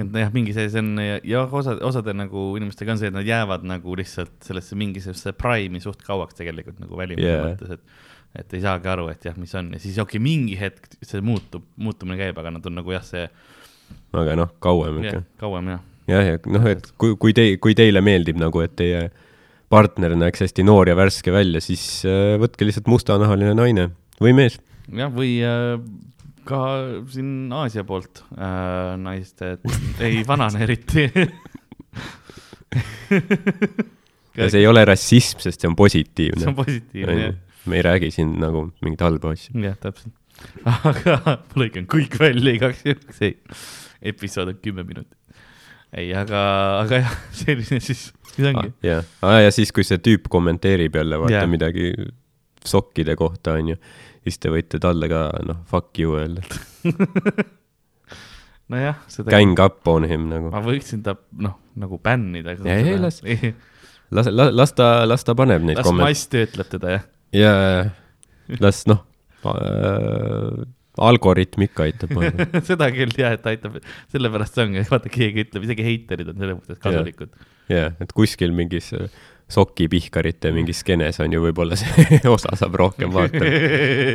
[0.00, 3.16] et jah, mingi see, see on ja- jah, osa, osade nagu inimestega on see, et
[3.16, 7.46] nad jäävad nagu lihtsalt sellesse mingisugusesse prime'i suht kauaks tegelikult nagu välimuse yeah.
[7.52, 10.56] mõttes, et et ei saagi aru, et jah, mis on ja siis okei okay,, mingi
[10.58, 13.28] hetk see muutub, muutumine käib, aga nad on nagu jah, see
[14.14, 15.22] aga noh, kauem ikka.
[15.40, 15.84] kauem jah.
[16.10, 19.06] jah, ja noh, et kui, kui te, kui teile meeldib nagu, et teie
[19.72, 23.88] partner näeks hästi noor ja värske välja, siis äh, võtke lihtsalt mustanahaline naine
[24.22, 24.58] või mees.
[24.90, 25.78] jah, või äh,
[26.48, 26.60] ka
[27.12, 29.64] siin Aasia poolt äh, naiste, et
[30.06, 31.08] ei vanane eriti
[34.34, 36.56] ja see ei ole rassism, sest see on see positiivne on.
[36.58, 37.34] positiivne jah,
[37.66, 39.54] me ei räägi siin nagu mingit halba asja.
[39.60, 40.14] jah, täpselt.
[40.90, 43.36] aga lõikan kõik välja igaks juhuks, ei,
[44.12, 45.18] episood on kümme minutit.
[45.94, 46.42] ei, aga,
[46.82, 48.74] aga jah, selline siis, siis ongi.
[48.84, 49.06] jah,
[49.44, 51.50] ja siis, kui see tüüp kommenteerib jälle vaata yeah.
[51.50, 51.92] midagi
[52.64, 53.76] sokkide kohta, onju,
[54.24, 56.44] siis te võite talle ka noh, fuck you öelda.
[58.72, 59.30] nojah, seda.
[59.34, 60.50] Gang up on him nagu.
[60.52, 62.56] ma võiksin ta noh, nagu bännida.
[62.64, 63.22] Ei, ei, las-
[64.14, 66.14] las, las, las ta, las ta paneb neid las kommente-.
[66.14, 67.04] mass töötleb teda jah.
[67.34, 67.82] ja, ja,
[68.62, 69.02] las noh
[69.44, 70.64] äh,,
[71.04, 72.12] algoritm ikka aitab,
[72.68, 73.80] seda küll jah, et aitab,
[74.14, 77.32] sellepärast see ongi, vaata keegi ütleb, isegi heiterid on selles mõttes kasulikud.
[77.72, 79.08] jah, et kuskil mingis äh,
[79.54, 83.44] sokipihkarite mingis skeenes on ju võib-olla see osa saab rohkem vaadata.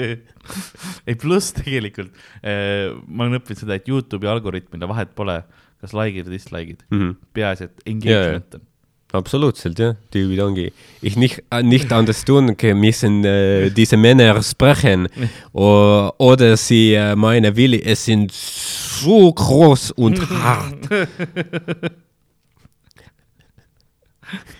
[1.09, 5.35] ei pluss tegelikult äh, ma olen õppinud seda, et Youtube'i algoritmile vahet pole,
[5.83, 7.11] kas like'id või dislike'id, Mhm.
[7.35, 8.65] peaasi, et engagement on.
[9.13, 10.71] Absoluutselt jah, tüübid ongi.
[11.01, 15.07] Ich nicht, nicht anders tun, müssen äh, diese Männer sprechen
[15.53, 20.89] o, oder sie äh, meine Wille, es sind so groß und hart.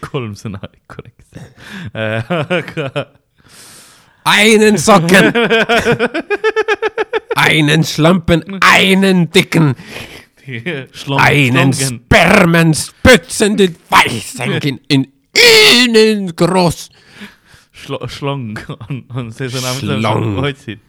[0.02, 1.52] kolm sõna olid korrektselt.
[1.94, 3.08] aga
[4.30, 5.34] Einen Socken,
[7.36, 9.74] einen Schlampen, einen dicken,
[10.92, 12.02] Schlong- einen Schlongen.
[12.06, 16.90] Spermen spritzenden Weißenken in kross.
[17.72, 18.60] Schlo-, schlong
[18.90, 20.80] on, on see sõna, mida Schlong.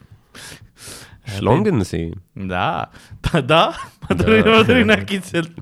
[1.30, 2.00] Schlongensi.
[2.34, 2.90] da,
[3.22, 3.62] ta, ta,
[4.08, 5.52] ma tulin, ma tulin äkitselt.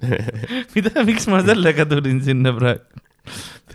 [0.74, 3.04] mida, miks ma sellega tulin sinna praegu?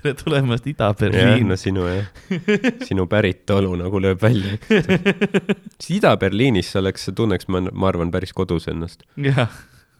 [0.03, 1.57] tere tulemast Ida-Berliin no.
[1.59, 2.07] sinu jah,
[2.87, 4.57] sinu päritolu nagu lööb välja.
[5.77, 9.05] siis Ida-Berliinis sa oleks, tunneks, ma, ma arvan, päris kodus ennast.
[9.21, 9.53] jah,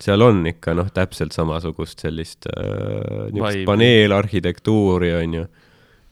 [0.04, 5.48] seal on ikka noh, täpselt samasugust sellist äh, niisugust paneelarhitektuuri onju.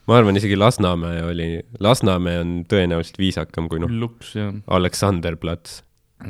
[0.08, 1.48] ma arvan, isegi Lasnamäe oli,
[1.82, 3.92] Lasnamäe on tõenäoliselt viisakam kui noh.
[4.78, 5.82] Aleksanderplats,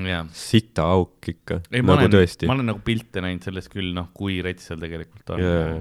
[0.05, 0.29] jah.
[0.37, 2.59] sita auk ikka, nagu olen, tõesti ma.
[2.59, 5.75] olen nagu pilte näinud sellest küll, noh, kui rets seal tegelikult on jaa,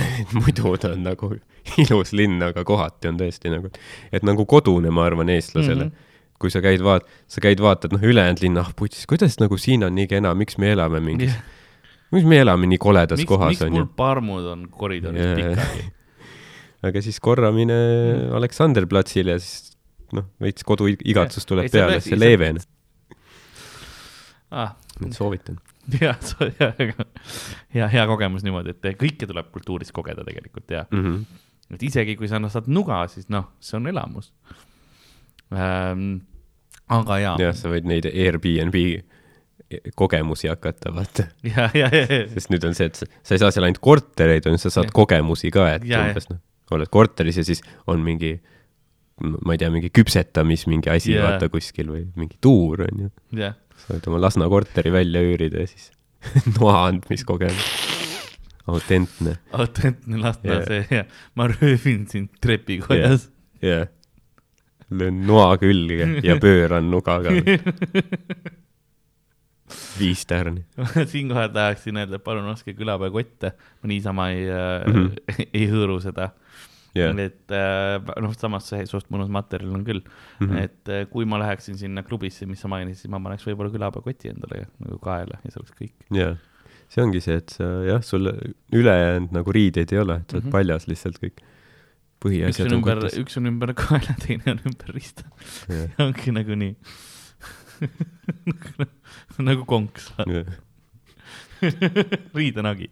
[0.38, 1.34] muidu ta on nagu
[1.82, 3.72] ilus linn, aga kohati on tõesti nagu,
[4.12, 5.90] et nagu kodune, ma arvan, eestlasele mm.
[5.90, 6.06] -hmm.
[6.40, 9.84] Kui sa käid vaat-, sa käid vaatad noh, ülejäänud linna, ah putsis, kuidas nagu siin
[9.84, 11.42] on nii kena, miks me elame mingis Jah.,
[12.16, 15.34] miks me elame nii koledas miks, kohas miks onju mul parmud on koridoris Jaa.
[15.36, 15.84] pikali?
[16.90, 18.32] aga siis korra mine Mm.
[18.40, 19.76] Aleksanderplatsile ja siis
[20.16, 22.64] noh, veits koduigatsus tuleb Ei, peale, see leeveneb.
[24.50, 25.60] ah, nüüd soovitan.
[26.00, 26.16] jah,
[26.58, 26.72] hea,
[27.74, 31.22] hea, hea kogemus niimoodi, et kõike tuleb kultuuris kogeda tegelikult ja Mm -hmm.
[31.74, 34.32] et isegi kui sa noh, saad nuga, siis noh, see on elamus
[35.52, 36.20] ähm,.
[36.90, 38.76] Aga jaa, jah, sa võid neid Airbnb
[39.94, 41.28] kogemusi hakata, vaata.
[41.46, 44.46] ja, ja, ja, ja, sest nüüd on see, et sa, ei saa seal ainult kortereid,
[44.50, 44.96] on ju, sa saad Jah.
[44.96, 46.08] kogemusi ka, et Ja, ja.
[46.10, 46.40] umbes noh,
[46.74, 48.32] oled korteris ja siis on mingi,
[49.22, 51.28] ma ei tea, mingi küpsetamis mingi asi Jaa.
[51.28, 53.10] vaata kuskil või mingi tuur on ju.
[53.44, 53.54] jah,
[53.84, 55.90] sa võid oma Lasna korteri välja üürida ja siis
[56.58, 57.70] noa andmiskogemus.
[58.70, 60.66] autentne, autentne Lasna Jaa.
[60.66, 61.04] see ja
[61.38, 63.28] ma röövin sind trepikojas
[63.62, 63.86] jah.
[64.90, 67.32] Löön noa külge ja pööran nugaga.
[69.98, 70.64] viis tärni.
[71.12, 74.92] siinkohal tahaksin öelda, et palun ostke külapäevakotte, ma niisama ei mm.
[74.94, 75.46] -hmm.
[75.60, 76.32] ei hõõru seda
[76.96, 80.46] jah, et äh, noh, samas see suht mõnus materjal on küll mm.
[80.46, 80.62] -hmm.
[80.64, 84.32] et äh, kui ma läheksin sinna klubisse, mis sa mainisid, siis ma paneks võib-olla külapäevakoti
[84.32, 85.94] endale nagu kaela ja see oleks kõik.
[86.16, 86.36] jah.
[86.90, 88.26] see ongi see, et sa jah, sul
[88.74, 90.56] ülejäänud nagu riideid ei ole, et sa oled Mhm.
[90.56, 91.44] paljas lihtsalt kõik.
[92.20, 95.24] Üks põhiasjad on on ümber, üks on ümber kaela, teine on ümber rista.
[96.06, 96.74] ongi nagu nii
[99.48, 100.10] nagu konks,
[102.36, 102.88] riidenagi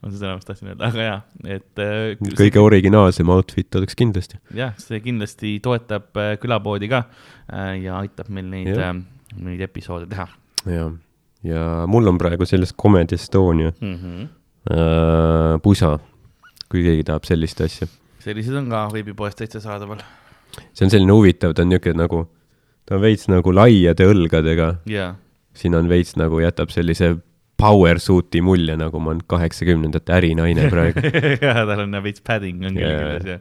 [0.00, 1.18] on see sõna, mis tahtsin öelda, aga jaa,
[1.56, 4.40] et äh, kõige originaalsem outfit oleks kindlasti.
[4.56, 8.94] jah, see kindlasti toetab äh, külapoodi ka äh, ja aitab meil neid Jah.,
[9.38, 10.26] neid episoode teha
[10.70, 10.88] ja,
[11.46, 13.96] ja mul on praegu sellest Comedy Estonia mm.
[13.96, 14.28] -hmm.
[14.74, 15.98] äh, pusa,
[16.70, 17.86] kui keegi tahab sellist asja.
[18.24, 20.02] Sellised on ka veebipoest täitsa saadaval.
[20.74, 22.24] see on selline huvitav, ta on niisugune nagu,
[22.88, 25.14] ta on veits nagu laiade õlgadega, jaa,
[25.56, 27.14] siin on veits nagu jätab sellise
[27.60, 31.02] power suit'i mulje, nagu ma olen kaheksakümnendate ärinaine praegu,
[31.46, 32.92] jaa, tal on veits padding on Jaa.
[32.96, 33.38] küljes ja,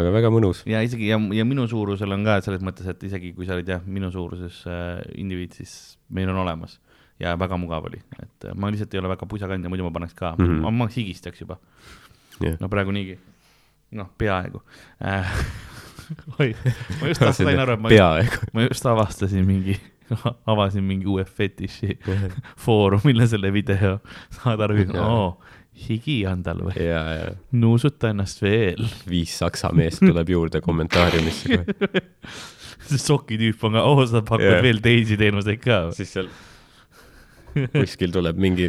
[0.00, 0.62] aga väga mõnus.
[0.68, 3.70] ja isegi ja, ja minu suurusel on ka selles mõttes, et isegi kui sa olid
[3.76, 6.78] jah, minu suuruses äh, indiviid, siis meil on olemas
[7.22, 10.16] ja väga mugav oli, et äh, ma lihtsalt ei ole väga pusakandja, muidu ma paneks
[10.18, 10.58] ka mm.
[10.58, 10.80] -hmm.
[10.82, 11.58] ma higistaks juba
[12.42, 13.18] jah, no praegu niigi,
[13.94, 14.62] noh, peaaegu
[15.04, 15.34] äh.
[16.40, 16.52] oi,
[17.00, 17.90] ma just sain aru, et ma,
[18.54, 19.76] ma just avastasin mingi,
[20.52, 21.98] avasin mingi uue fetiši
[22.64, 23.98] foorumile selle video,
[24.38, 25.28] saad aru, oo,
[25.88, 26.88] higi on tal või,
[27.58, 28.84] nuusuta ennast veel.
[29.10, 32.04] viis saksa meest tuleb juurde kommentaariumisse kohe.
[32.84, 34.64] see sokitüüp on ka, oo, sa pakud Jaa.
[34.64, 35.96] veel teisi teenuseid ka või?
[35.98, 36.32] siis seal
[37.74, 38.68] kuskil tuleb mingi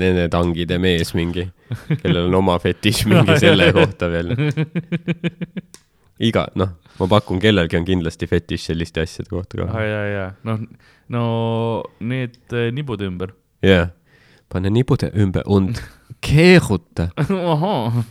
[0.00, 1.46] nende tangide mees mingi,
[2.00, 4.32] kellel on oma fetiš mingi selle kohta veel.
[6.22, 9.82] iga, noh, ma pakun, kellelgi on kindlasti fetiš selliste asjade kohta ka.
[9.84, 10.62] jaa, jaa, noh,
[11.12, 11.24] no
[12.00, 13.34] need äh, nibud ümber.
[13.64, 13.90] jah,
[14.52, 15.82] pane nibude ümber und
[16.24, 17.10] keeruta.
[17.16, 18.04] ahhaa.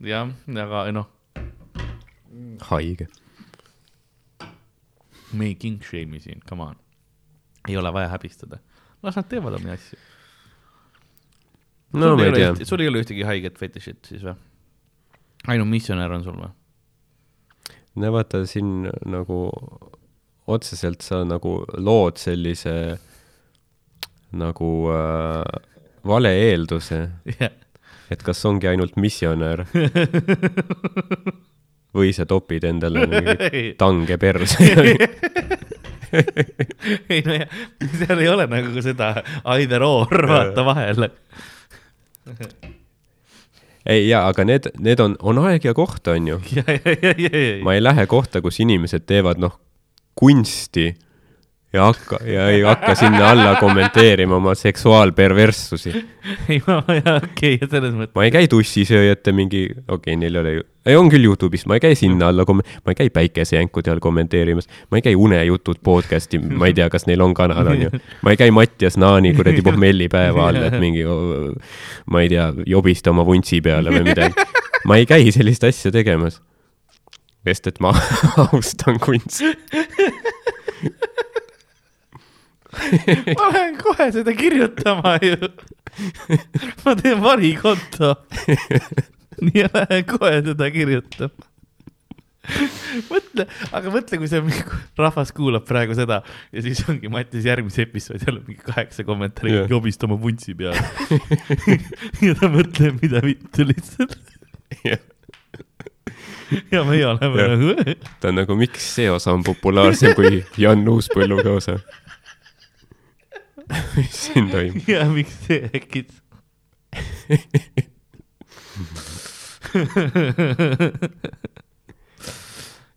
[0.00, 0.34] jah,
[0.66, 1.08] aga noh,
[2.70, 3.06] haige.
[5.32, 6.76] me ei king shame'i siin, come on.
[7.68, 8.58] ei ole vaja häbistada.
[9.02, 9.98] Las nad teevad omi asju.
[12.00, 12.54] no ma ei tea.
[12.68, 14.36] sul ei ole ühtegi haiget fetišit siis või?
[15.48, 16.52] ainult missionär on sul või?
[18.00, 19.40] no vaata siin nagu
[20.50, 22.74] otseselt sa nagu lood sellise
[24.30, 25.42] nagu äh,
[26.06, 27.00] vale eelduse,
[27.40, 27.52] jah,
[28.10, 29.66] et kas ongi ainult missionär
[31.96, 34.58] või sa topid endale mingi tange perse.
[37.10, 37.48] ei no jah,
[37.94, 39.12] seal ei ole nagu seda
[39.56, 41.08] either or vaata vahel.
[43.86, 46.40] ei jaa, aga need, need on, on aeg ja koht, on ju.
[47.66, 49.58] ma ei lähe kohta, kus inimesed teevad noh,
[50.18, 50.90] kunsti
[51.72, 55.92] ja hakka ja ei hakka sinna alla kommenteerima oma seksuaalperverssusi.
[56.48, 58.14] ei, ma, okei okay,, selles mõttes.
[58.14, 61.66] ma ei käi tussisööjate mingi, okei okay,, neil ei ole ju, ei on küll Youtube'is,
[61.70, 65.14] ma ei käi sinna alla kom-, ma ei käi päikesejänkude all kommenteerimas, ma ei käi
[65.14, 68.02] Unejutud podcast'i, ma ei tea, kas neil on kanal, on ju.
[68.26, 71.06] ma ei käi Mattias Naani kuradi pohmellipäeva all, et mingi,
[72.10, 74.48] ma ei tea, jobista oma vuntsi peale või midagi.
[74.90, 76.40] ma ei käi sellist asja tegemas.
[77.46, 77.94] sest et ma
[78.50, 79.54] austan kunsti.
[83.38, 85.36] ma lähen kohe seda kirjutama ju.
[86.84, 88.14] ma teen varikonto.
[89.40, 91.46] nii, ja lähen kohe seda kirjutama.
[93.10, 93.44] mõtle,
[93.76, 94.40] aga mõtle, kui see
[94.98, 99.52] rahvas kuulab praegu seda ja siis ongi Mattis järgmise episoodi all on mingi kaheksa kommentaari
[99.52, 99.70] yeah.
[99.70, 100.80] jobist oma vuntsi peale.
[102.26, 104.18] ja ta mõtleb, mida vittu lihtsalt.
[106.72, 107.54] ja meie oleme Jah.
[107.54, 111.78] nagu, ta on nagu, miks see osa on populaarsem kui Jan Uuspõlluga osa?
[113.96, 114.88] mis siin toimub?
[114.94, 116.06] ja miks see äkki.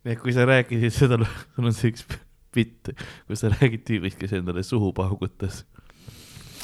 [0.04, 1.18] ja kui sa rääkisid seda,
[1.54, 2.02] sul on see üks
[2.54, 2.90] bitt,
[3.28, 5.64] kus sa räägid tüübist, kes endale suhu paugutas.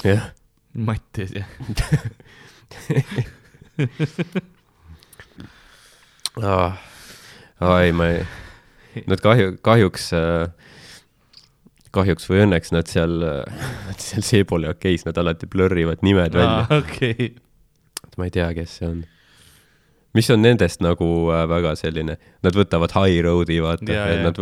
[0.05, 0.31] jah,
[0.75, 1.45] Mattias ja.
[6.41, 8.25] aa, ei, ma ei,
[9.11, 10.11] nad kahju, kahjuks,
[11.95, 13.17] kahjuks või õnneks nad seal,
[13.89, 16.67] nad seal seepool ja okeis, nad alati blurrivad nimed välja.
[16.81, 17.31] okei,
[18.19, 19.01] ma ei tea, kes see on.
[20.15, 24.41] mis on nendest nagu äh, väga selline, nad võtavad high road'i, vaata, et nad,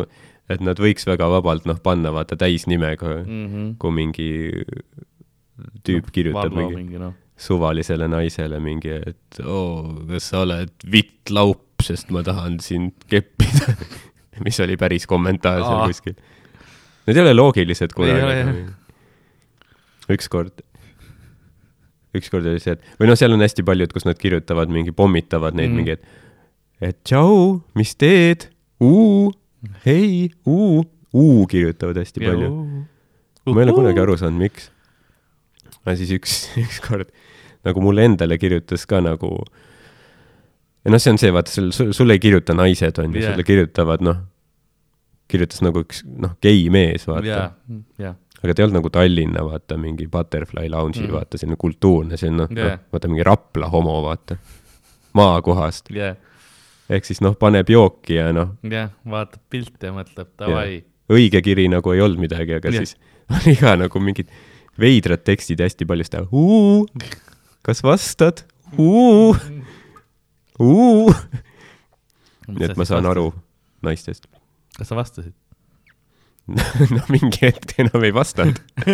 [0.49, 3.75] et nad võiks väga vabalt noh, panna vaata täisnimega, Mhm.
[3.81, 4.31] kui mingi
[5.87, 7.15] tüüp kirjutab Vallo mingi mingi noh.
[7.39, 13.75] suvalisele naisele mingi, et oo kas sa oled vittlaup, sest ma tahan sind keppida.
[14.47, 16.15] mis oli päris kommentaar seal kuskil.
[17.09, 18.67] Need ei ole loogilised kunagi.
[20.13, 20.61] ükskord,
[22.17, 25.57] ükskord oli see, et või noh, seal on hästi paljud, kus nad kirjutavad mingi, pommitavad
[25.57, 25.81] neid mm.
[25.81, 28.49] mingi, et, et tšau, mis teed,
[28.85, 29.33] uu,
[29.87, 30.85] hei, uu,
[31.17, 32.53] uu kirjutavad hästi palju.
[33.49, 34.69] ma ei ole kunagi aru saanud, miks.
[35.81, 37.13] aga siis üks, ükskord
[37.65, 39.33] nagu mulle endale kirjutas ka nagu,
[40.85, 43.33] ja noh, see on see, vaata, sul, sul, sulle ei kirjuta naised, on ju yeah.,
[43.33, 44.25] sulle kirjutavad noh,
[45.29, 48.91] kirjutas nagu üks noh, gei mees, vaata ja yeah., ja, aga ta ei olnud nagu
[48.95, 51.11] Tallinna, vaata, mingi Butterfly Lounge'i Mm.
[51.11, 52.73] mm., vaata, selline kultuurne, see on noh Jah.
[52.75, 54.39] yeah., vaata mingi Rapla homo, vaata,
[55.19, 55.91] maakohast.
[55.95, 56.15] ja,
[56.91, 60.85] ehk siis noh, paneb jooki ja noh, ja vaatab pilte ja mõtleb davai.
[61.13, 62.81] õige kiri nagu ei olnud midagi, aga Jah.
[62.81, 62.87] yeah.
[62.87, 62.97] siis
[63.43, 64.31] oli ka nagu mingid
[64.79, 66.23] veidrad tekstid hästi palju seda,
[67.67, 68.45] kas vastad,
[68.79, 69.35] uu,
[70.63, 71.13] uu.
[72.49, 73.33] nii et ma saan aru.
[73.85, 74.25] naistest.
[74.79, 75.35] Kas sa vastasid?
[76.95, 78.57] no mingi hetk enam ei vastanud.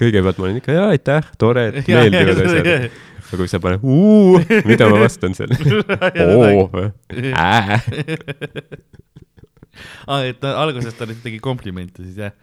[0.00, 2.96] kõigepealt ma olin ikka jaa, aitäh, tore, et meeldivad asjad.
[3.28, 5.54] aga kui sa paned uu, mida ma vastan seal?
[6.24, 6.66] oo
[7.38, 7.78] ää.
[10.08, 12.34] aa, et ta alguses ta tegi komplimente siis jah?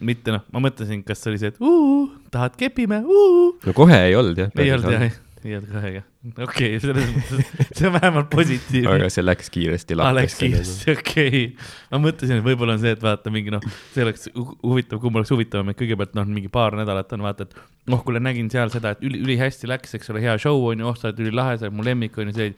[0.00, 3.52] mitte noh, ma mõtlesin, kas see oli see, et uu, tahad kepime, uu.
[3.64, 4.52] no kohe ei olnud jah.
[4.60, 5.08] ei olnud jah,
[5.42, 6.04] kohe jah.
[6.30, 8.92] okei okay,, selles mõttes, see on vähemalt positiivne.
[8.94, 10.40] aga see läks kiiresti aa, läks lahtesse.
[10.42, 11.72] kiiresti, okei okay..
[11.92, 15.20] ma mõtlesin, et võib-olla on see, et vaata mingi noh, see oleks hu- huvitav, kumb
[15.20, 18.72] oleks huvitavam, et kõigepealt noh, mingi paar nädalat on vaata, et noh, kuule, nägin seal
[18.74, 21.58] seda, et üli, ülihästi läks, eks ole, hea show on ju, oh, sa oled ülilahe,
[21.58, 22.52] sa oled mu lemmik on ju see.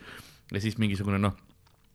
[0.52, 1.36] ja siis mingisugune noh,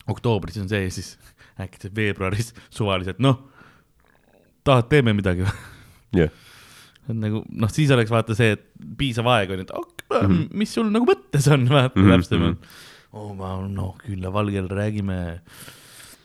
[0.10, 1.16] oktoobris on see ja siis
[1.60, 3.44] äkki veebruaris suvaliselt, noh,
[4.66, 5.58] tahad, teeme midagi või?
[6.24, 6.46] jah,
[7.10, 8.64] et nagu noh, siis oleks vaata see, et
[9.00, 10.32] piisav aeg on, et ok, mm, Mhm.
[10.32, 10.48] -hmm.
[10.62, 12.16] mis sul nagu mõttes on, vaata mm Mhm, -hmm.
[12.22, 12.62] täpsemalt mhm.
[12.62, 12.64] mm.
[12.64, 13.20] -hmm.
[13.20, 15.40] oh ma, noh, külla valgel räägime,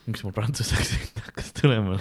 [0.07, 1.97] miks mul prantsuse aktsent hakkas tulema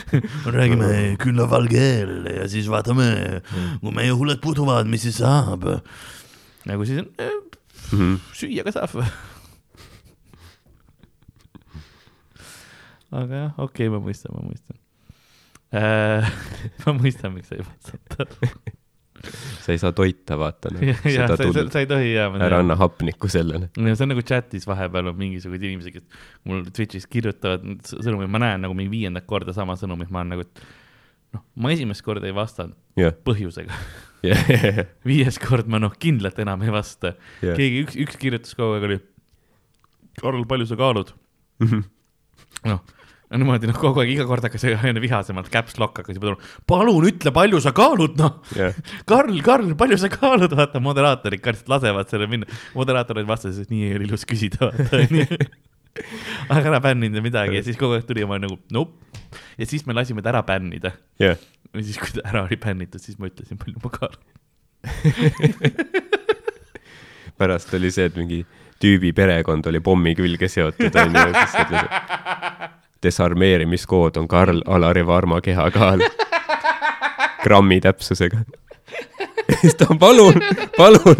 [0.56, 3.40] räägime külla valgel ja siis vaatame,
[3.80, 5.62] kui meie hullud puduvad, mis siis saab.
[6.66, 7.30] nagu siis on eh,,
[7.92, 8.14] Mhm.
[8.32, 8.90] süüa ka saab
[13.14, 14.76] aga jah, okei okay,, ma mõistan, ma mõistan.
[16.84, 18.26] ma mõistan, miks sa ei vastata.
[19.64, 22.28] sa ei saa toita, vaata noh, sa, sa, sa ei tohi jaa.
[22.44, 23.70] ära anna hapnikku sellele.
[23.72, 28.42] ja see on nagu chat'is vahepeal on mingisugused inimesed, kes mul Twitch'is kirjutavad sõnumeid, ma
[28.44, 30.64] näen nagu mingi viiendat korda sama sõnumit, ma olen nagu, et
[31.36, 33.80] noh, ma esimest korda ei vastanud jah, põhjusega.
[34.28, 37.14] jah, viies kord ma noh, kindlalt enam ei vasta.
[37.44, 39.00] jah, keegi, üks, üks kirjutas kogu aeg oli,
[40.20, 41.10] Karl, palju sa kaalud?
[42.68, 42.84] noh,
[43.34, 46.52] no niimoodi noh, kogu aeg iga kord hakkas aina vihasemalt, caps lock hakkas juba tulema.
[46.70, 48.36] palun ütle, palju sa kaalud, noh.
[48.54, 48.76] jah,
[49.10, 52.46] Karl, Karl, palju sa kaalud, vaata moderaatorid ka lihtsalt lasevad selle minna.
[52.78, 55.02] moderaatorid vastasid, et nii ei ole ilus küsida, vaata
[56.54, 58.94] aga ära bänninud midagi ja siis kogu aeg tuli ja ma nagu nope,
[59.58, 60.90] ja siis me lasime ta ära bännida.
[61.22, 61.38] jah,
[61.74, 64.22] ja siis, kui ta ära oli bännitud, siis ma ütlesin, palju ma kaalan.
[67.38, 68.44] pärast oli see, et mingi
[68.82, 71.26] tüübi perekond oli pommi külge seotud, onju,
[73.04, 76.00] desarmeerimiskood on Karl Alari Varma kehakaal.
[77.44, 78.38] grammi täpsusega.
[79.60, 80.40] siis ta, palun,
[80.76, 81.16] palun.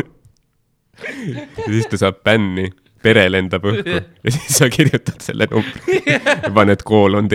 [1.58, 2.70] ja siis ta saab bänni,
[3.02, 7.32] pere lendab õhku ja siis sa kirjutad selle numbri ja paned koolon D.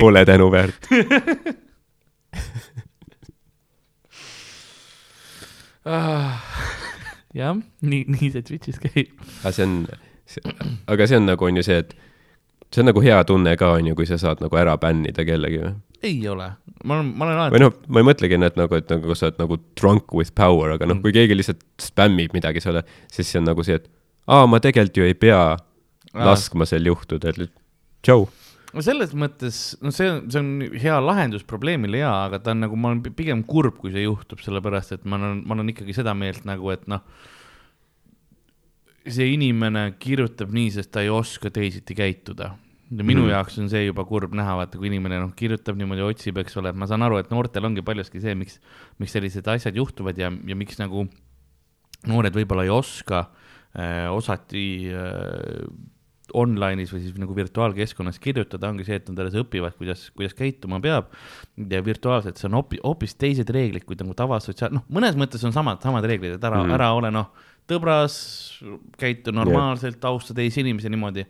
[0.00, 0.88] Pole tänuväärt.
[7.36, 9.12] jah, nii, nii see Twitch'is käib.
[9.42, 9.76] aga see on,
[10.92, 11.94] aga see on nagu on ju see, et
[12.72, 15.62] see on nagu hea tunne ka on ju, kui sa saad nagu ära bännida kellegi
[15.64, 15.74] või?
[16.02, 16.48] ei ole,
[16.84, 19.28] ma olen, ma olen või alati, noh, ma ei mõtlegi, et nagu, et nagu sa
[19.28, 22.82] oled nagu drunk with power, aga noh, kui keegi lihtsalt spämmib midagi sulle,
[23.12, 23.86] siis see on nagu see, et
[24.26, 25.42] aa, ma tegelikult ju ei pea
[26.12, 27.52] laskma sel juhtuda, et
[28.02, 28.26] tšau.
[28.72, 32.64] No selles mõttes, no see on, see on hea lahendus probleemile jaa, aga ta on
[32.64, 35.72] nagu, ma olen pi- pigem kurb, kui see juhtub, sellepärast et ma olen, ma olen
[35.74, 37.04] ikkagi seda meelt nagu, et noh,
[39.02, 42.52] see inimene kirjutab nii, sest ta ei oska teisiti käituda.
[42.92, 46.04] ja minu mm jaoks on see juba kurb näha, vaata, kui inimene noh, kirjutab niimoodi,
[46.04, 48.58] otsib, eks ole, et ma saan aru, et noortel ongi paljuski see, miks,
[49.00, 51.06] miks sellised asjad juhtuvad ja, ja miks nagu
[52.10, 55.64] noored võib-olla ei oska äh, osati äh,
[56.38, 60.80] online'is või siis nagu virtuaalkeskkonnas kirjutada, ongi see, et nad alles õpivad, kuidas, kuidas käituma
[60.82, 61.12] peab.
[61.70, 65.54] ja virtuaalselt see on hoopis, hoopis teised reeglid, kui nagu tavasotsiaal, noh, mõnes mõttes on
[65.54, 66.68] samad, samad reeglid, et ära mm.
[66.68, 66.78] -hmm.
[66.78, 67.32] ära ole noh,
[67.68, 68.14] tõbras,
[68.98, 71.26] käitu normaalselt, austa teisi inimesi niimoodi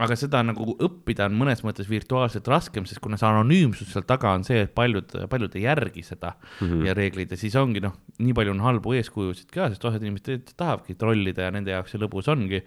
[0.00, 4.32] aga seda nagu õppida on mõnes mõttes virtuaalselt raskem, sest kuna see anonüümsus seal taga
[4.38, 6.66] on see, et paljud, paljud ei järgi seda mm.
[6.66, 6.86] -hmm.
[6.88, 10.54] ja reegleid ja siis ongi noh, nii palju on halbu eeskujusid ka, sest osad inimesed
[10.56, 12.62] tahavadki trollida ja nende jaoks see lõbus ongi.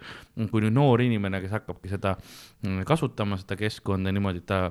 [0.50, 2.16] kui nüüd noor inimene, kes hakkabki seda
[2.86, 4.70] kasutama, seda keskkonda niimoodi, et ta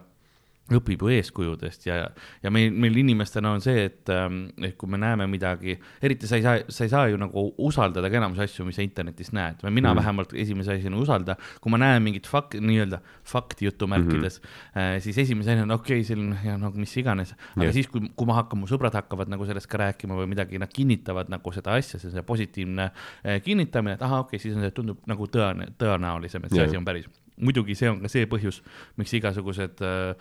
[0.74, 2.00] õpib ju eeskujudest ja,
[2.42, 6.46] ja meil, meil inimestena on see, et, et kui me näeme midagi, eriti sa ei
[6.46, 9.76] saa, sa ei saa ju nagu usaldada ka enamus asju, mis sa internetis näed või
[9.78, 10.02] mina mm.
[10.02, 15.04] vähemalt esimese asjana usalda, kui ma näen mingit fakt, nii-öelda fakti jutumärkides mm, -hmm.
[15.06, 17.76] siis esimese asjana on okei okay,, selline ja no mis iganes, aga yeah.
[17.76, 20.74] siis, kui, kui ma hakkan, mu sõbrad hakkavad nagu sellest ka rääkima või midagi, nad
[20.74, 22.90] kinnitavad nagu seda asja, see on see positiivne
[23.22, 26.64] eh, kinnitamine, et ahah, okei okay,, siis on see, tundub nagu tõene, tõenäolisem, et see
[26.64, 26.74] Jah.
[26.74, 27.06] asi on päris
[27.38, 28.62] muidugi see on ka see põhjus,
[28.98, 30.16] miks igasugused äh,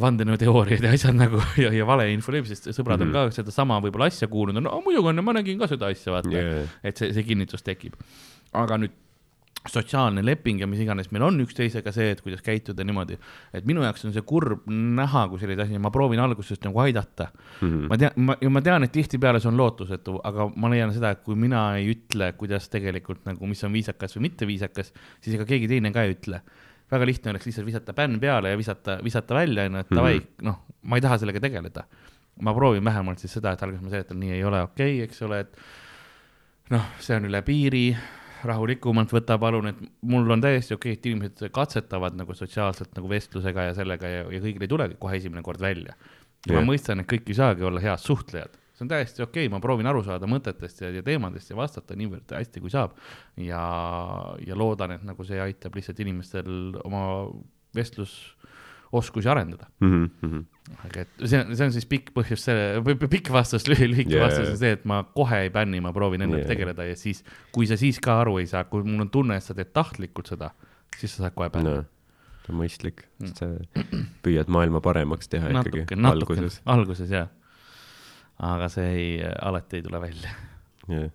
[0.00, 3.14] vandenõuteooriad ja asjad nagu ja, ja valeinfo levib, sest sõbrad mm Mhm.
[3.14, 3.24] -hmm.
[3.24, 6.28] on ka sedasama võib-olla asja kuulnud, no muidugi on, ma nägin ka seda asja, vaata
[6.32, 6.68] Yeah.
[6.84, 7.94] et see, see kinnitus tekib.
[8.52, 8.90] aga nüüd
[9.72, 13.18] sotsiaalne leping ja mis iganes meil on üksteisega see, et kuidas käituda niimoodi,
[13.54, 17.28] et minu jaoks on see kurb näha, kui selliseid asju, ma proovin algusest nagu aidata
[17.60, 17.86] Mhm.
[17.88, 21.10] ma tean, ma, ja ma tean, et tihtipeale see on lootusetu, aga ma leian seda,
[21.10, 25.34] et kui mina ei ütle, kuidas tegelikult nagu, mis on viisakas või mitte viisakas, siis
[25.36, 26.40] ega keegi teine ka ei ütle.
[26.90, 30.62] väga lihtne oleks lihtsalt visata bänn peale ja visata, visata välja, onju, et davai, noh,
[30.82, 31.84] ma ei taha sellega tegeleda.
[32.40, 35.22] ma proovin vähemalt siis seda, et alguses ma seletan, nii ei ole okei okay,, eks
[35.26, 35.56] ole, et
[36.70, 37.96] noh, see on üle piiri,
[38.46, 43.10] rahulikumalt võta palun, et mul on täiesti okei okay,, et inimesed katsetavad nagu sotsiaalselt nagu
[43.10, 45.96] vestlusega ja sellega ja, ja kõigil ei tulegi kohe esimene kord välja.
[46.46, 46.60] ja Jah.
[46.60, 49.62] ma mõistan, et kõik ei saagi olla head suhtlejad, see on täiesti okei okay,, ma
[49.64, 52.94] proovin aru saada mõtetest ja, ja teemadest ja vastata niivõrd hästi, kui saab.
[53.36, 53.62] ja,
[54.46, 57.04] ja loodan, et nagu see aitab lihtsalt inimestel oma
[58.88, 59.66] vestlusoskusi arendada.
[59.80, 60.44] Mhm, mhm.
[60.84, 64.26] aga et see on, see on siis pikk põhjus selle, pikk vastus, lühike yeah.
[64.26, 66.50] vastus on see, et ma kohe ei bänni, ma proovin endaga yeah.
[66.50, 69.44] tegeleda ja siis, kui sa siis ka aru ei saa, kui mul on tunne, et
[69.44, 70.50] sa teed tahtlikult seda,
[70.96, 71.86] siis sa saad kohe bännida no
[72.48, 73.48] see on mõistlik, sest sa
[74.24, 76.60] püüad maailma paremaks teha ikkagi natuke, natuke alguses.
[76.64, 77.28] alguses jah.
[78.48, 80.32] aga see ei, alati ei tule välja.
[80.88, 81.10] jah,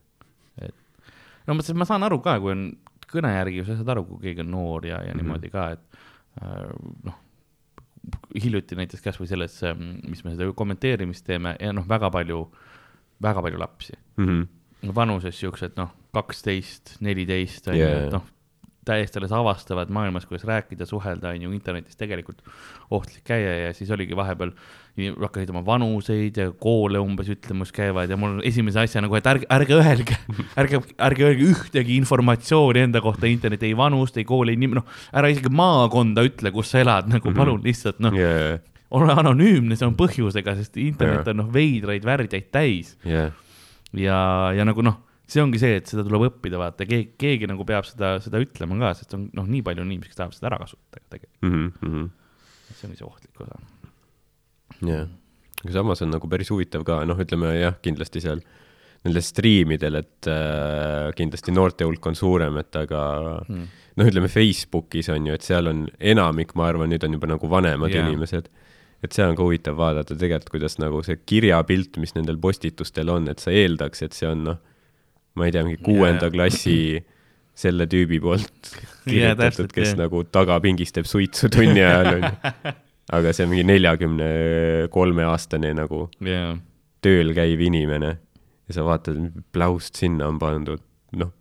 [1.48, 2.68] no ma, ma saan aru ka, kui on
[3.14, 5.22] kõne järgi sa saad aru, kui keegi on noor ja, ja Mhm.
[5.22, 6.02] niimoodi ka, et
[6.41, 6.70] äh,
[7.06, 7.20] noh,
[8.36, 9.60] hiljuti näiteks kasvõi selles,
[10.10, 12.44] mis me seda kommenteerimist teeme ja noh, väga palju,
[13.24, 13.98] väga palju lapsi.
[14.18, 14.44] Mhm.
[14.96, 18.26] vanuses siuksed noh, kaksteist, neliteist on ju, et noh,
[18.85, 22.41] täiesti alles avastavad maailmas, kuidas rääkida, suhelda on ju internetis tegelikult
[22.91, 24.51] ohtlik käia ja siis oligi vahepeal
[24.93, 29.47] hakkasid oma vanuseid ja koole umbes ütlemas käivad ja mul esimese asjana kohe, et ärge,
[29.49, 30.18] ärge öelge,
[30.61, 34.85] ärge, ärge öelge ühtegi informatsiooni enda kohta internetis, ei vanust, ei kooli, ei nime, noh,
[35.14, 37.38] ära isegi maakonda ütle, kus sa elad, nagu Mhm.
[37.39, 38.60] palun lihtsalt noh, jah,
[38.93, 41.34] ole anonüümne, see on põhjusega, sest internet Jaa.
[41.34, 43.31] on noh, veidraid värdjaid täis jah,
[43.97, 44.19] ja,
[44.53, 44.99] ja nagu noh,
[45.30, 48.78] see ongi see, et seda tuleb õppida, vaata, keegi, keegi nagu peab seda, seda ütlema
[48.82, 52.74] ka, sest on noh, nii palju on inimesi, kes tahavad seda ära kasutada tegelikult, jah.
[52.74, 53.62] see ongi see ohtlik osa.
[54.90, 55.08] jah,
[55.64, 58.44] aga samas on nagu päris huvitav ka, noh, ütleme jah, kindlasti seal
[59.04, 63.02] nendel striimidel, et äh, kindlasti noorte hulk on suurem, et aga
[63.48, 63.66] Hmm.
[64.00, 67.50] noh, ütleme Facebookis on ju, et seal on enamik, ma arvan, nüüd on juba nagu
[67.52, 68.08] vanemad yeah.
[68.08, 68.52] inimesed.
[69.04, 73.28] et seal on ka huvitav vaadata tegelikult, kuidas nagu see kirjapilt, mis nendel postitustel on,
[73.28, 74.62] et sa eeldaks, et see on noh,
[75.39, 76.35] ma ei tea, mingi kuuenda jaa.
[76.35, 76.77] klassi
[77.64, 78.72] selle tüübi poolt
[79.05, 79.99] kirjutatud täpselt,, kes jah.
[80.05, 82.31] nagu tagapingis teeb suitsu tunni ajal onju.
[83.14, 84.30] aga see on mingi neljakümne
[84.93, 86.55] kolme aastane nagu jaa,
[87.03, 88.15] tööl käiv inimene
[88.68, 89.19] ja sa vaatad,
[89.53, 90.81] pläust sinna on pandud,
[91.19, 91.34] noh,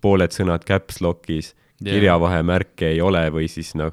[0.00, 3.92] pooled sõnad caps lock'is yeah., kirjavahemärke ei ole või siis noh,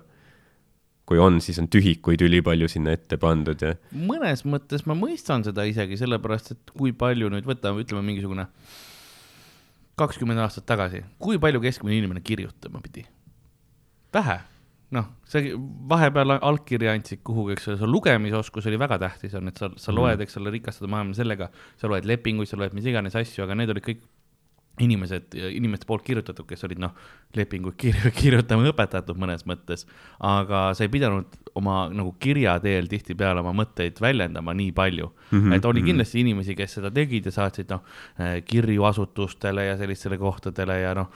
[1.08, 5.68] kui on, siis on tühikuid ülipalju sinna ette pandud ja mõnes mõttes ma mõistan seda
[5.68, 8.48] isegi sellepärast, et kui palju nüüd võtame, ütleme mingisugune
[9.98, 13.06] kakskümmend aastat tagasi, kui palju keskmine inimene kirjutama pidi?
[14.14, 14.38] vähe,
[14.96, 15.52] noh, see
[15.92, 19.96] vahepeal allkirja andsid kuhugi, eks ole, su lugemisoskus oli väga tähtis, on, et sa, sa
[19.96, 21.50] loed, eks ole, rikastad maailma sellega,
[21.82, 24.06] sa loed lepinguid, sa loed mis iganes asju, aga need olid kõik
[24.84, 26.94] inimesed, inimeste poolt kirjutatud, kes olid noh,
[27.38, 29.88] lepinguid kir kirjutama õpetatud mõnes mõttes,
[30.24, 35.28] aga sa ei pidanud oma nagu kirja teel tihtipeale oma mõtteid väljendama nii palju mm.
[35.28, 37.84] Mhm, -hmm, et oli kindlasti inimesi, kes seda tegid ja saatsid noh,
[38.46, 41.12] kirju asutustele ja sellistele kohtadele ja noh,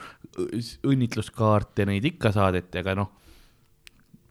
[0.86, 3.12] õnnitluskaarte neid ikka saadeti, aga noh,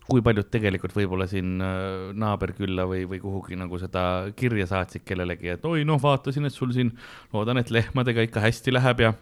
[0.09, 4.05] kui paljud tegelikult võib-olla siin äh, naaberkülla või, või kuhugi nagu seda
[4.37, 6.93] kirja saatsid kellelegi, et oi noh, vaatasin, et sul siin,
[7.35, 9.13] loodan, et lehmadega ikka hästi läheb ja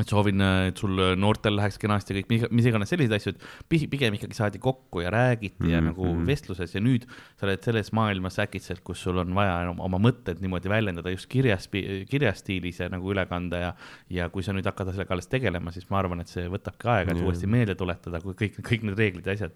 [0.00, 0.40] et soovin,
[0.70, 4.60] et sul noortel läheks kenasti kõik, mis, iganes selliseid asju, et pi- pigem ikkagi saadi
[4.62, 6.22] kokku ja räägiti ja Mhm, nagu mhm.
[6.30, 7.04] vestluses ja nüüd
[7.36, 11.68] sa oled selles maailmas äkitselt, kus sul on vaja oma mõtted niimoodi väljendada just kirjas,
[12.08, 13.74] kirjastiilis ja nagu üle kanda ja
[14.08, 17.12] ja kui sa nüüd hakkad sellega alles tegelema, siis ma arvan, et see võtabki aega,
[17.12, 17.26] et Jah.
[17.26, 19.52] uuesti meelde tuletada, kui kõik, kõik need reeglid ja asjad.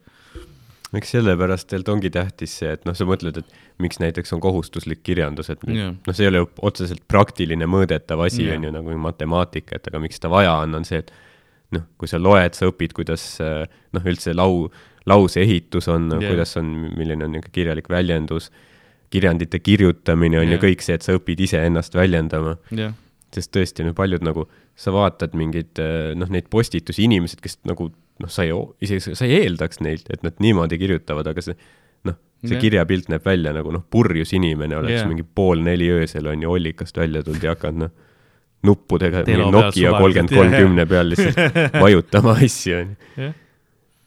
[0.95, 5.03] Eks sellepärast tegelikult ongi tähtis see, et noh, sa mõtled, et miks näiteks on kohustuslik
[5.07, 5.95] kirjandus, et Jah.
[5.97, 8.57] noh, see ei ole ju otseselt praktiline mõõdetav asi Jah.
[8.57, 11.11] on ju nagu matemaatika, et aga miks seda vaja on, on see, et
[11.75, 13.65] noh, kui sa loed, sa õpid, kuidas äh,
[13.97, 14.69] noh, üldse lau,
[15.11, 18.53] lause ehitus on yeah., kuidas on, milline on niisugune kirjalik väljendus,
[19.11, 20.55] kirjandite kirjutamine on Jah.
[20.55, 22.95] ju kõik see, et sa õpid iseennast väljendama jah,
[23.35, 24.47] sest tõesti ju paljud nagu,
[24.79, 25.83] sa vaatad mingeid
[26.17, 27.91] noh, neid postitusi, inimesed, kes nagu
[28.23, 31.57] noh, sa ei, isegi sa ei eeldaks neilt, et nad niimoodi kirjutavad, aga see
[32.09, 32.63] noh, see Jah.
[32.63, 35.09] kirjapilt näeb välja nagu noh, purjus inimene oleks yeah.
[35.11, 37.97] mingi pool neli öösel on ju ollikast välja tulnud ja hakanud noh,
[38.67, 43.29] nuppudega, Nokia kolmkümmend kolmkümne peal lihtsalt vajutama asju on ju.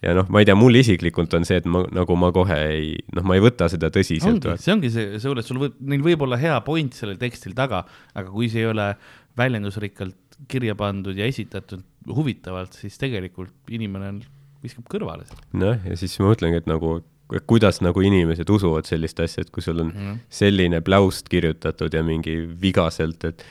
[0.04, 2.90] ja noh, ma ei tea, mul isiklikult on see, et ma nagu ma kohe ei,
[3.16, 6.40] noh, ma ei võta seda tõsiselt see ongi see, see, sul võib, neil võib olla
[6.42, 7.86] hea point sellel tekstil taga,
[8.18, 8.92] aga kui see ei ole
[9.40, 14.20] väljendusrikkalt kirja pandud ja esitatud huvitavalt, siis tegelikult inimene
[14.64, 15.42] viskab kõrvale selle.
[15.54, 17.00] noh, ja siis ma mõtlengi, et nagu,
[17.46, 20.20] kuidas nagu inimesed usuvad sellist asja, et kui sul on Mhm.
[20.30, 23.44] selline pläust kirjutatud ja mingi vigaselt, et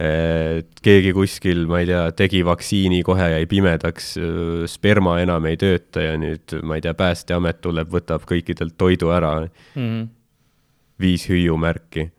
[0.00, 4.16] et keegi kuskil, ma ei tea, tegi vaktsiini, kohe jäi pimedaks,
[4.66, 9.48] sperma enam ei tööta ja nüüd, ma ei tea, Päästeamet tuleb, võtab kõikidelt toidu ära,
[9.76, 10.08] Mhm.
[10.98, 12.10] viis hüüumärki.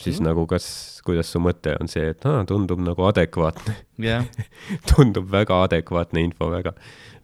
[0.00, 0.26] Siis Mhm.
[0.28, 4.24] nagu kas, kuidas su mõte on see, et aa, tundub nagu adekvaatne jah,
[4.94, 6.72] tundub väga adekvaatne info, väga,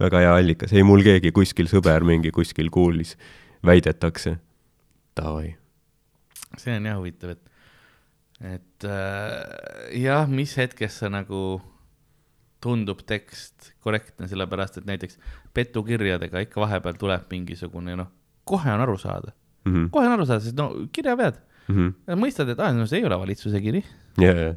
[0.01, 0.73] väga hea allikas.
[0.73, 3.17] ei, mul keegi kuskil sõber mingi kuskil kuulis,
[3.65, 4.39] väidetakse.
[5.17, 5.55] Davai.
[6.57, 7.43] see on jah huvitav, et,
[8.55, 11.61] et äh, jah, mis hetkest sa nagu
[12.63, 15.19] tundub tekst korrektne, sellepärast et näiteks
[15.57, 18.09] petukirjadega ikka vahepeal tuleb mingisugune noh,
[18.49, 19.33] kohe on aru saada,
[19.67, 19.89] Mhm.
[19.95, 21.37] kohe on aru saada, sest no kirjavead,
[22.19, 23.85] mõistad, et aa, no see ei ole valitsuse kiri
[24.21, 24.55] ja, ja,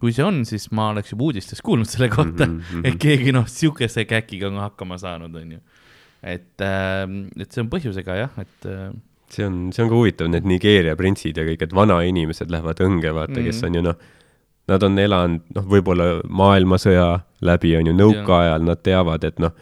[0.00, 2.86] kui see on, siis ma oleks juba uudistes kuulnud selle kohta mm, Mhm, -hmm, mhm.
[2.86, 5.58] et keegi noh, sihukese käkiga on hakkama saanud, onju.
[6.22, 7.06] et äh,,
[7.40, 8.92] et see on põhjusega jah, et äh,
[9.30, 13.12] see on, see on ka huvitav, need Nigeeria printsid ja kõik, et vanainimesed lähevad õnge,
[13.14, 13.66] vaata, kes Mhm.
[13.66, 13.96] on ju noh,
[14.68, 19.52] nad on elanud noh, võib-olla maailmasõja läbi on ju nõukaajal, nad teavad, et noh,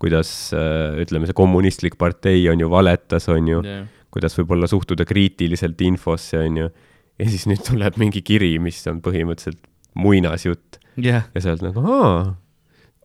[0.00, 3.86] kuidas äh, ütleme, see kommunistlik partei on ju valetas, on ju jah.
[4.14, 6.70] Kuidas võib-olla suhtuda kriitiliselt infosse, on ju.
[7.20, 9.62] ja siis nüüd tuleb mingi kiri, mis on põhimõtteliselt
[9.98, 12.20] muinasjutt jah, ja sealt nagu aa,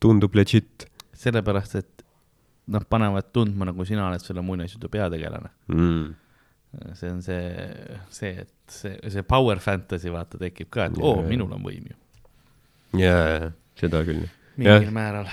[0.03, 2.05] tundub legit sellepärast, et
[2.67, 5.49] nad panevad tundma, nagu sina oled selle muinasjutu peategelane.
[5.67, 6.13] mm..
[6.93, 7.67] see on see,
[8.09, 11.99] see, et see, see power fantasy vaata tekib ka, et oo minul on võim ju.
[13.03, 14.25] jaa, seda küll.
[14.57, 14.95] mingil Jah.
[14.95, 15.29] määral.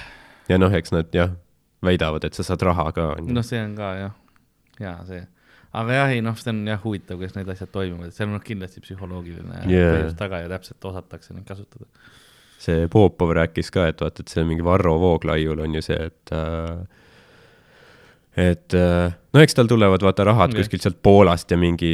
[0.49, 1.33] ja noh, eks nad jah,
[1.83, 4.19] väidavad, et sa saad raha ka, noh, see on ka jah,
[4.81, 5.25] hea see.
[5.73, 8.43] Aga jah, ei noh, see on jah huvitav, kuidas need asjad toimuvad, seal on noh,
[8.45, 9.95] kindlasti psühholoogiline yeah.
[9.97, 11.87] põhjus taga ja täpselt osatakse neid kasutada.
[12.63, 16.35] see Popov rääkis ka, et vaata, et see mingi Varro Vooglaiul on ju see, et
[16.37, 16.83] äh,
[18.37, 20.63] et äh, no eks tal tulevad vaata rahad Jah.
[20.63, 21.91] kuskilt sealt Poolast ja mingi,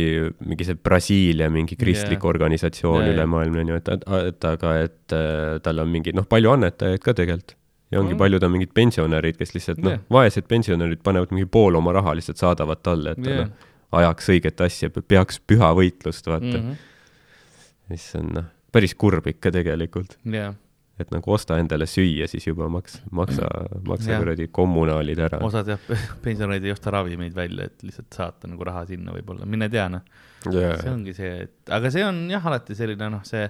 [0.46, 2.28] mingi see Brasiilia mingi kristlik Jah.
[2.30, 3.30] organisatsioon Jah, üle jah.
[3.32, 3.88] maailma onju, et,
[4.28, 7.56] et aga et äh, tal on mingi noh, palju annetajaid ka tegelikult.
[7.90, 8.18] ja ongi Mm.
[8.20, 12.12] paljud on mingid pensionärid, kes lihtsalt noh Jah., vaesed pensionärid panevad mingi pool oma raha
[12.18, 13.46] lihtsalt saadavad talle, et Jah.
[13.48, 16.64] noh, ajaks õiget asja, peaks püha võitlust vaata mm.
[16.64, 17.92] -hmm.
[17.92, 20.54] mis on noh, päris kurb ikka tegelikult, jah,
[20.98, 23.48] et nagu osta endale süüa, siis juba maks, maksa,
[23.86, 24.22] maksa Jah.
[24.22, 25.40] kuradi kommunaalid ära.
[25.46, 25.90] osad jah,
[26.26, 30.02] pensionärid ei osta ravimeid välja, et lihtsalt saata nagu raha sinna võib-olla, mine tea noh.
[30.44, 33.46] see ongi see, et aga see on jah, alati selline noh, see,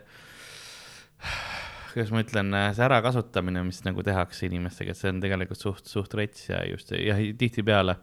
[1.95, 6.15] kuidas ma ütlen, see ärakasutamine, mis nagu tehakse inimestega, et see on tegelikult suht, suht
[6.15, 7.99] rets ja just ja tihtipeale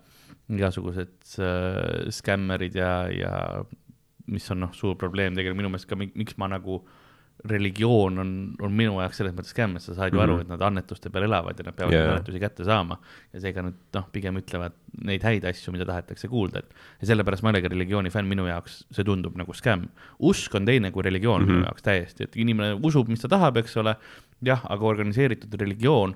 [0.50, 3.34] igasugused äh, skämmerid ja, ja
[4.28, 6.84] mis on noh, suur probleem tegelikult minu meelest ka, miks ma nagu
[7.46, 8.30] religioon on,
[8.64, 10.42] on minu jaoks selles mõttes skämm, et sa saad ju aru, Mhm.
[10.46, 12.14] et nad annetuste peal elavad ja nad peavad yeah.
[12.14, 12.98] annetusi kätte saama
[13.34, 14.74] ja seega nad noh, pigem ütlevad
[15.06, 16.74] neid häid asju, mida tahetakse kuulda, et
[17.04, 19.90] ja sellepärast ma ei olegi religiooni fänn, minu jaoks see tundub nagu skämm.
[20.20, 21.52] usk on teine kui religioon mm -hmm.
[21.52, 21.60] Mhm.
[21.60, 23.96] minu jaoks täiesti, et inimene usub, mis ta tahab, eks ole,
[24.42, 26.16] jah, aga organiseeritud religioon,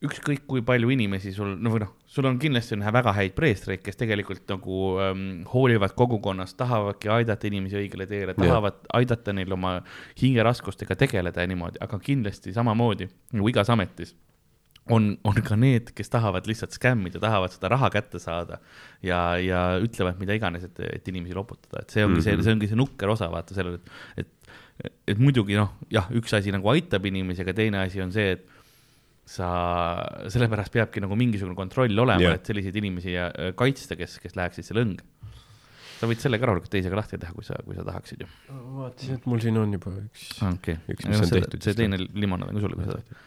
[0.00, 3.82] ükskõik kui palju inimesi sul, no või noh, sul on kindlasti on väga häid preestreid,
[3.86, 9.76] kes tegelikult nagu ähm, hoolivad kogukonnast, tahavadki aidata inimesi õigele teele, tahavad aidata neil oma
[10.18, 13.06] hingeraskustega tegeleda ja niimoodi, aga kindlasti samamoodi
[13.36, 14.16] nagu igas ametis
[14.90, 18.58] on, on ka need, kes tahavad lihtsalt skämmida, tahavad seda raha kätte saada
[19.06, 22.24] ja, ja ütlevad mida iganes, et, et inimesi loputada, et see ongi mm -hmm.
[22.24, 22.42] see, Mhm.
[22.42, 23.90] see ongi see nukker osa, vaata sellel, et,
[24.24, 28.32] et, et muidugi noh, jah, üks asi nagu aitab inimesi, aga teine asi on see,
[28.32, 28.46] et
[29.28, 29.48] sa,
[30.32, 34.36] sellepärast peabki nagu mingisugune kontroll olema yeah., et selliseid inimesi ja, äh, kaitsta, kes, kes
[34.38, 35.06] läheksid selle õnge.
[36.00, 38.28] sa võid selle ka rahulikult teisega lahti teha, kui sa, kui sa tahaksid ju.
[38.80, 40.28] vaatasin, et mul siin on juba üks.
[40.48, 43.26] okei Üks, mis on tehtud, see teine limonaad on ka sulle, kui sa tahad.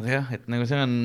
[0.00, 0.96] aga jah, et nagu see on,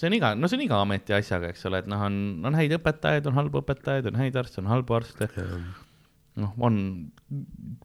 [0.00, 2.18] see on iga, no see on iga ameti asjaga, eks ole, et noh, on,
[2.50, 5.30] on häid õpetajaid, on halbu õpetajaid, on häid arste, on halbu arste.
[6.38, 6.78] noh, on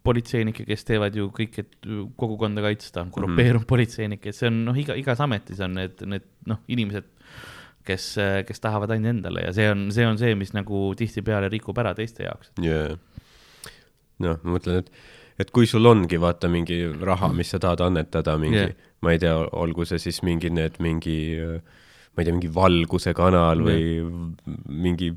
[0.06, 1.90] politseinikke, kes teevad ju kõik, et
[2.20, 3.70] kogukonda kaitsta, on korrumpeerunud mm -hmm.
[3.70, 7.10] politseinikke, see on noh, iga, igas ametis on need, need noh, inimesed,
[7.86, 8.16] kes,
[8.48, 11.94] kes tahavad ainult endale ja see on, see on see, mis nagu tihtipeale rikub ära
[11.98, 12.52] teiste jaoks.
[12.62, 12.98] jaa.
[14.20, 14.92] noh, ma mõtlen, et,
[15.40, 19.20] et kui sul ongi vaata mingi raha, mis sa tahad annetada mingi yeah., ma ei
[19.22, 21.36] tea, olgu see siis mingi need mingi,
[22.16, 24.02] ma ei tea, mingi valguse kanal või
[24.72, 25.12] mingi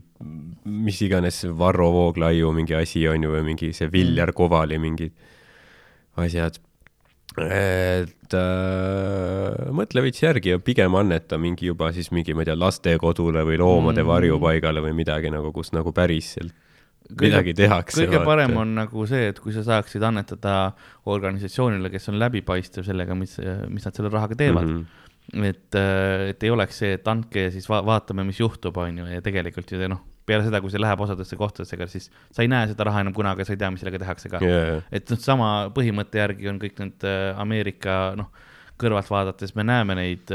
[0.69, 5.15] mis iganes Varro Vooglaiu mingi asi on ju või mingi see Viljar Kovali mingid
[6.19, 6.59] asjad.
[7.39, 12.59] et äh, mõtle veits järgi ja pigem anneta mingi juba siis mingi, ma ei tea,
[12.59, 14.09] lastekodule või loomade Mm.
[14.09, 16.55] varjupaigale või midagi nagu, kus nagu päriselt
[17.21, 18.05] midagi tehakse.
[18.05, 20.73] kõige parem on nagu see, et kui sa saaksid annetada
[21.07, 23.39] organisatsioonile, kes on läbipaistev sellega, mis,
[23.69, 24.75] mis nad selle rahaga teevad mm.
[24.75, 25.07] -hmm.
[25.35, 29.07] et, et ei oleks see, et andke ja siis va vaatame, mis juhtub, on ju,
[29.13, 32.49] ja tegelikult ju noh, peale seda, kui see läheb osadesse kohtadesse, ega siis sa ei
[32.49, 34.83] näe seda raha enam kunagi, sa ei tea, mis sellega tehakse ka Yeah.
[34.93, 38.29] et noh, sama põhimõtte järgi on kõik need äh, Ameerika noh,
[38.79, 40.31] kõrvalt vaadates me näeme neid,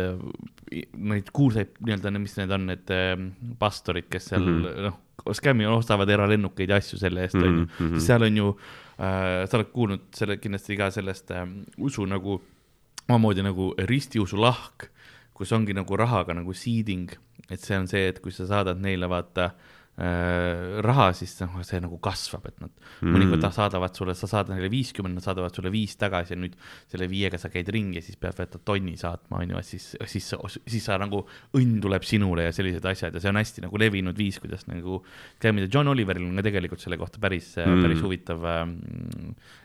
[0.97, 3.13] neid kuulsaid nii-öelda, mis need on, need äh,
[3.61, 4.65] pastorid, kes seal mm Mhm.
[4.65, 4.83] -hmm.
[4.89, 4.99] noh,
[5.33, 7.65] skämmi ostavad eralennukeid ja asju selle eest, on ju.
[7.79, 7.93] Mhm.
[7.97, 8.47] siis seal on ju
[8.99, 11.45] äh,, sa oled kuulnud selle kindlasti ka sellest äh,
[11.77, 12.41] usu nagu,
[13.09, 14.89] omamoodi nagu ristiusu lahk,
[15.33, 17.09] kus ongi nagu rahaga nagu seeding,
[17.49, 21.77] et see on see, et kui sa saadad neile vaata äh, raha, siis noh, see
[21.83, 23.11] nagu kasvab, et nad mm.
[23.13, 26.55] mõnikord saadavad sulle, sa saadad neile viiskümmend, nad saadavad sulle viis tagasi ja nüüd
[26.89, 29.91] selle viiega sa käid ringi ja siis pead vaata tonni saatma, on ju, et siis,
[30.09, 30.31] siis,
[30.65, 31.21] siis sa nagu
[31.59, 35.03] õnn tuleb sinule ja sellised asjad ja see on hästi nagu levinud viis, kuidas nagu
[35.43, 35.69] käimida.
[35.69, 37.83] John Oliveril on ka tegelikult selle kohta päris mm., Mm.
[37.85, 38.73] päris huvitav ähm,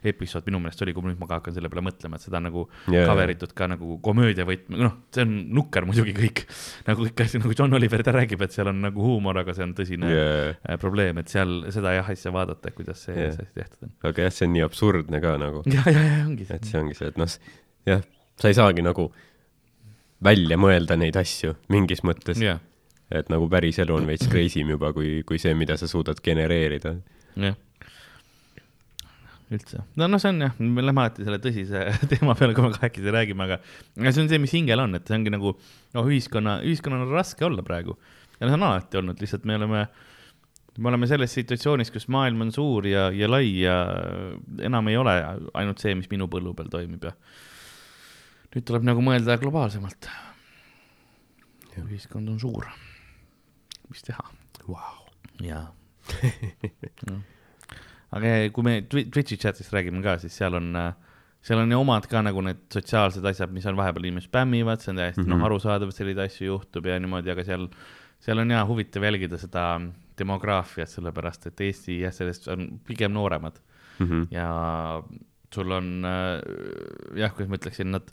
[0.07, 2.47] episood minu meelest oli, kui nüüd ma ka hakkan selle peale mõtlema, et seda on
[2.49, 3.07] nagu yeah.
[3.09, 6.45] cover itud ka nagu komöödia võtme, noh, see on nukker muidugi kõik.
[6.89, 9.75] nagu asjad, nagu John Oliver ta räägib, et seal on nagu huumor, aga see on
[9.79, 10.18] tõsine yeah.
[10.19, 10.79] Yeah.
[10.81, 13.33] probleem, et seal seda jah, asja vaadata, kuidas see yeah.
[13.33, 13.93] asi tehtud on.
[14.11, 16.97] aga jah, see on nii absurdne ka nagu, ja, ja, ja ongi et see ongi
[16.99, 17.37] see, et noh,
[17.89, 18.03] jah,
[18.41, 19.09] sa ei saagi nagu
[20.25, 22.61] välja mõelda neid asju mingis mõttes, jah,
[23.15, 26.21] et nagu päris elu on veits crazy im juba kui, kui see, mida sa suudad
[26.25, 26.97] genereerida.
[27.39, 27.57] jah.
[29.55, 32.75] üldse, no noh, see on jah, me lähme alati selle tõsise teema peale, kui me
[32.75, 33.63] kahekesi räägime, aga
[33.97, 37.15] aga see on see, mis hingel on, et see ongi nagu noh, ühiskonna, ühiskonnal on
[37.17, 37.97] raske olla praegu
[38.41, 39.87] ja noh, see on alati olnud, lihtsalt me oleme
[40.79, 43.75] me oleme selles situatsioonis, kus maailm on suur ja, ja lai ja
[44.63, 45.15] enam ei ole
[45.59, 47.13] ainult see, mis minu põllu peal toimib ja
[48.55, 50.09] nüüd tuleb nagu mõelda globaalsemalt.
[51.79, 52.67] ühiskond on suur,
[53.91, 54.25] mis teha
[54.69, 55.05] Wow.
[55.41, 55.67] jaa
[57.09, 57.21] No.
[58.17, 60.73] aga kui me Twi- Twitch'i chat'ist räägime ka, siis seal on
[61.45, 64.91] seal on ju omad ka nagu need sotsiaalsed asjad, mis on vahepeal inimesed spämmivad, see
[64.95, 65.31] on täiesti mm -hmm.
[65.31, 67.69] noh Mhm., arusaadav, et selliseid asju juhtub ja niimoodi, aga seal,
[68.25, 69.65] seal on ja huvitav jälgida seda
[70.19, 73.61] demograafiat, sellepärast et Eesti jah, sellest on pigem nooremad
[73.99, 74.29] Mhm.
[74.31, 75.03] ja
[75.55, 76.39] sul on äh,
[77.19, 78.11] jah, kuidas ma ütleksin, nad,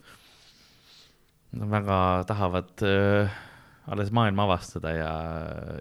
[1.53, 1.97] nad väga
[2.29, 3.29] tahavad äh,
[3.91, 5.11] alles maailma avastada ja,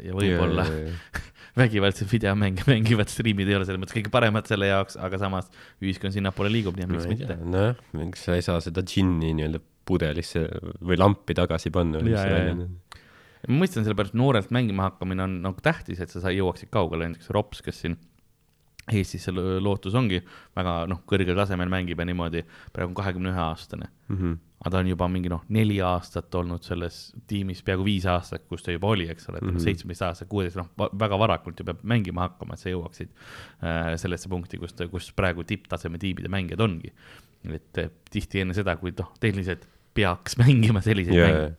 [0.05, 0.66] ja võib-olla
[1.60, 5.48] vägivaldseid videomänge mängivad striimid ei ole selles mõttes kõige paremad selle jaoks, aga samas
[5.80, 7.38] ühiskond sinnapoole liigub, nii et miks mitte.
[7.40, 10.46] nojah, miks sa ei saa seda džinni nii-öelda pudelisse
[10.80, 12.01] või lampi tagasi panna.
[12.09, 12.68] Jaa, jaa, jaa.
[13.48, 17.62] Ma mõistan, sellepärast noorelt mängima hakkamine on nagu tähtis, et sa jõuaksid kaugele, näiteks Rops,
[17.62, 17.96] kes siin
[18.92, 20.18] Eestis see lo- lootus ongi
[20.56, 22.42] väga noh, kõrgel tasemel mängib ja niimoodi,
[22.72, 23.88] praegu on kahekümne ühe aastane.
[24.12, 24.34] Mhm.
[24.64, 28.62] aga ta on juba mingi noh, neli aastat olnud selles tiimis, peaaegu viis aastat, kus
[28.64, 29.58] ta juba oli, eks ole, Mhm.
[29.60, 33.08] seitsmeteist aastat, kuueteist, noh, väga varakult ju peab mängima hakkama, et sa jõuaksid
[33.62, 36.92] äh, sellesse punkti, kus, kus praegu tipptaseme tiimide mängijad ongi.
[37.44, 41.56] et eh, tihti enne seda, kui noh, tehniliselt peaks mängima selliseid jaa, mänge.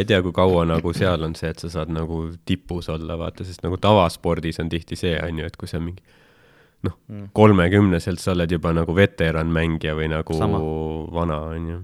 [0.00, 3.44] Ei tea, kui kaua nagu seal on see, et sa saad nagu tipus olla, vaata,
[3.44, 6.02] sest nagu tavaspordis on tihti see, on ju, et kui sa mingi
[6.82, 10.58] noh Mm., kolmekümneselt sa oled juba nagu veteranmängija või nagu Sama.
[11.14, 11.76] vana, on ju.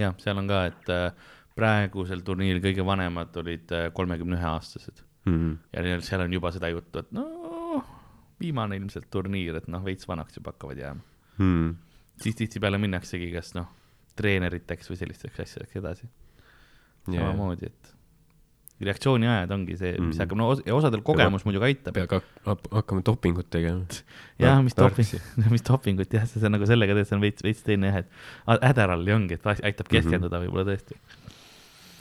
[0.00, 1.12] jah, seal on ka, et äh,
[1.56, 5.56] praegusel turniiril kõige vanemad olid äh, kolmekümne ühe aastased Mhm.
[5.74, 7.82] ja neil- seal on juba seda juttu, et noh,
[8.40, 11.00] viimane ilmselt turniir, et noh, veits vanaks juba hakkavad jääma.
[11.38, 11.76] Hmm.
[12.22, 13.66] siis tihtipeale minnaksegi kas noh,
[14.16, 16.06] treeneriteks või sellisteks asjadeks edasi
[17.08, 17.22] yeah..
[17.32, 17.92] samamoodi, et
[18.86, 20.20] reaktsiooniajad ongi see, mis Mhm.
[20.20, 21.96] hakkab, no ja osadel kogemus muidugi aitab.
[22.44, 23.86] hak- hakkama dopingut tegema.
[24.38, 25.08] jah, mis doping,
[25.54, 28.60] mis dopingut jah, see on nagu sellega teed, see on veits, veits teine jah, et
[28.70, 30.98] Adderalli ongi, et aitab keskenduda võib-olla tõesti.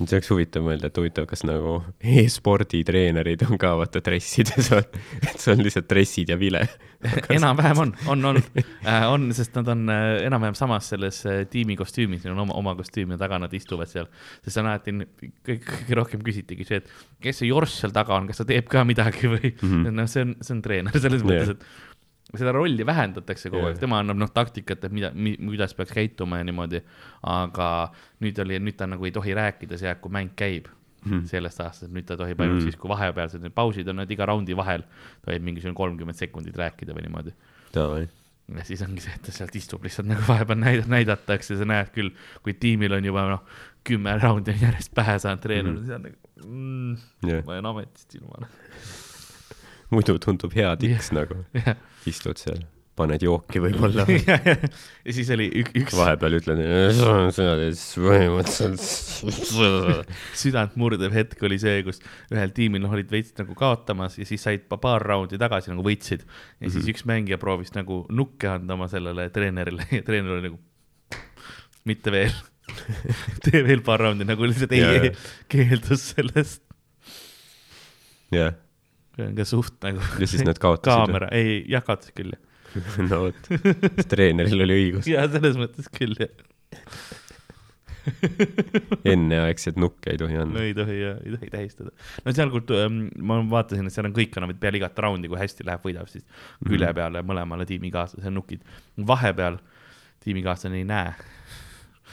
[0.01, 5.39] See oleks huvitav mõelda, et huvitav, kas nagu e-spordi treenerid on ka vaata dressides, et
[5.39, 6.65] see on lihtsalt dressid ja vile.
[7.37, 8.59] enam-vähem on, on olnud
[8.89, 12.57] äh,, on, sest nad on äh, enam-vähem samas selles äh, tiimi kostüümis, neil on oma,
[12.59, 14.09] oma kostüüm ja taga nad istuvad seal.
[14.43, 14.95] sest on alati
[15.45, 16.91] kõik, kõige rohkem küsitigi see, et
[17.23, 19.65] kes see Jorss seal taga on, kas ta teeb ka midagi või mm.
[19.69, 19.99] -hmm.
[20.01, 21.31] noh, see on, see on treener selles Jah.
[21.31, 21.51] yeah.
[21.53, 21.93] mõttes, et
[22.33, 26.47] seda rolli vähendatakse kogu aeg, tema annab noh taktikat, et mida, kuidas peaks käituma ja
[26.47, 26.81] niimoodi.
[27.23, 27.91] aga
[28.21, 30.67] nüüd oli, nüüd ta nagu ei tohi rääkida see aeg, kui mäng käib
[31.05, 31.25] Mhm.
[31.29, 32.63] sellest aastast, nüüd ta tohib ainult Mhm.
[32.65, 34.81] siis, kui vahepealsed need pausid on, et iga raundi vahel
[35.25, 37.33] tohib mingisugune kolmkümmend sekundit rääkida või niimoodi.
[38.57, 41.89] ja siis ongi see, et ta sealt istub lihtsalt nagu vahepeal näid-, näidatakse, sa näed
[41.93, 42.09] küll,
[42.43, 43.43] kui tiimil on juba noh,
[43.83, 46.97] kümme raundi on järjest pähe saanud treener mm., siis on nagu mm,,
[47.29, 47.45] jah.
[47.45, 48.47] ma jään ametist ilma.
[49.95, 51.75] Muidu tundub hea tiks nagu, ja
[52.09, 52.61] istud seal,
[52.95, 54.05] paned jooki võib-olla,
[55.05, 56.61] ja siis oli ük, üks vahepeal ütled,
[57.99, 60.13] põhimõtteliselt.
[60.43, 61.99] südant murdev hetk oli see, kus
[62.31, 65.83] ühel tiimil noh, olid veits nagu kaotamas ja siis said pa- paar raundi tagasi nagu
[65.85, 66.21] võitsid.
[66.61, 66.91] ja siis Mhm.
[66.93, 70.59] üks mängija proovis nagu nukke anda oma sellele treenerile ja treener oli nagu
[71.85, 72.33] mitte veel.
[73.45, 75.11] tee veel paar raundi nagu lihtsalt ei,
[75.51, 76.61] keeldus sellest.
[78.33, 78.55] jah,
[79.15, 80.01] ka suht nagu.
[80.19, 80.91] ja siis nad kaotasid.
[80.91, 82.41] kaamera, ei, jah, kaotas küll jah.
[83.09, 83.51] no vot,
[84.11, 86.33] treeneril oli õigus, ja selles mõttes küll jah.
[89.09, 90.61] enneaegset nukke ei tohi no anda.
[90.61, 91.93] ei tohi ja ei tohi tähistada.
[92.25, 92.77] no seal kultu-,
[93.25, 96.25] ma vaatasin, et seal on kõik annavad peale igat raundi, kui hästi läheb, võidab siis
[96.65, 96.97] külje Mhm.
[96.99, 98.61] peale mõlemale tiimikaaslasele nukid.
[99.07, 99.57] vahepeal
[100.25, 101.13] tiimikaaslane ei näe,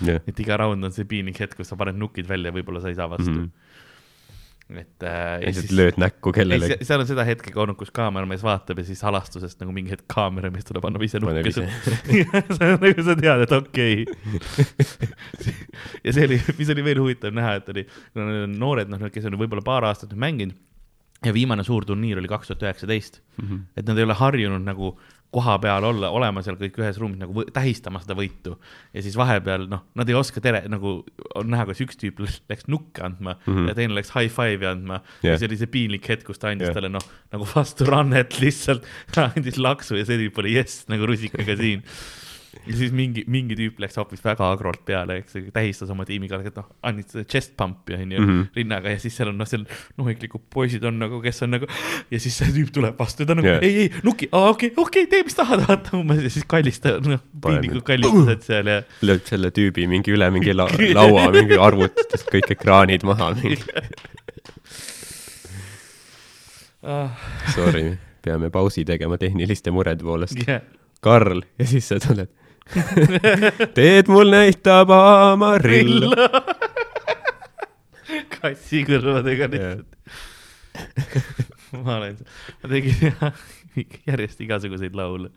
[0.06, 2.88] jah, et iga raund on see piinlik hetk, kus sa paned nukid välja, võib-olla sa
[2.88, 3.44] ei saa vastu mm.
[3.44, 3.50] -hmm.
[4.80, 6.78] Et äh, ja siis, lööd näkku kellelegi.
[6.86, 10.06] seal on seda hetke ka olnud, kus kaameramees vaatab ja siis halastusest nagu mingi hetk
[10.12, 11.64] kaameramees tuleb, annab ise nukke sa
[12.82, 15.06] nagu sa tead, et okei okay.
[16.06, 17.86] ja see oli, mis oli veel huvitav näha, et oli,
[18.56, 20.58] noored, noh, kes on võib-olla paar aastat mänginud
[21.22, 23.60] ja viimane suur turniir oli kaks tuhat üheksateist, Mhm.
[23.78, 24.96] et nad ei ole harjunud nagu
[25.32, 28.54] koha peal olla, olema seal kõik ühes ruumis nagu tähistama seda võitu
[28.92, 30.98] ja siis vahepeal noh, nad ei oska tere nagu
[31.38, 33.52] on näha, kas üks tüüp läks- nukke andma mm.
[33.52, 33.70] -hmm.
[33.70, 35.32] ja teine läks high five'i andma yeah.
[35.32, 36.76] Ja see oli see piinlik hetk, kus ta andis yeah.
[36.76, 38.84] talle noh, nagu vastu rannet lihtsalt,
[39.28, 41.82] andis laksu ja see tüüp oli jess nagu rusikaga siin.
[42.52, 46.58] ja siis mingi, mingi tüüp läks hoopis väga agrolt peale, eks tähistas oma tiimikaaslase, et
[46.60, 48.28] noh, andis seda chest pump'i onju mm.
[48.28, 48.42] -hmm.
[48.58, 49.64] rinnaga ja siis seal on noh, seal
[50.00, 51.68] nohiklikud poisid on nagu, kes on nagu
[52.10, 53.64] ja siis see tüüp tuleb vastu ja ta nagu yeah.
[53.64, 57.82] ei, ei nuki, okei, okei, tee mis tahad, vaata umbes ja siis kallistab, noh, piinlikud
[57.88, 60.68] kallistused seal ja lööb selle tüübi mingi üle mingi la
[60.98, 63.58] laua, mingi arvutitest kõik ekraanid maha, mingi
[66.82, 67.10] ah,.
[67.54, 70.38] sorry, peame pausi tegema tehniliste murede poolest.
[70.44, 70.62] Yeah.
[71.02, 72.30] Karl ja siis sa tuled.
[73.78, 76.08] teed mul näitab Amarill.
[78.32, 79.96] kassi kõrvadega lihtsalt.
[81.84, 82.18] ma olen,
[82.62, 83.16] ma tegin
[84.08, 85.32] järjest igasuguseid laule.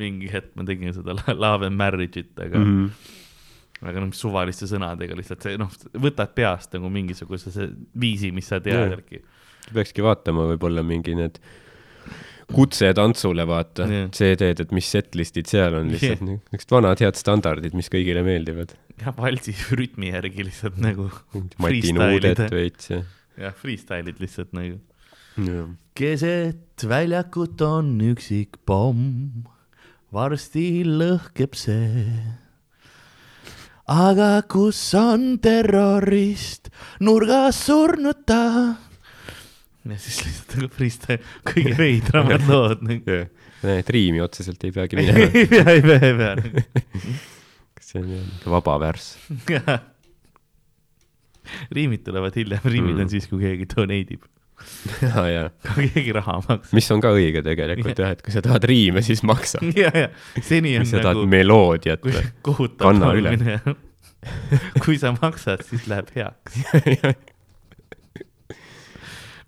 [0.00, 3.88] mingi hetk ma tegin seda Love and Marriage'it, aga mm, -hmm.
[3.88, 7.68] aga noh, suvaliste sõnadega lihtsalt see noh, võtad peast nagu mingisuguse
[8.00, 9.22] viisi, mis sa tead järgi.
[9.72, 11.38] peakski vaatama võib-olla mingi need
[12.52, 14.08] kutse tantsule, vaata Jah.
[14.14, 16.26] CD-d, et mis setlist'id seal on lihtsalt Jah.
[16.28, 18.74] niisugused vanad head standardid, mis kõigile meeldivad.
[19.00, 21.98] jah, valsi rütmi järgi lihtsalt nagu Mati Freestyle'id.
[21.98, 23.00] Nuudet veits ja.
[23.46, 24.78] jah, freestyle'id lihtsalt nagu.
[25.40, 25.74] jah.
[25.98, 29.44] keset väljakut on üksik pomm,
[30.14, 32.06] varsti lõhkeb see.
[33.90, 38.44] aga kus on terrorist, nurgas surnud ta.
[39.84, 41.18] Ja siis lihtsalt nagu freestyle,
[41.50, 43.16] kõige veidramad lood nagu.
[43.20, 43.28] jah,
[43.64, 45.18] näed, riimi otseselt ei peagi minema.
[45.28, 46.32] ei pea, ei pea, ei pea.
[47.84, 49.08] see on niisugune vaba värss.
[51.76, 53.02] riimid tulevad hiljem, riimid Mm.
[53.04, 54.22] on siis, kui keegi donate ib,
[55.04, 55.42] ja, ja,
[55.74, 56.72] kui keegi raha maksab.
[56.78, 59.58] mis on ka õige tegelikult jah, et kui sa tahad riime, siis maksa.
[59.76, 60.08] ja, ja
[60.40, 62.00] seni on kui sa tahad nagu, meloodiat
[62.46, 63.30] kohutav Kanna üle.
[64.86, 66.52] kui sa maksad, siis läheb heaks.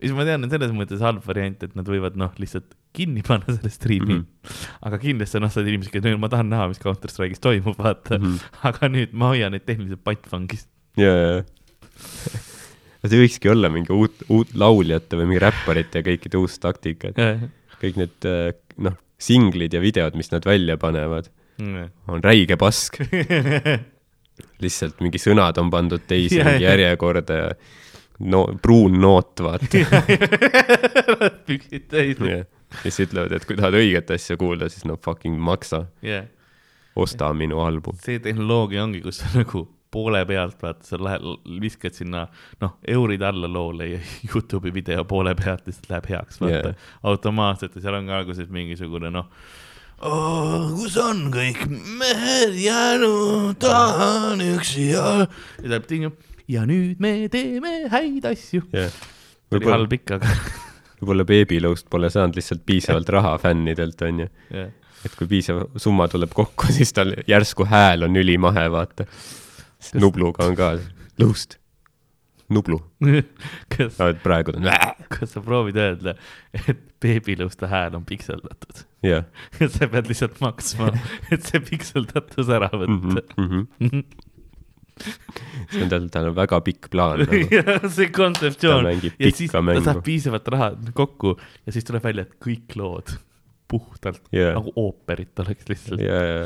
[0.01, 3.53] Siis ma tean, et selles mõttes halb variant, et nad võivad noh, lihtsalt kinni panna
[3.53, 4.25] selle striimi mm.
[4.25, 4.67] -hmm.
[4.89, 8.27] aga kindlasti on osad inimesed, kes, ma tahan näha, mis Counter Strike'is toimub, vaata mm.
[8.27, 8.59] -hmm.
[8.71, 10.67] aga nüüd ma hoian neid tehniliselt pantvangis.
[11.01, 12.45] ja, ja, ja.
[13.07, 17.51] see võikski olla mingi uut, uut lauljate või mingi räpparite ja kõikide uus taktika, et
[17.81, 18.53] kõik need äh,
[18.83, 21.31] noh, singlid ja videod, mis nad välja panevad,
[22.09, 22.99] on räige pask.
[24.61, 27.49] lihtsalt mingi sõnad on pandud teise Ja, mingi järjekorda ja
[28.19, 29.83] no pruun noot, vaata.
[31.49, 32.21] püksid täis.
[32.21, 32.45] ja
[32.83, 36.27] siis ütlevad, et kui tahad õiget asja kuulda, siis no fucking maksa, jah,
[36.97, 37.99] osta minu album.
[38.03, 39.67] see tehnoloogia ongi, kus sa nagu
[39.97, 41.25] poole pealt vaata, sa lähed,
[41.63, 42.27] viskad sinna
[42.63, 46.91] noh, eurid alla loole ja Youtube'i video poole pealt lihtsalt läheb heaks, vaata yeah..
[47.07, 49.31] automaatselt ja seal on ka alguses mingisugune noh
[50.01, 50.73] oh,.
[50.77, 55.07] kus on kõik mehed jäänud, tahan üksi ja.
[55.25, 56.11] ja tuleb ting-
[56.49, 58.65] ja nüüd me teeme häid asju.
[58.75, 58.95] jah,
[59.55, 60.33] oli halb ikka, aga
[61.01, 64.31] võib-olla Babylõust pole saanud lihtsalt piisavalt raha fännidelt, onju.
[64.55, 64.73] jah.
[65.07, 69.09] et kui piisav summa tuleb kokku, siis tal järsku hääl on ülimahe, vaata.
[70.01, 70.73] Nubluga on ka
[71.21, 71.59] lõust,
[72.49, 72.79] Nublu,
[73.75, 74.69] kas, praegu ta on,
[75.17, 76.15] kas sa proovid öelda,
[76.55, 78.85] et beebilõuste hääl on pikseldatud?
[79.07, 79.27] jah.
[79.59, 80.93] ja sa pead lihtsalt maksma,
[81.35, 83.27] et see pikseldatus ära võtta.
[83.35, 83.67] Mhm,
[85.71, 87.41] see on tal, tal on väga pikk plaan nagu.
[87.97, 89.85] see kontseptsioon ja siis pikka ta mängu.
[89.87, 91.37] saab piisavalt raha kokku
[91.67, 93.17] ja siis tuleb välja, et kõik lood
[93.69, 94.55] puhtalt Jaa.
[94.57, 96.45] nagu ooperit oleks lihtsalt ja, ja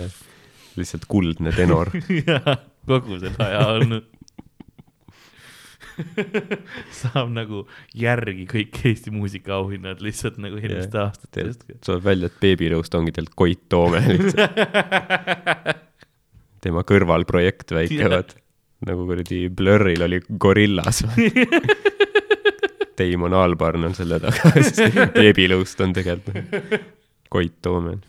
[0.80, 1.92] lihtsalt kuldne tenor.
[2.26, 2.40] ja
[2.88, 4.08] kogu selle aja olnud.
[6.96, 7.66] saab nagu
[7.98, 11.10] järgi kõik Eesti muusikaauhinnad lihtsalt nagu eelmiste yeah.
[11.10, 11.66] aastate eest.
[11.84, 15.86] tuleb välja, et Babylõust ongi tegelikult Koit Toome lihtsalt.
[16.60, 18.12] Tema kõrvalprojekt väike, Jah.
[18.12, 18.38] vaata.
[18.88, 21.04] nagu kuradi Blurril oli Gorillas.
[23.00, 26.74] Damon Albarn on selle taga, siis Babylõust on tegelikult
[27.30, 28.00] Koit Toome.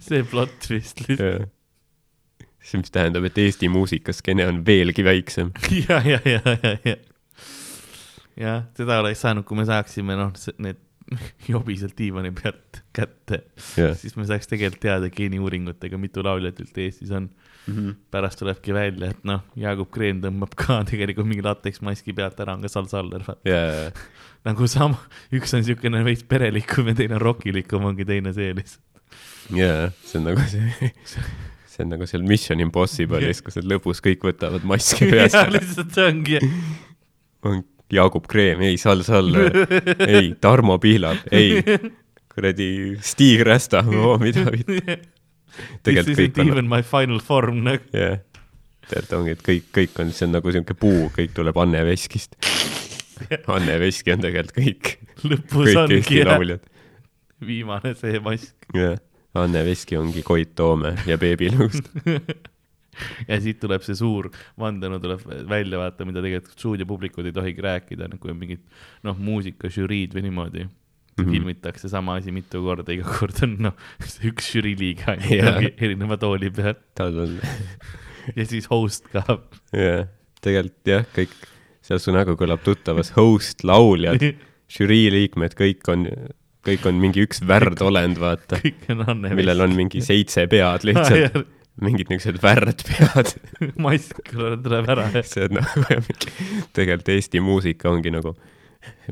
[0.00, 1.52] see plot twist lihtsalt.
[2.64, 5.52] see, mis tähendab, et Eesti muusikaskeene on veelgi väiksem.
[5.88, 6.96] ja, ja, ja, ja, ja.
[8.40, 10.32] jah, seda oleks saanud, kui me saaksime noh,
[10.64, 10.80] need
[11.52, 13.42] jobiselt diivani pealt kätte,
[13.78, 17.30] jah, siis me saaks tegelikult teada geeniuuringutega, mitu lauljat üldse Eestis on.
[18.14, 22.62] pärast tulebki välja, et noh, Jaagup Kreem tõmbab ka tegelikult mingi lateksmaski pealt ära, on
[22.62, 23.26] ka Sal Saller.
[23.46, 23.90] ja,
[24.46, 25.00] nagu sama,
[25.34, 29.02] üks on niisugune veits perelikum ja teine on rokilikum, ongi teine see lihtsalt.
[29.54, 30.90] ja, see on nagu see,
[31.70, 35.42] see on nagu seal Mission Impossible'is, kus nad lõpus kõik võtavad maski ja peast.
[35.54, 36.42] lihtsalt see ongi.
[37.46, 37.62] on
[37.92, 39.52] Jaagup Kreem, ei Sal Saller,
[40.08, 41.62] ei Tarmo Pihlap, ei
[42.32, 43.82] kuradi Stig Rästa,
[44.20, 45.06] mida vitt.
[45.82, 47.86] This isn't on, even my final form nagu.
[47.96, 48.18] jah,
[48.90, 52.36] tegelikult ongi, et kõik, kõik on, see on nagu siuke puu, kõik tuleb Anne Veskist.
[53.54, 54.92] Anne Veski on tegelikult kõik,
[55.24, 56.58] lõpus kõik ongi jah,
[57.46, 58.54] viimane see mask.
[58.76, 58.98] jah.
[59.36, 61.90] Anne Veski ongi Koit Toome ja Beebi Lõust.
[63.30, 68.10] ja siit tuleb see suur vandenõu tuleb välja vaata, mida tegelikult stuudiopublikud ei tohigi rääkida,
[68.20, 68.64] kui on mingid
[69.06, 71.24] noh, muusikažüriid või niimoodi mm.
[71.24, 71.30] -hmm.
[71.30, 73.76] filmitakse sama asi mitu korda, iga kord on noh,
[74.24, 75.28] üks žüriiliige Jaa.
[75.32, 75.68] yeah.
[75.76, 77.36] erineva tooli peal tal on,
[78.38, 79.24] ja siis host ka.
[79.72, 80.08] jah,
[80.44, 81.36] tegelikult jah, kõik,
[81.86, 84.22] seal su nägu kõlab tuttavas, host, lauljad,
[84.72, 86.06] žürii liikmed, kõik on,
[86.66, 88.58] kõik on mingi üks värdolend, vaata,
[89.38, 91.44] millel on mingi seitse pead lihtsalt,
[91.82, 93.32] mingid niisugused värdpead.
[93.84, 96.30] mask tuleb ära ja see on nagu mingi,
[96.76, 98.32] tegelikult Eesti muusika ongi nagu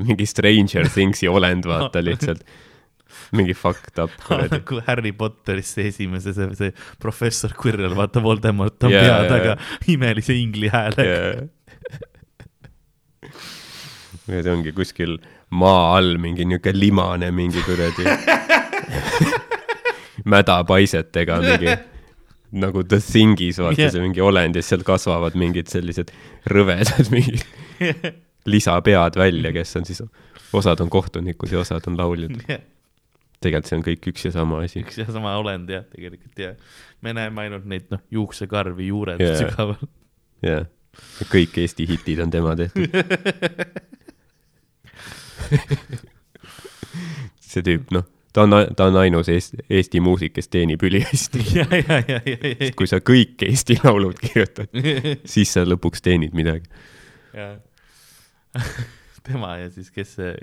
[0.00, 2.44] mingi Stranger Things'i olend, vaata lihtsalt.
[3.36, 4.56] mingi fucked up kuradi.
[4.56, 6.72] nagu Harry Potteris see esimese, see, see
[7.02, 9.58] professor Quirrell, vaata Voldemort on Jaa, pea taga jaa.
[9.94, 11.46] imelise ingli häälega.
[14.28, 15.18] ja see ongi kuskil
[15.54, 18.08] maa all mingi niuke limane mingi kuradi
[20.32, 21.74] mädapaisetega mingi
[22.54, 23.86] nagu The Thingis vaata Jah.
[23.86, 23.94] yeah.
[23.94, 26.12] see mingi olend ja siis sealt kasvavad mingid sellised
[26.50, 27.42] rõvedad mingid
[28.50, 30.02] lisapead välja, kes on siis,
[30.52, 32.36] osad on kohtunikud ja osad on lauljad.
[33.40, 34.84] tegelikult see on kõik üks ja sama asi.
[34.84, 36.54] üks ja sama olend jah, tegelikult ja
[37.04, 39.40] me näeme ainult neid noh, juuksekarvi juured yeah.
[39.40, 39.90] sügaval.
[40.44, 40.68] jah,
[41.32, 42.94] kõik Eesti hitid on tema tehtud.
[47.50, 48.04] see tüüp, noh,
[48.34, 51.44] ta on, ta on ainus Eesti, Eesti muusik, kes teenib ülihästi.
[52.78, 54.74] kui sa kõik Eesti laulud kirjutad,
[55.36, 56.66] siis sa lõpuks teenid midagi.
[59.28, 60.34] tema ja siis, kes see,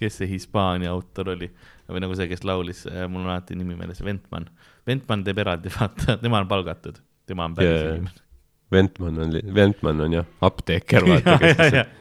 [0.00, 1.50] kes see Hispaania autor oli
[1.90, 4.48] või nagu see, kes laulis, mul on alati nimi meeles, Ventman.
[4.86, 7.94] Ventman teeb eraldi, vaata, tema on palgatud, tema on päris jaa.
[7.96, 8.26] inimene.
[8.70, 11.98] Ventman on, Ventman on jah, apteeker, vaata, kes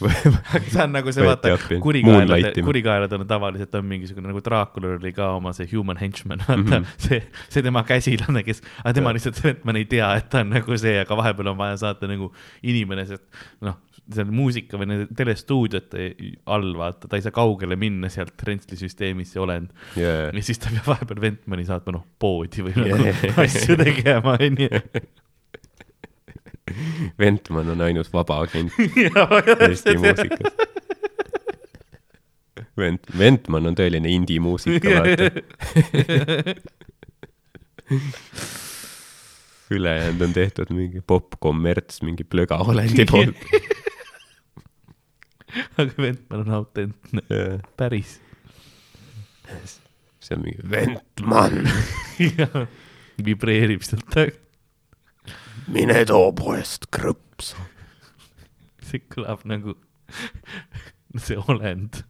[0.72, 1.52] see on nagu see, vaata
[2.06, 2.66] Moonlightima.
[2.66, 6.72] kurikaelad on tavaliselt on mingisugune nagu Draakulal oli ka oma see human henchman, vaata mm.
[6.72, 6.96] -hmm.
[7.08, 9.18] see, see tema käsilane, kes, aga tema Jah.
[9.18, 12.32] lihtsalt, Ventman ei tea, et ta on nagu see, aga vahepeal on vaja saata nagu
[12.62, 13.24] inimene, sest
[13.66, 13.78] noh,
[14.10, 16.10] seal muusika või nende telestuudiote
[16.50, 19.70] all, vaata, ta ei saa kaugele minna sealt rentslisüsteemist, see olend.
[19.96, 20.28] yeah.
[20.34, 22.98] ja siis ta peab vahepeal Ventmani saatma, noh, poodi või Jah.
[22.98, 24.70] nagu asju tegema, onju.
[27.18, 28.72] Ventman on ainus vaba agent
[29.68, 30.52] Eesti muusikas.
[32.78, 35.30] Vent-, Ventman on tõeline indie-muusika, vaata.
[39.70, 43.44] ülejäänud on tehtud mingi popp-kommerts mingi plögaolendi poolt.
[45.78, 47.22] aga Ventman on autentne,
[47.78, 48.18] päris.
[50.20, 51.64] see on mingi Ventman,
[53.24, 54.36] vibreerib sealt taga,
[55.70, 57.56] mine too poest krõpsu.
[58.90, 59.76] see kõlab nagu
[61.26, 62.02] see olend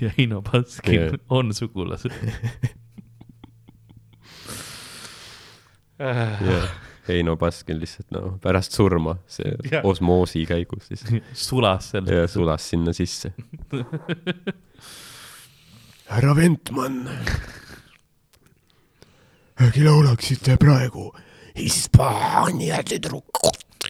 [0.00, 1.14] ja Heino Baskin Jah.
[1.32, 2.12] on sugulased.
[5.98, 6.68] jah,
[7.08, 9.84] Heino Baskin lihtsalt no pärast surma, see Jah.
[9.88, 11.04] osmoosi käigus siis
[11.48, 12.06] sulas seal.
[12.12, 13.32] ja sulas sinna sisse.
[16.12, 17.06] härra Ventman,
[19.62, 21.08] äkki laulaksite praegu
[21.58, 23.88] Hispaania tüdrukut?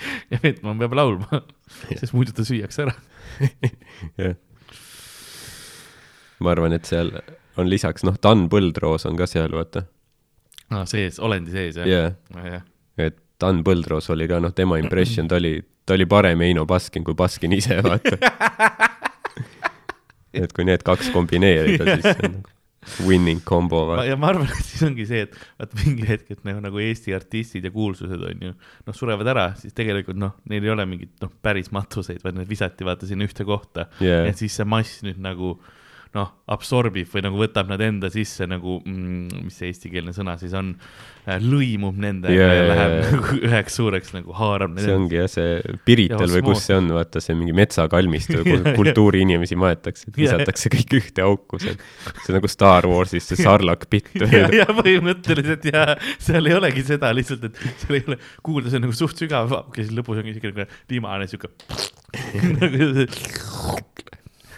[0.32, 1.42] ja Ventman peab laulma,
[1.92, 2.94] sest muidu ta süüakse ära.
[4.20, 4.36] jah.
[6.40, 7.12] ma arvan, et seal
[7.60, 9.84] on lisaks, noh, Dan Põldroos on ka seal, vaata.
[10.70, 12.64] aa, sees, olendi sees jah jah, yeah.?
[12.98, 17.04] et Dan Põldroos oli ka, noh, tema impression, ta oli, ta oli parem Heino Baskin
[17.04, 18.16] kui Baskin ise, vaata.
[20.44, 22.59] et kui need kaks kombineerida, siis see on nagu
[23.04, 24.06] winning combo, vaata.
[24.08, 27.12] ja ma arvan, et siis ongi see, et vaata mingi hetk, et nagu, nagu Eesti
[27.16, 28.54] artistid ja kuulsused on ju,
[28.86, 32.48] noh, surevad ära, siis tegelikult noh, neil ei ole mingit noh, päris matuseid, vaid need
[32.50, 34.24] visati vaata sinna ühte kohta Jaa.
[34.30, 35.58] et siis see mass nüüd nagu
[36.16, 40.54] noh, absorbib või nagu võtab nad enda sisse nagu mm,, mis see eestikeelne sõna siis
[40.58, 40.72] on,
[41.44, 43.12] lõimub nendega Jaa, ja läheb jaa.
[43.12, 47.22] nagu üheks suureks nagu haarab see ongi jah, see Pirital või kus see on, vaata
[47.22, 51.78] see mingi metsakalmistu, kus kultuuriinimesi maetakse, visatakse kõik ühte auku seal.
[52.24, 54.10] see on nagu Star Warsis see sarlak pitt.
[54.18, 55.86] ja, ja põhimõtteliselt ja
[56.18, 59.54] seal ei olegi seda lihtsalt, et seal ei ole kuulda, see on nagu suht sügav
[59.60, 61.54] auk ja siis lõpus ongi siuke limane siuke
[62.58, 63.06] nagu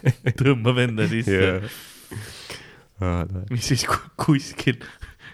[0.41, 1.53] tõmbab enda sisse,
[3.51, 4.81] mis siis ku- kuskil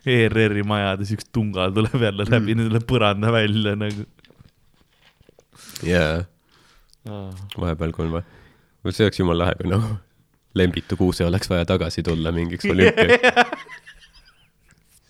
[0.09, 2.67] ERR-i majades üks tungal tuleb jälle läbi mm.
[2.69, 4.07] selle põranda välja nagu.
[5.87, 6.21] jaa,
[7.59, 8.29] vahepeal, kui on vaja,
[8.93, 9.97] see oleks jumala lahe, kui nagu
[10.59, 13.69] Lembitu Kuuse oleks vaja tagasi tulla mingiks olümpiaks.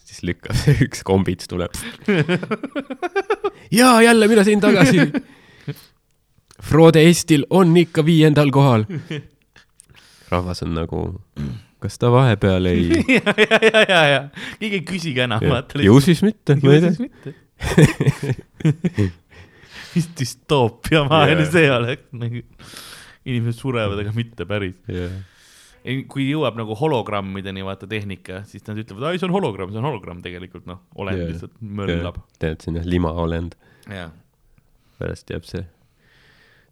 [0.09, 1.75] siis lükkab see üks kombits tuleb.
[3.71, 5.09] jaa, jälle mina siin tagasi.
[6.69, 8.85] Frode Estil on ikka viiendal kohal.
[10.31, 11.03] Rahvas on nagu,
[11.83, 14.21] kas ta vahepeal ei, ja, ja, ja, ja, ja
[14.61, 15.81] keegi ei küsigi enam, vaata.
[15.83, 16.93] ju siis mitte, ma ei tea.
[16.99, 17.35] mitte.
[19.95, 21.51] mis düstoopia maailm Jaa.
[21.55, 22.45] see oleks nagu,
[23.29, 24.77] inimesed surevad, aga mitte päris.
[26.13, 29.89] kui jõuab nagu hologrammideni, vaata tehnika, siis nad ütlevad, ei, see on hologramm, see on
[29.89, 31.33] hologramm tegelikult, noh, olend Jaa.
[31.33, 32.23] lihtsalt möllab.
[32.43, 34.15] tead, see on jah limaolend, jah,
[35.01, 35.65] pärast jääb see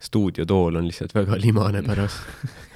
[0.03, 2.21] stuudiotool on lihtsalt väga limane pärast.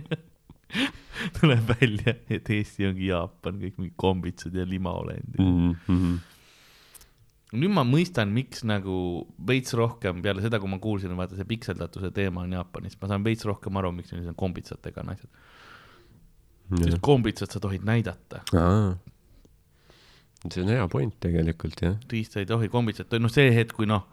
[1.40, 5.40] tuleb välja, et Eesti ongi Jaapan, kõik mingid kombitsad ja limaolendid.
[5.40, 5.74] mm.
[5.86, 6.16] -hmm.
[7.56, 12.10] nüüd ma mõistan, miks nagu veits rohkem peale seda, kui ma kuulsin, vaata see pikseldatuse
[12.14, 15.30] teema on Jaapanis, ma saan veits rohkem aru, miks neil on kombitsatega on asjad.
[16.82, 18.42] sest kombitsat sa tohid näidata,
[20.50, 21.94] see on hea point tegelikult jah.
[22.10, 24.06] riista ei tohi kombitsat, no see hetk, kui noh,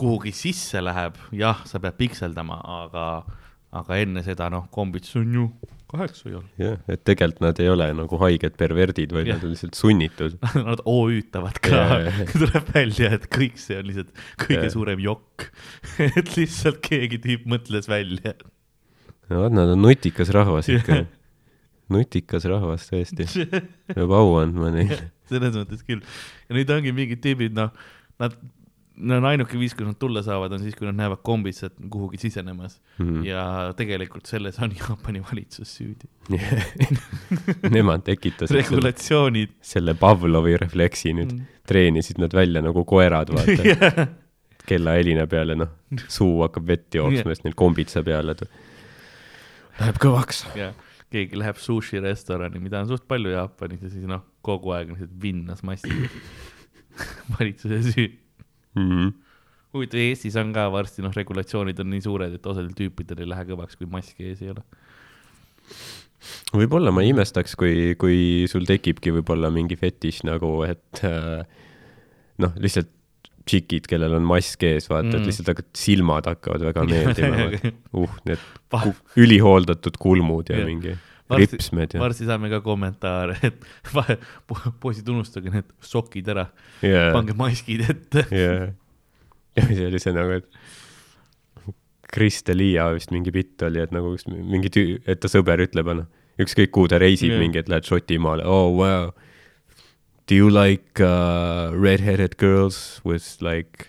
[0.00, 3.06] kuhugi sisse läheb, jah, sa pead pikseldama, aga,
[3.72, 5.46] aga enne seda noh, kombits on ju
[5.92, 6.48] kaheksa jalg.
[6.60, 9.38] jah, et tegelikult nad ei ole nagu haiged perverdid, vaid Jah.
[9.38, 10.36] nad on lihtsalt sunnitud.
[10.68, 11.82] Nad OÜ-tavad ka
[12.32, 14.72] tuleb välja, et kõik see on lihtsalt kõige Jaa.
[14.72, 15.48] suurem jokk.
[16.08, 18.36] et lihtsalt keegi tüüp mõtles välja.
[19.28, 21.02] no vot, nad on nutikas rahvas ikka.
[21.92, 23.28] nutikas rahvas tõesti,
[23.92, 25.12] peab au andma neile.
[25.28, 26.00] selles mõttes küll.
[26.48, 27.72] ja nüüd ongi mingid tüübid, noh,
[28.22, 28.36] nad,
[29.02, 32.78] no ainuke viis, kuidas nad tulla saavad, on siis, kui nad näevad kombitsat kuhugi sisenemas
[32.98, 33.24] Mhm.
[33.26, 33.44] ja
[33.76, 36.08] tegelikult selles on Jaapani valitsus süüdi.
[37.74, 39.56] Nemad tekitasid regulatsioonid.
[39.60, 41.32] selle Pavlovi refleksi nüüd,
[41.68, 44.06] treenisid nad välja nagu koerad, vaata.
[44.70, 45.72] kella helina peale, noh,
[46.08, 48.36] suu hakkab vett jooksma, sest neil kombitsa peale.
[49.80, 50.44] Läheb kõvaks.
[50.54, 50.70] ja
[51.12, 54.96] keegi läheb sushi restorani, mida on suht palju Jaapanis ja siis noh, kogu aeg on
[55.00, 56.08] lihtsalt vinnas massid.
[57.38, 58.08] valitsuse süü.
[58.78, 59.10] Mhm.
[59.72, 63.44] huvitav, Eestis on ka varsti noh, regulatsioonid on nii suured, et osadel tüüpidel ei lähe
[63.48, 64.64] kõvaks, kui maski ees ei ole.
[66.54, 71.46] võib-olla ma ei imestaks, kui, kui sul tekibki võib-olla mingi fetiš nagu, et äh,
[72.44, 72.90] noh, lihtsalt
[73.48, 75.22] tšikid, kellel on mask ees, vaata mm., Mm.
[75.22, 77.48] et lihtsalt hakkad, silmad hakkavad väga meeldima.
[77.98, 78.44] uh, need
[79.18, 80.68] ülihooldatud kulmud ja Jah.
[80.68, 80.94] mingi
[81.40, 84.18] ripsmed ja, varsti saame ka kommentaare, et vahe-
[84.50, 86.48] po- poisid, unustage need sokid ära,
[86.84, 88.26] ja, pange maskid ette.
[88.30, 88.54] ja,
[89.58, 91.72] ja see oli see nagu, et
[92.12, 96.08] Krista-Liia vist mingi bitt oli, et nagu mingi tüü-, et ta sõber ütleb, noh,
[96.42, 99.12] ükskõik kuhu ta reisib yeah., mingi, et lähed Šotimaale, oh wow.
[100.30, 103.88] Do you like uh, red-headed girls with like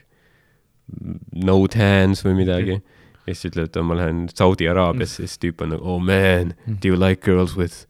[1.32, 2.80] no hands või midagi?
[3.28, 6.92] Ja siis ütleb, et ma lähen Saudi Araabiasse, siis tüüp on nagu, oh man, do
[6.92, 7.86] you like girls with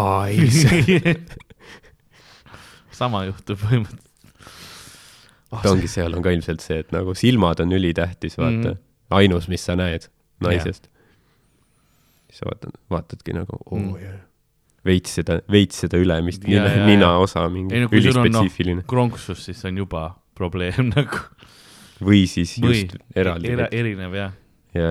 [0.00, 0.64] eyes?
[3.00, 4.06] sama juhtub põhimõtteliselt.
[5.50, 8.72] ta ongi, seal on ka ilmselt see, et nagu silmad on ülitähtis, vaata mm.
[8.72, 8.82] -hmm.
[9.20, 10.08] ainus, mis sa näed
[10.44, 10.88] naisest.
[12.28, 13.86] siis sa vaatad, vaatadki nagu oh, Mm.
[13.86, 14.02] mm.
[14.02, 14.18] yeah.
[14.86, 16.86] veits seda, veits seda ülemist Ja, nina, ja, ja.
[16.86, 21.24] ninaosa, mingi ei no noh ülispetsiifiline, kronksus, siis on juba probleem nagu.
[22.00, 23.68] või siis või just eraldi era,.
[23.72, 24.32] erinev jah.
[24.76, 24.90] ja,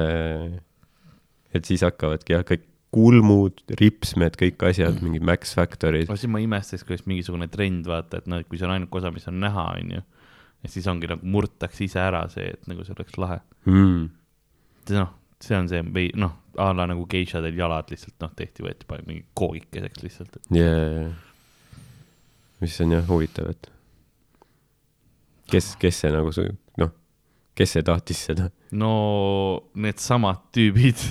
[1.55, 6.41] et siis hakkavadki jah, kõik kulmud, ripsmed, kõik asjad, mingid Max Factorid no siis ma
[6.43, 9.39] imestaks, kuidas mingisugune trend vaata, et noh, et kui see on ainuke osa, mis on
[9.43, 10.03] näha, onju.
[10.65, 13.39] et siis ongi nagu murtakse ise ära see, et nagu see oleks lahe.
[13.69, 14.05] mm..
[14.97, 18.89] noh, see on see või noh, a la nagu geishadel jalad lihtsalt noh, tehti, võeti
[18.89, 20.39] pani mingi koogikeseks lihtsalt.
[20.55, 21.11] yeah..
[22.63, 23.69] mis on jah huvitav, et
[25.53, 26.33] kes, kes see nagu
[26.81, 26.95] noh,
[27.57, 28.49] kes see tahtis seda
[28.79, 28.93] no
[29.75, 31.01] needsamad tüübid,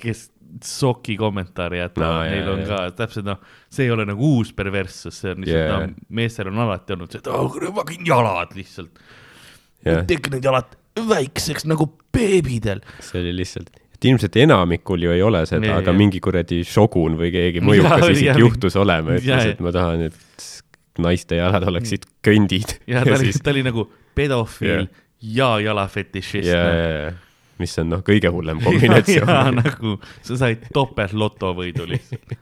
[0.00, 0.28] kes
[0.64, 2.68] soki kommentaari jätavad No, neil on jaa.
[2.88, 3.40] ka täpselt noh,
[3.72, 7.12] see ei ole nagu uus perverssus, see on lihtsalt yeah., no, meestel on alati olnud
[7.12, 9.02] see, et oh, fucking jalad lihtsalt
[9.84, 10.78] jah, tehke need jalad
[11.08, 12.80] väikseks nagu beebidel.
[13.04, 16.00] see oli lihtsalt, et ilmselt enamikul ju ei ole seda Jaa,, aga jaa.
[16.00, 20.48] mingi kuradi šogun või keegi mõjukas isik juhtus olema ütles, et ma tahan, et
[20.98, 22.78] naiste jalad oleksid kõndid.
[22.90, 23.86] ja ta oli, ta oli nagu
[24.18, 25.04] pedofiil yeah.
[25.20, 26.76] Ja jalafetišist ja, yeah..
[26.76, 27.12] ja, ja,
[27.58, 29.58] mis on noh, kõige hullem kombinatsioon.
[29.58, 29.96] nagu
[30.26, 32.36] sa said topeltlotovõidu lihtsalt.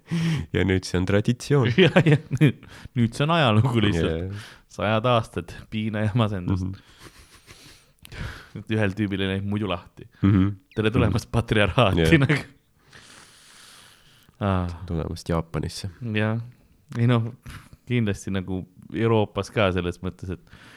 [0.54, 1.72] ja nüüd see on traditsioon.
[1.78, 2.62] ja, ja nüüd,
[2.98, 6.72] nüüd see on ajalugu lihtsalt, sajad aastad piina ja masendust mm.
[8.14, 8.64] -hmm.
[8.76, 10.08] ühel tüübil ei läinud muidu lahti.
[10.22, 10.48] Mhm.
[10.74, 12.12] tere tulemast patriarhaati Jah.
[12.12, 12.26] yeah.
[12.26, 12.42] nagu
[14.40, 14.68] ah,.
[14.86, 15.90] tulemast Jaapanisse.
[16.14, 16.38] jah,
[16.98, 17.32] ei noh,
[17.86, 20.69] kindlasti nagu Euroopas ka selles mõttes, et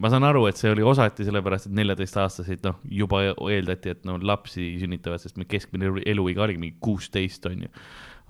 [0.00, 3.20] ma saan aru, et see oli osati sellepärast, et neljateistaastaseid noh, juba
[3.52, 7.68] eeldati, et no lapsi sünnitavad, sest meie keskmine elu- eluiga oligi mingi kuusteist on ju.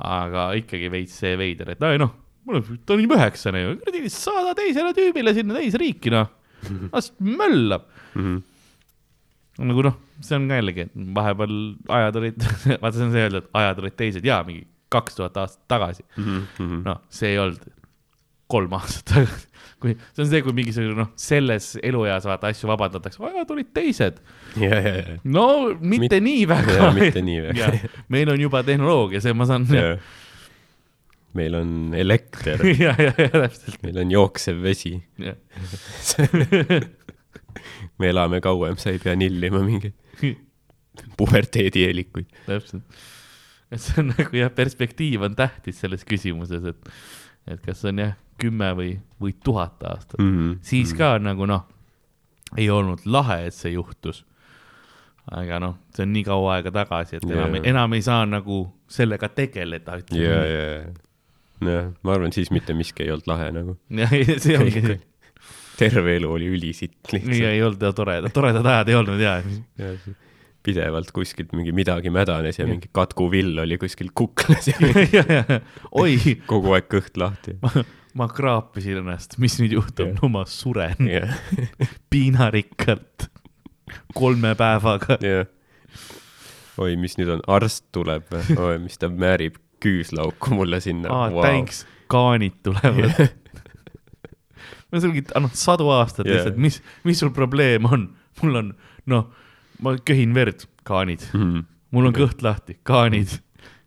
[0.01, 2.11] aga ikkagi veits see veider, et noh,
[2.49, 6.29] mul on, ta on juba üheksane ju, kuradi saada teisele tüübile sinna teisriiki noh,
[6.93, 7.85] las möllab
[8.17, 8.39] Mhm.
[9.71, 9.95] nagu noh,
[10.25, 11.53] see on ka jällegi, et vahepeal
[12.01, 12.41] ajad olid,
[12.83, 16.03] vaata, see on see öelda, et ajad olid teised ja mingi kaks tuhat aastat tagasi.
[16.19, 16.81] Mhm.
[16.89, 17.63] noh, see ei olnud
[18.51, 19.47] kolm aastat tagasi.
[19.81, 24.19] kui, see on see, kui mingisugune noh, selles elueas vaata asju vabandatakse, ajad olid teised.
[24.61, 25.47] ja, ja, ja, no
[25.81, 26.91] mitte Mit- nii väga jaa,.
[26.97, 27.71] mitte nii väga.
[28.13, 29.67] meil on juba tehnoloogia, see ma saan.
[29.73, 29.97] ja, ja.
[31.39, 33.81] meil on elekter, ja, ja täpselt.
[33.87, 34.95] meil on jooksev vesi,
[38.01, 39.97] me elame kauem, sa ei pea nillima mingeid
[41.19, 42.29] puberteedieelikuid.
[42.47, 42.85] täpselt.
[43.71, 46.93] et see on nagu jah, perspektiiv on tähtis selles küsimuses, et,
[47.55, 50.33] et kas on jah, kümme või, või tuhat aastat mm.
[50.33, 50.57] Mhm.
[50.67, 51.67] siis ka nagu noh,
[52.59, 54.25] ei olnud lahe, et see juhtus.
[55.31, 58.65] aga noh, see on nii kaua aega tagasi, et enam Jaa., enam ei saa nagu
[58.91, 60.65] sellega tegeleda, ja, ütleme ja, ja,
[61.69, 63.77] jah, ma arvan, siis mitte miski ei olnud lahe nagu.
[64.01, 64.25] nii.
[64.25, 64.99] ja see ongi see,
[65.81, 67.53] terve elu oli ülisitt nii lihtsalt.
[67.53, 69.37] ei olnud toredad, toredad ajad ei olnud ja.
[70.67, 74.77] pidevalt kuskilt mingi midagi mädanes ja mingi katkuvill oli kuskil kuklas ja
[76.03, 76.19] oi,
[76.51, 77.57] kogu aeg kõht lahti.
[78.19, 81.35] Ma kraapisin ennast, mis nüüd juhtub, no ma suren jah,
[82.13, 83.29] piinarikkalt
[84.15, 85.19] kolme päevaga.
[85.25, 85.47] jah.
[86.81, 88.57] oi, mis nüüd on, arst tuleb või?
[88.57, 93.31] oi, mis ta määrib küüslauku mulle sinna aa, thanks, kaanid tulevad.
[94.91, 96.41] no see ongi, noh, sadu aastaid Jaa.
[96.41, 98.09] lihtsalt, mis, mis sul probleem on?
[98.43, 98.73] mul on,
[99.11, 99.29] noh,
[99.85, 101.25] ma köhin verd, kaanid.
[101.37, 101.65] mm..
[101.95, 103.39] mul on kõht lahti, kaanid.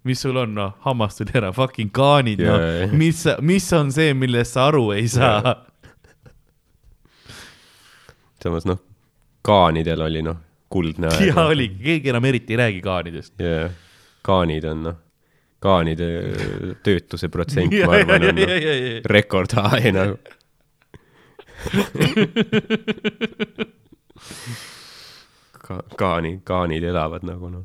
[0.04, 3.92] Mis sul on, noh, hammas tuli ära, fucking kaanid, Jaa, noh jaa., mis, mis on
[3.96, 5.56] see, millest sa aru ei saa?
[8.44, 8.82] samas noh,
[9.48, 10.38] kaanidel oli noh,
[10.74, 11.30] kuldne aeg.
[11.30, 13.34] ja oligi, keegi enam eriti ei räägi kaanidest.
[13.40, 13.72] jah,
[14.28, 14.98] kaanid on noh,
[15.64, 16.10] kaanide
[16.84, 18.56] töötuse protsent, ma arvan, on noh,
[19.14, 20.18] rekord high nagu.
[25.64, 27.64] Ka-, kaani, kaanid elavad nagu noh,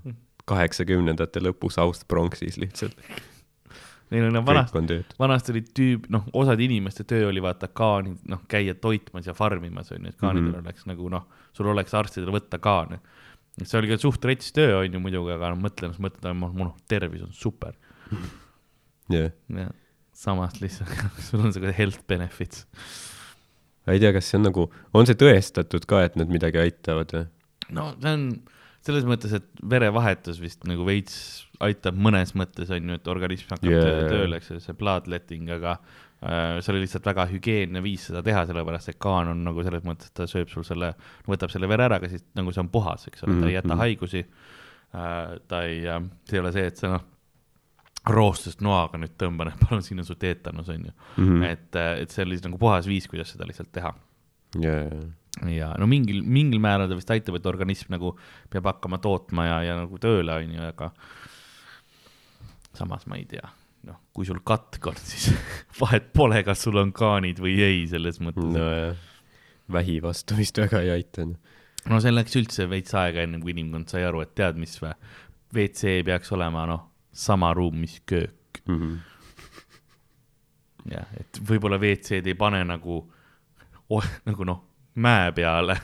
[0.48, 2.96] kaheksakümnendate lõpu South Bronxis lihtsalt,
[4.08, 8.40] Neil on kõik vanasti, vanasti oli tüüp, noh, osade inimeste töö oli vaata kaanid, noh,
[8.48, 10.54] käia toitmas ja farmimas onju, et kaanidel mm Mhm.
[10.54, 10.64] -hmm.
[10.64, 13.00] oleks nagu noh, sul oleks arstidel võtta kaane.
[13.62, 16.76] see oli ka suht rets töö onju muidugi, aga noh, mõtlen, siis mõtled, mu noh,
[16.88, 17.74] tervis on super
[19.10, 19.68] jah, ja
[20.14, 20.88] samas lihtsalt
[21.28, 22.66] sul on see health benefits.
[23.86, 27.12] ma ei tea, kas see on nagu, on see tõestatud ka, et nad midagi aitavad
[27.12, 27.26] või?
[27.76, 28.30] no see on
[28.88, 31.16] selles mõttes, et verevahetus vist nagu veits
[31.64, 34.04] aitab mõnes mõttes on ju, et organism hakkab yeah.
[34.08, 38.44] tööle, eks ju, see bloodletting, aga äh, see oli lihtsalt väga hügieenne viis seda teha,
[38.48, 40.92] sellepärast et kaan on nagu selles mõttes, et ta sööb sul selle,
[41.28, 43.44] võtab selle vere ära, aga siis nagu see on puhas, eks ole mm, -hmm.
[43.44, 43.82] ta ei jäta Mhm.
[43.84, 45.38] haigusi äh,.
[45.48, 47.06] ta ei äh,, see ei ole see, et sa noh,
[48.08, 51.24] roostest noaga nüüd tõmban, et palun, siin on su teetanus, on ju mm.
[51.24, 51.40] Mhm.
[51.42, 51.46] -hmm.
[51.50, 53.94] et, et see oli nagu puhas viis, kuidas seda lihtsalt teha
[54.62, 54.86] jaa,
[55.54, 58.14] ja no mingil, mingil määral ta vist aitab, et organism nagu
[58.50, 60.90] peab hakkama tootma ja, ja nagu tööle, onju, aga
[62.78, 63.44] samas ma ei tea,
[63.88, 65.30] noh, kui sul katk on, siis
[65.80, 68.68] vahet pole, kas sul on kaanid või ei, selles mõttes no..
[69.74, 71.26] vähi vastu vist väga ei aita.
[71.28, 71.56] noh.
[71.88, 74.94] no see läks üldse veits aega, enne kui inimkond sai aru, et tead, mis või,
[75.54, 76.84] WC peaks olema, noh,
[77.16, 78.62] sama ruum, mis köök.
[78.68, 78.96] Mhm.
[80.92, 83.00] jah, et võib-olla WC-d ei pane nagu,
[84.28, 84.67] nagu noh,
[84.98, 85.78] mäe peale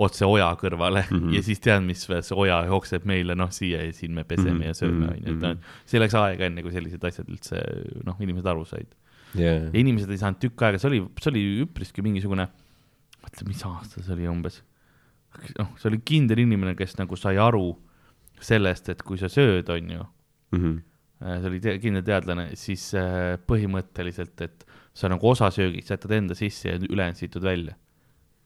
[0.00, 1.18] otse oja kõrvale mm.
[1.18, 1.34] -hmm.
[1.36, 4.60] ja siis tead, mis see oja jookseb meile noh siia ja siin me peseme mm
[4.60, 4.66] -hmm.
[4.66, 7.60] ja sööme mhm, onju, et noh mhm., see läks aega enne, kui sellised asjad üldse
[8.06, 8.96] noh, inimesed aru said.
[9.34, 12.48] jaa ja, inimesed ei saanud tükk aega, see oli, see oli üpriski mingisugune,
[13.20, 14.62] mõtle, mis aasta see oli umbes.
[15.58, 17.76] noh, see oli kindel inimene, kes nagu sai aru
[18.40, 20.06] sellest, et kui sa sööd, onju
[20.50, 20.78] Mhm.
[21.20, 24.64] see oli te kindel teadlane, siis äh, põhimõtteliselt, et
[24.96, 27.76] sa nagu osa söögist jätad enda sisse ja ülejäänud situd välja.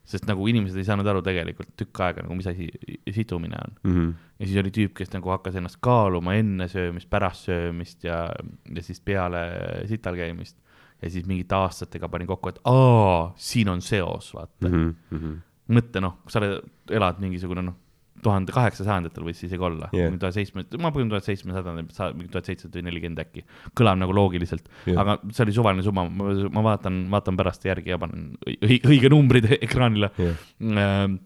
[0.04, 2.68] Sest nagu inimesed ei saanud aru tegelikult tükk aega nagu, mis asi
[3.14, 3.76] situmine on.
[3.88, 4.10] Mhm.
[4.38, 8.26] ja siis oli tüüp, kes nagu hakkas ennast kaaluma enne söömist, pärast söömist ja,
[8.74, 9.44] ja siis peale
[9.90, 10.58] sital käimist.
[11.02, 14.94] ja siis mingite aastatega pani kokku, et aa, siin on seos, vaata mm.
[15.10, 15.40] -hmm.
[15.76, 16.60] mõtle noh, sa oled,
[16.90, 17.76] elad mingisugune noh,
[18.24, 22.82] tuhande kaheksasajandatel võis isegi olla yeah., tuhat seitsme, ma põhin tuhat seitsmesada, mingi tuhat seitsesada
[22.86, 23.44] nelikümmend äkki,
[23.76, 28.00] kõlab nagu loogiliselt yeah., aga see oli suvaline summa, ma vaatan, vaatan pärast järgi ja
[28.00, 30.42] panen õi- õige numbrid ekraanile Jah.
[30.60, 31.20] Ähm,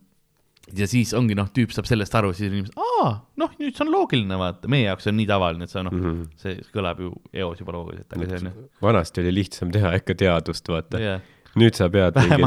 [0.76, 3.92] ja siis ongi noh, tüüp saab sellest aru, siis inimesed, aa, noh, nüüd see on
[3.92, 6.04] loogiline, vaata, meie jaoks on nii tavaline, et sa noh mm.
[6.04, 6.28] -hmm.
[6.42, 10.16] see kõlab ju eos juba loogiliselt, aga see on ju, vanasti oli lihtsam teha ikka
[10.24, 11.00] teadust, vaata.
[11.02, 11.22] jah,
[11.58, 12.42] nüüd sa pead mingi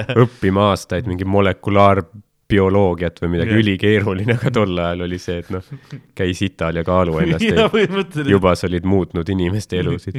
[0.00, 1.28] ja õppima aastaid mingi
[2.48, 3.60] molekulaarbioloogiat või midagi Jah.
[3.60, 5.64] ülikeeruline, aga tol ajal oli see, et noh,
[6.16, 7.68] käi sital ja kaalu ennast ja
[8.28, 10.16] juba sa olid muutnud inimeste elusid.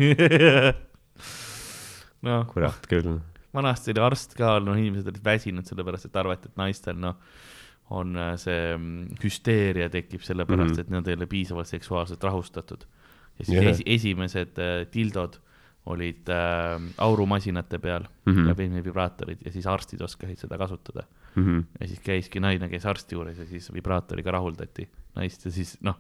[2.22, 3.20] noh, kurat küll.
[3.54, 7.18] vanasti oli arst ka, noh, inimesed olid väsinud sellepärast, et arvati, et naistel noh,
[7.90, 10.76] on äh, see mm, hüsteeria tekib sellepärast mm.
[10.76, 10.82] -hmm.
[10.82, 12.86] et nad ei ole piisavalt seksuaalselt rahustatud.
[13.40, 13.72] ja siis yeah.
[13.72, 15.40] esi, esimesed äh, tildod
[15.86, 18.34] olid äh, aurumasinate peal mm.
[18.34, 18.48] -hmm.
[18.48, 21.04] ja peened vibraatorid ja siis arstid oskasid seda kasutada.
[21.36, 21.66] Mhm.
[21.80, 26.00] ja siis käiski naine, käis arsti juures ja siis vibraatoriga rahuldati naist ja siis noh,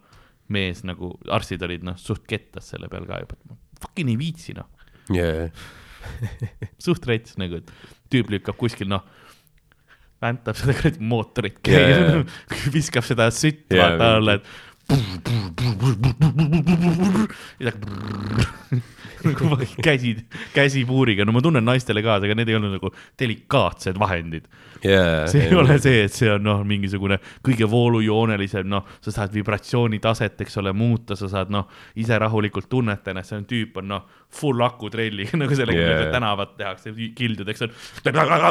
[0.49, 4.55] mees nagu, arstid olid noh, suht kettas selle peal ka juba, et fucking ei viitsi
[4.57, 4.69] noh.
[5.13, 5.49] Jaa,
[6.85, 7.73] suht rets nagu, et
[8.09, 9.05] tüüp lükkab kuskil noh,
[10.19, 12.27] väntab seda kuradi mootorit käib,
[12.75, 14.49] viskab seda sütt Jaa, vaata alla, et
[17.59, 17.71] ja
[19.23, 20.15] nagu käsi,
[20.53, 24.47] käsipuuriga, no ma tunnen naistele kaasa, aga need ei olnud nagu delikaatsed vahendid.
[24.83, 29.33] jaa, see ei ole see, et see on noh, mingisugune kõige voolujoonelisem, noh, sa saad
[29.35, 31.67] vibratsioonitaset, eks ole, muuta, sa saad noh,
[31.99, 34.03] ise rahulikult tunnetada, see on tüüp on noh,
[34.39, 36.01] full akutrelliga nagu sellega Yeah.
[36.01, 37.71] yeah., tänavat tehakse kildudeks on.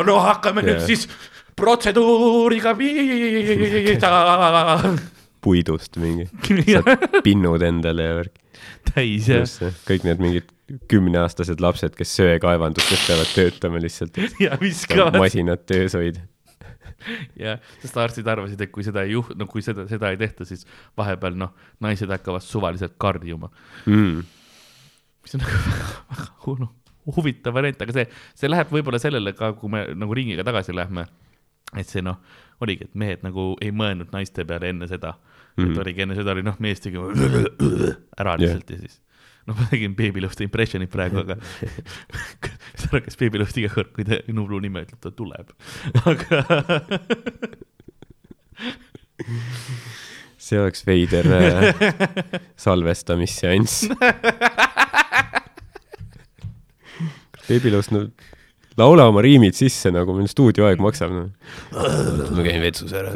[0.06, 0.70] no hakkame yeah.
[0.70, 0.80] Yeah.
[0.80, 1.08] nüüd siis
[1.58, 4.08] protseduuriga pihta.
[5.48, 6.28] Puidust mingi,
[6.74, 8.40] saad pinnud endale ja värk.
[8.92, 9.42] täis ja,
[9.88, 10.54] kõik need mingid
[10.92, 16.24] kümneaastased lapsed, kes söekaevandustes peavad töötama lihtsalt, ja viskavad masinad töös hoida.
[17.38, 20.44] jah, sest arstid arvasid, et kui seda ei juht-, no kui seda, seda ei tehta,
[20.48, 20.66] siis
[20.98, 21.54] vahepeal noh,
[21.84, 23.52] naised hakkavad suvaliselt karjuma.
[23.86, 24.26] Mm.
[25.24, 26.58] mis on nagu väga, väga hu-
[27.16, 28.04] huvitav variant, aga see,
[28.36, 31.06] see läheb võib-olla sellele ka, kui me nagu ringiga tagasi lähme.
[31.76, 32.18] et see noh,
[32.64, 35.14] oligi, et mehed nagu ei mõelnud naiste peale enne seda
[35.58, 36.98] mm, et oligi enne seda oli noh, mees tegi
[38.22, 38.78] ära lihtsalt yeah.
[38.78, 39.00] ja siis
[39.48, 41.38] noh, ma tegin beebilõuste impressionit praegu, aga
[42.78, 45.54] saad aru, kas beebilõust iga kord, kui ta Nublu nime ütleb, ta tuleb,
[46.12, 46.42] aga
[50.38, 51.84] see oleks veider äh,
[52.60, 53.88] salvestamisseanss.
[57.48, 58.06] beebilõust, no
[58.78, 61.24] laula oma riimid sisse, nagu meil stuudioaeg maksab no..
[61.72, 63.14] ma käin vetsus ära,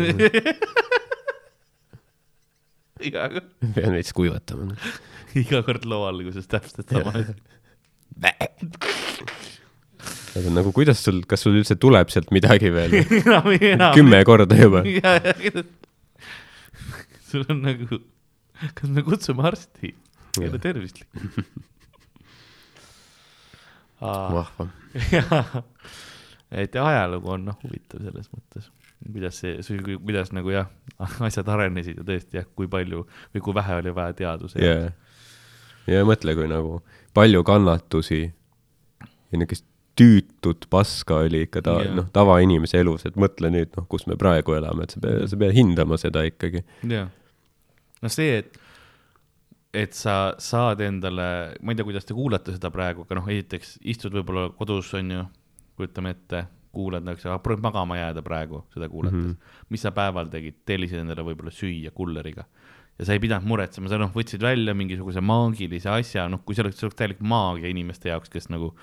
[3.06, 3.28] iga,
[3.76, 4.74] pean veits kuivatama no.
[5.42, 7.34] iga kord loo alguses täpselt sama asi.
[10.38, 12.92] aga nagu kuidas sul, kas sul üldse tuleb sealt midagi veel?
[13.02, 13.92] enam.
[13.96, 14.80] kümme korda juba.
[17.30, 18.00] sul on nagu,
[18.78, 19.88] kas me kutsume arsti?
[20.40, 21.08] ei ole tervislik.
[24.00, 24.68] vahva.
[26.50, 28.64] et ja ajalugu on noh, huvitav selles mõttes,
[29.10, 29.58] kuidas see,
[29.94, 30.70] kuidas nagu jah,
[31.28, 34.76] asjad arenesid ja tõesti jah, kui palju või kui vähe oli vaja teaduse ja,
[35.90, 36.80] ja mõtle, kui nagu
[37.16, 43.50] palju kannatusi ja niisugust tüütut paska oli ikka ta yeah., noh, tavainimese elus, et mõtle
[43.52, 46.62] nüüd, noh, kus me praegu elame, et sa pead, sa pead hindama seda ikkagi.
[46.88, 47.10] jah,
[48.00, 48.56] no see, et,
[49.84, 51.28] et sa saad endale,
[51.60, 55.12] ma ei tea, kuidas te kuulate seda praegu, aga noh, esiteks istud võib-olla kodus, on
[55.12, 55.26] ju,
[55.76, 59.30] kujutame ette, kuulad nagu sa, proovid magama jääda praegu seda kuulates mm.
[59.30, 59.68] -hmm.
[59.68, 62.46] mis sa päeval tegid, tellisid endale võib-olla süüa kulleriga
[62.98, 66.64] ja sa ei pidanud muretsema, sa noh, võtsid välja mingisuguse maagilise asja, noh, kui see
[66.64, 68.74] oleks, see oleks täielik maagia inimeste jaoks, kes nagu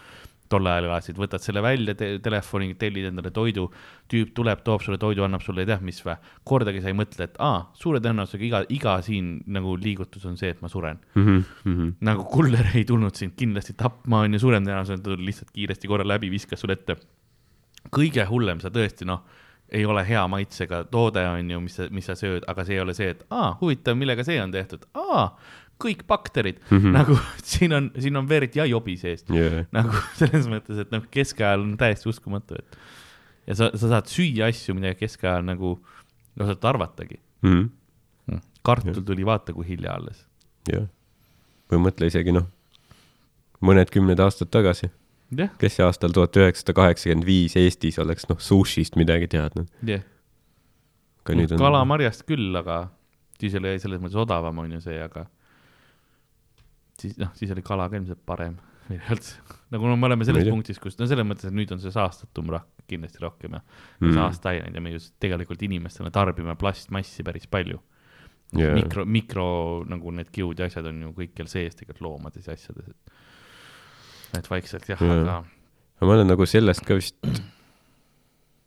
[0.50, 3.68] tol ajal elasid, võtad selle välja te telefoni, tellid endale toidu,
[4.10, 6.16] tüüp tuleb, toob sulle toidu, annab sulle ei tea mis või,
[6.50, 10.50] kordagi sa ei mõtle, et aa, suure tõenäosusega iga, iga siin nagu liigutus on see,
[10.56, 10.98] et ma suren.
[11.14, 15.54] Mhm, nagu kuller ei tulnud sind kindlasti tapma, on ju, suurem tõenäosus, et ta lihtsalt
[15.54, 16.98] kiiresti korra läbi, viskas sulle ette.
[17.94, 19.24] Kõige hullem, sa tõesti noh,
[19.72, 22.84] ei ole hea maitsega toode, on ju, mis sa, mis sa sööd, aga see ei
[22.84, 25.28] ole see, et aa, huvitav, millega see on tehtud, aa,
[25.80, 26.96] kõik bakterid mm, -hmm.
[26.98, 27.18] nagu
[27.52, 31.64] siin on, siin on verd ja jobi sees jaa, nagu selles mõttes, et noh, keskajal
[31.66, 32.80] on täiesti uskumatu, et
[33.50, 35.78] ja sa, sa saad süüa asju, mida keskajal nagu
[36.38, 37.20] ei osata arvatagi.
[37.42, 37.68] Mhm.
[38.64, 40.26] kartul tuli vaata kui hilja alles.
[40.72, 40.88] jah.
[41.72, 42.50] või mõtle isegi noh,
[43.62, 44.90] mõned kümned aastad tagasi,
[45.38, 49.68] jah, kes aastal tuhat üheksasada kaheksakümmend viis Eestis oleks noh, sushist midagi teadnud.
[49.90, 51.62] aga nüüd on.
[51.62, 52.88] kalamarjast küll, aga
[53.40, 55.28] siis oli selles mõttes odavam on ju see, aga
[57.00, 58.58] siis noh, siis oli kala ka ilmselt parem
[59.14, 59.38] üldse.
[59.70, 60.54] nagu no me oleme selles tea.
[60.54, 63.62] punktis, kus no selles mõttes, et nüüd on see saastatum roh-, kindlasti rohkem ja
[64.00, 64.14] Mm.
[64.16, 67.78] saasteaineid ja me just tegelikult inimestena tarbime plastmassi päris palju
[68.58, 68.72] Jaa.
[68.74, 69.46] mikro, mikro
[69.86, 73.12] nagu need kiud ja asjad on ju kõikjal sees tegelikult loomades ja asjades, et
[74.38, 77.18] et vaikselt jah ja., aga ma olen nagu sellest ka vist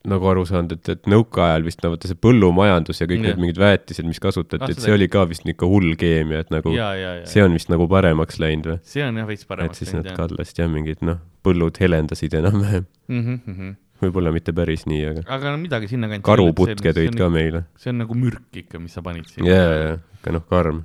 [0.08, 3.28] nagu aru saanud, et, et nõukaajal vist no vaata see põllumajandus ja kõik Jah.
[3.30, 6.50] need mingid väetised, mis kasutati Ah,, et see oli ka vist ikka hull keemia, et
[6.54, 8.80] nagu ja, ja, ja see on vist nagu paremaks läinud või?
[8.94, 11.78] see on jah veits et paremaks siis nad läinud jah kallasid jah mingid noh, põllud
[11.82, 13.22] helendasid enam-vähem, mm.
[13.46, 13.74] -hmm.
[14.02, 16.26] võib-olla mitte päris nii, aga aga no midagi sinnakanti.
[16.26, 17.64] karuputke tõid ka meile.
[17.78, 19.54] see on nagu mürk ikka, mis sa panid ja, sinna.
[19.54, 20.82] ja, ja, aga noh, karm.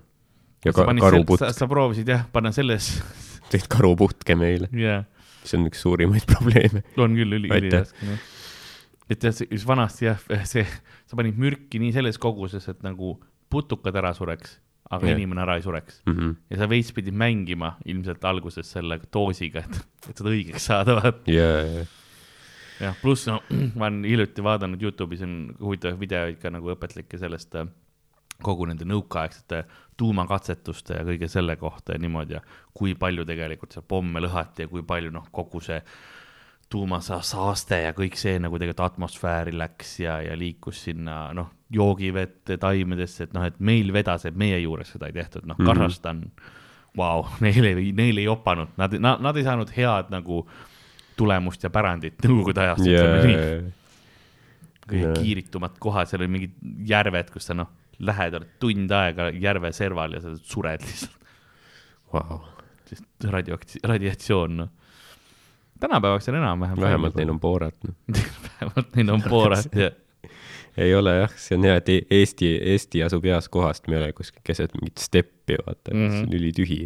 [0.66, 3.00] ja ka, karuputk sa,, sa proovisid jah, panna selles,
[3.52, 5.02] tõid karuputke meile, jaa,
[5.48, 6.84] see on üks suurimaid probleeme.
[6.98, 7.68] on küll üli, Aitäh.
[7.68, 8.30] üliraske jah.
[9.14, 10.66] et jah, see vanasti jah, see,
[11.08, 13.16] sa panid mürki nii selles koguses, et nagu
[13.52, 14.58] putukad ära sureks,
[14.92, 15.20] aga yeah.
[15.20, 16.02] inimene ära ei sureks.
[16.08, 16.34] Mhm.
[16.52, 21.32] ja sa veits pidid mängima ilmselt alguses selle doosiga, et, et seda õigeks saada, vaata.
[21.32, 21.88] ja, ja,
[22.82, 23.42] jah, pluss no
[23.80, 27.70] ma olen hiljuti vaadanud Youtube'is on huvitavaid videoid ka nagu õpetlikke sellest äh,
[28.44, 29.64] kogu nende nõukaaegsete
[29.98, 32.42] tuumakatsetuste ja kõige selle kohta ja niimoodi ja
[32.74, 35.80] kui palju tegelikult seal pomme lõhati ja kui palju noh, kogu see
[36.70, 43.28] tuumasaaste ja kõik see nagu tegelikult atmosfääri läks ja, ja liikus sinna noh, joogivett taimedesse,
[43.28, 45.68] et noh, et meil vedas, et meie juures seda ei tehtud, noh, Mhm.
[45.68, 46.22] Kasahstan,
[46.98, 50.44] vau, neil ei, neil ei jopanud, nad, nad, nad ei saanud head nagu
[51.18, 53.36] tulemust ja pärandit nõukogude ajast, ütleme nii.
[53.36, 53.74] yeah..
[54.88, 55.18] kõige Jaa.
[55.24, 56.54] kiiritumad kohad, seal olid mingid
[56.88, 61.14] järved, kus sa noh, lähed, oled tund aega järve serval ja sa sured lihtsalt,
[62.14, 62.40] Wow.
[62.88, 64.70] sest radioaktsi-, radiatsioon, noh.
[65.80, 66.80] tänapäevaks on enam-vähem.
[66.86, 67.94] vähemalt neil on boorat no.
[68.48, 69.92] vähemalt neil on boorat ja
[70.78, 74.02] ei ole jah, see on hea, et E- Eesti, Eesti asub heas kohas, me ei
[74.04, 76.08] ole kuskil keset mingit steppi, vaata mm, Mhm.
[76.08, 76.18] -hmm.
[76.18, 76.80] see on ülitühi.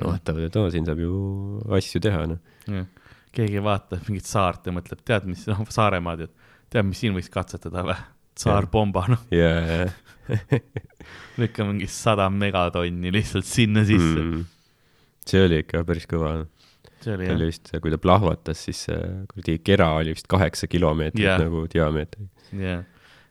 [0.00, 1.12] no vaatavad, et oo, siin saab ju
[1.74, 2.38] asju teha, noh.
[2.68, 2.86] Jah.
[3.32, 6.30] keegi vaatab mingit saart ja mõtleb, tead, mis, noh, Saaremaad, et
[6.70, 7.96] tead, mis siin võiks katsetada või?
[8.38, 9.88] saarpomba, noh, ja, ja,
[11.40, 14.30] lükka mingi sada megatonni lihtsalt sinna sisse mm..
[14.34, 14.44] mm..
[15.28, 16.32] see oli ikka päris kõva.
[17.02, 19.00] see oli oli jah, vist, kui ta plahvatas, siis see
[19.30, 21.36] kuradi kera oli vist kaheksa kilomeetrit Jah.
[21.38, 21.44] yeah.
[21.46, 22.28] nagu diameetri.
[22.58, 22.78] ja,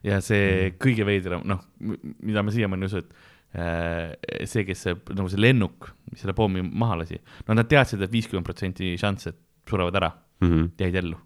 [0.07, 4.95] ja see kõige veidram, noh, mida ma siiamaani ei usu, et äh, see, kes see,
[5.17, 9.31] nagu see lennuk, mis selle pommi maha lasi, no nad teadsid, et viiskümmend protsenti šanss,
[9.33, 10.67] et surevad ära, Mhm.
[10.77, 11.17] jäid ellu.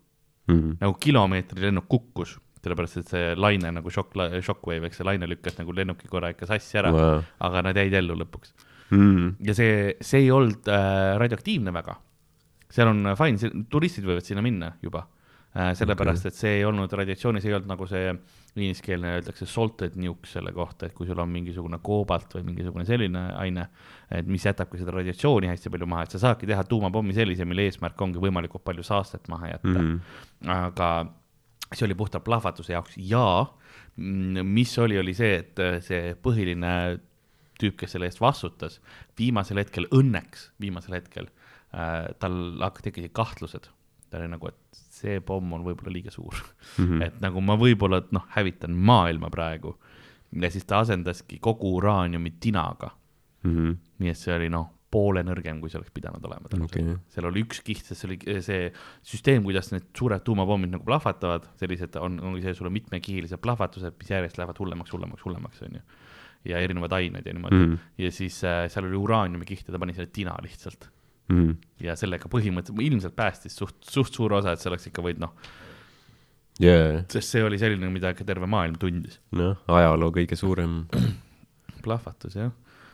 [0.48, 0.77] Mhm.
[0.82, 5.57] nagu kilomeetri lennuk kukkus, sellepärast et see laine nagu šokk, shockwave, eks see laine lükkas
[5.59, 7.23] nagu lennuki korra ikka sassi ära, Wow.
[7.40, 8.53] aga nad jäid ellu lõpuks.
[8.91, 9.35] Mhm.
[9.48, 11.95] ja see, see ei olnud äh, radioaktiivne väga.
[12.72, 15.06] seal on fine, turistid võivad sinna minna juba
[15.56, 18.14] äh,, sellepärast et see ei olnud radiatsiooni, see ei olnud nagu see
[18.56, 23.30] ingliskeelne öeldakse salted nuke selle kohta, et kui sul on mingisugune koobalt või mingisugune selline
[23.40, 23.69] aine,
[24.11, 27.69] et mis jätabki seda radiatsiooni hästi palju maha, et sa saadki teha tuumapommi sellise, mille
[27.69, 29.88] eesmärk ongi võimalikult palju saastet maha jätta mm.
[29.88, 30.51] -hmm.
[30.51, 30.91] aga
[31.74, 33.45] see oli puhtalt plahvatuse jaoks ja
[33.95, 37.00] mm, mis oli, oli see, et äh, see põhiline
[37.61, 38.80] tüüp, kes selle eest vastutas,
[39.19, 41.30] viimasel hetkel õnneks, viimasel hetkel
[41.75, 43.69] äh, tal tekkisid kahtlused.
[44.09, 46.85] ta oli nagu, et see pomm on võib-olla liiga suur mm.
[46.85, 47.03] -hmm.
[47.06, 49.77] et nagu ma võib-olla noh, hävitan maailma praegu.
[50.32, 52.91] ja siis ta asendaski kogu uraaniumi tinaga,
[53.43, 53.72] Mhm.
[54.00, 56.95] nii et see oli noh, poole nõrgem, kui see oleks pidanud olema Okei.
[57.13, 58.69] seal oli üks kiht, sest see oli see
[59.07, 63.95] süsteem, kuidas need suured tuumapommid nagu plahvatavad, sellised on, ongi see, sul on mitmekihilised plahvatused,
[63.99, 65.83] mis järjest lähevad hullemaks, hullemaks, hullemaks, onju.
[66.51, 67.77] ja erinevad ained ja niimoodi mm.
[68.01, 70.89] Ja siis äh, seal oli uraaniumikiht ja ta pani selle tina lihtsalt
[71.31, 71.51] Mhm.
[71.85, 75.51] ja sellega põhimõtteliselt ilmselt päästis suht, suht suur osa, et see oleks ikka võinud noh,
[76.61, 79.19] jaa, sest see oli selline, mida ikka terve maailm tundis.
[79.37, 80.83] noh, ajaloo kõige suurem.
[81.85, 82.51] plahvatus jah,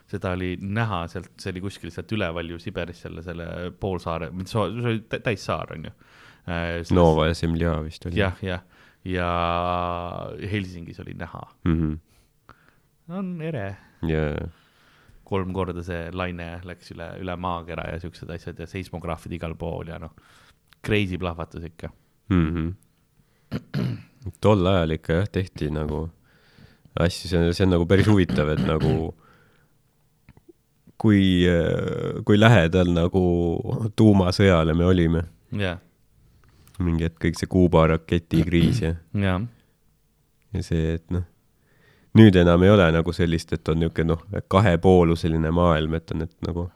[0.07, 3.47] seda oli näha sealt, see oli kuskil sealt üleval ju Siberis selle, selle
[3.79, 5.91] poolsaare, see oli tä- täissaar onju.
[6.95, 8.15] Nova ja Zemlja vist oli.
[8.21, 8.61] jah, jah,
[9.03, 9.27] ja
[10.51, 11.93] Helsingis oli näha, Mhm.
[13.09, 13.77] on ere,
[14.07, 14.47] jaa,
[15.27, 19.87] kolm korda see laine läks üle, üle maakera ja siuksed asjad ja seismograafid igal pool
[19.91, 20.11] ja noh,
[20.85, 21.89] crazy plahvatus ikka.
[22.29, 22.69] Mhm.
[24.43, 26.05] tol ajal ikka jah, tehti nagu
[26.99, 29.13] asju, see on, see on nagu päris huvitav, et nagu
[30.97, 31.45] kui,
[32.25, 33.23] kui lähedal nagu
[33.95, 35.23] tuumasõjale me olime.
[35.57, 35.79] jah,
[36.79, 38.93] mingi hetk kõik see Kuuba raketikriis ja,
[39.27, 39.41] jah,
[40.53, 41.25] ja see, et noh,
[42.17, 46.33] nüüd enam ei ole nagu sellist, et on niisugune noh, kahepooluseline maailm, et on, et
[46.47, 46.69] nagu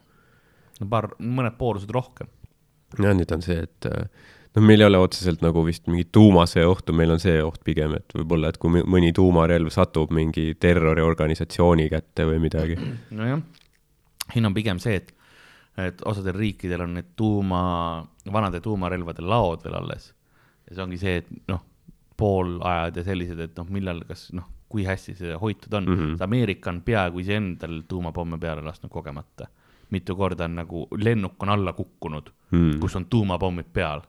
[0.80, 2.30] no paar, mõned poolused rohkem.
[3.00, 4.06] ja nüüd on see, et äh,
[4.56, 7.94] noh, meil ei ole otseselt nagu vist mingit tuumasõja ohtu, meil on see oht pigem,
[7.98, 12.78] et võib-olla, et kui mõ- mõni tuumarelv satub mingi terroriorganisatsiooni kätte või midagi.
[13.10, 13.40] nojah,
[14.32, 15.12] siin on pigem see, et,
[15.80, 17.62] et osadel riikidel on need tuuma,
[18.32, 20.12] vanade tuumarelvade laod veel alles.
[20.68, 21.62] ja see ongi see, et noh,
[22.16, 25.98] poolajad ja sellised, et noh, millal, kas noh, kui hästi see hoitud on mm.
[25.98, 26.22] -hmm.
[26.24, 29.48] Ameerika on peaaegu iseendal tuumapomme peale lasknud kogemata.
[29.90, 32.60] mitu korda on nagu lennuk on alla kukkunud Hmm.
[32.60, 34.02] mm., kus on tuumapommid peal.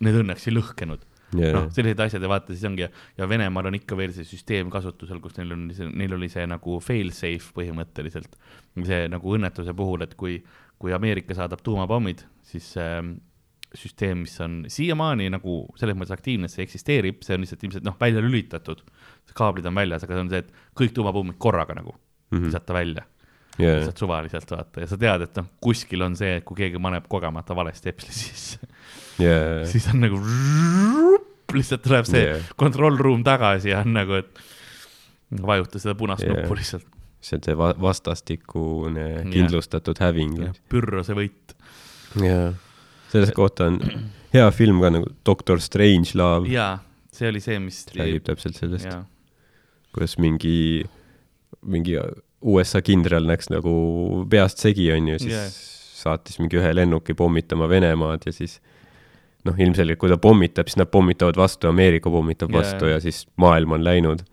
[0.00, 1.02] Need õnneks ei lõhkenud
[1.36, 1.52] Yeah.
[1.52, 4.70] noh, sellised asjad ja vaata, siis ongi ja, ja Venemaal on ikka veel see süsteem
[4.72, 8.38] kasutusel, kus neil on neil oli see nagu fail-safe põhimõtteliselt.
[8.86, 10.38] see nagu õnnetuse puhul, et kui,
[10.80, 13.18] kui Ameerika saadab tuumapommid, siis ähm,
[13.76, 17.84] süsteem, mis on siiamaani nagu selles mõttes aktiivne, et see eksisteerib, see on lihtsalt ilmselt
[17.84, 18.80] noh, välja lülitatud.
[19.36, 21.92] kaablid on väljas, aga see on see, et kõik tuumapommid korraga nagu
[22.30, 22.44] Mhm.
[22.44, 23.02] visata välja
[23.58, 23.78] yeah.
[23.78, 27.06] lihtsalt suvaliselt vaata ja sa tead, et noh, kuskil on see, et kui keegi paneb
[27.08, 28.58] kogemata vale stepsli sisse,
[29.20, 29.64] yeah.
[29.68, 30.20] siis on nagu
[31.54, 32.46] lihtsalt tuleb see yeah.
[32.60, 36.36] kontrollruum tagasi ja on nagu, et vajuta seda punast yeah.
[36.36, 36.86] nuppu lihtsalt.
[37.20, 40.38] see on see va- vastastikune kindlustatud häving.
[40.70, 41.56] pürro see võit.
[42.22, 42.52] jaa,
[43.12, 43.80] sellest kohta on
[44.34, 46.78] hea film ka nagu Doctor Strangelove, jaa,
[47.12, 47.84] see oli see, mis.
[47.96, 49.02] räägib täpselt sellest, jaa,
[49.94, 50.84] kuidas mingi,
[51.66, 51.98] mingi
[52.46, 53.72] USA kindral läks nagu
[54.30, 55.54] peast segi, onju, siis yeah.
[55.98, 58.60] saatis mingi ühe lennuki pommitama Venemaad ja siis
[59.46, 62.96] noh, ilmselgelt kui ta pommitab, siis nad pommitavad vastu, Ameerika pommitab Jaa, vastu jaa.
[62.96, 64.24] ja siis maailm on läinud.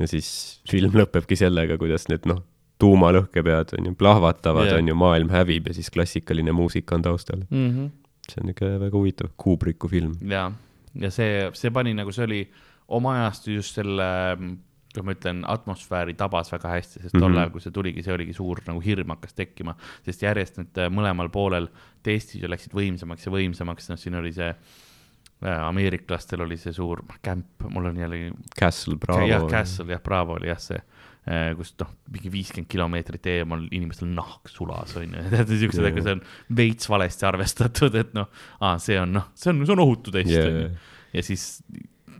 [0.00, 2.42] ja siis film lõpebki sellega, kuidas need noh,
[2.82, 4.80] tuumalõhkepead on ju, plahvatavad yeah.
[4.80, 7.44] on ju, maailm hävib ja siis klassikaline muusika on taustal.
[7.50, 7.70] mm.
[7.70, 7.90] -hmm.
[8.28, 10.16] see on ikka väga huvitav, Kubricku film.
[10.28, 10.50] ja,
[10.94, 12.42] ja see, see pani nagu, see oli
[12.88, 14.08] oma ajast just selle,
[14.92, 17.38] kuidas ma ütlen, atmosfääri tabas väga hästi, sest tol Mhm.
[17.38, 20.90] ajal, kui see tuligi, see oligi suur nagu hirm hakkas tekkima, sest järjest need äh,
[20.92, 21.68] mõlemal poolel
[22.04, 27.02] testid ju läksid võimsamaks ja võimsamaks, noh, siin oli see äh, ameeriklastel oli see suur
[27.22, 29.26] kämp, mul on jälle Castle Bravo.
[29.26, 30.78] jah, Castle jah, Bravo oli jah see,
[31.56, 35.92] kus noh, mingi viiskümmend kilomeetrit eemal inimestel nahk sulas on ju, tead siuksed, Jaa.
[35.92, 36.22] aga see on
[36.58, 38.26] veits valesti arvestatud, et noh,
[38.82, 40.64] see on noh, see on, see on ohutu test on ju
[41.14, 41.44] ja siis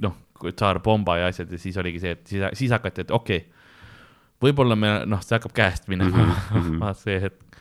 [0.02, 0.14] noh,
[0.50, 3.62] tsaar Bomba ja asjad ja siis oligi see, et siis, siis hakati, et okei okay,,
[4.42, 6.76] võib-olla me noh, see hakkab käest minema mhm.
[6.82, 7.58] vaat see hetk.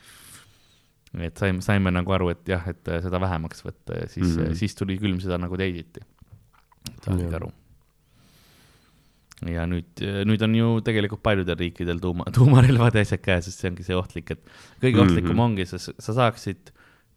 [1.19, 4.43] et saime, saime nagu aru, et jah, et seda vähemaks võtta ja siis mm.
[4.43, 4.59] -hmm.
[4.63, 6.03] siis tuli külm seda nagu teisiti.
[7.03, 7.41] saadigi Jah.
[7.41, 7.51] aru
[9.49, 13.71] ja nüüd, nüüd on ju tegelikult paljudel riikidel tuuma, tuumarelvad ja asjad käes, sest see
[13.71, 14.43] ongi see ohtlik, et
[14.83, 15.07] kõige Mhm.
[15.07, 16.71] ohtlikum ongi, sa, sa saaksid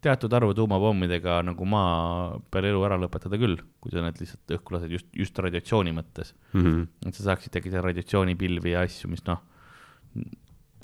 [0.05, 4.76] teatud arvu tuumapommidega nagu maa peal elu ära lõpetada küll, kui sa need lihtsalt õhku
[4.76, 6.34] lased just, just radiatsiooni mõttes.
[6.52, 6.83] Mhm.
[7.08, 9.41] et sa saaksid tekkida radiatsioonipilvi ja asju, mis noh,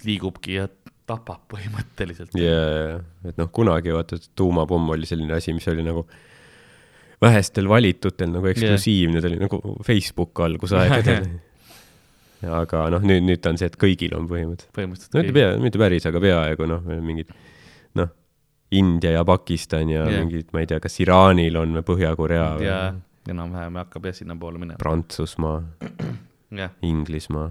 [0.06, 0.68] liigubki ja
[1.10, 2.34] tapab põhimõtteliselt.
[2.38, 6.06] ja, et noh, kunagi vaata, tuumapomm oli selline asi, mis oli nagu
[7.20, 11.30] vähestel valitutel nagu eksklusiivne, ta oli nagu Facebook algusaegadel.
[12.60, 14.72] aga noh, nüüd, nüüd ta on see, et kõigil on põhimõtteliselt.
[14.76, 17.34] põhimõtteliselt no mitte pea, mitte päris, aga peaaegu noh, mingid
[18.70, 20.12] India ja Pakistan ja Jah.
[20.12, 20.24] yeah.
[20.24, 22.82] mingid, ma ei tea, kas Iraanil on või Põhja-Korea või ja
[23.28, 25.62] enam-vähem hakkab jah sinnapoole minema, Prantsusmaa,
[26.60, 27.50] jah, Inglismaa,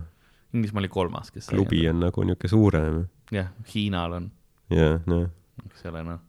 [0.54, 3.04] Inglismaa oli kolmas, kes klubi on nagu niisugune suurem
[3.36, 4.32] jah, Hiinal on,
[4.74, 5.28] ja noh,
[5.68, 6.24] eks ole, noh,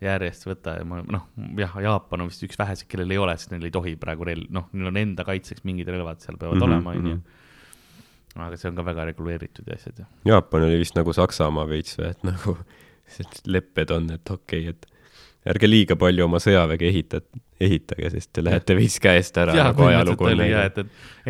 [0.00, 1.28] järjest võta ja ma noh,
[1.58, 4.48] jah, Jaapan on vist üks väheseid, kellel ei ole, sest neil ei tohi praegu relv,
[4.54, 8.46] noh, neil on enda kaitseks mingid relvad seal peavad mm -hmm, olema, onju mhm..
[8.46, 10.06] aga see on ka väga reguleeritud ja asjad ja.
[10.32, 12.56] Jaapan oli vist nagu Saksamaa veits või, et nagu
[13.16, 18.32] sellised lepped on, et okei okay,, et ärge liiga palju oma sõjaväge ehitat-, ehitage, sest
[18.36, 20.82] te lähete veits käest ära jah, nagu ajalugu on et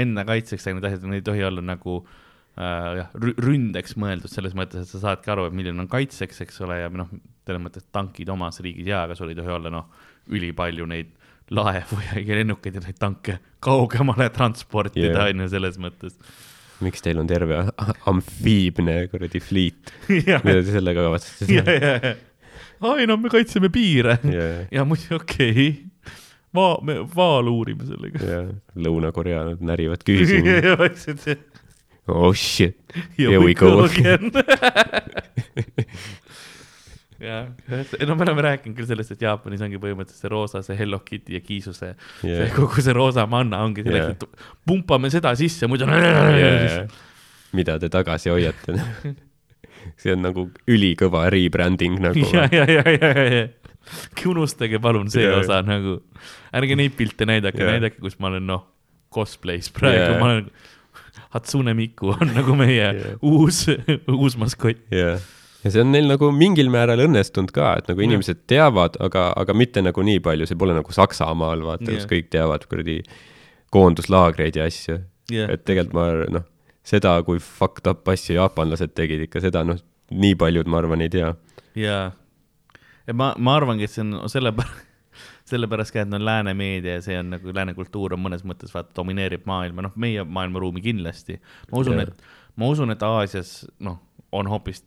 [0.04, 4.86] enda kaitseks need asjad, need ei tohi olla nagu äh, jah, ründeks mõeldud selles mõttes,
[4.86, 7.10] et sa saadki aru, et milline on kaitseks, eks ole, ja noh,
[7.46, 9.90] selles mõttes tankid omas riigis jaa, aga sul ei tohi olla noh,
[10.30, 11.16] ülipalju neid
[11.50, 15.30] laevu ja ja lennukeid ja neid tanke kaugemale transportida Jah.
[15.30, 16.18] on ju selles mõttes.
[16.84, 17.62] Miks teil on terve
[18.10, 22.16] amfiibne kuradi fliit, mida te sellega kavatsete teha?
[22.90, 25.72] ai no me kaitseme piire ja, ja muidu okei okay.,
[26.56, 28.42] maa, me vaal uurime sellega.
[28.80, 31.36] Lõuna-Korea nad närivad küüsi.
[32.08, 32.78] oh shit,
[33.18, 34.32] Here we go again.
[37.20, 37.48] jah,
[38.08, 41.36] no me oleme rääkinud küll sellest, et Jaapanis ongi põhimõtteliselt see roosa, see Hello Kitty
[41.36, 42.52] ja Kiisu see yeah., yeah.
[42.56, 46.86] kogu see roosa manna ongi selleks yeah., et pumpame seda sisse, muidu yeah..
[47.56, 48.78] mida te tagasi hoiate?
[50.00, 52.26] see on nagu ülikõva rebranding nagu.
[52.36, 53.46] ja, ja, ja, ja, ja, ja
[54.28, 55.40] unustage palun see Jaa.
[55.40, 55.98] osa nagu,
[56.56, 57.74] ärge neid pilte näidake Jaa.
[57.74, 58.66] näidake, kus ma olen noh,
[59.14, 60.20] cosplay's praegu Jaa.
[60.20, 60.50] ma olen,
[61.30, 63.16] Hatsune Miku on nagu meie Jaa.
[63.22, 63.66] uus,
[64.08, 64.82] uus maskott.
[64.94, 65.20] jah,
[65.64, 69.56] ja see on neil nagu mingil määral õnnestunud ka, et nagu inimesed teavad, aga, aga
[69.56, 72.10] mitte nagu nii palju, see pole nagu Saksamaal, vaata, kus Jah.
[72.10, 73.00] kõik teavad kuradi
[73.74, 75.00] koonduslaagreid ja asju.
[75.30, 75.50] Jah.
[75.54, 76.06] et tegelikult ma
[76.40, 76.46] noh,
[76.86, 79.78] seda, kui fucked up asju jaapanlased tegid ikka seda noh,
[80.10, 81.28] nii paljud, ma arvan, ei tea.
[81.78, 82.08] jaa,
[83.06, 84.88] ja ma, ma arvangi, et see on sellepärast,
[85.52, 88.74] sellepärast ka, et no lääne meedia ja see on nagu lääne kultuur on mõnes mõttes
[88.74, 91.38] vaata domineerib maailma, noh, meie maailmaruumi kindlasti.
[91.70, 94.00] ma usun yeah., et, ma usun, et Aasias noh,
[94.34, 94.82] on hoopis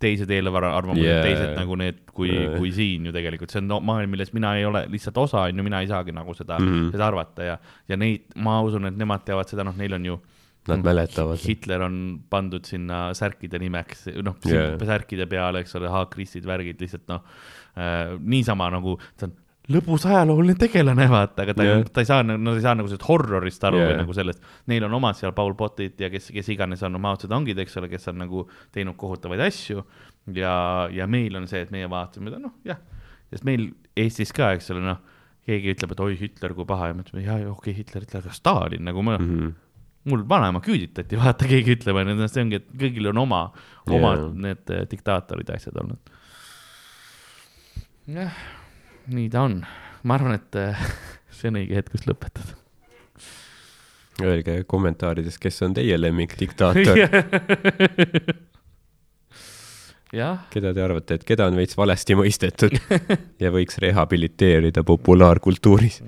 [0.00, 3.80] teised eelarvamused yeah., teised nagu need, kui yeah., kui siin ju tegelikult, see on no,
[3.84, 6.70] maailm, milles mina ei ole lihtsalt osa, on ju, mina ei saagi nagu seda mm.
[6.70, 6.94] -hmm.
[6.94, 7.58] seda arvata ja,
[7.88, 10.22] ja neid, ma usun, et nemad teavad seda, noh, neil on ju
[10.64, 11.36] Nad mäletavad.
[11.44, 11.96] Hitler on
[12.32, 14.78] pandud sinna särkide nimeks, noh yeah.
[14.80, 17.20] särkide peale, eks ole, haakristid, värgid lihtsalt noh
[17.76, 19.34] äh,, niisama nagu ta on
[19.72, 23.06] lõbus ajalooline tegelane, vaata, aga ta yeah., ta ei saa, nad ei saa nagu sellest
[23.08, 23.92] horrorist aru yeah.
[23.92, 27.16] Või nagu sellest, neil on omad seal Paul Potid ja kes, kes iganes on Mao
[27.20, 28.44] Zedongid, eks ole, kes on nagu
[28.74, 29.84] teinud kohutavaid asju
[30.36, 30.54] ja,
[30.92, 32.80] ja meil on see, et meie vaatame ta, noh jah,
[33.32, 35.00] sest meil Eestis ka, eks ole, noh,
[35.48, 38.24] keegi ütleb, et oi, Hitler kui paha ja me ütleme, jaa, okei okay,, Hitler, Hitler,
[38.24, 39.36] aga Stalin nagu ma mm.
[39.36, 39.60] -hmm
[40.04, 43.38] mul vanaema küüditati, vaata, keegi ütleb, onju, see ongi, et kõigil on oma,
[43.88, 44.32] omad Jaa.
[44.46, 46.12] need eh, diktaatorid ja asjad olnud.
[48.12, 48.42] jah,
[49.12, 49.60] nii ta on.
[50.04, 50.84] ma arvan, et eh,
[51.36, 52.60] see on õige hetk, kus lõpetada.
[54.22, 57.00] Öelge kommentaarides, kes on teie lemmikdiktaator,
[60.54, 62.76] keda te arvate, et keda on veits valesti mõistetud
[63.42, 65.98] ja võiks rehabiliteerida populaarkultuuris.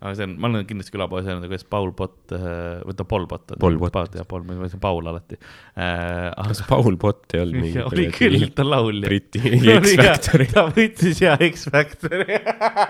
[0.00, 3.54] Aga see on, ma olen kindlasti külapoes öelnud, kuidas Paul Pott, või ta Paul Pott.
[3.62, 4.18] Paul Pott.
[4.18, 5.38] jah, Paul, ma ütlesin Paul alati.
[5.74, 9.08] kas Paul Pott ei olnud mingi oli küll, ta laulja.
[9.08, 9.40] Briti
[9.80, 10.48] X-Factori?
[10.52, 12.40] ta võttis ja X-Factori.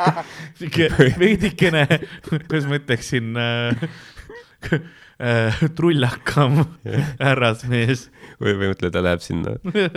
[0.59, 1.87] sihuke veidikene,
[2.27, 3.87] kuidas ma ütleksin äh,,
[5.23, 6.65] äh, trullakam
[7.21, 8.09] härrasmees.
[8.41, 9.57] või, või mõtle, ta läheb sinna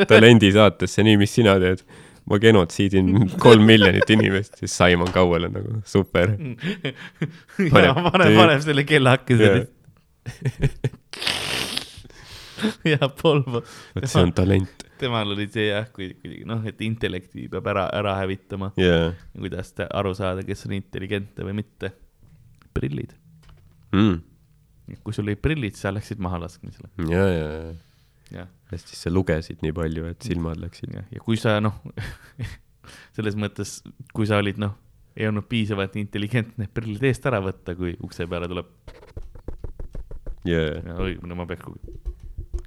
[0.10, 1.84] talendisaatesse, nii, mis sina teed?
[2.30, 3.12] Ma genotsiidin
[3.46, 6.36] kolm miljonit inimest, siis Simon Cowell on nagu super.
[7.60, 9.68] ja Paneb- paneb, selle kellakese Jah.
[12.92, 13.68] ja Paul Pott.
[13.96, 14.86] vot see on talent.
[15.00, 18.72] temal oli see jah, kui, kui noh, et intellekti peab ära, ära hävitama.
[18.80, 19.12] jaa.
[19.38, 21.88] kuidas aru saada, kes on intelligentne või mitte.
[22.76, 23.12] prillid.
[23.96, 24.18] Mm.
[25.04, 26.90] kui sul olid prillid, sa läksid mahalaskmisele.
[27.10, 27.74] ja, ja, ja.
[28.42, 30.94] jah, ja siis sa lugesid nii palju, et silmad läksid.
[31.14, 31.82] ja kui sa noh,
[33.18, 33.80] selles mõttes,
[34.14, 34.76] kui sa olid noh,
[35.20, 38.70] ei olnud piisavalt intelligentne, prillid eest ära võtta, kui ukse peale tuleb.
[40.48, 42.00] jaa, õigemini ma peaks kogu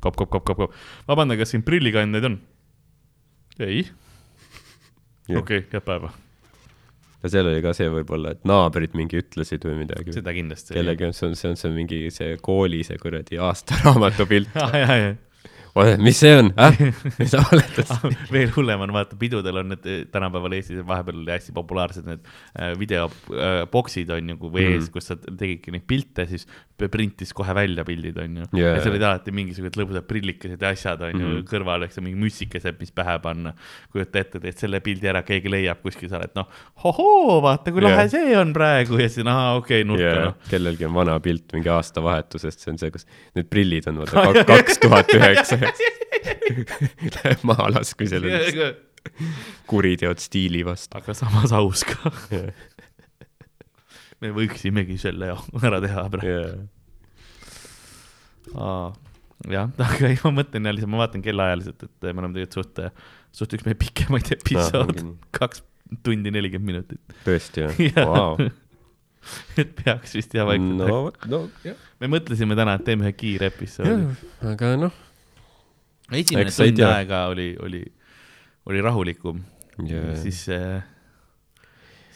[0.02, 0.74] kop, kop, kop, kop, kop.
[1.08, 2.36] vabandan, kas siin prillikandjaid on?
[3.62, 3.86] ei,
[5.28, 5.38] Jah.
[5.38, 6.10] okei, head päeva.
[7.22, 10.14] ja seal oli ka see võib-olla, et naabrid mingi ütlesid või midagi.
[10.16, 10.74] seda kindlasti.
[10.76, 14.58] kellegi see on, see on see mingi see kooli see kuradi aastaraamatu pilt.
[14.82, 15.14] ja
[16.02, 16.74] mis see on äh??
[17.18, 17.88] mis sa oletad?
[18.32, 22.26] veel hullem on vaata pidudel on need eh, tänapäeval Eestis vahepeal oli hästi populaarsed need
[22.58, 26.44] äh, videoboksid on ju, kui ees mm., kus sa tegidki neid pilte, siis
[26.92, 28.74] printis kohe välja pildid on ju Jaa.
[28.76, 31.44] ja seal olid alati mingisugused lõbusad prillikesed ja asjad on ju Mhm.
[31.48, 33.52] kõrval, eks ju, mingi müssikesed, mis pähe panna.
[33.92, 36.48] kujuta ette, teed selle pildi ära, keegi leiab kuskil, sa oled noh,
[36.84, 37.90] ohoo, vaata kui Jaa.
[37.94, 41.16] lahe see on praegu ja siis ahah, okei okay,, nurka jaa noh., kellelgi on vana
[41.22, 45.58] pilt mingi aastavahetusest, see on see, kus need prillid on vaata kaks tuhat üheksa.
[47.16, 48.40] Läheb mahalaskmisele,
[49.70, 50.96] kuriteod stiili vastu.
[50.98, 52.12] aga samas aus ka.
[54.22, 55.32] me võiksimegi selle
[55.62, 56.68] ära teha praegu.
[58.52, 58.92] Aa,
[59.50, 63.04] jah, aga ei, ma mõtlen jälle, ma vaatan kellaajaliselt, et me oleme tegelikult suht,
[63.42, 65.62] suht üks meie pikemaid episoode ongi nii., kaks
[66.04, 67.16] tundi nelikümmend minutit.
[67.26, 67.72] tõesti Jaa.
[67.78, 67.88] või?
[67.96, 68.50] Vau.
[69.60, 71.00] et peaks vist jah vaikselt no no..
[71.30, 71.78] no jah.
[72.02, 74.30] me mõtlesime täna, et teeme ühe kiire episoodi.
[74.52, 75.01] aga noh,
[76.18, 77.82] esimene Eks tund aega oli, oli,
[78.68, 79.42] oli rahulikum
[79.88, 80.16] Jaa.
[80.20, 80.44] siis,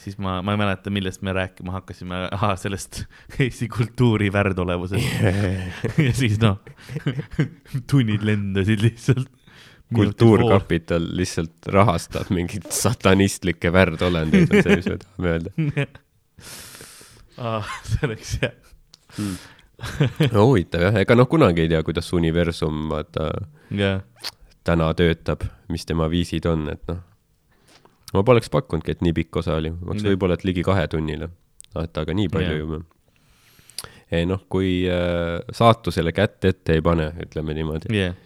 [0.02, 3.04] siis ma, ma ei mäleta, millest me rääkima hakkasime, ahah, sellest
[3.42, 5.24] Eesti kultuuri värdolevusest
[6.06, 6.60] ja siis noh,
[7.90, 9.32] tunnid lendasid lihtsalt.
[9.94, 15.90] kultuurkapital lihtsalt rahastab mingeid satanistlikke värdolendeid, on see, mis me tahame öelda.
[17.38, 17.76] ah,.
[17.86, 18.56] see oleks hea.
[20.32, 23.28] No huvitav jah, ega noh, kunagi ei tea, kuidas universum vaata
[23.76, 24.02] jah,
[24.66, 27.02] täna töötab, mis tema viisid on, et noh.
[28.14, 30.12] ma poleks pakkunudki, et nii pikk osa oli, oleks Jah.
[30.12, 31.30] võib-olla, et ligi kahetunnine.
[31.82, 32.62] et aga nii palju Jah.
[32.64, 32.80] juba.
[34.16, 38.16] ei noh, kui äh, saatusele kätt ette ei pane, ütleme niimoodi, jah,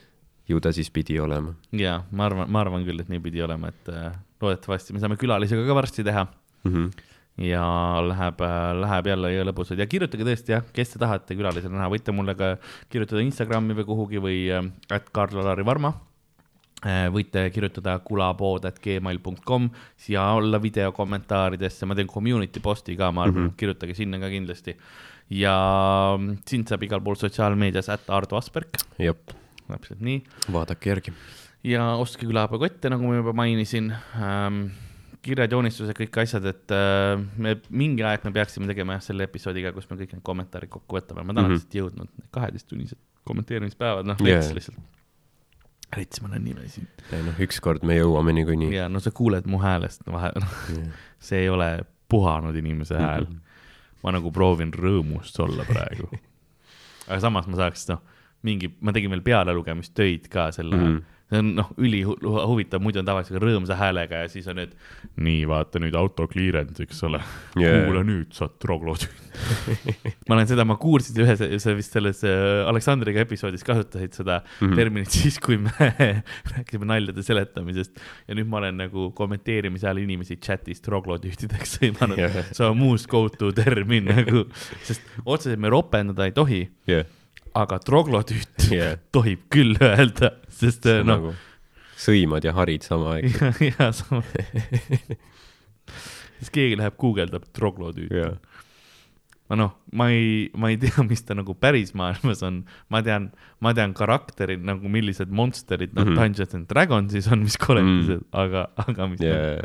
[0.51, 3.70] ju ta siis pidi olema ja ma arvan, ma arvan küll, et nii pidi olema,
[3.75, 6.73] et äh, loodetavasti me saame külalisega ka varsti teha mm.
[6.73, 6.91] -hmm.
[7.41, 7.65] Ja
[8.05, 8.43] läheb,
[8.83, 12.35] läheb jälle jõe lõbusalt ja kirjutage tõesti jah, kes te tahate külalisena näha, võite mulle
[12.36, 12.52] ka
[12.93, 15.94] kirjutada Instagrami või kuhugi või äh, at Karl-Lari Varma.
[17.12, 19.67] võite kirjutada kulapood.gmail.com
[20.01, 23.49] siia alla video kommentaaridesse, ma teen community post'i ka, ma arvan mm.
[23.49, 23.57] -hmm.
[23.57, 24.77] kirjutage sinna ka kindlasti.
[25.31, 25.55] ja
[26.47, 29.33] sind saab igal pool sotsiaalmeedias, at Ardo Asperg, jep,
[29.69, 31.12] täpselt nii vaadake järgi.
[31.65, 34.90] ja ostke külapäevakotte, nagu ma juba mainisin ähm,.
[35.23, 39.73] kirjad, joonistused, kõik asjad, et äh, me mingi aeg me peaksime tegema jah selle episoodiga,
[39.77, 41.53] kus me kõik need kommentaarid kokku võtame, ma täna Mhm.
[41.59, 44.39] lihtsalt ei jõudnud, kaheteisttunnised kommenteerimispäevad, noh Jaa.
[44.41, 44.79] rets lihtsalt.
[45.97, 48.73] rets, ma olen nimesi ei noh, ükskord me jõuame niikuinii.
[48.75, 50.57] ja no sa kuuled mu häälest vahe, noh
[51.19, 53.27] see ei ole puhanud inimese hääl.
[54.03, 56.09] ma nagu proovin rõõmus olla praegu.
[57.11, 58.01] aga samas ma saaks noh,
[58.43, 60.97] mingi, ma tegin veel pealelugemistöid ka sel ajal mm.
[60.97, 61.19] -hmm.
[61.31, 64.73] See on noh, ülihuvitav, muidu on tavaliselt rõõmsa häälega ja siis on need,
[65.23, 67.20] nii vaata nüüd auto clearance, eks ole
[67.60, 67.84] Jaa.
[67.86, 69.28] kuule nüüd sa troglotüüd.
[70.28, 74.67] ma olen seda, ma kuulsin ühes, see vist selles äh, Aleksandriga episoodis kasutasid seda mm.
[74.67, 74.81] -hmm.
[74.83, 75.70] terminit siis, kui me
[76.55, 82.42] rääkisime naljade seletamisest ja nüüd ma olen nagu kommenteerimise ajal inimesi chatis troglotüütideks sõimanud yeah..
[82.50, 84.44] see on muust go to termin nagu,
[84.83, 87.07] sest otseselt me ropendada ei tohi, jah,
[87.57, 88.99] aga troglotüüt jah.
[89.12, 91.35] tohib küll öelda, sest äh, noh, nagu
[92.01, 93.61] sõimad ja harid samaaegselt.
[93.61, 94.23] ja, ja sama.
[96.41, 98.37] siis keegi läheb guugeldab troglotüüt jah,
[99.51, 103.31] ma noh, ma ei, ma ei tea, mis ta nagu päris maailmas on, ma tean,
[103.65, 106.13] ma tean karakterid nagu millised monsterid nad mm.
[106.13, 106.21] -hmm.
[106.23, 108.45] Dungeons and Dragonsis on, mis koledused mm, -hmm.
[108.45, 109.65] aga, aga mis jah.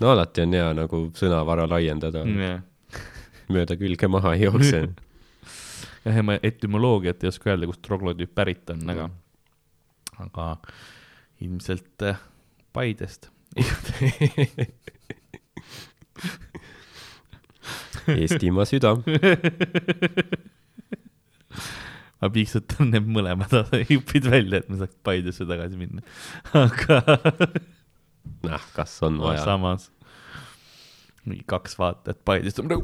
[0.00, 2.62] no alati on hea nagu sõnavara laiendada, mm..
[3.52, 4.80] mööda külge maha ei jookse.
[6.04, 9.10] jah, ja ma etümoloogiat ei oska öelda, kust troglodüüp pärit on, aga,
[10.22, 10.56] aga
[11.42, 12.18] ilmselt äh,
[12.72, 13.30] Paidest.
[18.08, 18.96] Eestimaa süda.
[22.22, 23.52] ma piiksutan need mõlemad
[23.92, 26.00] jupid välja, et me saaks Paidesse tagasi minna.
[26.56, 26.96] aga
[28.46, 29.44] noh, kas on vaja?
[29.44, 29.90] samas
[31.28, 32.82] mingi kaks vaatajat Paidest on nagu,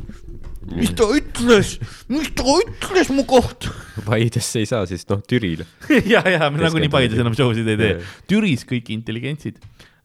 [0.77, 1.75] mis ta ütles,
[2.11, 3.73] mis ta ütles mu kohta?
[4.09, 5.65] Paidesse ei saa, sest noh, Türil.
[6.13, 6.91] ja, ja me nagunii.
[6.93, 7.97] Paides enam show sid ei tee.
[8.31, 9.59] Türis kõik intelligentsid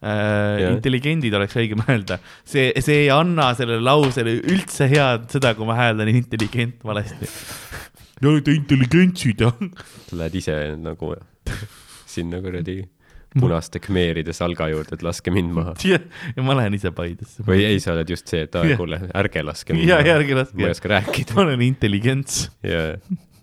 [0.04, 0.66] äh,.
[0.72, 5.78] Intelligendid oleks õigem öelda, see, see ei anna sellele lausele üldse head seda, kui ma
[5.80, 7.30] hääldan intelligent valesti.
[8.18, 9.56] Te olete intelligentsid jah.
[10.08, 11.14] sa lähed ise nagu
[12.08, 12.78] sinna kuradi
[13.40, 15.74] punaste khmeeride salga juurde, et laske mind maha.
[15.92, 16.00] ja
[16.36, 17.44] ja ma lähen ise Paidesse.
[17.48, 18.78] või ei, sa oled just see, et aa Jah.
[18.82, 20.08] kuule, ärge laske mind ja, maha.
[20.14, 20.76] järgi laske ma ei.
[20.78, 21.34] oska rääkida.
[21.38, 22.84] ma olen intelligents ja,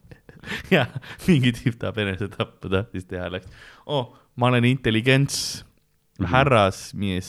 [0.77, 0.86] ja
[1.27, 3.49] mingi tüüp tahab enesetappu tahtis teha, läks,
[3.86, 5.65] oh, ma olen intelligents
[6.20, 6.28] Mhm.
[6.35, 7.28] härrasmees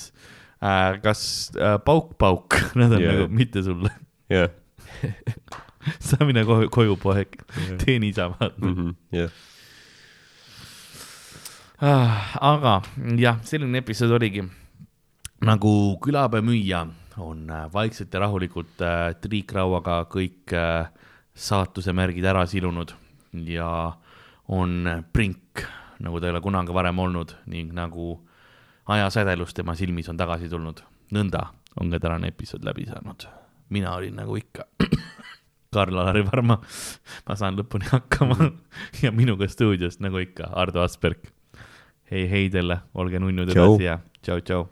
[0.61, 0.97] äh,.
[1.01, 3.13] kas äh, pauk-pauk, nad on Jaa.
[3.13, 3.87] nagu mitte sulle,
[4.29, 4.49] ja,
[6.03, 7.37] sa mine koju, koju poeg,
[7.79, 8.35] tee niisama
[9.15, 9.31] ja, ah,.
[11.81, 12.75] Aga
[13.17, 14.43] jah, selline episood oligi.
[15.41, 16.85] nagu külapäe müüja
[17.17, 20.91] on äh, vaikselt ja rahulikult äh, triikrauaga kõik äh,
[21.33, 22.93] saatuse märgid ära silunud
[23.49, 23.97] ja
[24.53, 25.65] on prink,
[26.05, 28.19] nagu ta ei ole kunagi varem olnud ning nagu
[28.85, 30.83] ajasädelus tema silmis on tagasi tulnud.
[31.11, 31.47] nõnda
[31.81, 33.25] on ka tänane episood läbi saanud.
[33.69, 34.69] mina olin nagu ikka
[35.73, 36.61] Karl-Alari Varma,
[37.27, 38.51] ma saan lõpuni hakkama
[39.01, 41.40] ja minuga stuudios nagu ikka Ardo Asperg.
[42.11, 44.67] hei, hei teile, olge nunnud edasi ja tšau-tšau.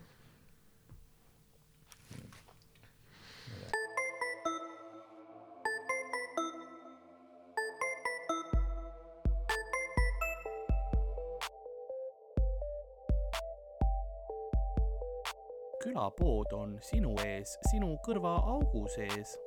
[15.80, 19.38] külapood on sinu ees, sinu kõrvaaugu sees